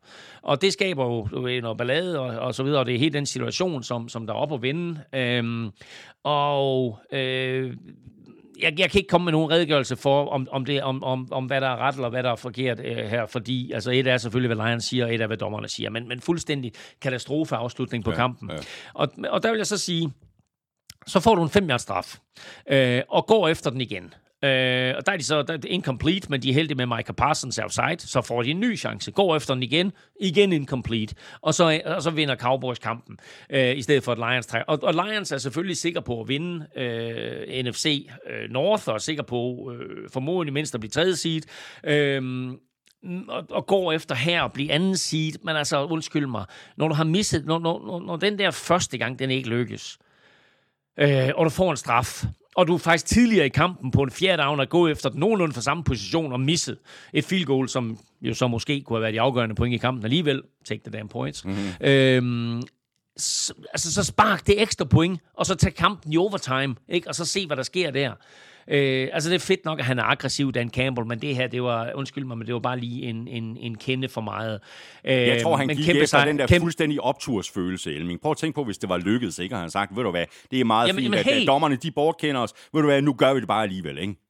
Og 0.42 0.62
det 0.62 0.72
skaber 0.72 1.04
jo 1.04 1.28
du 1.30 1.40
ved, 1.40 1.62
noget 1.62 1.78
ballade 1.78 2.20
og, 2.20 2.26
og 2.26 2.54
så 2.54 2.62
videre, 2.62 2.80
og 2.80 2.86
det 2.86 2.94
er 2.94 2.98
helt 2.98 3.14
den 3.14 3.26
situation, 3.26 3.82
som, 3.82 4.08
som 4.08 4.26
der 4.26 4.34
er 4.34 4.38
op 4.38 4.52
at 4.52 4.62
vinde. 4.62 5.00
Øh, 5.14 5.70
og 6.24 6.98
øh, 7.12 7.76
jeg, 8.62 8.78
jeg 8.78 8.90
kan 8.90 8.98
ikke 8.98 9.08
komme 9.08 9.24
med 9.24 9.32
nogen 9.32 9.50
redegørelse 9.50 9.96
for, 9.96 10.28
om, 10.28 10.48
om, 10.50 10.64
det, 10.64 10.82
om, 10.82 11.04
om, 11.04 11.32
om 11.32 11.46
hvad 11.46 11.60
der 11.60 11.66
er 11.66 11.76
ret 11.76 11.94
eller 11.94 12.08
hvad 12.08 12.22
der 12.22 12.30
er 12.30 12.36
forkert 12.36 12.80
øh, 12.84 12.96
her, 12.96 13.26
fordi 13.26 13.72
altså, 13.72 13.90
et 13.90 14.06
er 14.06 14.16
selvfølgelig, 14.16 14.54
hvad 14.54 14.66
Lions 14.66 14.84
siger, 14.84 15.04
og 15.04 15.14
et 15.14 15.20
er, 15.20 15.26
hvad 15.26 15.36
dommerne 15.36 15.68
siger, 15.68 15.90
men, 15.90 16.08
men 16.08 16.20
fuldstændig 16.20 16.72
katastrofeafslutning 17.02 18.04
på 18.04 18.10
ja, 18.10 18.16
kampen. 18.16 18.50
Ja. 18.50 18.56
Og, 18.94 19.08
og 19.28 19.42
der 19.42 19.50
vil 19.50 19.56
jeg 19.56 19.66
så 19.66 19.78
sige, 19.78 20.12
så 21.06 21.20
får 21.20 21.34
du 21.34 21.42
en 21.42 21.50
5 21.50 21.78
straf, 21.78 22.18
øh, 22.70 23.02
og 23.08 23.26
går 23.26 23.48
efter 23.48 23.70
den 23.70 23.80
igen. 23.80 24.14
Øh, 24.46 24.94
og 24.96 25.06
der 25.06 25.12
er 25.12 25.16
de 25.16 25.24
så 25.24 25.42
der 25.42 25.54
er 25.54 25.58
incomplete, 25.66 26.30
men 26.30 26.42
de 26.42 26.50
er 26.50 26.54
heldige 26.54 26.76
med 26.76 26.86
Micah 26.86 27.14
Parsons 27.14 27.58
outside, 27.58 27.96
så 27.98 28.22
får 28.22 28.42
de 28.42 28.50
en 28.50 28.60
ny 28.60 28.78
chance. 28.78 29.10
Går 29.10 29.36
efter 29.36 29.54
den 29.54 29.62
igen, 29.62 29.92
igen 30.20 30.52
incomplete, 30.52 31.14
og 31.40 31.54
så, 31.54 31.80
og 31.84 32.02
så 32.02 32.10
vinder 32.10 32.36
Cowboys 32.36 32.78
kampen, 32.78 33.18
øh, 33.50 33.76
i 33.76 33.82
stedet 33.82 34.04
for 34.04 34.12
at 34.12 34.18
Lions 34.18 34.46
træk. 34.46 34.62
Og, 34.68 34.78
og 34.82 34.94
Lions 34.94 35.32
er 35.32 35.38
selvfølgelig 35.38 35.76
sikker 35.76 36.00
på 36.00 36.20
at 36.20 36.28
vinde 36.28 36.66
øh, 36.76 37.64
NFC 37.64 38.08
øh, 38.30 38.50
North, 38.50 38.88
og 38.88 39.00
sikker 39.00 39.22
på 39.22 39.72
øh, 39.72 40.10
formodentlig 40.12 40.52
mindst 40.52 40.74
at 40.74 40.80
blive 40.80 40.90
tredje 40.90 41.16
seed. 41.16 41.42
Øh, 41.84 42.52
og, 43.28 43.46
og 43.50 43.66
går 43.66 43.92
efter 43.92 44.14
her 44.14 44.42
og 44.42 44.52
blive 44.52 44.72
anden 44.72 44.96
seed. 44.96 45.32
Men 45.42 45.56
altså, 45.56 45.84
undskyld 45.84 46.26
mig, 46.26 46.44
når 46.76 46.88
du 46.88 46.94
har 46.94 47.04
misset, 47.04 47.46
når, 47.46 47.58
når, 47.58 48.00
når 48.06 48.16
den 48.16 48.38
der 48.38 48.50
første 48.50 48.98
gang, 48.98 49.18
den 49.18 49.30
ikke 49.30 49.48
lykkes, 49.48 49.98
øh, 50.98 51.30
og 51.34 51.44
du 51.44 51.50
får 51.50 51.70
en 51.70 51.76
straf, 51.76 52.24
og 52.56 52.66
du 52.66 52.74
er 52.74 52.78
faktisk 52.78 53.06
tidligere 53.06 53.46
i 53.46 53.48
kampen 53.48 53.90
på 53.90 54.02
en 54.02 54.10
fjerde 54.10 54.42
down 54.42 54.60
at 54.60 54.68
gå 54.68 54.88
efter 54.88 55.08
den 55.08 55.20
nogenlunde 55.20 55.54
for 55.54 55.60
samme 55.60 55.84
position 55.84 56.32
og 56.32 56.40
misset 56.40 56.78
et 57.12 57.24
field 57.24 57.44
goal, 57.44 57.68
som 57.68 57.98
jo 58.22 58.34
så 58.34 58.48
måske 58.48 58.80
kunne 58.80 58.96
have 58.96 59.02
været 59.02 59.14
de 59.14 59.20
afgørende 59.20 59.54
point 59.54 59.74
i 59.74 59.78
kampen 59.78 60.04
alligevel. 60.04 60.42
Take 60.64 60.80
the 60.84 60.98
damn 60.98 61.08
points. 61.08 61.44
Mm-hmm. 61.44 61.86
Øhm, 61.86 62.62
så, 63.16 63.54
altså, 63.72 63.92
så 63.92 64.04
spark 64.04 64.46
det 64.46 64.62
ekstra 64.62 64.84
point, 64.84 65.20
og 65.34 65.46
så 65.46 65.54
tage 65.54 65.70
kampen 65.70 66.12
i 66.12 66.16
overtime, 66.16 66.76
ikke? 66.88 67.08
og 67.08 67.14
så 67.14 67.24
se, 67.24 67.46
hvad 67.46 67.56
der 67.56 67.62
sker 67.62 67.90
der. 67.90 68.12
Øh, 68.68 69.08
altså, 69.12 69.30
det 69.30 69.34
er 69.34 69.40
fedt 69.40 69.64
nok, 69.64 69.78
at 69.78 69.84
han 69.84 69.98
er 69.98 70.02
aggressiv, 70.02 70.52
Dan 70.52 70.70
Campbell, 70.70 71.06
men 71.06 71.18
det 71.18 71.36
her, 71.36 71.46
det 71.46 71.62
var, 71.62 71.92
undskyld 71.94 72.24
mig, 72.24 72.38
men 72.38 72.46
det 72.46 72.54
var 72.54 72.60
bare 72.60 72.78
lige 72.78 73.02
en, 73.02 73.28
en, 73.28 73.56
en 73.56 73.74
kende 73.78 74.08
for 74.08 74.20
meget. 74.20 74.60
Øh, 75.04 75.12
jeg 75.12 75.42
tror, 75.42 75.56
han 75.56 75.66
men 75.66 75.76
gik 75.76 75.86
kæmpe 75.86 76.02
efter 76.02 76.24
den 76.24 76.38
der 76.38 76.46
kæmpe... 76.46 76.64
fuldstændig 76.64 77.00
optursfølelse, 77.00 77.94
Elming. 77.94 78.20
Prøv 78.20 78.30
at 78.30 78.36
tænke 78.36 78.54
på, 78.54 78.64
hvis 78.64 78.78
det 78.78 78.88
var 78.88 78.98
lykkedes, 78.98 79.38
ikke? 79.38 79.54
Og 79.54 79.60
han 79.60 79.70
sagt, 79.70 79.96
ved 79.96 80.02
du 80.02 80.10
hvad, 80.10 80.24
det 80.50 80.60
er 80.60 80.64
meget 80.64 80.88
jamen, 80.88 81.02
fint, 81.02 81.14
jamen, 81.14 81.24
hey. 81.24 81.40
at 81.40 81.46
dommerne, 81.46 81.76
de 81.76 81.90
bortkender 81.90 82.40
os. 82.40 82.52
Ved 82.72 82.80
du 82.80 82.86
hvad, 82.86 83.02
nu 83.02 83.12
gør 83.12 83.34
vi 83.34 83.40
det 83.40 83.48
bare 83.48 83.62
alligevel, 83.62 83.98
ikke? 83.98 84.25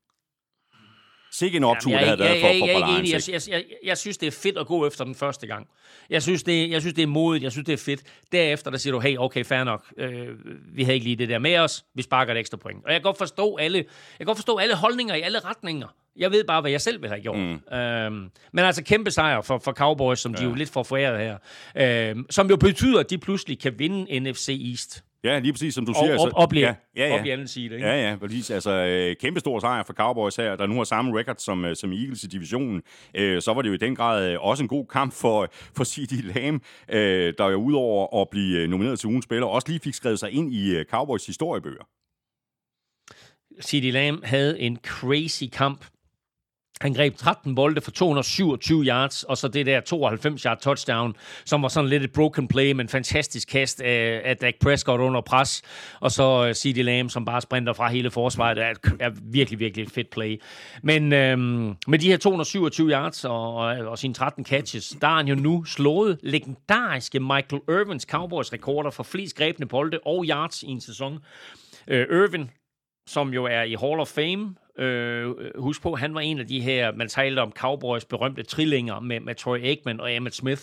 Sikke 1.32 1.56
en 1.56 1.64
optur, 1.64 1.90
Jamen, 1.90 2.08
jeg, 2.08 2.18
det 2.18 2.26
havde 2.26 2.42
været 2.42 2.60
for, 2.60 2.66
for, 2.66 2.80
for 2.80 2.96
jeg, 2.96 3.04
jeg, 3.12 3.32
jeg, 3.32 3.42
jeg, 3.48 3.64
jeg 3.84 3.98
synes, 3.98 4.18
det 4.18 4.26
er 4.26 4.30
fedt 4.30 4.58
at 4.58 4.66
gå 4.66 4.86
efter 4.86 5.04
den 5.04 5.14
første 5.14 5.46
gang. 5.46 5.66
Jeg 6.10 6.22
synes, 6.22 6.42
det, 6.42 6.70
jeg 6.70 6.80
synes, 6.80 6.94
det 6.94 7.02
er 7.02 7.06
modigt. 7.06 7.44
Jeg 7.44 7.52
synes, 7.52 7.66
det 7.66 7.72
er 7.72 7.76
fedt. 7.76 8.02
Derefter, 8.32 8.70
der 8.70 8.78
siger 8.78 8.92
du, 8.92 9.00
hey, 9.00 9.16
okay, 9.18 9.44
fair 9.44 9.64
nok. 9.64 9.84
Øh, 9.98 10.28
vi 10.74 10.82
havde 10.82 10.94
ikke 10.94 11.04
lige 11.04 11.16
det 11.16 11.28
der 11.28 11.38
med 11.38 11.58
os. 11.58 11.84
Vi 11.94 12.02
sparker 12.02 12.32
et 12.32 12.38
ekstra 12.38 12.56
point. 12.56 12.84
Og 12.84 12.92
jeg 12.92 13.00
kan 13.00 13.02
godt 13.02 13.18
forstå 13.18 13.56
alle, 13.56 13.78
jeg 13.78 13.86
kan 14.18 14.26
godt 14.26 14.38
forstå 14.38 14.56
alle 14.56 14.74
holdninger 14.74 15.14
i 15.14 15.20
alle 15.20 15.38
retninger. 15.38 15.88
Jeg 16.16 16.30
ved 16.30 16.44
bare, 16.44 16.60
hvad 16.60 16.70
jeg 16.70 16.80
selv 16.80 17.02
vil 17.02 17.08
have 17.08 17.20
gjort. 17.20 17.38
Mm. 17.38 17.76
Øhm, 17.76 18.30
men 18.52 18.64
altså 18.64 18.84
kæmpe 18.84 19.10
sejr 19.10 19.40
for, 19.40 19.58
for 19.58 19.72
Cowboys, 19.72 20.18
som 20.18 20.32
ja. 20.32 20.38
de 20.38 20.44
jo 20.44 20.54
lidt 20.54 20.70
får 20.70 20.82
foræret 20.82 21.18
her. 21.18 21.38
Øhm, 22.10 22.26
som 22.30 22.48
jo 22.50 22.56
betyder, 22.56 23.00
at 23.00 23.10
de 23.10 23.18
pludselig 23.18 23.58
kan 23.58 23.78
vinde 23.78 24.20
NFC 24.20 24.48
East. 24.70 25.04
Ja, 25.24 25.38
lige 25.38 25.52
præcis, 25.52 25.74
som 25.74 25.86
du 25.86 25.92
siger. 25.92 26.18
Op, 26.18 26.32
op, 26.34 26.54
ja, 26.54 26.74
ja, 26.96 27.08
ja. 27.08 27.18
op 27.20 27.26
i 27.26 27.30
anden 27.30 27.48
side. 27.48 27.74
Ikke? 27.74 27.86
Ja, 27.86 28.10
ja, 28.10 28.16
præcis. 28.16 28.50
Altså, 28.50 28.70
øh, 28.70 29.16
kæmpe 29.16 29.40
stor 29.40 29.58
sejr 29.58 29.82
for 29.82 29.92
Cowboys 29.92 30.36
her, 30.36 30.56
der 30.56 30.66
nu 30.66 30.76
har 30.76 30.84
samme 30.84 31.18
record 31.18 31.36
som, 31.38 31.64
øh, 31.64 31.76
som 31.76 31.92
Eagles 31.92 32.22
i 32.22 32.26
divisionen. 32.26 32.82
Øh, 33.14 33.42
så 33.42 33.54
var 33.54 33.62
det 33.62 33.68
jo 33.68 33.74
i 33.74 33.76
den 33.76 33.96
grad 33.96 34.32
øh, 34.32 34.40
også 34.40 34.62
en 34.62 34.68
god 34.68 34.86
kamp 34.86 35.12
for, 35.12 35.48
for 35.76 35.84
C.D. 35.84 36.34
Lamb, 36.34 36.62
øh, 36.88 37.34
der 37.38 37.48
jo 37.48 37.56
udover 37.56 38.22
at 38.22 38.28
blive 38.30 38.58
øh, 38.58 38.68
nomineret 38.68 38.98
til 38.98 39.06
ugens 39.06 39.24
spiller, 39.24 39.46
også 39.46 39.68
lige 39.68 39.80
fik 39.80 39.94
skrevet 39.94 40.18
sig 40.18 40.30
ind 40.30 40.52
i 40.52 40.76
øh, 40.76 40.84
Cowboys 40.84 41.26
historiebøger. 41.26 41.84
C.D. 43.62 43.92
Lamb 43.92 44.24
havde 44.24 44.60
en 44.60 44.78
crazy 44.84 45.44
kamp 45.52 45.86
han 46.80 46.94
greb 46.94 47.16
13 47.16 47.54
bolde 47.54 47.80
for 47.80 47.90
227 47.90 48.84
yards, 48.84 49.22
og 49.22 49.36
så 49.36 49.48
det 49.48 49.66
der 49.66 49.80
92 49.80 50.42
yard 50.42 50.60
touchdown, 50.60 51.16
som 51.44 51.62
var 51.62 51.68
sådan 51.68 51.90
lidt 51.90 52.02
et 52.02 52.12
broken 52.12 52.48
play, 52.48 52.72
men 52.72 52.88
fantastisk 52.88 53.48
kast 53.48 53.80
af, 53.80 54.20
af 54.24 54.36
Dak 54.36 54.54
Prescott 54.60 55.00
under 55.00 55.20
pres. 55.20 55.62
Og 56.00 56.10
så 56.10 56.46
øh, 56.48 56.54
C.D. 56.54 56.76
Lamb, 56.76 57.10
som 57.10 57.24
bare 57.24 57.40
sprinter 57.40 57.72
fra 57.72 57.88
hele 57.88 58.10
forsvaret, 58.10 58.58
er, 58.58 58.74
er 59.00 59.10
virkelig, 59.22 59.58
virkelig 59.60 59.84
et 59.84 59.90
fedt 59.90 60.10
play. 60.10 60.42
Men 60.82 61.12
øhm, 61.12 61.76
med 61.86 61.98
de 61.98 62.06
her 62.06 62.16
227 62.16 62.90
yards 62.90 63.24
og, 63.24 63.54
og, 63.54 63.66
og 63.66 63.98
sine 63.98 64.14
13 64.14 64.44
catches, 64.44 64.96
der 65.00 65.08
er 65.08 65.16
han 65.16 65.28
jo 65.28 65.34
nu 65.34 65.64
slået 65.64 66.18
legendariske 66.22 67.20
Michael 67.20 67.62
Irvins 67.68 68.02
Cowboys 68.02 68.52
rekorder 68.52 68.90
for 68.90 69.02
flest 69.02 69.36
grebne 69.36 69.66
bolde 69.66 69.98
og 70.06 70.24
yards 70.28 70.62
i 70.62 70.66
en 70.66 70.80
sæson. 70.80 71.18
Øh, 71.88 72.06
Irvin, 72.10 72.50
som 73.06 73.34
jo 73.34 73.44
er 73.44 73.62
i 73.62 73.74
Hall 73.80 74.00
of 74.00 74.08
Fame, 74.08 74.54
Øh, 74.78 75.34
husk 75.58 75.82
på, 75.82 75.94
han 75.94 76.14
var 76.14 76.20
en 76.20 76.38
af 76.38 76.46
de 76.46 76.60
her, 76.60 76.92
man 76.92 77.08
talte 77.08 77.40
om 77.40 77.52
Cowboys 77.52 78.04
berømte 78.04 78.42
trillinger 78.42 79.00
med, 79.00 79.20
med 79.20 79.34
Troy 79.34 79.58
Aikman 79.58 80.00
og 80.00 80.14
Emmett 80.14 80.36
Smith. 80.36 80.62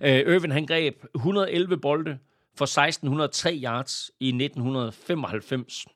Øh, 0.00 0.34
Irvin, 0.34 0.50
han 0.50 0.66
greb 0.66 1.04
111 1.14 1.76
bolde 1.76 2.18
for 2.58 2.64
1603 2.64 3.60
yards 3.64 4.10
i 4.20 4.28
1995. 4.28 5.86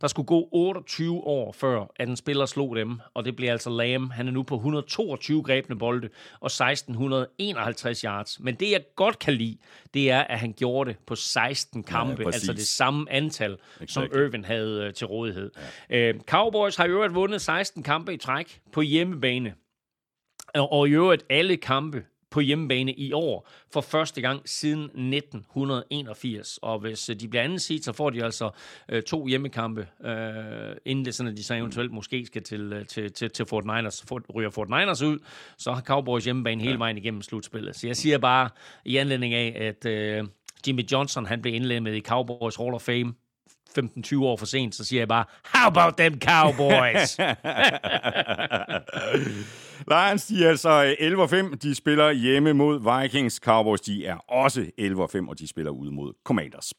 Der 0.00 0.06
skulle 0.06 0.26
gå 0.26 0.48
28 0.52 1.16
år 1.16 1.52
før, 1.52 1.86
at 1.96 2.08
en 2.08 2.16
spiller 2.16 2.46
slog 2.46 2.76
dem, 2.76 3.00
og 3.14 3.24
det 3.24 3.36
bliver 3.36 3.52
altså 3.52 3.70
Lam. 3.70 4.10
Han 4.10 4.28
er 4.28 4.32
nu 4.32 4.42
på 4.42 4.54
122 4.54 5.42
grebne 5.42 5.78
bolde 5.78 6.08
og 6.40 6.46
1651 6.46 8.00
yards. 8.00 8.40
Men 8.40 8.54
det, 8.54 8.70
jeg 8.70 8.80
godt 8.96 9.18
kan 9.18 9.34
lide, 9.34 9.58
det 9.94 10.10
er, 10.10 10.20
at 10.20 10.38
han 10.38 10.52
gjorde 10.52 10.90
det 10.90 10.98
på 11.06 11.14
16 11.14 11.82
kampe, 11.82 12.22
ja, 12.22 12.26
altså 12.26 12.52
det 12.52 12.66
samme 12.66 13.12
antal, 13.12 13.52
exactly. 13.52 13.86
som 13.86 14.04
Irvin 14.04 14.44
havde 14.44 14.86
uh, 14.86 14.94
til 14.94 15.06
rådighed. 15.06 15.50
Ja. 15.90 16.10
Uh, 16.10 16.20
Cowboys 16.20 16.76
har 16.76 16.84
i 16.84 16.88
øvrigt 16.88 17.14
vundet 17.14 17.40
16 17.40 17.82
kampe 17.82 18.14
i 18.14 18.16
træk 18.16 18.60
på 18.72 18.80
hjemmebane. 18.80 19.54
Og 20.54 20.88
i 20.88 20.90
øvrigt 20.90 21.24
alle 21.30 21.56
kampe 21.56 22.04
på 22.30 22.40
hjemmebane 22.40 22.92
i 22.92 23.12
år 23.12 23.48
for 23.72 23.80
første 23.80 24.20
gang 24.20 24.48
siden 24.48 24.82
1981. 24.82 26.58
Og 26.62 26.78
hvis 26.78 27.08
øh, 27.08 27.16
de 27.20 27.28
bliver 27.28 27.42
anden 27.42 27.58
seed, 27.58 27.82
så 27.82 27.92
får 27.92 28.10
de 28.10 28.24
altså 28.24 28.50
øh, 28.88 29.02
to 29.02 29.26
hjemmekampe, 29.26 29.86
øh, 30.04 30.76
inden 30.84 31.04
det 31.04 31.14
sådan, 31.14 31.32
at 31.32 31.38
de 31.38 31.44
så 31.44 31.54
eventuelt 31.54 31.92
måske 31.92 32.26
skal 32.26 32.42
til, 32.42 32.72
øh, 32.72 32.86
til, 32.86 33.12
til, 33.12 33.30
til 33.30 33.46
Fort 33.46 33.64
Niners, 33.64 34.04
for, 34.08 34.22
ryger 34.34 34.50
Fort 34.50 34.68
Niners 34.68 35.02
ud, 35.02 35.18
så 35.58 35.72
har 35.72 35.80
Cowboys 35.80 36.24
hjemmebane 36.24 36.62
hele 36.62 36.78
vejen 36.78 36.96
igennem 36.98 37.22
slutspillet. 37.22 37.76
Så 37.76 37.86
jeg 37.86 37.96
siger 37.96 38.18
bare 38.18 38.48
i 38.84 38.96
anledning 38.96 39.34
af, 39.34 39.56
at 39.60 39.86
øh, 39.86 40.24
Jimmy 40.66 40.82
Johnson 40.92 41.26
han 41.26 41.42
blev 41.42 41.54
indlemmet 41.54 41.94
i 41.94 42.00
Cowboys 42.00 42.56
Hall 42.56 42.74
of 42.74 42.82
Fame 42.82 43.14
15-20 43.78 44.18
år 44.18 44.36
for 44.36 44.46
sent, 44.46 44.74
så 44.74 44.84
siger 44.84 45.00
jeg 45.00 45.08
bare, 45.08 45.24
how 45.44 45.66
about 45.66 45.94
them 45.96 46.20
Cowboys? 46.20 47.18
Lions, 49.88 50.26
de 50.26 50.44
er 50.44 50.48
altså 50.48 50.94
øh, 51.00 51.50
11-5. 51.50 51.56
De 51.56 51.74
spiller 51.74 52.12
hjemme 52.12 52.52
mod 52.52 53.00
Vikings. 53.02 53.34
Cowboys, 53.34 53.80
de 53.80 54.06
er 54.06 54.16
også 54.16 54.60
11-5, 54.80 55.28
og 55.28 55.38
de 55.38 55.48
spiller 55.48 55.70
ude 55.70 55.92
mod 55.92 56.12
Commanders. 56.24 56.72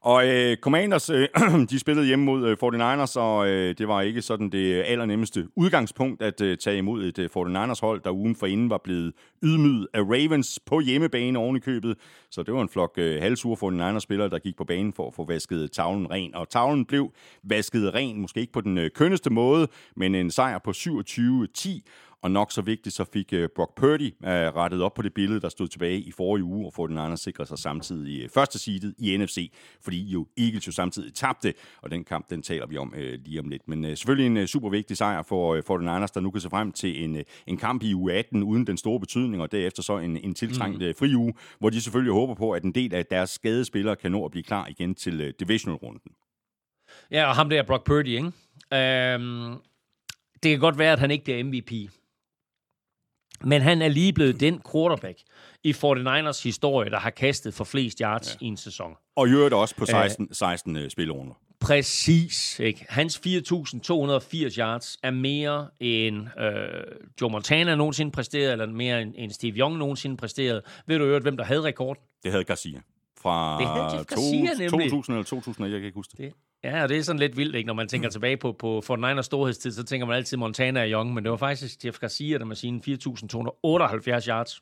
Og 0.00 0.28
øh, 0.28 0.56
Commanders, 0.56 1.10
øh, 1.10 1.28
de 1.70 1.78
spillede 1.78 2.06
hjemme 2.06 2.24
mod 2.24 2.48
øh, 2.48 2.56
49ers, 2.62 3.18
og 3.18 3.48
øh, 3.48 3.74
det 3.78 3.88
var 3.88 4.00
ikke 4.00 4.22
sådan 4.22 4.50
det 4.50 4.82
allernemmeste 4.86 5.46
udgangspunkt 5.56 6.22
at 6.22 6.40
øh, 6.40 6.56
tage 6.56 6.78
imod 6.78 7.04
et 7.04 7.18
øh, 7.18 7.30
49ers-hold, 7.36 8.00
der 8.04 8.10
ugen 8.10 8.36
forinden 8.36 8.70
var 8.70 8.80
blevet 8.84 9.12
ydmyget 9.42 9.86
af 9.94 10.00
Ravens 10.00 10.60
på 10.66 10.80
hjemmebane 10.80 11.38
oven 11.38 11.56
i 11.56 11.60
købet. 11.60 11.96
Så 12.30 12.42
det 12.42 12.54
var 12.54 12.62
en 12.62 12.68
flok 12.68 12.94
øh, 12.96 13.22
halvsure 13.22 13.56
49ers-spillere, 13.56 14.28
der 14.28 14.38
gik 14.38 14.56
på 14.56 14.64
banen 14.64 14.92
for 14.92 15.06
at 15.06 15.14
få 15.14 15.24
vasket 15.24 15.72
tavlen 15.72 16.10
ren. 16.10 16.34
Og 16.34 16.48
tavlen 16.48 16.84
blev 16.84 17.12
vasket 17.42 17.94
ren, 17.94 18.20
måske 18.20 18.40
ikke 18.40 18.52
på 18.52 18.60
den 18.60 18.78
øh, 18.78 18.90
kønneste 18.90 19.30
måde, 19.30 19.68
men 19.96 20.14
en 20.14 20.30
sejr 20.30 20.58
på 20.58 20.70
27-10. 20.70 21.80
Og 22.22 22.30
nok 22.30 22.52
så 22.52 22.62
vigtigt, 22.62 22.94
så 22.94 23.04
fik 23.12 23.32
uh, 23.32 23.44
Brock 23.54 23.74
Purdy 23.76 24.14
uh, 24.20 24.28
rettet 24.28 24.82
op 24.82 24.94
på 24.94 25.02
det 25.02 25.14
billede, 25.14 25.40
der 25.40 25.48
stod 25.48 25.68
tilbage 25.68 26.00
i 26.00 26.12
forrige 26.12 26.44
uge, 26.44 26.66
og 26.66 26.72
få 26.74 26.86
den 26.86 26.98
anden 26.98 27.16
sikret 27.16 27.48
sig 27.48 27.58
samtidig 27.58 28.24
uh, 28.24 28.30
første 28.30 28.58
seedet 28.58 28.94
i 28.98 29.16
NFC, 29.16 29.52
fordi 29.84 30.02
jo 30.02 30.26
Eagles 30.38 30.66
jo 30.66 30.72
samtidig 30.72 31.14
tabte, 31.14 31.54
og 31.82 31.90
den 31.90 32.04
kamp, 32.04 32.30
den 32.30 32.42
taler 32.42 32.66
vi 32.66 32.76
om 32.76 32.94
lige 32.96 33.40
om 33.40 33.48
lidt. 33.48 33.68
Men 33.68 33.96
selvfølgelig 33.96 34.40
en 34.40 34.46
super 34.46 34.68
vigtig 34.68 34.96
sejr 34.96 35.22
for, 35.22 35.60
for 35.66 35.76
den 35.76 35.86
Niners, 35.86 36.10
der 36.10 36.20
nu 36.20 36.30
kan 36.30 36.40
se 36.40 36.50
frem 36.50 36.72
til 36.72 37.04
en, 37.04 37.24
en 37.46 37.56
kamp 37.56 37.82
i 37.82 37.94
uge 37.94 38.12
18 38.12 38.42
uden 38.42 38.66
den 38.66 38.76
store 38.76 39.00
betydning, 39.00 39.42
og 39.42 39.52
derefter 39.52 39.82
så 39.82 39.98
en, 39.98 40.16
en 40.16 40.34
tiltrængt 40.34 40.78
mm. 40.78 40.94
fri 40.98 41.14
uge, 41.14 41.34
hvor 41.58 41.70
de 41.70 41.80
selvfølgelig 41.80 42.12
håber 42.12 42.34
på, 42.34 42.50
at 42.50 42.62
en 42.62 42.72
del 42.72 42.94
af 42.94 43.06
deres 43.06 43.30
skadespillere 43.30 43.96
kan 43.96 44.12
nå 44.12 44.24
at 44.24 44.30
blive 44.30 44.42
klar 44.42 44.66
igen 44.66 44.94
til 44.94 45.20
uh, 45.20 45.28
divisional-runden. 45.40 46.12
Ja, 47.10 47.28
og 47.28 47.34
ham 47.34 47.48
der 47.48 47.62
Brock 47.62 47.86
Purdy, 47.86 48.06
ikke? 48.06 48.26
Um, 49.16 49.62
det 50.42 50.50
kan 50.50 50.58
godt 50.58 50.78
være, 50.78 50.92
at 50.92 50.98
han 50.98 51.10
ikke 51.10 51.24
bliver 51.24 51.44
MVP. 51.44 51.90
Men 53.44 53.62
han 53.62 53.82
er 53.82 53.88
lige 53.88 54.12
blevet 54.12 54.40
den 54.40 54.60
quarterback 54.72 55.18
i 55.64 55.72
49ers 55.72 56.42
historie, 56.42 56.90
der 56.90 56.98
har 56.98 57.10
kastet 57.10 57.54
for 57.54 57.64
flest 57.64 57.98
yards 57.98 58.36
ja. 58.40 58.46
i 58.46 58.48
en 58.48 58.56
sæson. 58.56 58.92
Og 59.16 59.28
i 59.28 59.30
øvrigt 59.30 59.54
også 59.54 59.76
på 59.76 59.86
16, 59.86 60.34
16 60.34 60.76
uh, 60.76 60.88
spillerunder. 60.88 61.34
Præcis. 61.60 62.60
Ikke? 62.60 62.86
Hans 62.88 63.20
4.280 63.26 64.58
yards 64.58 64.96
er 65.02 65.10
mere 65.10 65.68
end 65.80 66.26
øh, 66.40 66.52
Joe 67.20 67.30
Montana 67.30 67.74
nogensinde 67.74 68.12
præsteret, 68.12 68.52
eller 68.52 68.66
mere 68.66 69.02
end, 69.02 69.14
end 69.16 69.30
Steve 69.30 69.56
Young 69.58 69.76
nogensinde 69.76 70.16
præsteret. 70.16 70.62
Ved 70.86 70.98
du 70.98 71.04
øvrigt, 71.04 71.24
hvem 71.24 71.36
der 71.36 71.44
havde 71.44 71.62
rekorden? 71.62 72.02
Det 72.22 72.30
havde 72.30 72.44
Garcia. 72.44 72.80
Fra 73.22 73.58
Det 73.58 74.06
Garcia, 74.06 74.54
to, 74.54 74.58
nemlig. 74.58 74.90
2000 74.90 75.14
eller 75.14 75.24
2000, 75.24 75.66
jeg 75.66 75.80
kan 75.80 75.86
ikke 75.86 75.96
huske 75.96 76.10
det. 76.10 76.18
Det, 76.18 76.32
ja, 76.64 76.82
og 76.82 76.88
det 76.88 76.98
er 76.98 77.02
sådan 77.02 77.20
lidt 77.20 77.36
vildt, 77.36 77.56
ikke? 77.56 77.66
når 77.66 77.74
man 77.74 77.88
tænker 77.88 78.08
tilbage 78.08 78.36
på, 78.36 78.52
på 78.52 78.82
49ers 78.90 79.22
storhedstid, 79.22 79.72
så 79.72 79.84
tænker 79.84 80.06
man 80.06 80.16
altid 80.16 80.36
Montana 80.36 80.80
og 80.80 80.88
Young, 80.88 81.14
men 81.14 81.24
det 81.24 81.30
var 81.30 81.36
faktisk 81.36 81.84
Jeff 81.84 81.98
Garcia, 81.98 82.38
der 82.38 82.44
med 82.44 82.56
sine 82.56 82.80
4.278 82.86 84.28
yards 84.28 84.60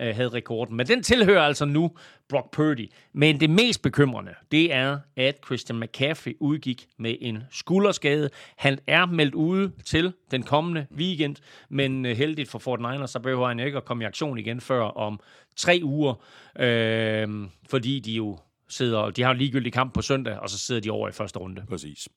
øh, 0.00 0.14
havde 0.14 0.28
rekorden. 0.28 0.76
Men 0.76 0.86
den 0.86 1.02
tilhører 1.02 1.42
altså 1.42 1.64
nu 1.64 1.90
Brock 2.28 2.50
Purdy. 2.50 2.90
Men 3.12 3.40
det 3.40 3.50
mest 3.50 3.82
bekymrende, 3.82 4.34
det 4.52 4.72
er, 4.72 4.98
at 5.16 5.38
Christian 5.46 5.80
McCaffrey 5.80 6.36
udgik 6.40 6.86
med 6.98 7.16
en 7.20 7.42
skulderskade. 7.50 8.30
Han 8.56 8.78
er 8.86 9.06
meldt 9.06 9.34
ude 9.34 9.72
til 9.84 10.12
den 10.30 10.42
kommende 10.42 10.86
weekend, 10.96 11.36
men 11.68 12.06
øh, 12.06 12.16
heldigt 12.16 12.50
for 12.50 12.58
49ers, 12.58 13.06
så 13.06 13.20
behøver 13.20 13.48
han 13.48 13.60
ikke 13.60 13.76
at 13.76 13.84
komme 13.84 14.04
i 14.04 14.06
aktion 14.06 14.38
igen 14.38 14.60
før 14.60 14.82
om 14.82 15.20
tre 15.56 15.80
uger, 15.82 16.14
øh, 16.58 17.28
fordi 17.70 18.00
de 18.00 18.12
jo 18.12 18.38
sidder, 18.68 19.10
de 19.10 19.22
har 19.22 19.30
en 19.30 19.38
ligegyldig 19.38 19.72
kamp 19.72 19.94
på 19.94 20.02
søndag, 20.02 20.38
og 20.38 20.50
så 20.50 20.58
sidder 20.58 20.80
de 20.80 20.90
over 20.90 21.08
i 21.08 21.12
første 21.12 21.38
runde. 21.38 21.62
Præcis. 21.68 22.08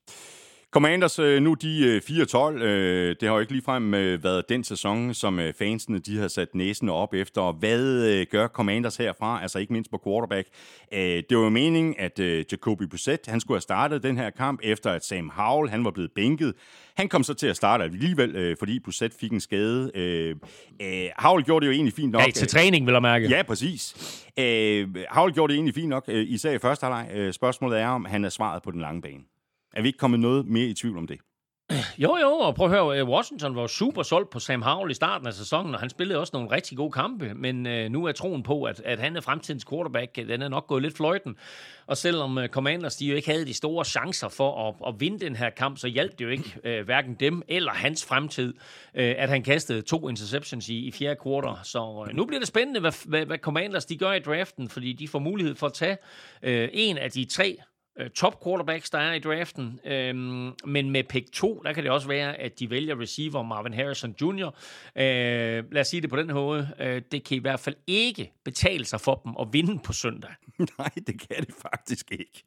Commanders, 0.70 1.18
øh, 1.18 1.42
nu 1.42 1.54
de 1.54 1.84
øh, 1.84 2.02
4-12. 2.04 2.62
Øh, 2.62 3.16
det 3.20 3.28
har 3.28 3.34
jo 3.34 3.40
ikke 3.40 3.52
ligefrem 3.52 3.94
øh, 3.94 4.24
været 4.24 4.48
den 4.48 4.64
sæson, 4.64 5.14
som 5.14 5.38
øh, 5.38 5.54
fansene 5.58 5.98
de 5.98 6.18
har 6.18 6.28
sat 6.28 6.54
næsen 6.54 6.88
op 6.88 7.14
efter. 7.14 7.52
Hvad 7.52 8.08
øh, 8.08 8.26
gør 8.30 8.48
Commanders 8.48 8.96
herfra? 8.96 9.42
Altså 9.42 9.58
ikke 9.58 9.72
mindst 9.72 9.90
på 9.90 10.00
quarterback. 10.06 10.48
Øh, 10.92 11.00
det 11.00 11.36
var 11.36 11.44
jo 11.44 11.48
meningen, 11.48 11.94
at 11.98 12.18
øh, 12.18 12.44
Jacoby 12.52 12.82
Brissett, 12.82 13.26
han 13.26 13.40
skulle 13.40 13.56
have 13.56 13.60
startet 13.60 14.02
den 14.02 14.16
her 14.16 14.30
kamp, 14.30 14.60
efter 14.62 14.90
at 14.90 15.04
Sam 15.04 15.30
Howell, 15.34 15.70
han 15.70 15.84
var 15.84 15.90
blevet 15.90 16.10
bænket. 16.14 16.54
Han 16.96 17.08
kom 17.08 17.22
så 17.22 17.34
til 17.34 17.46
at 17.46 17.56
starte 17.56 17.84
alligevel, 17.84 18.36
øh, 18.36 18.56
fordi 18.58 18.80
Brissett 18.80 19.14
fik 19.20 19.32
en 19.32 19.40
skade. 19.40 19.90
Øh, 19.94 20.36
øh, 20.82 21.08
Howell 21.18 21.44
gjorde 21.44 21.66
det 21.66 21.72
jo 21.72 21.74
egentlig 21.74 21.94
fint 21.94 22.12
nok. 22.12 22.22
Ja, 22.26 22.30
til 22.30 22.48
træning, 22.48 22.86
vil 22.86 22.92
jeg 22.92 23.02
mærke. 23.02 23.28
Ja, 23.28 23.42
præcis. 23.42 23.94
Øh, 24.38 24.88
Howell 25.10 25.34
gjorde 25.34 25.52
det 25.52 25.56
egentlig 25.56 25.74
fint 25.74 25.88
nok, 25.88 26.04
øh, 26.08 26.26
især 26.28 26.52
i 26.52 26.58
første 26.58 26.84
halvleg. 26.84 27.10
Øh, 27.14 27.32
spørgsmålet 27.32 27.80
er, 27.80 27.88
om 27.88 28.04
han 28.04 28.24
er 28.24 28.28
svaret 28.28 28.62
på 28.62 28.70
den 28.70 28.80
lange 28.80 29.02
bane. 29.02 29.35
Er 29.76 29.82
vi 29.82 29.88
ikke 29.88 29.98
kommet 29.98 30.20
noget 30.20 30.46
mere 30.46 30.66
i 30.66 30.74
tvivl 30.74 30.98
om 30.98 31.06
det? 31.06 31.18
Jo, 31.98 32.16
jo, 32.16 32.30
og 32.30 32.54
prøv 32.54 32.66
at 32.66 32.72
høre, 32.72 33.00
øh, 33.00 33.08
Washington 33.08 33.56
var 33.56 33.66
super 33.66 34.02
solgt 34.02 34.30
på 34.30 34.38
Sam 34.38 34.62
Howell 34.62 34.90
i 34.90 34.94
starten 34.94 35.26
af 35.26 35.32
sæsonen, 35.32 35.74
og 35.74 35.80
han 35.80 35.90
spillede 35.90 36.20
også 36.20 36.30
nogle 36.34 36.50
rigtig 36.50 36.76
gode 36.76 36.92
kampe, 36.92 37.34
men 37.34 37.66
øh, 37.66 37.90
nu 37.90 38.04
er 38.04 38.12
troen 38.12 38.42
på, 38.42 38.62
at, 38.62 38.80
at 38.84 38.98
han 38.98 39.16
er 39.16 39.20
fremtidens 39.20 39.64
quarterback, 39.64 40.18
øh, 40.18 40.28
den 40.28 40.42
er 40.42 40.48
nok 40.48 40.66
gået 40.66 40.82
lidt 40.82 40.96
fløjten. 40.96 41.36
Og 41.86 41.96
selvom 41.96 42.38
øh, 42.38 42.48
Commanders 42.48 42.96
de 42.96 43.06
jo 43.06 43.16
ikke 43.16 43.30
havde 43.30 43.46
de 43.46 43.54
store 43.54 43.84
chancer 43.84 44.28
for 44.28 44.68
at, 44.68 44.94
at 44.94 45.00
vinde 45.00 45.24
den 45.24 45.36
her 45.36 45.50
kamp, 45.50 45.78
så 45.78 45.88
hjalp 45.88 46.18
det 46.18 46.24
jo 46.24 46.30
ikke 46.30 46.56
øh, 46.64 46.84
hverken 46.84 47.14
dem 47.14 47.42
eller 47.48 47.72
hans 47.72 48.04
fremtid, 48.04 48.54
øh, 48.94 49.14
at 49.18 49.28
han 49.28 49.42
kastede 49.42 49.82
to 49.82 50.08
interceptions 50.08 50.68
i, 50.68 50.78
i 50.78 50.92
fjerde 50.92 51.20
kvartal. 51.22 51.64
Så 51.64 52.06
øh, 52.08 52.16
nu 52.16 52.24
bliver 52.24 52.40
det 52.40 52.48
spændende, 52.48 52.80
hvad, 52.80 53.08
hvad, 53.08 53.26
hvad 53.26 53.38
Commanders 53.38 53.84
de 53.84 53.96
gør 53.96 54.12
i 54.12 54.20
draften, 54.20 54.68
fordi 54.68 54.92
de 54.92 55.08
får 55.08 55.18
mulighed 55.18 55.54
for 55.54 55.66
at 55.66 55.72
tage 55.72 55.96
øh, 56.42 56.68
en 56.72 56.98
af 56.98 57.10
de 57.10 57.24
tre 57.24 57.56
øh, 58.00 58.10
top 58.10 58.44
quarterbacks, 58.44 58.90
der 58.90 58.98
er 58.98 59.12
i 59.12 59.18
draften. 59.18 59.80
Øhm, 59.86 60.50
men 60.66 60.90
med 60.90 61.04
pick 61.04 61.32
2, 61.32 61.62
der 61.64 61.72
kan 61.72 61.82
det 61.82 61.90
også 61.92 62.08
være, 62.08 62.40
at 62.40 62.58
de 62.60 62.70
vælger 62.70 63.00
receiver 63.00 63.42
Marvin 63.42 63.74
Harrison 63.74 64.14
Jr. 64.22 64.46
Øh, 64.46 65.02
lad 65.72 65.80
os 65.80 65.86
sige 65.88 66.00
det 66.00 66.10
på 66.10 66.16
den 66.16 66.26
måde. 66.34 66.68
Øh, 66.80 67.02
det 67.12 67.24
kan 67.24 67.36
i 67.36 67.40
hvert 67.40 67.60
fald 67.60 67.74
ikke 67.86 68.32
betale 68.44 68.84
sig 68.84 69.00
for 69.00 69.20
dem 69.24 69.32
at 69.40 69.48
vinde 69.52 69.78
på 69.84 69.92
søndag. 69.92 70.30
Nej, 70.78 70.88
det 71.06 71.20
kan 71.28 71.46
det 71.46 71.54
faktisk 71.62 72.12
ikke. 72.12 72.44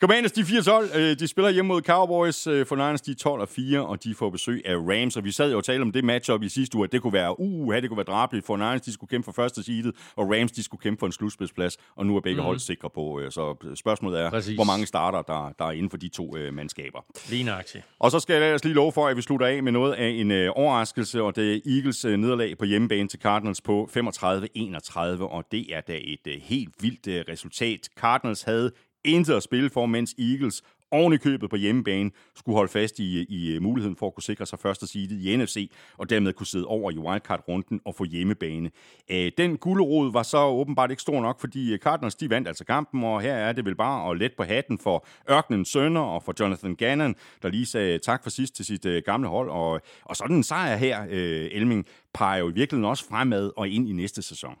Commanders, 0.00 0.32
de 0.32 0.40
er 0.40 0.88
4-12. 0.92 0.98
Øh, 0.98 1.18
De 1.18 1.26
spiller 1.28 1.50
hjemme 1.50 1.68
mod 1.68 1.82
Cowboys. 1.82 2.46
Øh, 2.46 2.66
For 2.66 2.76
Niners, 2.76 3.00
de 3.00 3.10
er 3.10 3.14
12 3.14 3.40
og 3.40 3.48
4, 3.48 3.86
og 3.86 4.04
de 4.04 4.14
får 4.14 4.30
besøg 4.30 4.62
af 4.66 4.74
Rams. 4.76 5.16
Og 5.16 5.24
vi 5.24 5.30
sad 5.30 5.50
jo 5.50 5.56
og 5.56 5.64
talte 5.64 5.82
om 5.82 5.92
det 5.92 6.04
matchup 6.04 6.42
i 6.42 6.48
sidste 6.48 6.76
uge, 6.76 6.84
at 6.84 6.92
det 6.92 7.02
kunne 7.02 7.12
være, 7.12 7.40
uh, 7.40 7.74
det 7.74 7.88
kunne 7.88 7.96
være 7.96 8.04
drabeligt. 8.04 8.46
For 8.46 8.56
Niners, 8.56 8.80
de 8.80 8.92
skulle 8.92 9.08
kæmpe 9.08 9.24
for 9.24 9.32
første 9.32 9.62
seedet, 9.62 9.94
og 10.16 10.30
Rams, 10.30 10.52
de 10.52 10.62
skulle 10.62 10.80
kæmpe 10.80 10.98
for 10.98 11.06
en 11.06 11.12
slutspidsplads. 11.12 11.76
Og 11.96 12.06
nu 12.06 12.16
er 12.16 12.20
begge 12.20 12.40
mm. 12.40 12.44
hold 12.44 12.58
sikre 12.58 12.90
på. 12.90 13.20
øh, 13.20 13.30
Så 13.32 13.72
spørgsmålet 13.74 14.20
er, 14.20 14.30
Præcis. 14.30 14.56
Hvor 14.60 14.64
mange 14.64 14.86
starter, 14.86 15.22
der, 15.22 15.52
der 15.58 15.64
er 15.64 15.72
inden 15.72 15.90
for 15.90 15.96
de 15.96 16.08
to 16.08 16.36
øh, 16.36 16.54
mandskaber. 16.54 17.00
Lige 17.30 17.44
nøjagtigt. 17.44 17.84
Og 17.98 18.10
så 18.10 18.20
skal 18.20 18.36
jeg 18.36 18.44
ellers 18.44 18.64
lige 18.64 18.74
love 18.74 18.92
for, 18.92 19.08
at 19.08 19.16
vi 19.16 19.22
slutter 19.22 19.46
af 19.46 19.62
med 19.62 19.72
noget 19.72 19.92
af 19.92 20.08
en 20.08 20.30
øh, 20.30 20.52
overraskelse, 20.54 21.22
og 21.22 21.36
det 21.36 21.54
er 21.54 21.60
Eagles 21.66 22.04
øh, 22.04 22.16
nederlag 22.16 22.58
på 22.58 22.64
hjemmebane 22.64 23.08
til 23.08 23.20
Cardinals 23.20 23.60
på 23.60 23.90
35-31, 23.96 25.00
og 25.22 25.44
det 25.52 25.74
er 25.74 25.80
da 25.80 25.98
et 26.02 26.26
øh, 26.26 26.34
helt 26.42 26.74
vildt 26.80 27.06
øh, 27.06 27.24
resultat. 27.28 27.88
Cardinals 27.96 28.42
havde 28.42 28.72
intet 29.04 29.34
at 29.34 29.42
spille 29.42 29.70
for, 29.70 29.86
mens 29.86 30.14
Eagles 30.18 30.62
oven 30.90 31.12
i 31.12 31.16
købet 31.16 31.50
på 31.50 31.56
hjemmebane 31.56 32.10
skulle 32.36 32.56
holde 32.56 32.72
fast 32.72 32.98
i, 32.98 33.26
i 33.28 33.54
øh, 33.54 33.62
muligheden 33.62 33.96
for 33.96 34.06
at 34.06 34.14
kunne 34.14 34.22
sikre 34.22 34.46
sig 34.46 34.58
første 34.58 34.86
seedet 34.86 35.22
i 35.24 35.36
NFC, 35.36 35.70
og 35.98 36.10
dermed 36.10 36.32
kunne 36.32 36.46
sidde 36.46 36.66
over 36.66 36.90
i 36.90 36.98
wildcard-runden 36.98 37.80
og 37.84 37.94
få 37.94 38.04
hjemmebane. 38.04 38.70
Øh, 39.10 39.32
Den 39.38 39.56
gulderod 39.56 40.12
var 40.12 40.22
så 40.22 40.44
åbenbart 40.44 40.90
ikke 40.90 41.02
stor 41.02 41.20
nok, 41.20 41.40
fordi 41.40 41.72
øh, 41.72 41.78
Cardinals 41.78 42.14
de 42.14 42.30
vandt 42.30 42.48
altså 42.48 42.64
kampen, 42.64 43.04
og 43.04 43.20
her 43.20 43.34
er 43.34 43.52
det 43.52 43.64
vel 43.64 43.74
bare 43.74 44.10
at 44.10 44.18
let 44.18 44.32
på 44.36 44.42
hatten 44.42 44.78
for 44.78 45.06
ørkenens 45.30 45.68
sønner 45.68 46.00
og 46.00 46.22
for 46.22 46.34
Jonathan 46.40 46.76
Gannon, 46.76 47.14
der 47.42 47.48
lige 47.48 47.66
sagde 47.66 47.98
tak 47.98 48.22
for 48.22 48.30
sidst 48.30 48.54
til 48.56 48.64
sit 48.64 48.86
øh, 48.86 49.02
gamle 49.06 49.28
hold. 49.28 49.50
Og, 49.50 49.80
og 50.04 50.16
sådan 50.16 50.36
en 50.36 50.42
sejr 50.42 50.76
her, 50.76 51.06
øh, 51.10 51.48
Elming, 51.52 51.86
peger 52.14 52.38
jo 52.38 52.48
i 52.48 52.52
virkeligheden 52.52 52.90
også 52.90 53.08
fremad 53.08 53.52
og 53.56 53.68
ind 53.68 53.88
i 53.88 53.92
næste 53.92 54.22
sæson. 54.22 54.54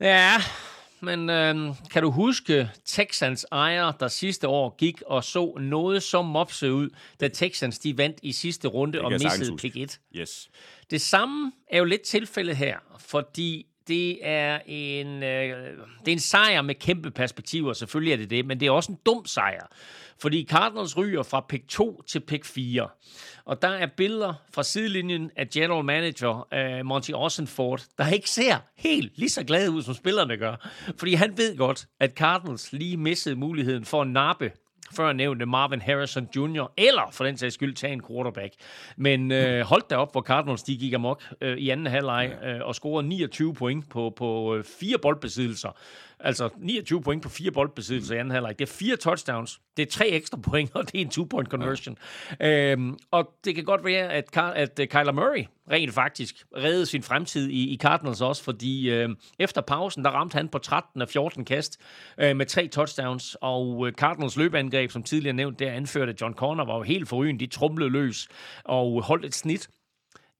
Ja, 0.00 0.32
men 1.00 1.30
øh, 1.30 1.74
kan 1.90 2.02
du 2.02 2.10
huske 2.10 2.70
Texans 2.84 3.46
ejer, 3.52 3.92
der 3.92 4.08
sidste 4.08 4.48
år 4.48 4.76
gik 4.76 5.02
og 5.06 5.24
så 5.24 5.56
noget 5.60 6.02
så 6.02 6.22
mopse 6.22 6.72
ud, 6.72 6.90
da 7.20 7.28
Texans 7.28 7.78
de 7.78 7.98
vandt 7.98 8.18
i 8.22 8.32
sidste 8.32 8.68
runde 8.68 9.00
og 9.00 9.12
missede 9.12 9.56
pick 9.56 9.76
1? 9.76 10.00
Yes. 10.16 10.50
Det 10.90 11.00
samme 11.00 11.52
er 11.70 11.78
jo 11.78 11.84
lidt 11.84 12.02
tilfældet 12.02 12.56
her, 12.56 12.78
fordi 12.98 13.66
det 13.88 14.18
er 14.22 14.60
en, 14.66 15.22
øh, 15.22 15.76
det 16.00 16.08
er 16.08 16.12
en 16.12 16.18
sejr 16.18 16.62
med 16.62 16.74
kæmpe 16.74 17.10
perspektiver, 17.10 17.72
selvfølgelig 17.72 18.12
er 18.12 18.16
det 18.16 18.30
det, 18.30 18.46
men 18.46 18.60
det 18.60 18.66
er 18.66 18.70
også 18.70 18.92
en 18.92 18.98
dum 19.06 19.26
sejr. 19.26 19.66
Fordi 20.20 20.46
Cardinals 20.50 20.96
ryger 20.96 21.22
fra 21.22 21.40
pick 21.48 21.68
2 21.68 22.02
til 22.02 22.20
pick 22.20 22.44
4. 22.44 22.88
Og 23.44 23.62
der 23.62 23.68
er 23.68 23.86
billeder 23.86 24.34
fra 24.54 24.62
sidelinjen 24.62 25.30
af 25.36 25.48
general 25.48 25.84
manager 25.84 26.48
øh, 26.54 26.86
Monty 26.86 27.10
Ossenford, 27.14 27.84
der 27.98 28.08
ikke 28.08 28.30
ser 28.30 28.56
helt 28.76 29.18
lige 29.18 29.28
så 29.28 29.44
glad 29.44 29.68
ud, 29.68 29.82
som 29.82 29.94
spillerne 29.94 30.36
gør. 30.36 30.68
Fordi 30.96 31.14
han 31.14 31.38
ved 31.38 31.56
godt, 31.56 31.86
at 32.00 32.10
Cardinals 32.12 32.72
lige 32.72 32.96
missede 32.96 33.36
muligheden 33.36 33.84
for 33.84 34.02
at 34.02 34.08
nappe 34.08 34.52
før 34.96 35.12
nævnte 35.12 35.46
Marvin 35.46 35.80
Harrison 35.80 36.28
Jr., 36.36 36.72
eller 36.76 37.10
for 37.12 37.24
den 37.24 37.36
sags 37.36 37.54
skyld 37.54 37.74
tage 37.74 37.92
en 37.92 38.02
quarterback. 38.08 38.54
Men 38.96 39.32
øh, 39.32 39.60
holdt 39.60 39.90
da 39.90 39.96
op, 39.96 40.12
hvor 40.12 40.22
Cardinals 40.22 40.62
de 40.62 40.76
gik 40.76 40.92
amok 40.92 41.22
øh, 41.40 41.56
i 41.56 41.70
anden 41.70 41.86
halvleg 41.86 42.32
øh, 42.44 42.60
og 42.62 42.74
scorede 42.74 43.08
29 43.08 43.54
point 43.54 43.88
på, 43.90 44.12
på 44.16 44.56
øh, 44.56 44.64
fire 44.80 44.98
boldbesiddelser. 44.98 45.70
Altså 46.20 46.48
29 46.58 47.02
point 47.02 47.22
på 47.22 47.28
fire 47.28 47.50
boldbesiddelser 47.50 48.14
i 48.14 48.18
anden 48.18 48.30
halvleg. 48.30 48.58
Det 48.58 48.68
er 48.68 48.72
fire 48.72 48.96
touchdowns. 48.96 49.60
Det 49.76 49.82
er 49.82 49.90
tre 49.90 50.08
ekstra 50.08 50.36
point, 50.36 50.70
og 50.76 50.92
det 50.92 51.00
er 51.00 51.04
en 51.04 51.10
two-point 51.10 51.48
conversion. 51.48 51.98
Ja. 52.40 52.72
Øhm, 52.72 52.98
og 53.10 53.30
det 53.44 53.54
kan 53.54 53.64
godt 53.64 53.84
være, 53.84 54.12
at, 54.12 54.24
Car- 54.36 54.54
at 54.54 54.80
uh, 54.80 54.86
Kyler 54.86 55.12
Murray 55.12 55.44
rent 55.70 55.94
faktisk 55.94 56.36
reddede 56.56 56.86
sin 56.86 57.02
fremtid 57.02 57.48
i, 57.48 57.74
i 57.74 57.76
Cardinals 57.76 58.20
også, 58.20 58.44
fordi 58.44 58.90
øh, 58.90 59.08
efter 59.38 59.60
pausen, 59.60 60.04
der 60.04 60.10
ramte 60.10 60.34
han 60.34 60.48
på 60.48 60.58
13 60.58 61.02
af 61.02 61.08
14 61.08 61.44
kast 61.44 61.80
øh, 62.18 62.36
med 62.36 62.46
tre 62.46 62.68
touchdowns, 62.68 63.36
og 63.40 63.86
øh, 63.86 63.92
Cardinals 63.92 64.36
løbeangreb, 64.36 64.90
som 64.90 65.02
tidligere 65.02 65.36
nævnt, 65.36 65.58
der 65.58 65.72
anførte 65.72 66.14
John 66.20 66.34
Connor, 66.34 66.64
var 66.64 66.76
jo 66.76 66.82
helt 66.82 67.08
forrygende. 67.08 67.46
De 67.46 67.50
trumlede 67.50 67.90
løs 67.90 68.28
og 68.64 69.02
holdt 69.02 69.24
et 69.24 69.34
snit 69.34 69.68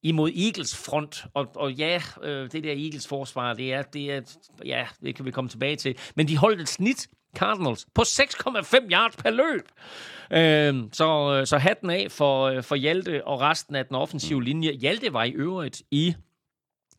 imod 0.02 0.30
Eagles 0.30 0.76
front. 0.76 1.24
Og, 1.34 1.46
og 1.54 1.72
ja, 1.72 2.02
øh, 2.22 2.52
det 2.52 2.64
der 2.64 2.72
Eagles 2.72 3.08
forsvar, 3.08 3.54
det 3.54 3.72
er, 3.72 3.82
det 3.82 4.12
er, 4.12 4.20
ja, 4.64 4.86
det 5.02 5.14
kan 5.14 5.24
vi 5.24 5.30
komme 5.30 5.48
tilbage 5.48 5.76
til. 5.76 5.96
Men 6.14 6.28
de 6.28 6.36
holdt 6.36 6.60
et 6.60 6.68
snit, 6.68 7.08
Cardinals, 7.36 7.86
på 7.94 8.02
6,5 8.02 8.90
yards 8.90 9.16
per 9.16 9.30
løb. 9.30 9.68
Øhm, 10.30 10.84
øh, 10.84 10.88
så, 10.92 11.42
så 11.44 11.58
hatten 11.58 11.90
af 11.90 12.06
for, 12.10 12.44
øh, 12.44 12.62
for 12.62 12.74
Hjalte 12.74 13.26
og 13.26 13.40
resten 13.40 13.76
af 13.76 13.86
den 13.86 13.96
offensive 13.96 14.44
linje. 14.44 14.72
Hjalte 14.72 15.12
var 15.12 15.24
i 15.24 15.30
øvrigt 15.30 15.82
i 15.90 16.14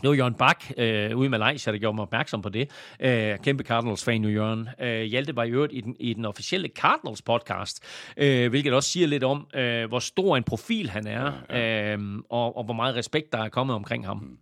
det 0.02 0.10
var 0.10 0.16
Jørgen 0.16 0.34
Bak 0.34 0.64
øh, 0.78 1.18
ude 1.18 1.26
i 1.26 1.30
Malaysia, 1.30 1.72
der 1.72 1.80
gjorde 1.80 1.96
mig 1.96 2.04
opmærksom 2.04 2.42
på 2.42 2.50
det. 2.50 2.72
Øh, 3.00 3.38
kæmpe 3.38 3.64
Cardinals-fan 3.64 4.22
nu, 4.22 4.30
Jørgen. 4.30 4.70
Øh, 4.82 5.02
Hjalte 5.02 5.36
var 5.36 5.44
i 5.44 5.50
øvrigt 5.50 5.74
i 5.74 5.82
den, 5.82 5.96
i 6.00 6.14
den 6.14 6.26
officielle 6.26 6.70
Cardinals-podcast, 6.80 7.80
øh, 8.18 8.50
hvilket 8.50 8.74
også 8.74 8.90
siger 8.90 9.08
lidt 9.08 9.24
om, 9.24 9.48
øh, 9.56 9.88
hvor 9.88 10.00
stor 10.00 10.38
en 10.38 10.44
profil 10.44 10.90
han 10.90 11.08
er, 11.08 11.32
øh, 11.50 12.20
og, 12.30 12.58
og 12.58 12.64
hvor 12.64 12.74
meget 12.74 12.96
respekt, 12.96 13.34
der 13.34 13.40
er 13.40 13.50
kommet 13.50 13.76
omkring 13.76 14.06
ham. 14.06 14.38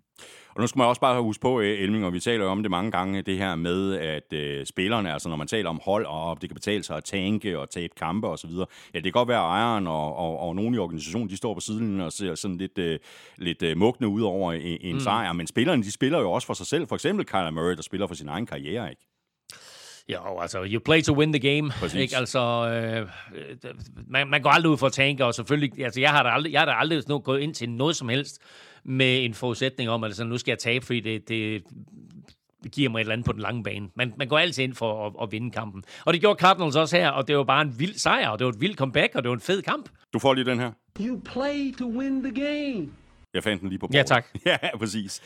Og 0.58 0.62
nu 0.62 0.68
skal 0.68 0.80
man 0.80 0.88
også 0.88 1.02
bare 1.02 1.22
huske 1.22 1.42
på, 1.42 1.60
øh, 1.60 1.80
Elming, 1.80 2.06
og 2.06 2.14
vi 2.14 2.20
taler 2.20 2.46
jo 2.46 2.52
om 2.52 2.64
det 2.64 2.72
mange 2.72 2.92
gange, 2.92 3.22
det 3.22 3.38
her 3.38 3.56
med, 3.56 3.94
at 3.94 4.34
øh, 4.34 4.66
spillerne, 4.66 5.14
altså 5.14 5.30
når 5.30 5.36
man 5.36 5.48
taler 5.48 5.70
om 5.70 5.82
hold, 5.84 6.06
og 6.06 6.42
det 6.42 6.50
kan 6.50 6.56
betale 6.56 6.84
sig 6.84 6.98
at 6.98 7.04
tanke 7.04 7.60
og 7.60 7.70
tabe 7.70 7.94
kampe 7.98 8.28
osv., 8.28 8.50
ja, 8.50 8.66
det 8.94 9.04
kan 9.04 9.12
godt 9.12 9.28
være, 9.28 9.38
at 9.38 9.44
ejeren 9.44 9.88
og, 9.88 10.16
og, 10.16 10.40
og 10.40 10.56
nogen 10.56 10.74
i 10.74 10.78
organisationen, 10.78 11.30
de 11.30 11.38
står 11.38 11.54
på 11.54 11.60
siden 11.60 12.02
og 12.02 12.12
ser 12.12 12.36
sådan 12.36 12.58
lidt, 12.58 12.78
øh, 12.78 13.00
lidt 13.38 13.64
øh, 13.64 13.78
mugne 13.78 14.08
ud 14.08 14.22
over 14.22 14.54
en, 14.54 14.78
en 14.82 14.94
mm. 14.96 15.00
sejr, 15.00 15.34
men 15.34 15.48
spillerne, 15.48 15.84
de 15.84 15.92
spiller 15.92 16.20
jo 16.20 16.32
også 16.32 16.48
for 16.48 16.54
sig 16.54 16.68
selv. 16.68 16.88
For 16.88 16.96
eksempel 16.96 17.26
Kyler 17.26 17.52
Murray, 17.52 17.76
der 17.76 17.82
spiller 17.82 18.08
for 18.08 18.16
sin 18.16 18.28
egen 18.28 18.46
karriere, 18.46 18.90
ikke? 18.90 19.02
Jo, 20.10 20.40
altså, 20.40 20.66
you 20.66 20.80
play 20.80 21.02
to 21.02 21.14
win 21.14 21.34
the 21.34 21.56
game. 21.56 21.72
Præcis. 21.72 22.00
Ikke? 22.00 22.18
Altså, 22.18 22.40
øh, 22.40 23.08
man, 24.08 24.28
man 24.28 24.42
går 24.42 24.50
aldrig 24.50 24.72
ud 24.72 24.78
for 24.78 24.88
at 24.88 24.94
tænke, 24.94 25.26
og 25.26 25.34
selvfølgelig, 25.34 25.84
altså, 25.84 26.02
jeg 26.02 26.10
har 26.10 26.24
da 26.24 26.30
aldrig, 26.30 26.54
jeg 26.54 26.62
har 26.62 26.66
da 26.66 26.72
aldrig 26.72 27.02
sådan, 27.02 27.22
gået 27.22 27.40
ind 27.40 27.54
til 27.54 27.70
noget 27.70 27.96
som 27.96 28.10
helst 28.10 28.42
med 28.88 29.26
en 29.26 29.34
forudsætning 29.34 29.90
om, 29.90 30.04
at 30.04 30.08
altså, 30.08 30.24
nu 30.24 30.38
skal 30.38 30.52
jeg 30.52 30.60
tabe, 30.60 30.86
fordi 30.86 31.00
det, 31.00 31.30
det 31.30 31.64
giver 32.72 32.90
mig 32.90 33.00
et 33.00 33.02
eller 33.02 33.14
andet 33.14 33.26
på 33.26 33.32
den 33.32 33.42
lange 33.42 33.64
bane. 33.64 33.90
Man, 33.96 34.14
man 34.18 34.28
går 34.28 34.38
altid 34.38 34.64
ind 34.64 34.74
for 34.74 35.08
at, 35.08 35.14
at 35.22 35.32
vinde 35.32 35.52
kampen. 35.52 35.84
Og 36.06 36.14
det 36.14 36.22
gjorde 36.22 36.40
Cardinals 36.40 36.76
også 36.76 36.98
her, 36.98 37.10
og 37.10 37.28
det 37.28 37.38
var 37.38 37.44
bare 37.44 37.62
en 37.62 37.80
vild 37.80 37.94
sejr, 37.94 38.30
og 38.30 38.40
det 38.40 38.46
var 38.46 38.52
et 38.52 38.62
vildt 38.62 38.78
comeback, 38.78 39.16
og 39.16 39.24
det 39.24 39.30
var 39.30 39.36
en 39.36 39.42
fed 39.42 39.62
kamp. 39.62 39.90
Du 40.14 40.20
får 40.20 40.34
lige 40.34 40.46
den 40.46 40.60
her. 40.60 40.72
You 41.00 41.22
play 41.26 41.76
to 41.80 41.86
win 41.86 42.24
the 42.24 42.32
game. 42.32 42.88
Jeg 43.34 43.44
fandt 43.44 43.62
den 43.62 43.70
lige 43.70 43.80
på 43.80 43.88
bordet. 43.88 43.98
Ja, 43.98 44.04
tak. 44.04 44.26
ja, 44.46 44.58
præcis. 44.78 45.24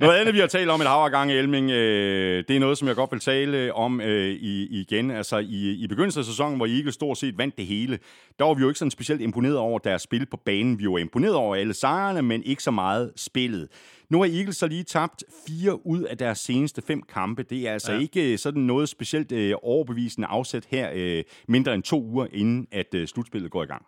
Noget 0.00 0.18
andet, 0.18 0.34
vi 0.34 0.38
har 0.38 0.46
talt 0.46 0.70
om 0.70 0.80
et 0.80 0.86
hav 0.86 1.04
af 1.04 1.10
gange, 1.10 1.34
Elming, 1.34 1.70
øh, 1.70 2.44
det 2.48 2.56
er 2.56 2.60
noget, 2.60 2.78
som 2.78 2.88
jeg 2.88 2.96
godt 2.96 3.12
vil 3.12 3.20
tale 3.20 3.74
om 3.74 4.00
øh, 4.00 4.28
i, 4.28 4.80
igen. 4.80 5.10
Altså, 5.10 5.38
i, 5.38 5.70
i 5.70 5.86
begyndelsen 5.86 6.20
af 6.20 6.24
sæsonen, 6.24 6.56
hvor 6.56 6.66
Eagles 6.66 6.94
stort 6.94 7.18
set 7.18 7.38
vandt 7.38 7.56
det 7.56 7.66
hele, 7.66 7.98
der 8.38 8.44
var 8.44 8.54
vi 8.54 8.60
jo 8.60 8.68
ikke 8.68 8.78
sådan 8.78 8.90
specielt 8.90 9.20
imponeret 9.20 9.56
over 9.56 9.78
deres 9.78 10.02
spil 10.02 10.26
på 10.26 10.36
banen. 10.36 10.78
Vi 10.78 10.86
var 10.86 10.98
imponeret 10.98 11.34
over 11.34 11.56
alle 11.56 11.74
sejrene, 11.74 12.22
men 12.22 12.42
ikke 12.42 12.62
så 12.62 12.70
meget 12.70 13.12
spillet. 13.16 13.68
Nu 14.10 14.18
har 14.18 14.26
Eagles 14.26 14.56
så 14.56 14.66
lige 14.66 14.82
tabt 14.82 15.24
fire 15.46 15.86
ud 15.86 16.02
af 16.02 16.18
deres 16.18 16.38
seneste 16.38 16.82
fem 16.82 17.02
kampe. 17.02 17.42
Det 17.42 17.68
er 17.68 17.72
altså 17.72 17.92
ja. 17.92 17.98
ikke 17.98 18.32
øh, 18.32 18.38
sådan 18.38 18.62
noget 18.62 18.88
specielt 18.88 19.32
øh, 19.32 19.54
overbevisende 19.62 20.28
afsæt 20.28 20.64
her, 20.68 20.90
øh, 20.94 21.24
mindre 21.48 21.74
end 21.74 21.82
to 21.82 22.02
uger 22.02 22.26
inden, 22.32 22.66
at 22.72 22.94
øh, 22.94 23.06
slutspillet 23.06 23.50
går 23.50 23.62
i 23.62 23.66
gang. 23.66 23.86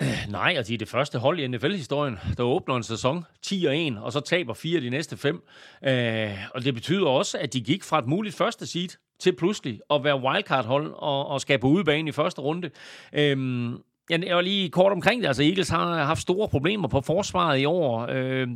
Nej, 0.28 0.56
og 0.58 0.66
de 0.66 0.74
er 0.74 0.78
det 0.78 0.88
første 0.88 1.18
hold 1.18 1.40
i 1.40 1.46
NFL-historien, 1.46 2.18
der 2.36 2.42
åbner 2.42 2.76
en 2.76 2.82
sæson 2.82 3.24
10 3.42 3.64
og 3.68 3.76
1, 3.76 3.98
og 3.98 4.12
så 4.12 4.20
taber 4.20 4.54
fire 4.54 4.80
de 4.80 4.90
næste 4.90 5.16
fem. 5.16 5.42
Øh, 5.84 6.38
og 6.54 6.64
det 6.64 6.74
betyder 6.74 7.06
også, 7.06 7.38
at 7.38 7.52
de 7.52 7.60
gik 7.60 7.84
fra 7.84 7.98
et 7.98 8.06
muligt 8.06 8.34
første 8.34 8.66
seed 8.66 8.88
til 9.20 9.36
pludselig 9.36 9.80
at 9.90 10.04
være 10.04 10.20
wildcard-hold 10.20 10.92
og, 10.96 11.26
og 11.26 11.40
skabe 11.40 11.60
på 11.60 11.68
udebane 11.68 12.08
i 12.08 12.12
første 12.12 12.40
runde. 12.40 12.70
Øh, 13.12 13.72
jeg 14.10 14.36
var 14.36 14.40
lige 14.40 14.70
kort 14.70 14.92
omkring 14.92 15.22
det. 15.22 15.28
Altså, 15.28 15.42
Eagles 15.42 15.68
har 15.68 16.04
haft 16.04 16.20
store 16.20 16.48
problemer 16.48 16.88
på 16.88 17.00
forsvaret 17.00 17.58
i 17.58 17.64
år. 17.64 18.06
Øh, 18.10 18.48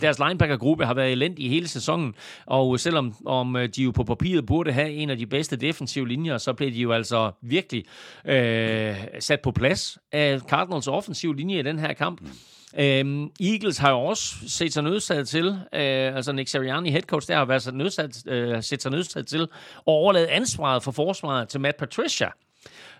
deres 0.00 0.18
linebacker-gruppe 0.18 0.86
har 0.86 0.94
været 0.94 1.12
elendig 1.12 1.44
i 1.44 1.48
hele 1.48 1.68
sæsonen, 1.68 2.14
og 2.46 2.80
selvom 2.80 3.14
om 3.26 3.56
øh, 3.56 3.68
de 3.68 3.82
jo 3.82 3.90
på 3.90 4.04
papiret 4.04 4.46
burde 4.46 4.72
have 4.72 4.90
en 4.90 5.10
af 5.10 5.18
de 5.18 5.26
bedste 5.26 5.56
defensive 5.56 6.08
linjer, 6.08 6.38
så 6.38 6.52
blev 6.52 6.70
de 6.72 6.78
jo 6.78 6.92
altså 6.92 7.30
virkelig 7.42 7.84
øh, 8.24 8.96
sat 9.20 9.40
på 9.40 9.50
plads 9.50 9.98
af 10.12 10.40
Cardinals 10.40 10.88
offensive 10.88 11.36
linje 11.36 11.58
i 11.58 11.62
den 11.62 11.78
her 11.78 11.92
kamp. 11.92 12.20
Øhm, 12.78 13.30
Eagles 13.40 13.78
har 13.78 13.90
jo 13.90 13.98
også 13.98 14.34
set 14.48 14.72
sig 14.72 14.82
nødsaget 14.82 15.28
til, 15.28 15.46
øh, 15.46 16.16
altså 16.16 16.32
Nick 16.32 16.48
Sirianni, 16.48 16.90
head 16.90 17.02
coach, 17.02 17.28
der 17.28 17.36
har 17.36 17.44
været 17.44 17.74
nødsat, 17.74 18.26
øh, 18.26 18.62
set 18.62 18.82
sig 18.82 18.90
nødsaget 18.90 19.26
til 19.26 19.42
at 19.42 19.48
overlade 19.86 20.30
ansvaret 20.30 20.82
for 20.82 20.90
forsvaret 20.90 21.48
til 21.48 21.60
Matt 21.60 21.76
Patricia. 21.76 22.30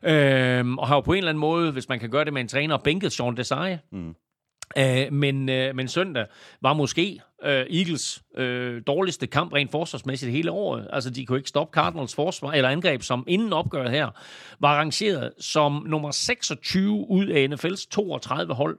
Øhm, 0.03 0.79
og 0.79 0.89
har 0.89 0.95
jo 0.95 1.01
på 1.01 1.13
en 1.13 1.19
eller 1.19 1.29
anden 1.29 1.41
måde, 1.41 1.73
hvis 1.73 1.89
man 1.89 2.01
kan 2.01 2.11
gøre 2.11 2.25
det 2.25 2.33
med 2.33 2.41
en 2.41 2.49
træner, 2.49 2.77
bænket 2.79 3.13
Sean 3.13 3.37
Desai. 3.37 3.77
Mm. 3.93 4.15
Øh, 4.79 5.13
men, 5.13 5.49
øh, 5.49 5.77
men 5.77 5.89
søndag 5.89 6.27
var 6.63 6.73
måske 6.73 7.21
øh, 7.45 7.51
Eagles 7.51 8.23
øh, 8.37 8.83
dårligste 8.87 9.27
kamp 9.27 9.53
rent 9.53 9.71
forsvarsmæssigt 9.71 10.33
hele 10.33 10.51
året. 10.51 10.89
Altså, 10.93 11.11
de 11.11 11.27
kunne 11.27 11.39
ikke 11.39 11.49
stoppe 11.49 11.75
Cardinals 11.75 12.15
forsvar, 12.15 12.53
eller 12.53 12.69
angreb, 12.69 13.03
som 13.03 13.25
inden 13.27 13.53
opgøret 13.53 13.91
her 13.91 14.11
var 14.61 14.69
arrangeret 14.69 15.33
som 15.39 15.85
nummer 15.87 16.11
26 16.11 17.11
ud 17.11 17.27
af 17.27 17.49
NFL's 17.49 17.87
32 17.91 18.55
hold. 18.55 18.79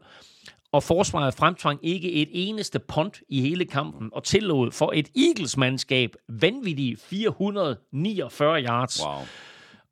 Og 0.71 0.83
forsvaret 0.83 1.33
fremtvang 1.33 1.79
ikke 1.83 2.11
et 2.11 2.29
eneste 2.31 2.79
punt 2.79 3.21
i 3.29 3.41
hele 3.41 3.65
kampen, 3.65 4.09
og 4.13 4.23
tillod 4.23 4.71
for 4.71 4.91
et 4.95 5.07
Eagles-mandskab 5.15 6.09
vanvittige 6.29 6.97
449 6.97 8.63
yards. 8.63 9.05
Wow. 9.05 9.21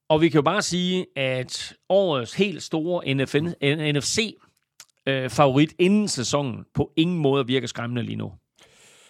Og 0.09 0.21
vi 0.21 0.29
kan 0.29 0.37
jo 0.37 0.41
bare 0.41 0.61
sige, 0.61 1.05
at 1.15 1.73
årets 1.89 2.33
helt 2.33 2.63
store 2.63 3.13
NFC 3.85 4.35
øh, 5.07 5.29
favorit 5.29 5.73
inden 5.79 6.07
sæsonen 6.07 6.65
på 6.73 6.91
ingen 6.95 7.17
måde 7.17 7.47
virker 7.47 7.67
skræmmende 7.67 8.03
lige 8.03 8.15
nu. 8.15 8.31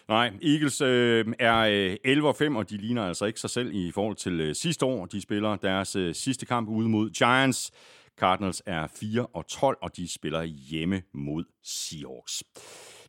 Nej, 0.07 0.31
Eagles 0.43 0.81
øh, 0.81 1.25
er 1.39 1.57
øh, 1.57 1.97
11 2.03 2.27
og 2.27 2.35
5, 2.35 2.55
og 2.55 2.69
de 2.69 2.77
ligner 2.77 3.07
altså 3.07 3.25
ikke 3.25 3.39
sig 3.39 3.49
selv 3.49 3.73
i 3.73 3.91
forhold 3.91 4.15
til 4.15 4.41
øh, 4.41 4.55
sidste 4.55 4.85
år. 4.85 5.05
De 5.05 5.21
spiller 5.21 5.55
deres 5.55 5.95
øh, 5.95 6.15
sidste 6.15 6.45
kamp 6.45 6.69
ude 6.69 6.89
mod 6.89 7.09
Giants. 7.09 7.71
Cardinals 8.17 8.61
er 8.65 8.87
4 8.99 9.25
og 9.25 9.47
12, 9.47 9.77
og 9.81 9.97
de 9.97 10.13
spiller 10.13 10.43
hjemme 10.43 11.01
mod 11.13 11.43
Seahawks. 11.63 12.43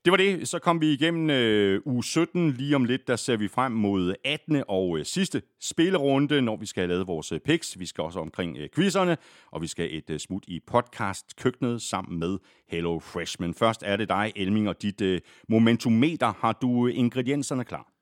Det 0.07 0.11
var 0.11 0.17
det. 0.17 0.49
Så 0.49 0.59
kom 0.59 0.81
vi 0.81 0.93
igennem 0.93 1.31
øh, 1.31 1.81
uge 1.85 2.05
17. 2.05 2.51
Lige 2.51 2.77
om 2.77 2.85
lidt, 2.85 3.09
der 3.09 3.17
ser 3.17 3.37
vi 3.37 3.49
frem 3.49 3.73
mod 3.73 4.15
18. 4.25 4.63
og 4.69 4.99
øh, 4.99 5.05
sidste 5.05 5.43
spillerunde, 5.61 6.43
når 6.43 6.57
vi 6.57 6.67
skal 6.67 6.81
have 6.81 6.89
lavet 6.89 7.07
vores 7.07 7.33
øh, 7.33 7.41
picks. 7.41 7.79
Vi 7.79 7.87
skal 7.87 8.05
også 8.05 8.21
omkring 8.21 8.57
øh, 8.59 8.69
quizzerne, 8.75 9.17
og 9.53 9.63
vi 9.63 9.67
skal 9.67 9.89
et 9.97 10.11
øh, 10.11 10.19
smut 10.19 10.45
i 10.47 10.61
podcast-køkkenet 10.67 11.83
sammen 11.83 12.19
med 12.19 12.39
Hello 12.69 12.99
Freshman. 12.99 13.55
Først 13.55 13.83
er 13.87 13.97
det 13.97 14.09
dig, 14.09 14.33
Elming, 14.37 14.69
og 14.69 14.83
dit 14.83 15.01
øh, 15.01 15.21
momentometer. 15.49 16.33
Har 16.41 16.53
du 16.53 16.87
øh, 16.87 16.99
ingredienserne 16.99 17.65
klar? 17.65 17.95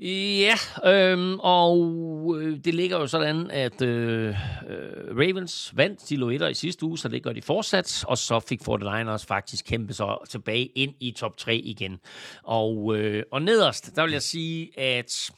Ja, 0.00 0.54
øhm, 0.84 1.38
og 1.40 1.76
øh, 2.38 2.58
det 2.64 2.74
ligger 2.74 2.98
jo 2.98 3.06
sådan, 3.06 3.50
at 3.50 3.82
øh, 3.82 4.28
øh 4.28 4.34
Ravens 5.16 5.72
vandt 5.76 6.08
de 6.08 6.16
i 6.48 6.54
sidste 6.54 6.84
uge, 6.84 6.98
så 6.98 7.08
det 7.08 7.22
gør 7.22 7.32
de 7.32 7.42
fortsat, 7.42 8.04
og 8.08 8.18
så 8.18 8.40
fik 8.40 8.60
49ers 8.60 9.24
faktisk 9.26 9.64
kæmpe 9.64 9.92
sig 9.92 10.06
tilbage 10.28 10.66
ind 10.66 10.94
i 11.00 11.10
top 11.10 11.36
3 11.36 11.56
igen. 11.56 12.00
Og, 12.42 12.96
øh, 12.96 13.22
og 13.32 13.42
nederst, 13.42 13.96
der 13.96 14.02
vil 14.02 14.12
jeg 14.12 14.22
sige, 14.22 14.80
at 14.80 15.30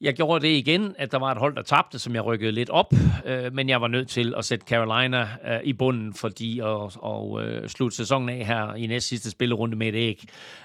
jeg 0.00 0.14
gjorde 0.14 0.46
det 0.46 0.52
igen, 0.52 0.94
at 0.98 1.12
der 1.12 1.18
var 1.18 1.32
et 1.32 1.38
hold, 1.38 1.56
der 1.56 1.62
tabte, 1.62 1.98
som 1.98 2.14
jeg 2.14 2.24
rykkede 2.24 2.52
lidt 2.52 2.70
op, 2.70 2.92
øh, 3.26 3.52
men 3.54 3.68
jeg 3.68 3.80
var 3.80 3.88
nødt 3.88 4.08
til 4.08 4.34
at 4.36 4.44
sætte 4.44 4.66
Carolina 4.68 5.20
øh, 5.20 5.60
i 5.64 5.72
bunden, 5.72 6.14
fordi 6.14 6.58
at 6.60 6.66
og, 6.96 7.42
øh, 7.44 7.68
slutte 7.68 7.96
sæsonen 7.96 8.28
af 8.28 8.46
her 8.46 8.74
i 8.74 8.86
næste 8.86 9.08
sidste 9.08 9.30
spillerunde 9.30 9.76
med 9.76 9.86
et 9.88 9.94
æg 9.94 10.24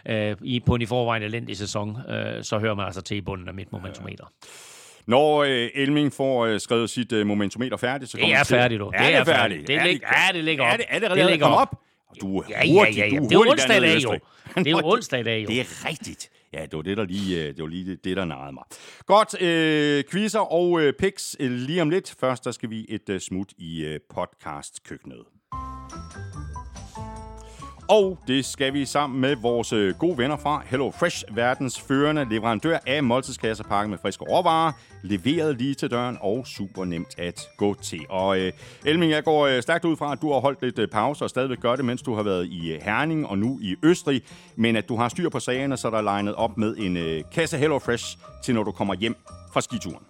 øh, 0.10 0.36
i, 0.42 0.60
på 0.60 0.76
en 0.76 0.82
i 0.82 0.86
forvejen 0.86 1.24
elendig 1.24 1.58
sæson, 1.58 1.98
øh, 2.10 2.44
så 2.44 2.60
hører 2.60 2.76
man 2.76 2.86
altså 2.86 3.02
til 3.02 3.18
i 3.18 3.22
bunden 3.22 3.48
af 3.48 3.54
mit 3.54 3.72
momentometer. 3.72 4.26
Når 5.08 5.44
øh, 5.44 5.70
Elming 5.76 6.14
får 6.14 6.46
øh, 6.46 6.60
skrevet 6.60 6.90
sit 6.90 7.12
øh, 7.12 7.28
momentometer 7.28 7.78
færdigt, 7.78 8.12
så 8.12 8.18
Det 8.18 8.22
kommer 8.24 8.36
er 8.36 8.40
vi 8.42 8.46
til- 8.46 8.56
færdigt, 8.56 8.80
du. 8.80 8.92
Er 8.94 9.18
det, 9.18 9.28
færdigt? 9.28 9.68
Det, 9.68 9.76
Er 9.76 9.84
lig, 9.86 10.02
ja, 10.02 10.34
det 10.38 10.44
ligger 10.44 10.64
op. 10.64 10.72
Er 10.74 10.78
det, 10.78 10.86
er 10.90 11.00
det 11.00 11.18
det 11.18 11.26
ligger 11.32 11.46
op. 11.48 11.62
op? 11.72 11.80
Du 12.22 12.38
er 12.40 12.44
Ja, 12.50 12.66
ja, 12.66 12.72
hurtig, 12.74 12.96
ja, 12.98 13.06
ja. 13.06 13.18
du 13.18 13.24
er 13.24 13.28
Det 13.28 13.34
er 13.34 13.38
hurtig 13.46 13.52
onsdag 13.52 13.78
i 13.78 13.82
dag, 13.82 14.04
jo. 14.04 14.20
Det 14.64 14.68
er 14.72 14.84
onsdag 14.84 15.20
i 15.20 15.24
dag, 15.24 15.44
jo. 15.44 15.48
Det 15.48 15.60
er 15.60 15.90
rigtigt. 15.90 16.30
Ja, 16.54 16.62
det 16.62 16.74
var 16.74 16.82
det, 16.82 16.98
der 16.98 17.06
lige 17.06 17.42
øh, 17.42 17.48
det, 17.48 17.62
var 17.62 17.68
lige 17.68 17.92
det, 17.92 18.04
det 18.04 18.18
der 18.18 18.26
narrede 18.26 18.54
mig. 18.54 18.64
Godt, 19.06 19.42
øh, 19.42 20.04
quizzer 20.12 20.40
og 20.40 20.82
øh, 20.82 20.94
picks 20.94 21.36
øh, 21.40 21.52
lige 21.52 21.82
om 21.82 21.90
lidt. 21.90 22.16
Først 22.20 22.46
der 22.46 22.52
skal 22.52 22.70
vi 22.70 22.86
et 22.90 23.10
øh, 23.10 23.20
smut 23.20 23.54
i 23.58 23.86
øh, 23.86 24.00
podcast-køkkenet. 24.16 25.24
Og 27.90 28.20
det 28.28 28.46
skal 28.46 28.74
vi 28.74 28.86
sammen 28.86 29.22
med 29.22 29.36
vores 29.36 29.74
øh, 29.74 29.96
gode 29.96 30.18
venner 30.18 30.38
fra 30.38 30.64
Hello 30.66 30.92
Fresh, 30.92 31.24
verdens 31.32 31.82
førende 31.82 32.28
leverandør 32.30 32.78
af 32.88 33.04
måltidskasser 33.04 33.64
pakket 33.64 33.90
med 33.90 33.98
friske 33.98 34.24
råvarer, 34.24 34.72
leveret 35.04 35.58
lige 35.58 35.76
til 35.76 35.92
døren 35.92 36.18
og 36.22 36.48
super 36.48 36.86
nemt 36.86 37.20
at 37.20 37.50
gå 37.58 37.74
til. 37.74 38.06
Og 38.10 38.40
øh, 38.40 38.52
Elming, 38.86 39.12
jeg 39.12 39.24
går 39.24 39.48
øh, 39.48 39.62
stærkt 39.62 39.86
ud 39.86 39.96
fra, 39.96 40.12
at 40.12 40.22
du 40.22 40.34
har 40.34 40.40
holdt 40.40 40.62
lidt 40.62 40.80
øh, 40.80 40.88
pause 40.88 41.24
og 41.24 41.30
stadigvæk 41.30 41.60
gør 41.60 41.76
det, 41.76 41.86
mens 41.86 42.02
du 42.02 42.16
har 42.16 42.24
været 42.24 42.46
i 42.46 42.74
øh, 42.74 42.82
Herning 42.82 43.28
og 43.28 43.38
nu 43.38 43.60
i 43.62 43.76
Østrig, 43.84 44.22
men 44.56 44.76
at 44.76 44.90
du 44.90 44.96
har 44.96 45.10
styr 45.10 45.30
på 45.30 45.40
sagerne, 45.40 45.78
så 45.78 45.90
der 45.90 45.98
er 45.98 46.02
legnet 46.02 46.36
op 46.36 46.58
med 46.58 46.76
en 46.78 46.98
øh, 46.98 47.24
kasse 47.32 47.58
Hello 47.58 47.80
Fresh 47.80 48.18
til 48.44 48.56
når 48.56 48.64
du 48.64 48.72
kommer 48.72 48.94
hjem 48.94 49.16
fra 49.54 49.62
skituren. 49.62 50.04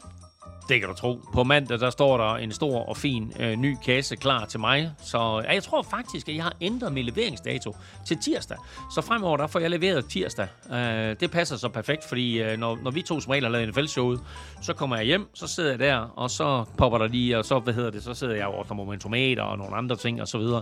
Det 0.70 0.80
kan 0.80 0.90
du 0.90 0.96
tro. 0.96 1.22
På 1.34 1.44
mandag, 1.44 1.80
der 1.80 1.90
står 1.90 2.18
der 2.18 2.36
en 2.36 2.52
stor 2.52 2.90
og 2.90 2.98
fin 2.98 3.34
øh, 3.40 3.56
ny 3.56 3.76
kasse 3.86 4.16
klar 4.16 4.46
til 4.46 4.60
mig. 4.60 4.92
Så 5.04 5.42
ja, 5.46 5.54
jeg 5.54 5.64
tror 5.64 5.82
faktisk, 5.82 6.30
at 6.30 6.36
jeg 6.36 6.44
har 6.44 6.54
ændret 6.62 6.94
min 6.94 7.06
leveringsdato 7.06 7.76
til 8.08 8.18
tirsdag. 8.18 8.58
Så 8.96 9.02
fremover, 9.02 9.38
der 9.38 9.48
får 9.48 9.60
jeg 9.60 9.70
leveret 9.70 10.06
tirsdag. 10.06 10.48
Øh, 10.74 11.16
det 11.20 11.32
passer 11.32 11.58
så 11.58 11.70
perfekt, 11.70 12.04
fordi 12.10 12.42
øh, 12.42 12.58
når, 12.60 12.80
når 12.84 12.92
vi 12.92 13.02
to 13.02 13.20
som 13.20 13.30
regel 13.30 13.44
har 13.44 13.52
lavet 13.52 13.70
NFL-showet, 13.70 14.20
så 14.62 14.74
kommer 14.74 14.96
jeg 14.96 15.06
hjem, 15.06 15.28
så 15.34 15.48
sidder 15.48 15.70
jeg 15.70 15.80
der, 15.80 15.98
og 16.16 16.30
så 16.30 16.66
popper 16.78 16.98
der 16.98 17.08
lige, 17.08 17.38
og 17.38 17.46
så, 17.46 17.60
hvad 17.60 17.74
hedder 17.74 17.92
det, 17.92 18.04
så 18.04 18.14
sidder 18.14 18.36
jeg 18.36 18.46
og 18.48 18.56
ordner 18.56 18.76
momentometer 18.76 19.44
og 19.44 19.58
nogle 19.58 19.76
andre 19.76 19.96
ting 19.96 20.22
og 20.22 20.28
så 20.28 20.38
videre. 20.38 20.62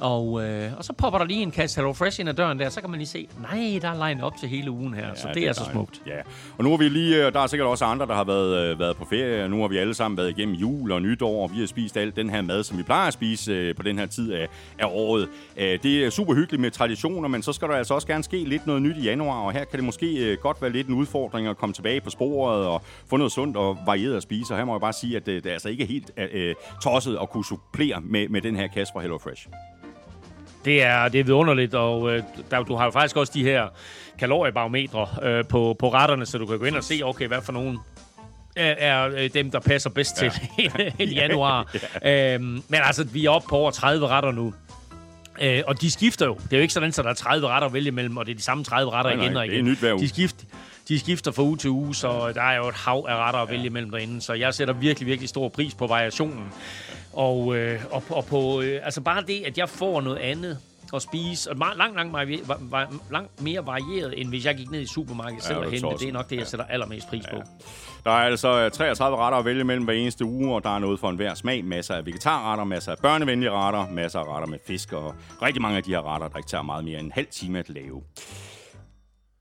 Og, 0.00 0.44
øh, 0.44 0.70
og 0.78 0.84
så 0.84 0.92
popper 0.92 1.18
der 1.18 1.26
lige 1.26 1.42
en 1.42 1.50
kasse 1.50 1.76
Hello 1.76 1.92
Fresh 1.92 2.20
ind 2.20 2.28
ad 2.28 2.34
døren 2.34 2.58
der, 2.58 2.68
så 2.68 2.80
kan 2.80 2.90
man 2.90 2.98
lige 2.98 3.08
se, 3.08 3.28
nej, 3.40 3.78
der 3.82 3.88
er 3.88 4.08
line 4.08 4.24
op 4.24 4.32
til 4.40 4.48
hele 4.48 4.70
ugen 4.70 4.94
her, 4.94 5.08
ja, 5.08 5.14
så 5.14 5.26
det, 5.28 5.34
det 5.34 5.48
er, 5.48 5.52
så 5.52 5.60
dejligt. 5.60 5.72
smukt. 5.72 6.02
Ja, 6.06 6.20
og 6.58 6.64
nu 6.64 6.70
har 6.70 6.76
vi 6.76 6.88
lige, 6.88 7.26
øh, 7.26 7.32
der 7.32 7.40
er 7.40 7.46
sikkert 7.46 7.68
også 7.68 7.84
andre, 7.84 8.06
der 8.06 8.14
har 8.14 8.24
været, 8.24 8.70
øh, 8.72 8.78
været 8.78 8.96
på 8.96 9.04
ferie, 9.04 9.45
Øh, 9.46 9.50
nu 9.50 9.60
har 9.60 9.68
vi 9.68 9.76
alle 9.76 9.94
sammen 9.94 10.18
været 10.18 10.30
igennem 10.30 10.54
jul 10.54 10.92
og 10.92 11.02
nytår, 11.02 11.42
og 11.42 11.50
vi 11.54 11.60
har 11.60 11.66
spist 11.66 11.96
alt 11.96 12.16
den 12.16 12.30
her 12.30 12.42
mad, 12.42 12.62
som 12.62 12.78
vi 12.78 12.82
plejer 12.82 13.06
at 13.06 13.12
spise 13.12 13.52
øh, 13.52 13.74
på 13.74 13.82
den 13.82 13.98
her 13.98 14.06
tid 14.06 14.32
af, 14.32 14.48
af 14.78 14.86
året. 14.90 15.28
Øh, 15.56 15.78
det 15.82 16.04
er 16.04 16.10
super 16.10 16.34
hyggeligt 16.34 16.60
med 16.60 16.70
traditioner, 16.70 17.28
men 17.28 17.42
så 17.42 17.52
skal 17.52 17.68
der 17.68 17.74
altså 17.74 17.94
også 17.94 18.06
gerne 18.06 18.24
ske 18.24 18.44
lidt 18.44 18.66
noget 18.66 18.82
nyt 18.82 18.96
i 18.96 19.02
januar, 19.02 19.40
og 19.40 19.52
her 19.52 19.64
kan 19.64 19.76
det 19.76 19.84
måske 19.84 20.32
øh, 20.32 20.38
godt 20.38 20.62
være 20.62 20.72
lidt 20.72 20.86
en 20.86 20.94
udfordring 20.94 21.46
at 21.46 21.56
komme 21.56 21.72
tilbage 21.72 22.00
på 22.00 22.10
sporet 22.10 22.66
og 22.66 22.82
få 23.10 23.16
noget 23.16 23.32
sundt 23.32 23.56
og 23.56 23.78
varieret 23.86 24.16
at 24.16 24.22
spise, 24.22 24.54
og 24.54 24.58
her 24.58 24.64
må 24.64 24.74
jeg 24.74 24.80
bare 24.80 24.92
sige, 24.92 25.16
at 25.16 25.28
øh, 25.28 25.34
det 25.34 25.46
er 25.46 25.52
altså 25.52 25.68
ikke 25.68 25.86
helt 25.86 26.10
øh, 26.16 26.28
øh 26.32 26.54
tosset 26.82 27.18
at 27.22 27.30
kunne 27.30 27.44
supplere 27.44 28.00
med, 28.00 28.28
med 28.28 28.40
den 28.40 28.56
her 28.56 28.66
kasse 28.66 28.92
fra 28.92 29.00
HelloFresh. 29.00 29.48
Det 30.64 30.82
er, 30.82 31.08
det 31.08 31.20
er 31.20 31.24
vidunderligt, 31.24 31.74
og 31.74 32.12
øh, 32.12 32.22
der, 32.50 32.62
du 32.62 32.74
har 32.74 32.84
jo 32.84 32.90
faktisk 32.90 33.16
også 33.16 33.32
de 33.34 33.42
her 33.42 33.68
kaloriebarometre 34.18 35.06
øh, 35.22 35.44
på, 35.44 35.76
på 35.78 35.92
retterne, 35.92 36.26
så 36.26 36.38
du 36.38 36.46
kan 36.46 36.58
gå 36.58 36.64
ind 36.64 36.76
og 36.76 36.84
se, 36.84 37.00
okay, 37.04 37.28
hvad 37.28 37.42
for 37.42 37.52
nogen 37.52 37.78
er, 38.56 39.10
øh, 39.16 39.30
dem, 39.34 39.50
der 39.50 39.60
passer 39.60 39.90
bedst 39.90 40.22
ja. 40.22 40.30
til 40.98 41.10
i 41.10 41.14
januar. 41.14 41.74
ja. 42.02 42.34
Øhm, 42.34 42.42
men 42.68 42.80
altså, 42.84 43.04
vi 43.04 43.24
er 43.24 43.30
oppe 43.30 43.48
på 43.48 43.56
over 43.56 43.70
30 43.70 44.06
retter 44.06 44.32
nu. 44.32 44.54
Øh, 45.40 45.62
og 45.66 45.80
de 45.80 45.90
skifter 45.90 46.26
jo. 46.26 46.34
Det 46.34 46.52
er 46.52 46.56
jo 46.56 46.62
ikke 46.62 46.74
sådan, 46.74 46.88
at 46.88 46.96
der 46.96 47.02
er 47.10 47.14
30 47.14 47.48
retter 47.48 47.66
at 47.68 47.72
vælge 47.72 47.88
imellem, 47.88 48.16
og 48.16 48.26
det 48.26 48.32
er 48.32 48.36
de 48.36 48.42
samme 48.42 48.64
30 48.64 48.92
retter 48.92 49.16
Nej, 49.16 49.16
nej, 49.16 49.24
igen 49.24 49.36
og 49.36 49.42
det 49.46 49.50
er 49.50 49.54
igen. 49.54 49.64
nyt 49.64 49.78
hver 49.78 49.92
uge. 49.92 50.00
De 50.02 50.08
skifter, 50.08 50.44
de 50.88 50.98
skifter 50.98 51.30
fra 51.32 51.42
uge 51.42 51.56
til 51.56 51.70
uge, 51.70 51.94
så 51.94 52.32
der 52.34 52.42
er 52.42 52.56
jo 52.56 52.68
et 52.68 52.74
hav 52.74 53.06
af 53.08 53.16
retter 53.16 53.40
at 53.40 53.50
vælge 53.50 53.66
imellem 53.66 53.90
derinde. 53.90 54.20
Så 54.20 54.32
jeg 54.32 54.54
sætter 54.54 54.74
virkelig, 54.74 55.06
virkelig 55.06 55.28
stor 55.28 55.48
pris 55.48 55.74
på 55.74 55.86
variationen. 55.86 56.44
Og, 57.12 57.56
øh, 57.56 57.80
og, 57.90 58.02
og 58.10 58.24
på, 58.26 58.60
øh, 58.60 58.80
altså 58.84 59.00
bare 59.00 59.22
det, 59.22 59.42
at 59.46 59.58
jeg 59.58 59.68
får 59.68 60.00
noget 60.00 60.18
andet 60.18 60.58
at 60.94 61.02
spise, 61.02 61.50
og 61.50 61.58
meget, 61.58 61.76
langt, 61.76 61.96
langt, 61.96 62.16
va- 62.74 62.94
langt 63.12 63.42
mere 63.42 63.66
varieret, 63.66 64.20
end 64.20 64.28
hvis 64.28 64.44
jeg 64.44 64.56
gik 64.56 64.70
ned 64.70 64.80
i 64.80 64.86
supermarkedet 64.86 65.44
selv 65.44 65.58
Ja, 65.58 65.64
og 65.64 65.70
hente. 65.70 65.88
Det 66.00 66.08
er 66.08 66.12
nok 66.12 66.30
det, 66.30 66.36
jeg 66.36 66.46
sætter 66.46 66.66
allermest 66.66 67.08
pris 67.08 67.24
på. 67.30 67.42
Der 68.06 68.12
er 68.12 68.16
altså 68.16 68.64
øh, 68.64 68.70
33 68.70 69.16
retter 69.18 69.38
at 69.38 69.44
vælge 69.44 69.64
mellem 69.64 69.84
hver 69.84 69.94
eneste 69.94 70.24
uge, 70.24 70.54
og 70.54 70.64
der 70.64 70.70
er 70.70 70.78
noget 70.78 71.00
for 71.00 71.10
enhver 71.10 71.34
smag. 71.34 71.64
Masser 71.64 71.94
af 71.94 72.06
vegetarretter, 72.06 72.64
masser 72.64 72.92
af 72.92 72.98
børnevenlige 72.98 73.50
retter, 73.50 73.90
masser 73.90 74.18
af 74.18 74.34
retter 74.34 74.48
med 74.48 74.58
fisk, 74.66 74.92
og 74.92 75.14
rigtig 75.42 75.62
mange 75.62 75.76
af 75.76 75.82
de 75.82 75.90
her 75.90 76.14
retter, 76.14 76.28
der 76.28 76.36
ikke 76.36 76.48
tager 76.48 76.62
meget 76.62 76.84
mere 76.84 76.98
end 76.98 77.06
en 77.06 77.12
halv 77.12 77.26
time 77.30 77.58
at 77.58 77.68
lave. 77.68 78.02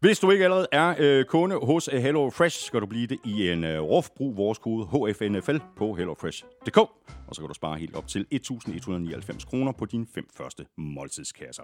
Hvis 0.06 0.19
du 0.19 0.32
ikke 0.32 0.44
allerede 0.44 0.68
er 0.72 0.95
øh, 0.99 1.26
kunde 1.26 1.56
hos 1.64 1.90
øh, 1.94 2.02
Hello 2.02 2.30
Fresh, 2.30 2.65
skal 2.65 2.82
du 2.82 2.86
blive 2.86 3.07
det 3.07 3.19
i 3.26 3.49
en 3.49 3.64
øh, 3.64 3.82
RUF. 3.82 4.10
Brug 4.18 4.38
vores 4.38 4.57
kode 4.57 4.86
HFNFL 4.86 5.57
på 5.77 5.94
hellofresh.dk, 5.94 6.77
og 6.77 6.91
så 7.32 7.41
kan 7.41 7.48
du 7.48 7.53
spare 7.53 7.77
helt 7.77 7.95
op 7.95 8.07
til 8.07 8.26
1.199 8.34 9.49
kroner 9.49 9.72
på 9.72 9.86
dine 9.86 10.06
fem 10.15 10.27
første 10.38 10.65
måltidskasser. 10.77 11.64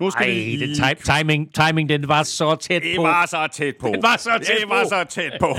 Nu 0.00 0.10
skal 0.10 0.22
Ej, 0.26 0.34
vi 0.34 0.34
lige... 0.34 0.66
det 0.66 0.76
time, 0.76 0.94
timing, 0.94 1.54
timing, 1.54 1.88
den 1.88 2.08
var 2.08 2.22
så 2.22 2.54
tæt 2.54 2.82
Det 2.82 2.96
på. 2.96 3.02
var 3.02 3.26
så 3.26 3.48
tæt 3.52 3.76
på. 3.80 3.88
Det 3.88 4.02
var 4.02 4.16
så 4.16 4.30
tæt 4.42 4.56
det 4.60 4.68
var 4.68 4.82
på. 4.82 4.88
så 4.88 5.04
tæt 5.08 5.32
på. 5.40 5.56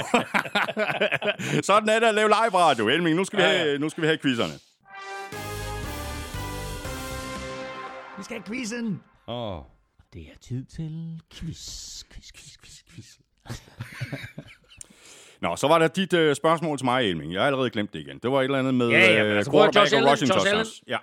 Sådan 1.72 1.90
er 1.90 2.00
det 2.00 2.08
at 2.08 2.16
lave 2.16 2.28
live 2.28 2.60
radio. 2.60 2.88
Elming, 2.88 3.16
nu 3.16 3.24
skal 3.24 3.40
vi 3.40 3.44
have, 3.44 3.80
nu 3.80 3.90
skal 3.90 4.02
vi 4.02 4.08
have 4.08 4.18
quizzerne. 4.18 4.54
Vi 8.18 8.24
skal 8.24 8.36
have 8.38 8.44
quizzen. 8.48 9.02
Åh. 9.28 9.58
Oh. 9.58 9.73
Det 10.14 10.22
er 10.22 10.38
tid 10.42 10.66
til 10.66 11.22
quiz, 11.34 12.04
quiz, 12.14 12.32
quiz, 12.34 12.58
quiz, 12.64 12.84
quiz. 12.92 13.18
Nå, 15.42 15.56
så 15.56 15.68
var 15.68 15.80
der 15.80 15.88
dit 15.88 16.14
øh, 16.14 16.36
spørgsmål 16.36 16.78
til 16.78 16.86
mig, 16.86 17.10
Elming. 17.10 17.34
Jeg 17.34 17.42
har 17.42 17.48
allerede 17.48 17.70
glemt 17.70 17.94
det 17.94 18.00
igen. 18.00 18.18
Det 18.24 18.32
var 18.32 18.40
et 18.40 18.44
eller 18.44 18.60
andet 18.60 18.74
med 18.74 18.90
Ja, 18.90 19.14
ja, 19.14 19.24
men 19.24 19.32
øh, 19.32 19.38
altså, 19.38 19.52
quarterback 19.52 19.76
Josh 19.92 19.96
og 19.96 20.00
Allen- 20.00 20.12
rushing 20.12 20.30
Josh 20.30 20.40
touchdowns. 20.40 20.84
Ja. 20.88 20.98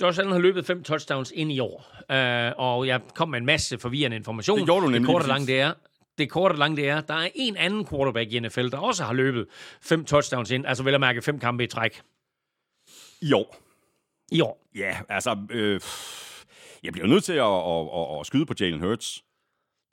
Josh 0.00 0.18
Allen 0.18 0.32
har 0.32 0.40
løbet 0.40 0.66
fem 0.66 0.82
touchdowns 0.82 1.32
ind 1.34 1.52
i 1.52 1.60
år, 1.60 1.86
uh, 2.10 2.64
og 2.66 2.86
jeg 2.86 3.00
kom 3.14 3.28
med 3.28 3.38
en 3.38 3.46
masse 3.46 3.78
forvirrende 3.78 4.16
information. 4.16 4.58
Det 4.58 4.66
gjorde 4.66 4.80
du 4.80 4.86
nemlig 4.90 5.00
Det 5.08 5.14
korte 5.14 5.28
lange, 5.28 5.46
det 5.46 5.60
er, 5.60 5.72
det 6.18 6.30
korte 6.30 6.52
og 6.52 6.58
lange, 6.58 6.76
det 6.76 6.88
er, 6.88 7.00
der 7.00 7.14
er 7.14 7.28
en 7.34 7.56
anden 7.56 7.86
quarterback 7.86 8.32
i 8.32 8.38
NFL, 8.40 8.68
der 8.68 8.78
også 8.78 9.04
har 9.04 9.12
løbet 9.12 9.46
fem 9.82 10.04
touchdowns 10.04 10.50
ind, 10.50 10.66
altså 10.66 10.82
vel 10.82 10.94
at 10.94 11.00
mærke 11.00 11.22
fem 11.22 11.38
kampe 11.38 11.64
i 11.64 11.66
træk 11.66 12.00
I 13.20 13.32
år. 13.32 13.56
i 14.32 14.40
år. 14.40 14.68
Ja, 14.74 14.98
altså... 15.08 15.36
Øh, 15.50 15.80
jeg 16.82 16.92
bliver 16.92 17.06
nødt 17.08 17.24
til 17.24 17.32
at, 17.32 17.44
at, 17.44 18.10
at, 18.14 18.20
at 18.20 18.26
skyde 18.26 18.46
på 18.46 18.54
Jalen 18.60 18.80
Hurts. 18.80 19.24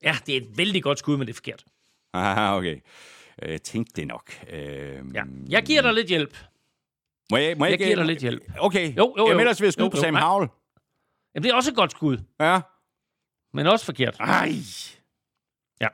Ja, 0.03 0.17
det 0.25 0.33
er 0.37 0.41
et 0.41 0.57
vældig 0.57 0.83
godt 0.83 0.99
skud, 0.99 1.17
men 1.17 1.27
det 1.27 1.33
er 1.33 1.35
forkert. 1.35 1.65
Ah, 2.13 2.53
okay. 2.53 2.79
Øh, 3.41 3.51
Jeg 3.51 3.61
tænkte 3.61 3.93
det 4.01 4.07
nok. 4.07 4.31
Øh, 4.49 4.59
Ja. 5.13 5.23
Jeg 5.49 5.63
giver 5.63 5.81
dig 5.81 5.93
lidt 5.93 6.07
hjælp. 6.07 6.37
Må 7.31 7.37
jeg, 7.37 7.57
må 7.57 7.65
jeg, 7.65 7.71
Jeg 7.71 7.79
giver 7.79 7.95
dig 7.95 8.05
lidt 8.05 8.19
hjælp. 8.19 8.43
Okay. 8.59 8.87
Jo, 8.97 9.03
jo, 9.03 9.13
jo. 9.17 9.27
Jamen, 9.27 9.39
ellers 9.39 9.61
vil 9.61 9.65
jeg 9.65 9.73
skyde 9.73 9.85
Jo, 9.85 9.89
på 9.89 9.97
jo. 9.97 10.01
Sam 10.01 10.13
Nej. 10.13 10.21
Howell. 10.29 10.49
Jamen, 11.35 11.43
det 11.43 11.51
er 11.51 11.55
også 11.55 11.69
et 11.71 11.75
godt 11.75 11.91
skud, 11.91 12.17
Ja. 12.39 12.61
men 13.53 13.67
også 13.67 13.85
forkert. 13.85 14.15
Ej. 14.19 14.51
Ja. 15.81 15.87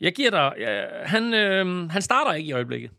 Jeg 0.00 0.14
giver 0.14 0.30
dig... 0.30 0.54
Ja, 0.58 1.04
han, 1.06 1.34
øh, 1.34 1.90
han 1.90 2.02
starter 2.02 2.32
ikke 2.32 2.48
i 2.48 2.52
øjeblikket. 2.52 2.90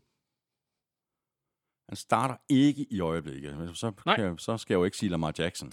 Han 1.88 1.96
starter 1.96 2.36
ikke 2.48 2.86
i 2.90 3.00
øjeblikket. 3.00 3.70
Så, 3.74 3.92
Nej. 4.06 4.14
jeg- 4.18 4.34
så 4.38 4.58
skal 4.58 4.74
jeg 4.74 4.78
jo 4.78 4.84
ikke 4.84 4.96
sige 4.96 5.10
Lamar 5.10 5.32
Jackson. 5.38 5.72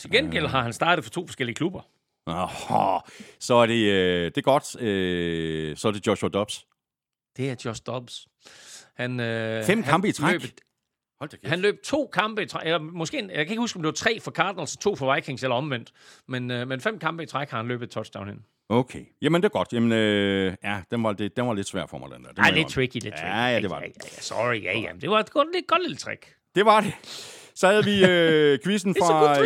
Til 0.00 0.10
gengæld 0.10 0.46
har 0.46 0.62
han 0.62 0.72
startet 0.72 1.04
for 1.04 1.10
to 1.10 1.26
forskellige 1.26 1.54
klubber. 1.54 1.80
Oh, 2.26 3.00
så 3.38 3.54
er 3.54 3.66
det, 3.66 3.92
øh, 3.92 4.24
det 4.24 4.36
er 4.36 4.42
godt. 4.42 4.82
Øh, 4.82 5.76
så 5.76 5.88
er 5.88 5.92
det 5.92 6.06
Joshua 6.06 6.28
Dobbs. 6.28 6.66
Det 7.36 7.50
er 7.50 7.56
Josh 7.64 7.82
Dobbs. 7.86 8.28
Han, 8.96 9.20
øh, 9.20 9.64
Fem 9.64 9.82
kampe 9.82 10.08
i 10.08 10.12
træk? 10.12 10.32
Løb, 10.32 10.42
Hold 11.20 11.30
da 11.30 11.48
han 11.48 11.60
løb 11.60 11.82
to 11.84 12.10
kampe 12.12 12.42
i 12.42 12.46
træk, 12.46 12.66
eller 12.66 12.78
måske, 12.78 13.16
jeg 13.16 13.28
kan 13.34 13.40
ikke 13.40 13.56
huske, 13.60 13.76
om 13.76 13.82
det 13.82 13.86
var 13.86 13.92
tre 13.92 14.20
for 14.20 14.30
Cardinals 14.30 14.74
og 14.74 14.80
to 14.80 14.96
for 14.96 15.14
Vikings, 15.14 15.42
eller 15.42 15.56
omvendt. 15.56 15.92
Men, 16.28 16.50
øh, 16.50 16.68
men 16.68 16.80
fem 16.80 16.98
kampe 16.98 17.22
i 17.22 17.26
træk 17.26 17.50
har 17.50 17.56
han 17.56 17.68
løbet 17.68 17.84
et 17.86 17.90
touchdown 17.90 18.28
hen. 18.28 18.44
Okay. 18.68 19.04
Jamen, 19.22 19.42
det 19.42 19.48
er 19.48 19.52
godt. 19.52 19.72
Jamen, 19.72 19.92
øh, 19.92 20.56
ja, 20.64 20.82
den 20.90 21.02
var, 21.04 21.12
det, 21.12 21.36
den 21.36 21.46
var 21.46 21.54
lidt 21.54 21.66
svær 21.66 21.86
for 21.86 21.98
mig, 21.98 22.10
den 22.10 22.22
der. 22.24 22.28
Det 22.28 22.38
må 22.38 22.44
Ej, 22.44 22.50
lidt 22.50 22.68
tricky, 22.68 22.94
lidt 22.94 23.04
Ja, 23.04 23.10
tricky. 23.10 23.24
ja, 23.26 23.60
det 23.60 23.70
var 23.70 23.80
ja, 23.80 23.86
det. 23.86 23.96
ja, 24.04 24.08
ja, 24.16 24.20
sorry, 24.20 24.62
ja, 24.62 24.78
ja. 24.78 24.92
Det 25.00 25.10
var 25.10 25.20
et 25.20 25.30
godt, 25.30 25.48
lidt 25.54 25.66
godt 25.66 25.82
lille 25.82 25.96
trick. 25.96 26.34
Det 26.54 26.64
var 26.64 26.80
det. 26.80 26.92
Så 27.60 27.66
havde 27.66 27.84
vi 27.84 28.04
øh, 28.04 28.58
quizzen 28.64 28.94
fra 28.94 29.44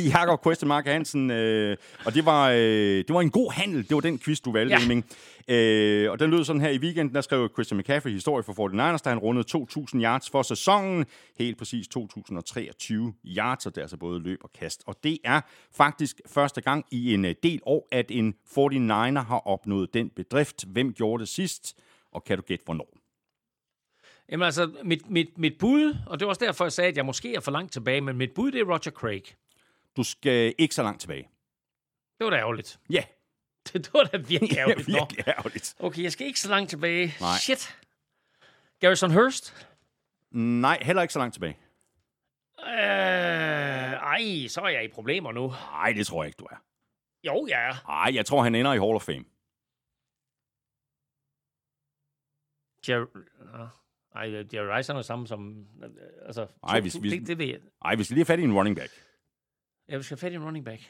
Jakob 0.18 0.44
Question 0.44 0.68
Mark 0.68 0.86
Hansen, 0.86 1.30
øh, 1.30 1.76
og 2.04 2.14
det 2.14 2.26
var, 2.26 2.50
øh, 2.50 2.58
det 2.58 3.14
var 3.14 3.20
en 3.20 3.30
god 3.30 3.52
handel. 3.52 3.88
Det 3.88 3.94
var 3.94 4.00
den 4.00 4.18
quiz, 4.18 4.40
du 4.40 4.52
valgte, 4.52 4.76
Ja. 4.76 4.82
Elming. 4.82 5.04
Øh, 5.48 6.10
og 6.10 6.18
den 6.18 6.30
lød 6.30 6.44
sådan 6.44 6.62
her 6.62 6.70
i 6.70 6.78
weekenden, 6.78 7.14
der 7.14 7.20
skrev 7.20 7.50
Christian 7.52 7.78
McCaffrey 7.78 8.12
historie 8.12 8.42
for 8.42 8.52
49ers, 8.52 8.98
da 9.04 9.08
han 9.08 9.18
rundede 9.18 9.46
2.000 9.56 10.02
yards 10.02 10.30
for 10.30 10.42
sæsonen. 10.42 11.06
Helt 11.38 11.58
præcis 11.58 11.86
2.023 11.96 12.94
yards, 13.24 13.66
og 13.66 13.74
det 13.74 13.78
er 13.78 13.82
altså 13.82 13.96
både 13.96 14.20
løb 14.20 14.38
og 14.44 14.50
kast. 14.60 14.82
Og 14.86 14.96
det 15.04 15.18
er 15.24 15.40
faktisk 15.76 16.20
første 16.26 16.60
gang 16.60 16.84
i 16.90 17.14
en 17.14 17.24
øh, 17.24 17.34
del 17.42 17.60
år, 17.66 17.88
at 17.92 18.06
en 18.10 18.34
49er 18.58 19.20
har 19.20 19.42
opnået 19.46 19.94
den 19.94 20.10
bedrift. 20.16 20.64
Hvem 20.68 20.92
gjorde 20.92 21.20
det 21.20 21.28
sidst? 21.28 21.76
Og 22.12 22.24
kan 22.24 22.36
du 22.36 22.42
gætte, 22.42 22.64
hvornår? 22.64 22.99
Jamen 24.30 24.44
altså, 24.44 24.66
mit, 24.84 25.10
mit, 25.10 25.38
mit 25.38 25.58
bud, 25.58 25.96
og 26.06 26.20
det 26.20 26.26
var 26.26 26.30
også 26.30 26.44
derfor, 26.44 26.64
jeg 26.64 26.72
sagde, 26.72 26.88
at 26.90 26.96
jeg 26.96 27.06
måske 27.06 27.34
er 27.34 27.40
for 27.40 27.50
langt 27.50 27.72
tilbage, 27.72 28.00
men 28.00 28.16
mit 28.16 28.34
bud, 28.34 28.52
det 28.52 28.60
er 28.60 28.64
Roger 28.64 28.90
Craig. 28.90 29.22
Du 29.96 30.02
skal 30.02 30.54
ikke 30.58 30.74
så 30.74 30.82
langt 30.82 31.00
tilbage. 31.00 31.28
Det 32.18 32.24
var 32.24 32.30
da 32.30 32.36
ærgerligt. 32.36 32.80
Ja, 32.90 33.04
Det, 33.66 33.74
det 33.84 33.90
var 33.94 34.04
da 34.04 34.16
virkelig 34.16 34.52
ja 34.52 34.60
ærgerligt. 34.60 34.88
Nå. 34.88 34.94
virkelig 34.98 35.28
ærgerligt. 35.28 35.74
Okay, 35.78 36.02
jeg 36.02 36.12
skal 36.12 36.26
ikke 36.26 36.40
så 36.40 36.48
langt 36.50 36.70
tilbage. 36.70 37.14
Nej. 37.20 37.36
Shit. 37.38 37.76
Garrison 38.80 39.10
Hurst? 39.12 39.66
Nej, 40.30 40.78
heller 40.82 41.02
ikke 41.02 41.12
så 41.12 41.18
langt 41.18 41.32
tilbage. 41.34 41.58
Øh, 42.60 42.66
ej, 42.68 44.46
så 44.48 44.60
er 44.60 44.68
jeg 44.68 44.84
i 44.84 44.88
problemer 44.88 45.32
nu. 45.32 45.48
Nej, 45.48 45.92
det 45.92 46.06
tror 46.06 46.22
jeg 46.22 46.28
ikke, 46.28 46.36
du 46.38 46.44
er. 46.44 46.56
Jo, 47.26 47.46
ja. 47.48 47.70
Nej, 47.86 48.14
jeg 48.14 48.26
tror, 48.26 48.42
han 48.42 48.54
ender 48.54 48.72
i 48.72 48.78
Hall 48.78 48.94
of 48.94 49.02
Fame. 49.02 49.24
Jer- 52.88 53.79
Nå. 54.14 54.20
Ej, 54.20 54.26
Jerry 54.54 54.76
Rice 54.76 54.92
er 54.92 54.94
noget 54.94 55.06
samme 55.06 55.26
som... 55.26 55.64
øh, 55.84 55.90
Altså, 56.26 56.46
Ej, 56.68 56.80
hvis- 56.80 56.94
hvis- 56.94 57.12
det, 57.12 57.26
det 57.26 57.38
ved 57.38 57.46
jeg. 57.46 57.58
Nej, 57.84 57.94
vi 57.94 58.04
skal 58.04 58.14
lige 58.14 58.20
have 58.20 58.26
fat 58.36 58.38
i 58.38 58.42
en 58.42 58.52
running 58.54 58.76
back. 58.76 58.90
Jeg 59.88 59.96
vil 59.96 60.04
skal 60.04 60.14
have 60.16 60.20
fat 60.28 60.32
i 60.32 60.34
en 60.36 60.44
running 60.44 60.64
back. 60.64 60.82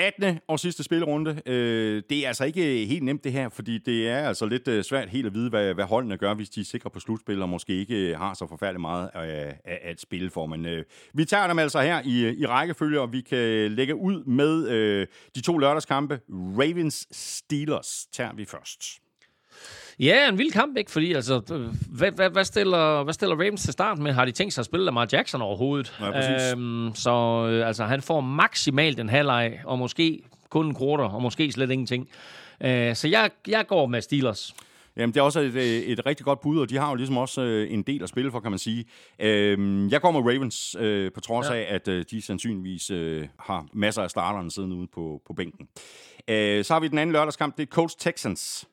18. 0.00 0.38
og 0.48 0.60
sidste 0.60 0.82
spillerunde. 0.82 1.42
Øh, 1.46 2.02
det 2.10 2.24
er 2.24 2.28
altså 2.28 2.44
ikke 2.44 2.86
helt 2.86 3.02
nemt 3.02 3.24
det 3.24 3.32
her, 3.32 3.48
fordi 3.48 3.78
det 3.78 4.08
er 4.08 4.28
altså 4.28 4.46
lidt 4.46 4.68
øh, 4.68 4.84
svært 4.84 5.08
helt 5.08 5.26
at 5.26 5.34
vide, 5.34 5.50
hvad, 5.50 5.74
hvad 5.74 5.84
holdene 5.84 6.16
gør, 6.16 6.34
hvis 6.34 6.50
de 6.50 6.60
er 6.60 6.64
sikre 6.64 6.90
på 6.90 7.00
slutspil, 7.00 7.42
og 7.42 7.48
måske 7.48 7.72
ikke 7.72 8.10
øh, 8.10 8.18
har 8.18 8.34
så 8.34 8.46
forfærdeligt 8.46 8.80
meget 8.80 9.10
at, 9.14 9.54
at, 9.64 10.04
af 10.22 10.32
for. 10.32 10.46
Men 10.46 10.66
øh, 10.66 10.84
vi 11.14 11.24
tager 11.24 11.46
dem 11.46 11.58
altså 11.58 11.80
her 11.80 12.02
i, 12.04 12.38
i 12.38 12.46
rækkefølge, 12.46 13.00
og 13.00 13.12
vi 13.12 13.20
kan 13.20 13.72
lægge 13.72 13.96
ud 13.96 14.24
med 14.24 14.68
øh, 14.68 15.06
de 15.34 15.40
to 15.40 15.58
lørdagskampe. 15.58 16.20
Ravens-Steelers 16.30 18.08
tager 18.12 18.34
vi 18.34 18.44
først. 18.44 18.82
Ja, 20.00 20.28
en 20.28 20.38
vild 20.38 20.52
kamp, 20.52 20.76
ikke? 20.76 20.90
Fordi, 20.90 21.12
altså, 21.12 21.40
hvad, 21.90 22.12
hvad, 22.12 22.30
hvad, 22.30 22.44
stiller, 22.44 23.02
hvad 23.04 23.14
stiller 23.14 23.36
Ravens 23.36 23.62
til 23.62 23.72
start 23.72 23.98
med? 23.98 24.12
Har 24.12 24.24
de 24.24 24.32
tænkt 24.32 24.54
sig 24.54 24.62
at 24.62 24.66
spille 24.66 24.84
Lamar 24.84 25.08
Jackson 25.12 25.42
overhovedet? 25.42 25.96
Ja, 26.00 26.10
præcis. 26.10 26.52
Øhm, 26.52 26.90
så 26.94 27.46
øh, 27.50 27.66
altså, 27.66 27.84
han 27.84 28.02
får 28.02 28.20
maksimalt 28.20 29.00
en 29.00 29.08
halvleg, 29.08 29.60
og 29.64 29.78
måske 29.78 30.20
kun 30.50 30.66
en 30.66 30.76
quarter, 30.78 31.04
og 31.04 31.22
måske 31.22 31.52
slet 31.52 31.70
ingenting. 31.70 32.08
Øh, 32.60 32.94
så 32.96 33.08
jeg, 33.08 33.30
jeg 33.48 33.66
går 33.66 33.86
med 33.86 34.00
Steelers. 34.02 34.54
Jamen, 34.96 35.14
det 35.14 35.20
er 35.20 35.24
også 35.24 35.40
et, 35.40 35.54
øh, 35.54 35.62
et 35.62 36.06
rigtig 36.06 36.24
godt 36.24 36.40
bud, 36.40 36.58
og 36.60 36.70
de 36.70 36.76
har 36.76 36.88
jo 36.88 36.94
ligesom 36.94 37.16
også 37.16 37.40
øh, 37.42 37.72
en 37.72 37.82
del 37.82 38.02
at 38.02 38.08
spille 38.08 38.30
for, 38.30 38.40
kan 38.40 38.50
man 38.52 38.58
sige. 38.58 38.84
Øhm, 39.18 39.88
jeg 39.88 40.00
går 40.00 40.10
med 40.10 40.20
Ravens, 40.20 40.76
øh, 40.80 41.12
på 41.12 41.20
trods 41.20 41.46
Ja. 41.50 41.54
af, 41.54 41.66
at 41.68 41.88
øh, 41.88 42.04
de 42.10 42.22
sandsynligvis 42.22 42.90
øh, 42.90 43.26
har 43.38 43.66
masser 43.72 44.02
af 44.02 44.10
starterne 44.10 44.50
siddende 44.50 44.76
ude 44.76 44.86
på, 44.94 45.22
på 45.26 45.32
bænken. 45.32 45.68
Øh, 46.28 46.64
så 46.64 46.72
har 46.72 46.80
vi 46.80 46.88
den 46.88 46.98
anden 46.98 47.12
lørdagskamp, 47.12 47.56
det 47.56 47.68
er 47.72 47.80
Colts-Texans. 47.82 48.64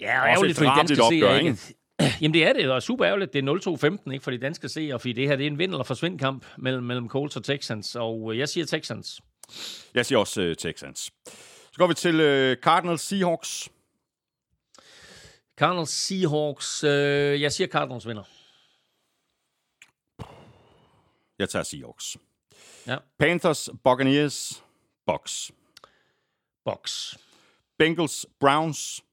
Ja, 0.00 0.20
Også 0.20 0.28
ærgerligt 0.30 0.58
for 0.58 0.64
de 0.64 0.70
danske 0.78 1.02
opgør, 1.02 1.34
ikke? 1.36 1.58
Jamen, 2.20 2.34
det 2.34 2.44
er 2.44 2.52
det, 2.52 2.70
og 2.70 2.82
super 2.82 3.06
ærgerligt. 3.06 3.32
Det 3.32 3.48
er 3.48 3.98
0-2-15, 4.06 4.12
ikke, 4.12 4.24
for 4.24 4.30
de 4.30 4.38
danske 4.38 4.68
seere, 4.68 4.98
fordi 4.98 5.12
det 5.12 5.28
her 5.28 5.36
det 5.36 5.46
er 5.46 5.50
en 5.50 5.58
vind- 5.58 5.70
eller 5.72 5.84
forsvind-kamp 5.84 6.46
mellem, 6.58 6.82
mellem 6.84 7.08
Colts 7.08 7.36
og 7.36 7.44
Texans, 7.44 7.96
og 7.96 8.32
øh, 8.32 8.38
jeg 8.38 8.48
siger 8.48 8.66
Texans. 8.66 9.20
Jeg 9.94 10.06
siger 10.06 10.18
også 10.18 10.42
øh, 10.42 10.56
Texans. 10.56 10.98
Så 11.72 11.74
går 11.78 11.86
vi 11.86 11.94
til 11.94 12.20
øh, 12.20 12.56
Cardinals-Seahawks. 12.66 13.68
Cardinals, 15.56 15.90
Seahawks, 15.90 16.84
øh, 16.84 17.40
jeg 17.40 17.52
siger 17.52 17.68
Cardinals 17.68 18.06
vinder. 18.08 18.22
Jeg 21.38 21.48
tager 21.48 21.62
Seahawks. 21.62 22.16
Ja. 22.86 22.96
Panthers, 23.18 23.68
Buccaneers, 23.84 24.64
Bucks. 25.06 25.52
Box. 26.64 27.14
Bengals, 27.78 28.26
Browns. 28.40 29.04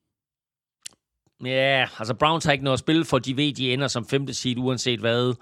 Ja, 1.46 1.88
altså 2.00 2.14
Browns 2.14 2.46
har 2.46 2.52
ikke 2.52 2.64
noget 2.64 2.74
at 2.76 2.80
spille 2.80 3.06
for. 3.06 3.20
De 3.20 3.38
ved, 3.38 3.54
de 3.54 3.74
ender 3.74 3.88
som 3.88 4.08
femte 4.08 4.34
seed, 4.34 4.58
uanset 4.58 5.00
hvad. 5.00 5.34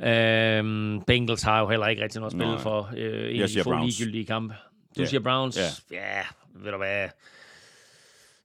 Øhm, 0.00 1.02
Bengals 1.06 1.42
har 1.42 1.60
jo 1.60 1.68
heller 1.68 1.86
ikke 1.86 2.02
rigtig 2.02 2.20
noget 2.20 2.32
at 2.32 2.36
spille 2.38 2.52
Nej. 2.52 2.62
for. 2.62 2.90
Øh, 2.96 3.30
en 3.34 3.40
Jeg 3.40 3.48
siger 3.50 3.64
Browns. 3.64 3.98
ligegyldige 3.98 4.24
kampe. 4.26 4.54
Du 4.96 5.02
Ja. 5.02 5.06
siger 5.06 5.20
Browns? 5.20 5.56
Ja. 5.90 5.96
ja, 5.96 6.22
ved 6.54 6.70
du 6.72 6.76
hvad? 6.78 7.08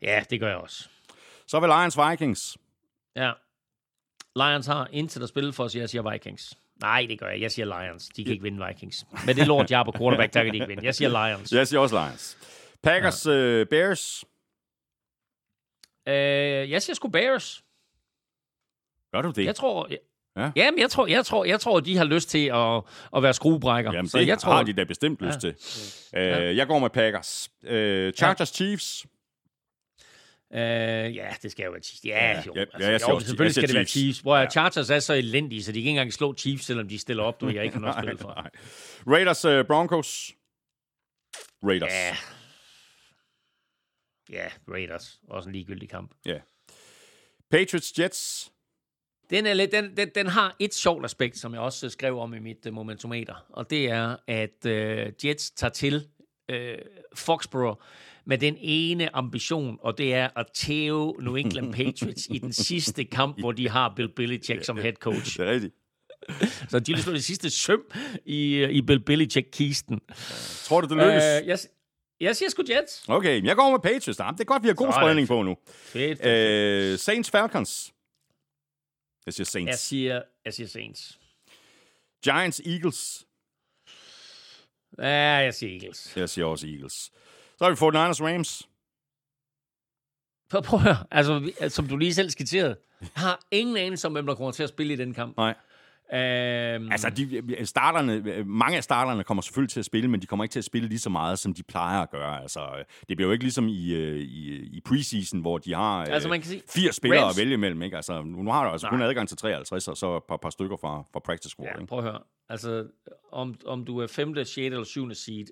Ja, 0.01 0.23
det 0.29 0.39
gør 0.39 0.47
jeg 0.47 0.57
også. 0.57 0.87
Så 1.47 1.57
er 1.57 1.61
vi 1.61 1.67
Lions, 1.67 1.97
Vikings. 2.09 2.57
Ja. 3.15 3.31
Lions 4.35 4.65
har 4.67 4.87
intet 4.91 5.23
at 5.23 5.29
spille 5.29 5.53
for, 5.53 5.67
så 5.67 5.79
jeg 5.79 5.89
siger 5.89 6.11
Vikings. 6.11 6.53
Nej, 6.81 7.05
det 7.09 7.19
gør 7.19 7.27
jeg. 7.29 7.41
Jeg 7.41 7.51
siger 7.51 7.65
Lions. 7.83 8.07
De 8.07 8.23
kan 8.23 8.31
ikke 8.33 8.43
vinde 8.43 8.65
Vikings. 8.67 9.05
Men 9.25 9.35
det 9.35 9.41
er 9.41 9.45
lort, 9.45 9.71
jeg 9.71 9.79
er 9.79 9.83
på 9.83 9.93
quarterback, 9.97 10.33
der 10.33 10.43
kan 10.43 10.51
de 10.53 10.57
ikke 10.57 10.67
vinde. 10.67 10.85
Jeg 10.85 10.95
siger 10.95 11.09
Lions. 11.27 11.51
Jeg 11.51 11.67
siger 11.67 11.79
også 11.79 11.95
Lions. 12.05 12.37
Packers, 12.83 13.25
ja. 13.25 13.31
øh, 13.31 13.65
Bears. 13.65 14.23
Øh, 16.07 16.13
jeg 16.71 16.81
siger 16.81 16.95
sgu 16.95 17.07
Bears. 17.07 17.63
Gør 19.13 19.21
du 19.21 19.31
det? 19.31 19.45
Jeg 19.45 19.55
tror... 19.55 19.87
Ja. 19.89 19.95
Ja. 20.37 20.51
Jamen, 20.55 20.79
jeg 20.79 20.89
tror, 20.89 21.07
jeg 21.07 21.25
tror, 21.25 21.45
jeg 21.45 21.59
tror, 21.59 21.79
de 21.79 21.97
har 21.97 22.03
lyst 22.05 22.29
til 22.29 22.45
at, 22.53 22.81
at 23.15 23.23
være 23.23 23.33
skruebrækker. 23.33 23.93
Jamen, 23.93 24.09
så 24.09 24.17
det 24.17 24.27
jeg 24.27 24.37
tror, 24.39 24.51
har 24.53 24.63
de 24.63 24.73
da 24.73 24.83
bestemt 24.83 25.21
lyst 25.21 25.39
til. 25.39 25.55
Øh, 26.15 26.57
jeg 26.57 26.67
går 26.67 26.79
med 26.79 26.89
Packers. 26.89 27.49
Øh, 27.63 28.13
Chargers, 28.13 28.49
Chiefs. 28.49 29.05
Øh, 30.53 30.59
ja, 31.15 31.27
det 31.43 31.51
skal 31.51 31.63
jo 31.65 31.71
være 31.71 31.81
Chiefs. 31.81 32.05
Ja, 32.05 32.29
Ja, 32.31 32.41
jo. 32.47 32.53
ja, 32.55 32.61
altså, 32.61 32.77
ja, 32.79 32.91
jeg 32.91 33.01
jo, 33.09 33.15
også- 33.15 33.27
selvfølgelig 33.27 33.45
jeg 33.47 33.53
skal 33.53 33.67
det 33.67 33.75
være 33.75 33.85
Chiefs. 33.85 33.91
Chiefs. 33.91 34.19
Hvor 34.19 34.35
Ja. 34.35 34.41
ja. 34.41 34.49
Chargers 34.49 34.89
er 34.89 34.99
så 34.99 35.13
elendige, 35.13 35.63
så 35.63 35.71
de 35.71 35.73
kan 35.73 35.77
ikke 35.79 35.89
engang 35.89 36.13
slå 36.13 36.33
Chiefs, 36.35 36.65
selvom 36.65 36.87
de 36.87 36.99
stiller 36.99 37.23
op, 37.23 37.41
du 37.41 37.49
jeg 37.49 37.63
ikke 37.63 37.73
har 37.75 37.81
noget 37.81 37.95
at 37.95 38.03
spille 38.03 38.17
for. 38.25 38.47
Raiders, 39.11 39.45
øh, 39.45 39.65
Broncos. 39.65 40.31
Raiders. 41.63 41.91
Ja. 41.91 42.15
Ja, 44.31 44.47
Raiders. 44.69 45.19
Også 45.27 45.49
en 45.49 45.53
ligegyldig 45.53 45.89
kamp. 45.89 46.11
Ja. 46.25 46.37
Patriots, 47.51 47.99
Jets. 47.99 48.51
Den, 49.29 49.45
er 49.45 49.53
lidt, 49.53 49.71
den, 49.71 49.97
den, 49.97 50.09
den 50.15 50.27
har 50.27 50.55
et 50.59 50.73
sjovt 50.73 51.05
aspekt, 51.05 51.37
som 51.37 51.53
jeg 51.53 51.61
også 51.61 51.89
skrev 51.89 52.19
om 52.19 52.33
i 52.33 52.39
mit 52.39 52.65
uh, 52.67 52.73
momentometer, 52.73 53.45
og 53.49 53.69
det 53.69 53.89
er, 53.89 54.15
at 54.27 54.65
uh, 54.65 55.25
Jets 55.25 55.51
tager 55.51 55.71
til 55.71 56.07
uh, 56.51 56.57
Foxborough 57.15 57.81
med 58.25 58.37
den 58.37 58.57
ene 58.59 59.15
ambition, 59.15 59.77
og 59.81 59.97
det 59.97 60.13
er 60.13 60.29
at 60.35 60.45
tæve 60.53 61.15
New 61.19 61.35
England 61.35 61.73
Patriots 61.77 62.27
i 62.31 62.37
den 62.37 62.53
sidste 62.53 63.03
kamp, 63.03 63.39
hvor 63.39 63.51
de 63.51 63.69
har 63.69 63.93
Bill 63.95 64.09
Belichick 64.15 64.65
som 64.65 64.77
head 64.77 64.93
coach. 64.93 65.37
Det 65.37 65.47
er 65.47 65.51
rigtigt. 65.51 65.75
Så 66.69 66.79
de 66.79 67.01
slå 67.01 67.13
det 67.13 67.23
sidste 67.23 67.49
søm 67.49 67.81
i, 68.25 68.63
i 68.63 68.81
Bill 68.81 68.99
Belichick-kisten. 68.99 69.99
Tror 70.63 70.81
du, 70.81 70.87
det 70.87 70.97
lykkes? 70.97 71.23
Øh, 71.41 71.47
jeg, 71.47 71.59
jeg 72.21 72.35
siger 72.35 72.49
sgu 72.49 72.63
Jets. 72.69 73.05
Okay, 73.09 73.43
jeg 73.43 73.55
går 73.55 73.71
med 73.71 73.79
Patriots. 73.79 74.19
Jamen, 74.19 74.33
det 74.33 74.41
er 74.41 74.45
godt, 74.45 74.63
vi 74.63 74.67
har 74.67 74.75
god 74.75 74.93
spredning 74.93 75.27
på 75.27 75.43
nu. 75.43 75.57
Fedt. 75.67 76.25
Øh, 76.25 76.99
Saints, 76.99 77.31
Falcons. 77.31 77.93
Jeg 79.25 79.33
siger 79.33 79.45
Saints. 79.45 79.69
Jeg 79.69 79.77
siger, 79.79 80.21
jeg 80.45 80.53
siger 80.53 80.67
Saints. 80.67 81.19
Giants, 82.23 82.61
Eagles. 82.65 83.25
Ja, 84.97 85.07
jeg 85.45 85.53
siger 85.53 85.73
Eagles. 85.81 86.17
Jeg 86.17 86.29
siger 86.29 86.45
også 86.45 86.67
Eagles. 86.67 86.93
Så 87.57 87.63
har 87.63 87.69
vi 87.69 87.75
fået 87.75 87.93
Niners, 87.93 88.21
Rams. 88.21 88.67
Prøv, 90.49 90.63
prøv 90.63 90.79
at 90.79 90.83
høre. 90.83 91.05
Altså, 91.11 91.51
som 91.69 91.87
du 91.87 91.97
lige 91.97 92.13
selv 92.13 92.29
skitserede. 92.29 92.75
Jeg 93.01 93.09
har 93.15 93.39
ingen 93.51 93.77
anelse 93.77 94.07
om, 94.07 94.13
hvem 94.13 94.25
der 94.25 94.35
kommer 94.35 94.51
til 94.51 94.63
at 94.63 94.69
spille 94.69 94.93
i 94.93 94.95
den 94.95 95.13
kamp. 95.13 95.37
Nej. 95.37 95.53
Øhm, 96.13 96.91
Altså, 96.91 97.09
de, 97.09 97.65
starterne, 97.65 98.43
mange 98.43 98.77
af 98.77 98.83
starterne 98.83 99.23
kommer 99.23 99.41
selvfølgelig 99.41 99.69
til 99.71 99.79
at 99.79 99.85
spille, 99.85 100.07
men 100.09 100.21
de 100.21 100.27
kommer 100.27 100.43
ikke 100.43 100.53
til 100.53 100.59
at 100.59 100.65
spille 100.65 100.87
lige 100.89 100.99
så 100.99 101.09
meget, 101.09 101.39
som 101.39 101.53
de 101.53 101.63
plejer 101.63 102.01
at 102.01 102.09
gøre. 102.11 102.41
Altså, 102.41 102.83
det 103.09 103.17
bliver 103.17 103.27
jo 103.27 103.31
ikke 103.31 103.43
ligesom 103.43 103.67
i, 103.67 103.93
øh, 103.93 104.17
i, 104.19 104.55
i 104.77 104.81
preseason, 104.85 105.39
hvor 105.41 105.57
de 105.57 105.73
har 105.73 105.99
øh, 106.01 106.07
Altså, 106.09 106.29
man 106.29 106.39
kan 106.41 106.49
sige- 106.49 106.61
fire 106.69 106.91
spillere 106.93 107.27
Rams- 107.27 107.29
at 107.29 107.37
vælge 107.37 107.53
imellem. 107.53 107.81
Ikke? 107.81 107.95
Altså, 107.95 108.21
nu 108.21 108.51
har 108.51 108.63
du 108.65 108.69
altså 108.71 108.87
kun 108.87 109.01
adgang 109.01 109.27
til 109.27 109.37
53, 109.37 109.87
og 109.87 109.97
så 109.97 110.17
et 110.17 110.23
par, 110.27 110.37
par 110.37 110.49
stykker 110.49 110.77
fra, 110.77 111.03
fra 111.13 111.19
practice 111.19 111.49
squad. 111.49 111.67
ja, 111.67 111.73
ikke? 111.79 111.87
prøv 111.87 111.99
at 111.99 112.05
høre. 112.05 112.19
Altså, 112.49 112.87
om, 113.31 113.55
om 113.65 113.85
du 113.85 113.97
er 113.99 114.07
5., 114.07 114.35
6. 114.35 114.57
eller 114.57 114.83
7. 114.83 115.13
seed, 115.13 115.45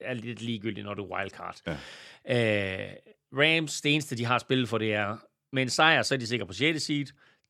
er 0.00 0.14
lidt 0.14 0.42
ligegyldigt, 0.42 0.86
når 0.86 0.94
du 0.94 1.04
er 1.04 1.16
wildcard. 1.18 1.56
Ja. 1.66 2.84
Øh, 2.86 2.92
Rams, 3.32 3.80
det 3.80 3.92
eneste, 3.94 4.16
de 4.16 4.24
har 4.24 4.38
spillet 4.38 4.68
for, 4.68 4.78
det 4.78 4.94
er, 4.94 5.16
med 5.52 5.62
en 5.62 5.68
sejr, 5.70 6.02
så 6.02 6.14
er 6.14 6.18
de 6.18 6.26
sikkert 6.26 6.48
på 6.48 6.54
6. 6.54 6.82
seed. 6.82 7.06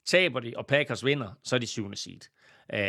Taber 0.06 0.40
de, 0.40 0.52
og 0.56 0.66
Packers 0.66 1.04
vinder, 1.04 1.28
så 1.44 1.56
er 1.56 1.60
de 1.60 1.66
7. 1.66 1.94
seed. 1.94 2.20
Øh, 2.74 2.80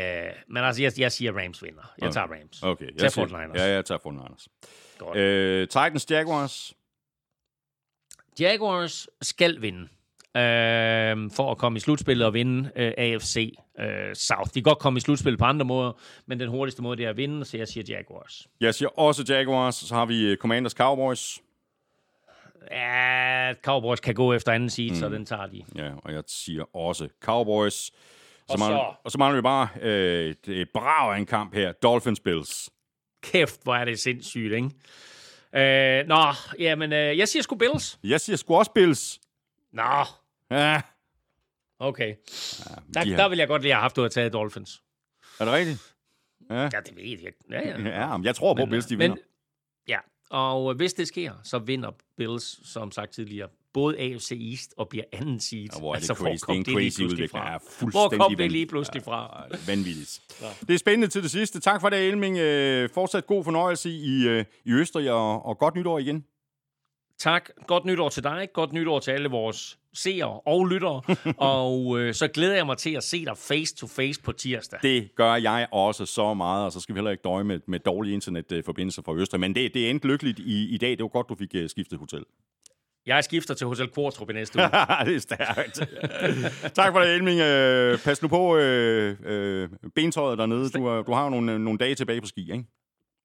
men 0.48 0.64
altså, 0.64 0.82
jeg, 0.84 0.92
jeg 1.00 1.12
siger 1.12 1.32
Rams 1.44 1.64
vinder. 1.64 1.94
Jeg 2.02 2.12
tager 2.14 2.28
Rams. 2.28 2.64
Okay, 2.64 2.86
Tag 2.86 3.04
jeg 3.04 3.12
siger, 3.12 3.28
49ers. 3.28 3.58
Ja, 3.62 3.64
jeg 3.64 3.86
tager 3.86 4.00
49ers. 4.00 4.46
Godt. 4.98 5.18
Øh, 5.18 5.68
Titans, 5.68 6.12
Jaguars. 6.12 6.74
Jaguars 8.40 9.08
skal 9.22 9.62
vinde. 9.62 9.82
øh, 10.38 11.32
for 11.36 11.52
at 11.52 11.58
komme 11.58 11.78
i 11.78 11.80
slutspillet 11.80 12.26
og 12.28 12.34
vinde 12.34 12.72
øh, 12.76 12.94
AFC 12.98 13.54
øh, 13.80 14.16
South. 14.16 14.48
De 14.48 14.54
kan 14.54 14.64
godt 14.64 14.80
komme 14.80 14.98
i 14.98 15.02
slutspillet 15.02 15.40
på 15.40 15.46
andre 15.46 15.66
måder, 15.66 15.92
men 16.26 16.40
den 16.40 16.50
hurtigste 16.50 16.82
måde 16.82 16.98
det 16.98 17.06
er 17.06 17.10
at 17.10 17.18
vinde, 17.18 17.46
så 17.46 17.58
jeg 17.58 17.68
siger 17.68 17.84
Jaguars. 17.98 18.48
Jeg 18.60 18.76
siger 18.76 19.00
også 19.00 19.26
Jaguars, 19.30 19.76
så 19.76 19.96
har 19.96 20.06
vi 20.06 20.26
øh, 20.26 20.38
Commanders 20.38 20.72
Cowboys. 20.72 21.40
Ja, 22.72 23.54
Cowboys 23.64 24.00
kan 24.00 24.16
gå 24.16 24.34
efter 24.34 24.52
anden 24.52 24.70
seed, 24.70 24.90
mm. 24.90 24.96
så 24.96 25.10
den 25.10 25.26
tager 25.26 25.48
de. 25.48 25.64
Ja, 25.76 25.92
og 26.04 26.14
jeg 26.14 26.24
siger 26.28 26.76
også 26.76 27.08
Cowboys. 27.22 27.92
Så 28.52 28.56
Og 28.56 28.60
mangler, 28.60 28.78
så- 28.78 28.96
og 29.04 29.12
så 29.12 29.18
mangler 29.18 29.36
vi 29.36 29.42
bare 29.42 29.68
øh, 29.82 30.36
et, 30.48 30.70
brav 30.74 31.12
af 31.14 31.18
en 31.18 31.26
kamp 31.26 31.54
her. 31.54 31.72
Dolphins 31.72 32.20
Bills. 32.20 32.70
Kæft, 33.24 33.64
hvor 33.64 33.76
er 33.76 33.86
det 33.86 34.00
sindssygt, 34.00 34.54
ikke? 34.54 34.70
Øh, 35.56 36.08
nå, 36.08 36.24
jamen, 36.60 36.94
øh, 36.94 37.18
jeg 37.18 37.28
siger 37.28 37.44
sgu 37.44 37.56
Bills. 37.56 38.00
Jeg 38.04 38.22
siger 38.22 38.36
sgu 38.38 38.56
også 38.56 38.72
Bills. 38.72 39.20
Nå, 39.74 39.84
Ja, 40.52 40.82
okay. 41.80 42.16
Der, 42.94 43.04
de 43.04 43.10
her- 43.10 43.18
der 43.18 43.30
vil 43.30 43.38
jeg 43.38 43.48
godt 43.48 43.62
lige 43.62 43.74
have 43.74 43.82
haft, 43.82 43.92
at 43.92 43.96
du 43.96 44.02
havde 44.02 44.14
taget 44.14 44.34
Dolphins. 44.34 44.84
er 45.40 45.46
det 45.46 45.54
rigtigt? 45.54 45.94
Ja, 46.50 46.70
det 46.86 46.96
ved 46.96 47.04
jeg. 47.04 47.34
Ja, 47.52 47.70
ja. 47.70 48.00
Ja, 48.02 48.18
men 48.18 48.26
jeg 48.26 48.36
tror 48.36 48.54
på, 48.54 48.62
at 48.62 48.70
Bills 48.70 48.86
de 48.86 48.98
vinder. 48.98 49.16
Men, 49.16 49.24
ja, 49.88 50.00
og 50.30 50.74
hvis 50.74 50.94
det 50.94 51.08
sker, 51.08 51.34
så 51.44 51.60
vinder 51.60 51.92
Bills, 52.18 52.70
som 52.72 52.92
sagt 52.92 53.12
tidligere, 53.14 53.50
både 53.74 54.00
AFC 54.00 54.32
East 54.52 54.74
og 54.78 54.90
bliver 54.90 55.04
anden 55.14 55.40
seed. 55.40 55.70
Ja, 55.74 55.80
hvor 55.80 55.90
er 55.90 56.00
det 56.00 56.10
Altså, 56.10 56.14
hvor 56.14 56.26
crazy. 56.26 56.34
Det 56.34 56.42
er 56.42 56.46
kom 56.46 56.56
en 56.56 56.64
lige 56.64 56.92
crazy 56.92 57.00
pludselig 57.00 57.30
fra? 57.30 57.52
Ja, 57.52 57.58
Hvor 57.92 58.10
kom 58.10 58.36
det 58.36 58.52
lige 58.52 58.66
pludselig 58.66 59.04
fra? 59.04 59.46
Ja, 59.52 59.58
vanvittigt. 59.68 60.22
Det 60.68 60.74
er 60.74 60.78
spændende 60.78 61.08
til 61.08 61.24
det 61.24 61.32
sidste. 61.32 61.60
Tak 61.60 61.82
for 61.82 61.90
det, 61.90 62.08
Elming. 62.08 62.38
Øh, 62.38 62.90
fortsat 62.94 63.28
god 63.28 63.44
fornøjelse 63.44 63.90
i, 63.90 64.28
øh, 64.28 64.46
i 64.66 64.72
Østrig, 64.72 65.12
og, 65.12 65.46
og 65.46 65.58
godt 65.58 65.76
nytår 65.76 66.00
igen. 66.00 66.26
Tak. 67.22 67.50
Godt 67.68 67.86
nytår 67.86 68.10
til 68.10 68.24
dig. 68.24 68.48
Godt 68.54 68.74
nytår 68.74 69.00
til 69.00 69.12
alle 69.12 69.30
vores 69.30 69.80
seere 69.94 70.40
og 70.40 70.66
lyttere. 70.66 71.02
og 71.54 72.00
øh, 72.00 72.14
så 72.14 72.28
glæder 72.28 72.56
jeg 72.56 72.66
mig 72.66 72.78
til 72.78 72.96
at 72.96 73.04
se 73.04 73.26
dig 73.26 73.38
face 73.38 73.76
to 73.76 73.88
face 73.88 74.22
på 74.22 74.32
tirsdag. 74.32 74.80
Det 74.84 75.16
gør 75.16 75.36
jeg 75.36 75.68
også 75.72 76.06
så 76.06 76.34
meget, 76.34 76.66
og 76.66 76.72
så 76.72 76.80
skal 76.80 76.96
vi 76.96 76.98
heller 76.98 77.12
ikke 77.12 77.22
døje 77.22 77.44
med, 77.44 77.60
med 77.68 77.80
dårlige 77.80 78.14
internetforbindelser 78.14 79.02
fra 79.02 79.16
Østrig. 79.16 79.40
Men 79.40 79.56
det, 79.56 79.74
det 79.74 79.90
endte 79.90 80.08
lykkeligt 80.08 80.40
i, 80.40 80.70
i 80.70 80.78
dag. 80.78 80.90
Det 80.90 81.02
var 81.02 81.08
godt, 81.08 81.30
du 81.30 81.36
fik 81.36 81.56
øh, 81.56 81.70
skiftet 81.70 82.00
hotel. 82.00 82.24
Jeg 83.06 83.24
skifter 83.24 83.54
til 83.54 83.68
Hotel 83.68 83.88
Kvartrup 83.88 84.30
i 84.30 84.34
næste 84.34 84.60
uge. 84.60 84.66
det 85.06 85.16
er 85.16 85.20
stærkt. 85.20 85.76
tak 86.76 86.94
for 86.94 87.00
det, 87.00 87.16
Elming. 87.16 87.40
Øh, 87.40 88.00
pas 88.04 88.22
nu 88.22 88.28
på 88.28 88.58
øh, 88.58 89.16
øh, 89.26 89.70
bentøjet 89.96 90.38
dernede. 90.38 90.70
Du, 90.70 90.88
har- 90.88 91.02
du 91.02 91.12
har 91.14 91.30
nogle, 91.30 91.60
nogle 91.60 91.78
dage 91.80 91.96
tilbage 91.96 92.22
på 92.22 92.28
ski, 92.28 92.52
ikke? 92.52 92.66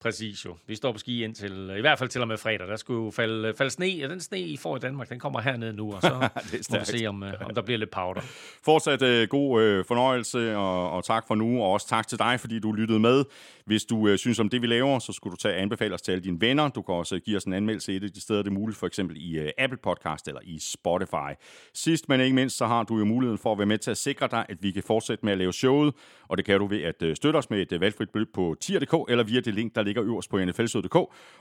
Præcis 0.07 0.45
jo. 0.45 0.57
Vi 0.67 0.75
står 0.75 0.93
på 0.93 0.99
ski 0.99 1.25
indtil, 1.25 1.71
i 1.79 1.81
hvert 1.81 1.99
fald 1.99 2.09
til 2.09 2.21
og 2.21 2.29
med 2.29 2.37
fredag. 2.37 2.69
Der 2.69 2.77
skulle 2.77 3.05
jo 3.05 3.11
falde, 3.11 3.55
falde 3.55 3.71
sne, 3.71 4.01
og 4.05 4.11
den 4.11 4.21
sne, 4.21 4.41
I 4.41 4.57
får 4.57 4.77
i 4.77 4.79
Danmark, 4.79 5.09
den 5.09 5.19
kommer 5.19 5.41
herned 5.41 5.73
nu, 5.73 5.93
og 5.93 6.03
så 6.03 6.29
må 6.71 6.79
vi 6.79 6.85
se, 6.85 7.07
om, 7.07 7.23
øh, 7.23 7.33
om 7.41 7.55
der 7.55 7.63
bliver 7.63 7.79
lidt 7.79 7.91
powder. 7.91 8.21
Fortsat 8.65 9.03
øh, 9.03 9.29
god 9.29 9.63
øh, 9.63 9.85
fornøjelse, 9.85 10.57
og, 10.57 10.91
og 10.91 11.05
tak 11.05 11.25
for 11.29 11.35
nu, 11.35 11.63
og 11.63 11.73
også 11.73 11.89
tak 11.89 12.09
til 12.09 12.19
dig, 12.19 12.41
fordi 12.41 12.59
du 12.59 12.73
lyttede 12.73 12.99
med. 12.99 13.25
Hvis 13.65 13.85
du 13.85 14.09
øh, 14.09 14.19
synes 14.19 14.39
om 14.39 14.49
det, 14.49 14.63
vi 14.63 14.67
laver, 14.67 14.99
så 14.99 15.13
skulle 15.13 15.33
du 15.33 15.37
tage 15.37 15.55
anbefale 15.55 15.95
os 15.95 16.03
til 16.03 16.13
alle 16.13 16.25
dine 16.25 16.41
venner. 16.41 16.69
Du 16.69 16.83
kan 16.83 16.95
også 16.95 17.19
give 17.19 17.37
os 17.37 17.45
en 17.45 17.53
anmeldelse 17.53 17.97
et 17.97 18.05
af 18.05 18.11
de 18.11 18.21
steder, 18.21 18.43
det 18.43 18.51
er 18.51 18.55
muligt, 18.55 18.79
for 18.79 18.87
eksempel 18.87 19.17
i 19.17 19.39
øh, 19.39 19.51
Apple 19.59 19.79
Podcast 19.83 20.29
eller 20.29 20.41
i 20.45 20.59
Spotify. 20.59 21.33
Sidst, 21.75 22.09
men 22.09 22.21
ikke 22.21 22.35
mindst, 22.35 22.57
så 22.57 22.67
har 22.67 22.83
du 22.83 22.99
jo 22.99 23.05
muligheden 23.05 23.39
for 23.39 23.53
at 23.53 23.59
være 23.59 23.67
med 23.67 23.79
til 23.79 23.91
at 23.91 23.99
sikre 23.99 24.29
dig, 24.31 24.47
at 24.49 24.57
vi 24.61 24.71
kan 24.71 24.83
fortsætte 24.83 25.25
med 25.25 25.33
at 25.33 25.39
lave 25.39 25.53
showet, 25.53 25.95
og 26.29 26.37
det 26.37 26.45
kan 26.45 26.59
du 26.59 26.67
ved 26.67 26.83
at 26.83 27.03
øh, 27.03 27.17
støtte 27.17 27.37
os 27.37 27.51
med 27.51 27.63
et 27.63 27.73
øh, 27.73 27.81
valgfrit 27.81 28.11
beløb 28.11 28.29
på 28.35 28.57
tier.dk, 28.61 28.95
eller 29.09 29.25
via 29.25 29.41
det 29.41 29.55
link, 29.55 29.75
der 29.75 29.83
ligger 29.83 29.96
øverst 30.03 30.31
på 30.31 30.45
nflsød.dk. 30.45 30.97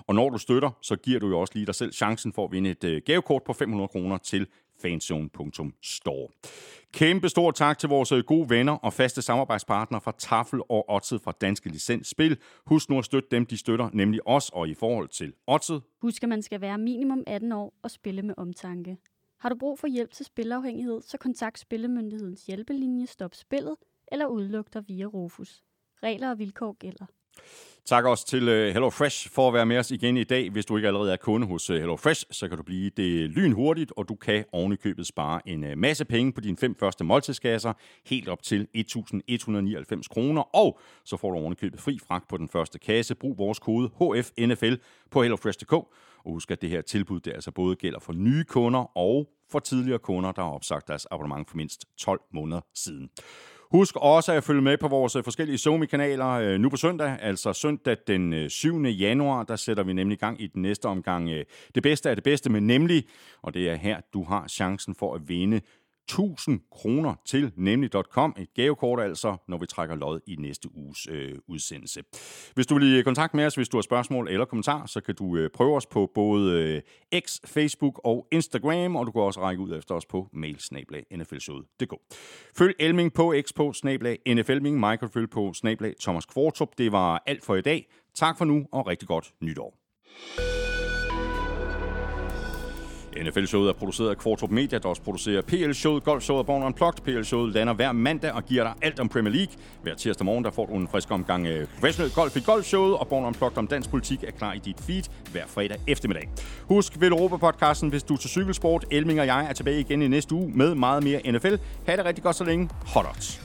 Og 0.08 0.16
når 0.16 0.30
du 0.30 0.38
støtter, 0.38 0.72
så 0.82 0.96
giver 0.96 1.20
du 1.20 1.28
jo 1.28 1.40
også 1.40 1.54
lige 1.56 1.66
dig 1.66 1.76
selv 1.76 1.94
chancen 1.94 2.34
for 2.34 2.46
at 2.46 2.52
vinde 2.52 2.70
et 2.70 2.84
øh, 2.84 3.02
gavekort 3.06 3.44
på 3.44 3.54
500 3.54 3.88
kroner 3.88 4.18
til 4.18 4.48
fanzone.store. 4.82 6.28
Kæmpe 6.94 7.30
stor 7.30 7.52
tak 7.52 7.78
til 7.78 7.90
vores 7.90 8.12
øh, 8.12 8.24
gode 8.24 8.50
venner 8.50 8.74
og 8.74 8.94
faste 8.94 9.22
samarbejdspartnere 9.22 10.02
fra 10.02 10.14
Tafel 10.20 10.62
og 10.70 10.90
Odset 10.90 11.22
fra 11.22 11.34
Danske 11.42 11.70
Licens 11.70 12.08
Spil. 12.08 12.38
Husk 12.66 12.90
nu 12.90 12.98
at 12.98 13.06
støtte 13.06 13.30
dem, 13.32 13.46
de 13.46 13.58
støtter, 13.58 13.90
nemlig 13.94 14.28
os, 14.28 14.50
og 14.50 14.68
i 14.70 14.74
forhold 14.74 15.08
til 15.08 15.34
Odset, 15.48 15.82
Husk, 16.02 16.24
at 16.24 16.30
man 16.30 16.42
skal 16.42 16.62
være 16.62 16.78
minimum 16.78 17.24
18 17.28 17.52
år 17.52 17.74
og 17.84 17.92
spille 17.92 18.22
med 18.22 18.34
omtanke. 18.38 18.98
Har 19.40 19.50
du 19.50 19.56
brug 19.56 19.80
for 19.80 19.88
hjælp 19.88 20.12
til 20.12 20.26
spilafhængighed, 20.26 21.02
så 21.02 21.18
kontakt 21.18 21.60
Spillemyndighedens 21.60 22.46
hjælpelinje 22.46 23.08
Stop 23.08 23.36
Spillet 23.36 23.76
eller 24.12 24.26
udluk 24.26 24.74
dig 24.74 24.88
via 24.88 25.06
Rufus. 25.06 25.64
Regler 26.04 26.30
og 26.30 26.40
vilkår 26.40 26.74
gælder. 26.74 27.06
Tak 27.86 28.06
også 28.06 28.28
til 28.28 28.48
øh, 28.48 28.74
HelloFresh 28.74 29.30
for 29.30 29.48
at 29.48 29.54
være 29.54 29.66
med 29.66 29.78
os 29.78 29.92
igen 29.92 30.18
i 30.18 30.24
dag. 30.24 30.50
Hvis 30.50 30.66
du 30.66 30.78
ikke 30.78 30.88
allerede 30.88 31.12
er 31.12 31.18
kunde 31.18 31.48
hos 31.48 31.70
øh, 31.70 31.78
HelloFresh, 31.78 32.26
så 32.32 32.48
kan 32.48 32.58
du 32.58 32.64
blive 32.64 32.90
det 32.90 33.30
lynhurtigt, 33.30 33.94
og 33.98 34.10
du 34.10 34.16
kan 34.16 34.46
ovenikøbet 34.52 35.08
spare 35.08 35.42
en 35.46 35.64
øh, 35.64 35.78
masse 35.78 36.06
penge 36.06 36.34
på 36.34 36.42
dine 36.42 36.58
fem 36.58 36.76
første 36.76 37.04
måltidskasser, 37.04 37.74
helt 38.06 38.30
op 38.30 38.44
til 38.44 38.68
1.199 38.78 40.02
kroner, 40.10 40.56
og 40.56 40.80
så 41.04 41.18
får 41.18 41.32
du 41.32 41.38
ovenikøbet 41.38 41.82
fri 41.82 42.00
fragt 42.08 42.28
på 42.28 42.38
den 42.38 42.50
første 42.50 42.80
kasse. 42.80 43.16
Brug 43.16 43.38
vores 43.38 43.60
kode 43.60 43.90
HFNFL 43.90 44.76
på 45.12 45.22
HelloFresh.dk, 45.22 45.74
og 45.74 45.88
husk, 46.26 46.52
at 46.52 46.62
det 46.62 46.70
her 46.70 46.82
tilbud 46.82 47.20
det 47.20 47.34
altså 47.34 47.52
både 47.52 47.76
gælder 47.76 48.00
for 48.00 48.14
nye 48.14 48.44
kunder 48.44 48.98
og 48.98 49.30
for 49.52 49.60
tidligere 49.60 50.00
kunder, 50.00 50.32
der 50.32 50.42
har 50.42 50.52
opsagt 50.52 50.88
deres 50.88 51.08
abonnement 51.12 51.50
for 51.50 51.58
mindst 51.58 51.86
12 51.98 52.22
måneder 52.34 52.62
siden. 52.74 53.10
Husk 53.72 53.96
også 53.96 54.34
at 54.34 54.44
følge 54.44 54.62
med 54.62 54.78
på 54.78 54.88
vores 54.88 55.16
øh, 55.16 55.24
forskellige 55.24 55.58
Zomi-kanaler 55.58 56.28
øh, 56.28 56.60
nu 56.60 56.70
på 56.70 56.78
søndag, 56.78 57.18
altså 57.22 57.54
søndag 57.54 57.98
den 58.08 58.34
øh, 58.34 58.50
7. 58.50 58.82
januar. 58.82 59.44
Der 59.44 59.56
sætter 59.56 59.84
vi 59.84 59.94
nemlig 59.94 60.16
i 60.16 60.20
gang 60.20 60.42
i 60.42 60.48
den 60.48 60.62
næste 60.62 60.86
omgang 60.86 61.30
det 61.76 61.84
bedste 61.84 62.10
af 62.10 62.16
det 62.16 62.24
bedste, 62.24 62.50
men 62.50 62.68
nemlig, 62.68 63.04
og 63.42 63.54
det 63.54 63.70
er 63.70 63.76
her, 63.76 64.02
du 64.14 64.24
har 64.24 64.48
chancen 64.48 64.96
for 64.96 65.16
at 65.16 65.30
vinde 65.30 65.62
1000 66.10 66.60
kroner 66.72 67.16
til 67.26 67.52
nemlig.com. 67.56 68.36
Et 68.38 68.54
gavekort 68.54 69.02
altså, 69.02 69.38
når 69.48 69.58
vi 69.58 69.66
trækker 69.66 69.96
lod 69.96 70.20
i 70.28 70.36
næste 70.36 70.70
uges 70.76 71.08
øh, 71.12 71.36
udsendelse. 71.48 72.04
Hvis 72.56 72.68
du 72.68 72.76
vil 72.76 73.00
i 73.00 73.02
kontakt 73.02 73.34
med 73.34 73.46
os, 73.46 73.56
hvis 73.56 73.70
du 73.70 73.78
har 73.78 73.82
spørgsmål 73.82 74.28
eller 74.30 74.46
kommentar, 74.46 74.86
så 74.86 75.02
kan 75.02 75.16
du 75.16 75.38
øh, 75.38 75.50
prøve 75.50 75.76
os 75.76 75.86
på 75.86 76.12
både 76.16 76.62
øh, 77.14 77.22
X, 77.22 77.40
Facebook 77.46 78.02
og 78.04 78.28
Instagram, 78.32 78.96
og 78.96 79.06
du 79.06 79.12
kan 79.12 79.22
også 79.22 79.42
række 79.42 79.64
ud 79.64 79.78
efter 79.78 79.96
os 79.96 80.06
på 80.06 80.30
mail 80.34 80.60
Følg 82.58 82.74
Elming 82.80 83.14
på 83.14 83.34
X 83.42 83.54
på 83.56 83.74
snablag 83.74 84.20
NFLming, 84.28 84.80
Michael 84.80 85.12
Følg 85.12 85.30
på 85.30 85.54
snablag 85.54 85.94
Thomas 86.02 86.26
Kvartrup. 86.26 86.70
Det 86.78 86.92
var 86.92 87.24
alt 87.26 87.46
for 87.46 87.56
i 87.56 87.62
dag. 87.62 87.88
Tak 88.16 88.38
for 88.38 88.46
nu, 88.46 88.66
og 88.72 88.88
rigtig 88.88 89.08
godt 89.08 89.34
nytår. 89.42 89.78
NFL-showet 93.24 93.70
er 93.70 93.74
produceret 93.74 94.10
af 94.10 94.18
Kvartrup 94.18 94.52
Media, 94.52 94.80
der 94.80 94.90
også 94.90 95.02
producerer 95.02 95.42
PL-showet, 95.42 96.04
Golf-showet 96.04 96.40
og 96.40 96.46
Born 96.46 96.64
Unplugged. 96.64 97.04
PL-showet 97.04 97.54
lander 97.54 97.74
hver 97.74 97.92
mandag 97.92 98.32
og 98.32 98.46
giver 98.46 98.64
dig 98.64 98.74
alt 98.82 99.00
om 99.00 99.10
Premier 99.10 99.34
League. 99.34 99.54
Hver 99.84 99.96
tirsdag 99.96 100.26
morgen 100.26 100.44
der 100.44 100.52
får 100.52 100.66
du 100.66 100.74
en 100.74 100.88
frisk 100.88 101.12
omgang 101.12 101.48
af 101.48 101.68
professionel 101.76 102.12
golf 102.14 102.36
i 102.36 102.40
Golf-showet, 102.40 102.98
og 102.98 103.08
Born 103.08 103.26
Unplugged 103.26 103.58
om 103.58 103.68
dansk 103.68 103.90
politik 103.90 104.24
er 104.24 104.32
klar 104.32 104.54
i 104.54 104.60
dit 104.60 104.78
feed 104.80 105.04
hver 105.32 105.44
fredag 105.48 105.78
eftermiddag. 105.88 106.30
Husk 106.68 106.94
Vel 107.00 107.12
Europa-podcasten, 107.12 107.90
hvis 107.90 108.04
du 108.04 108.14
er 108.14 108.18
til 108.18 108.30
cykelsport. 108.30 108.86
Elming 108.92 109.20
og 109.20 109.26
jeg 109.26 109.46
er 109.50 109.54
tilbage 109.54 109.80
igen 109.80 110.02
i 110.02 110.08
næste 110.08 110.36
uge 110.36 110.52
med 110.56 110.76
meget 110.76 111.04
mere 111.04 111.32
NFL. 111.32 111.56
Ha' 111.88 111.96
det 111.96 112.06
rigtig 112.06 112.24
godt 112.24 112.36
så 112.36 112.44
længe. 112.44 112.70
Hot 112.86 113.06
odds. 113.06 113.45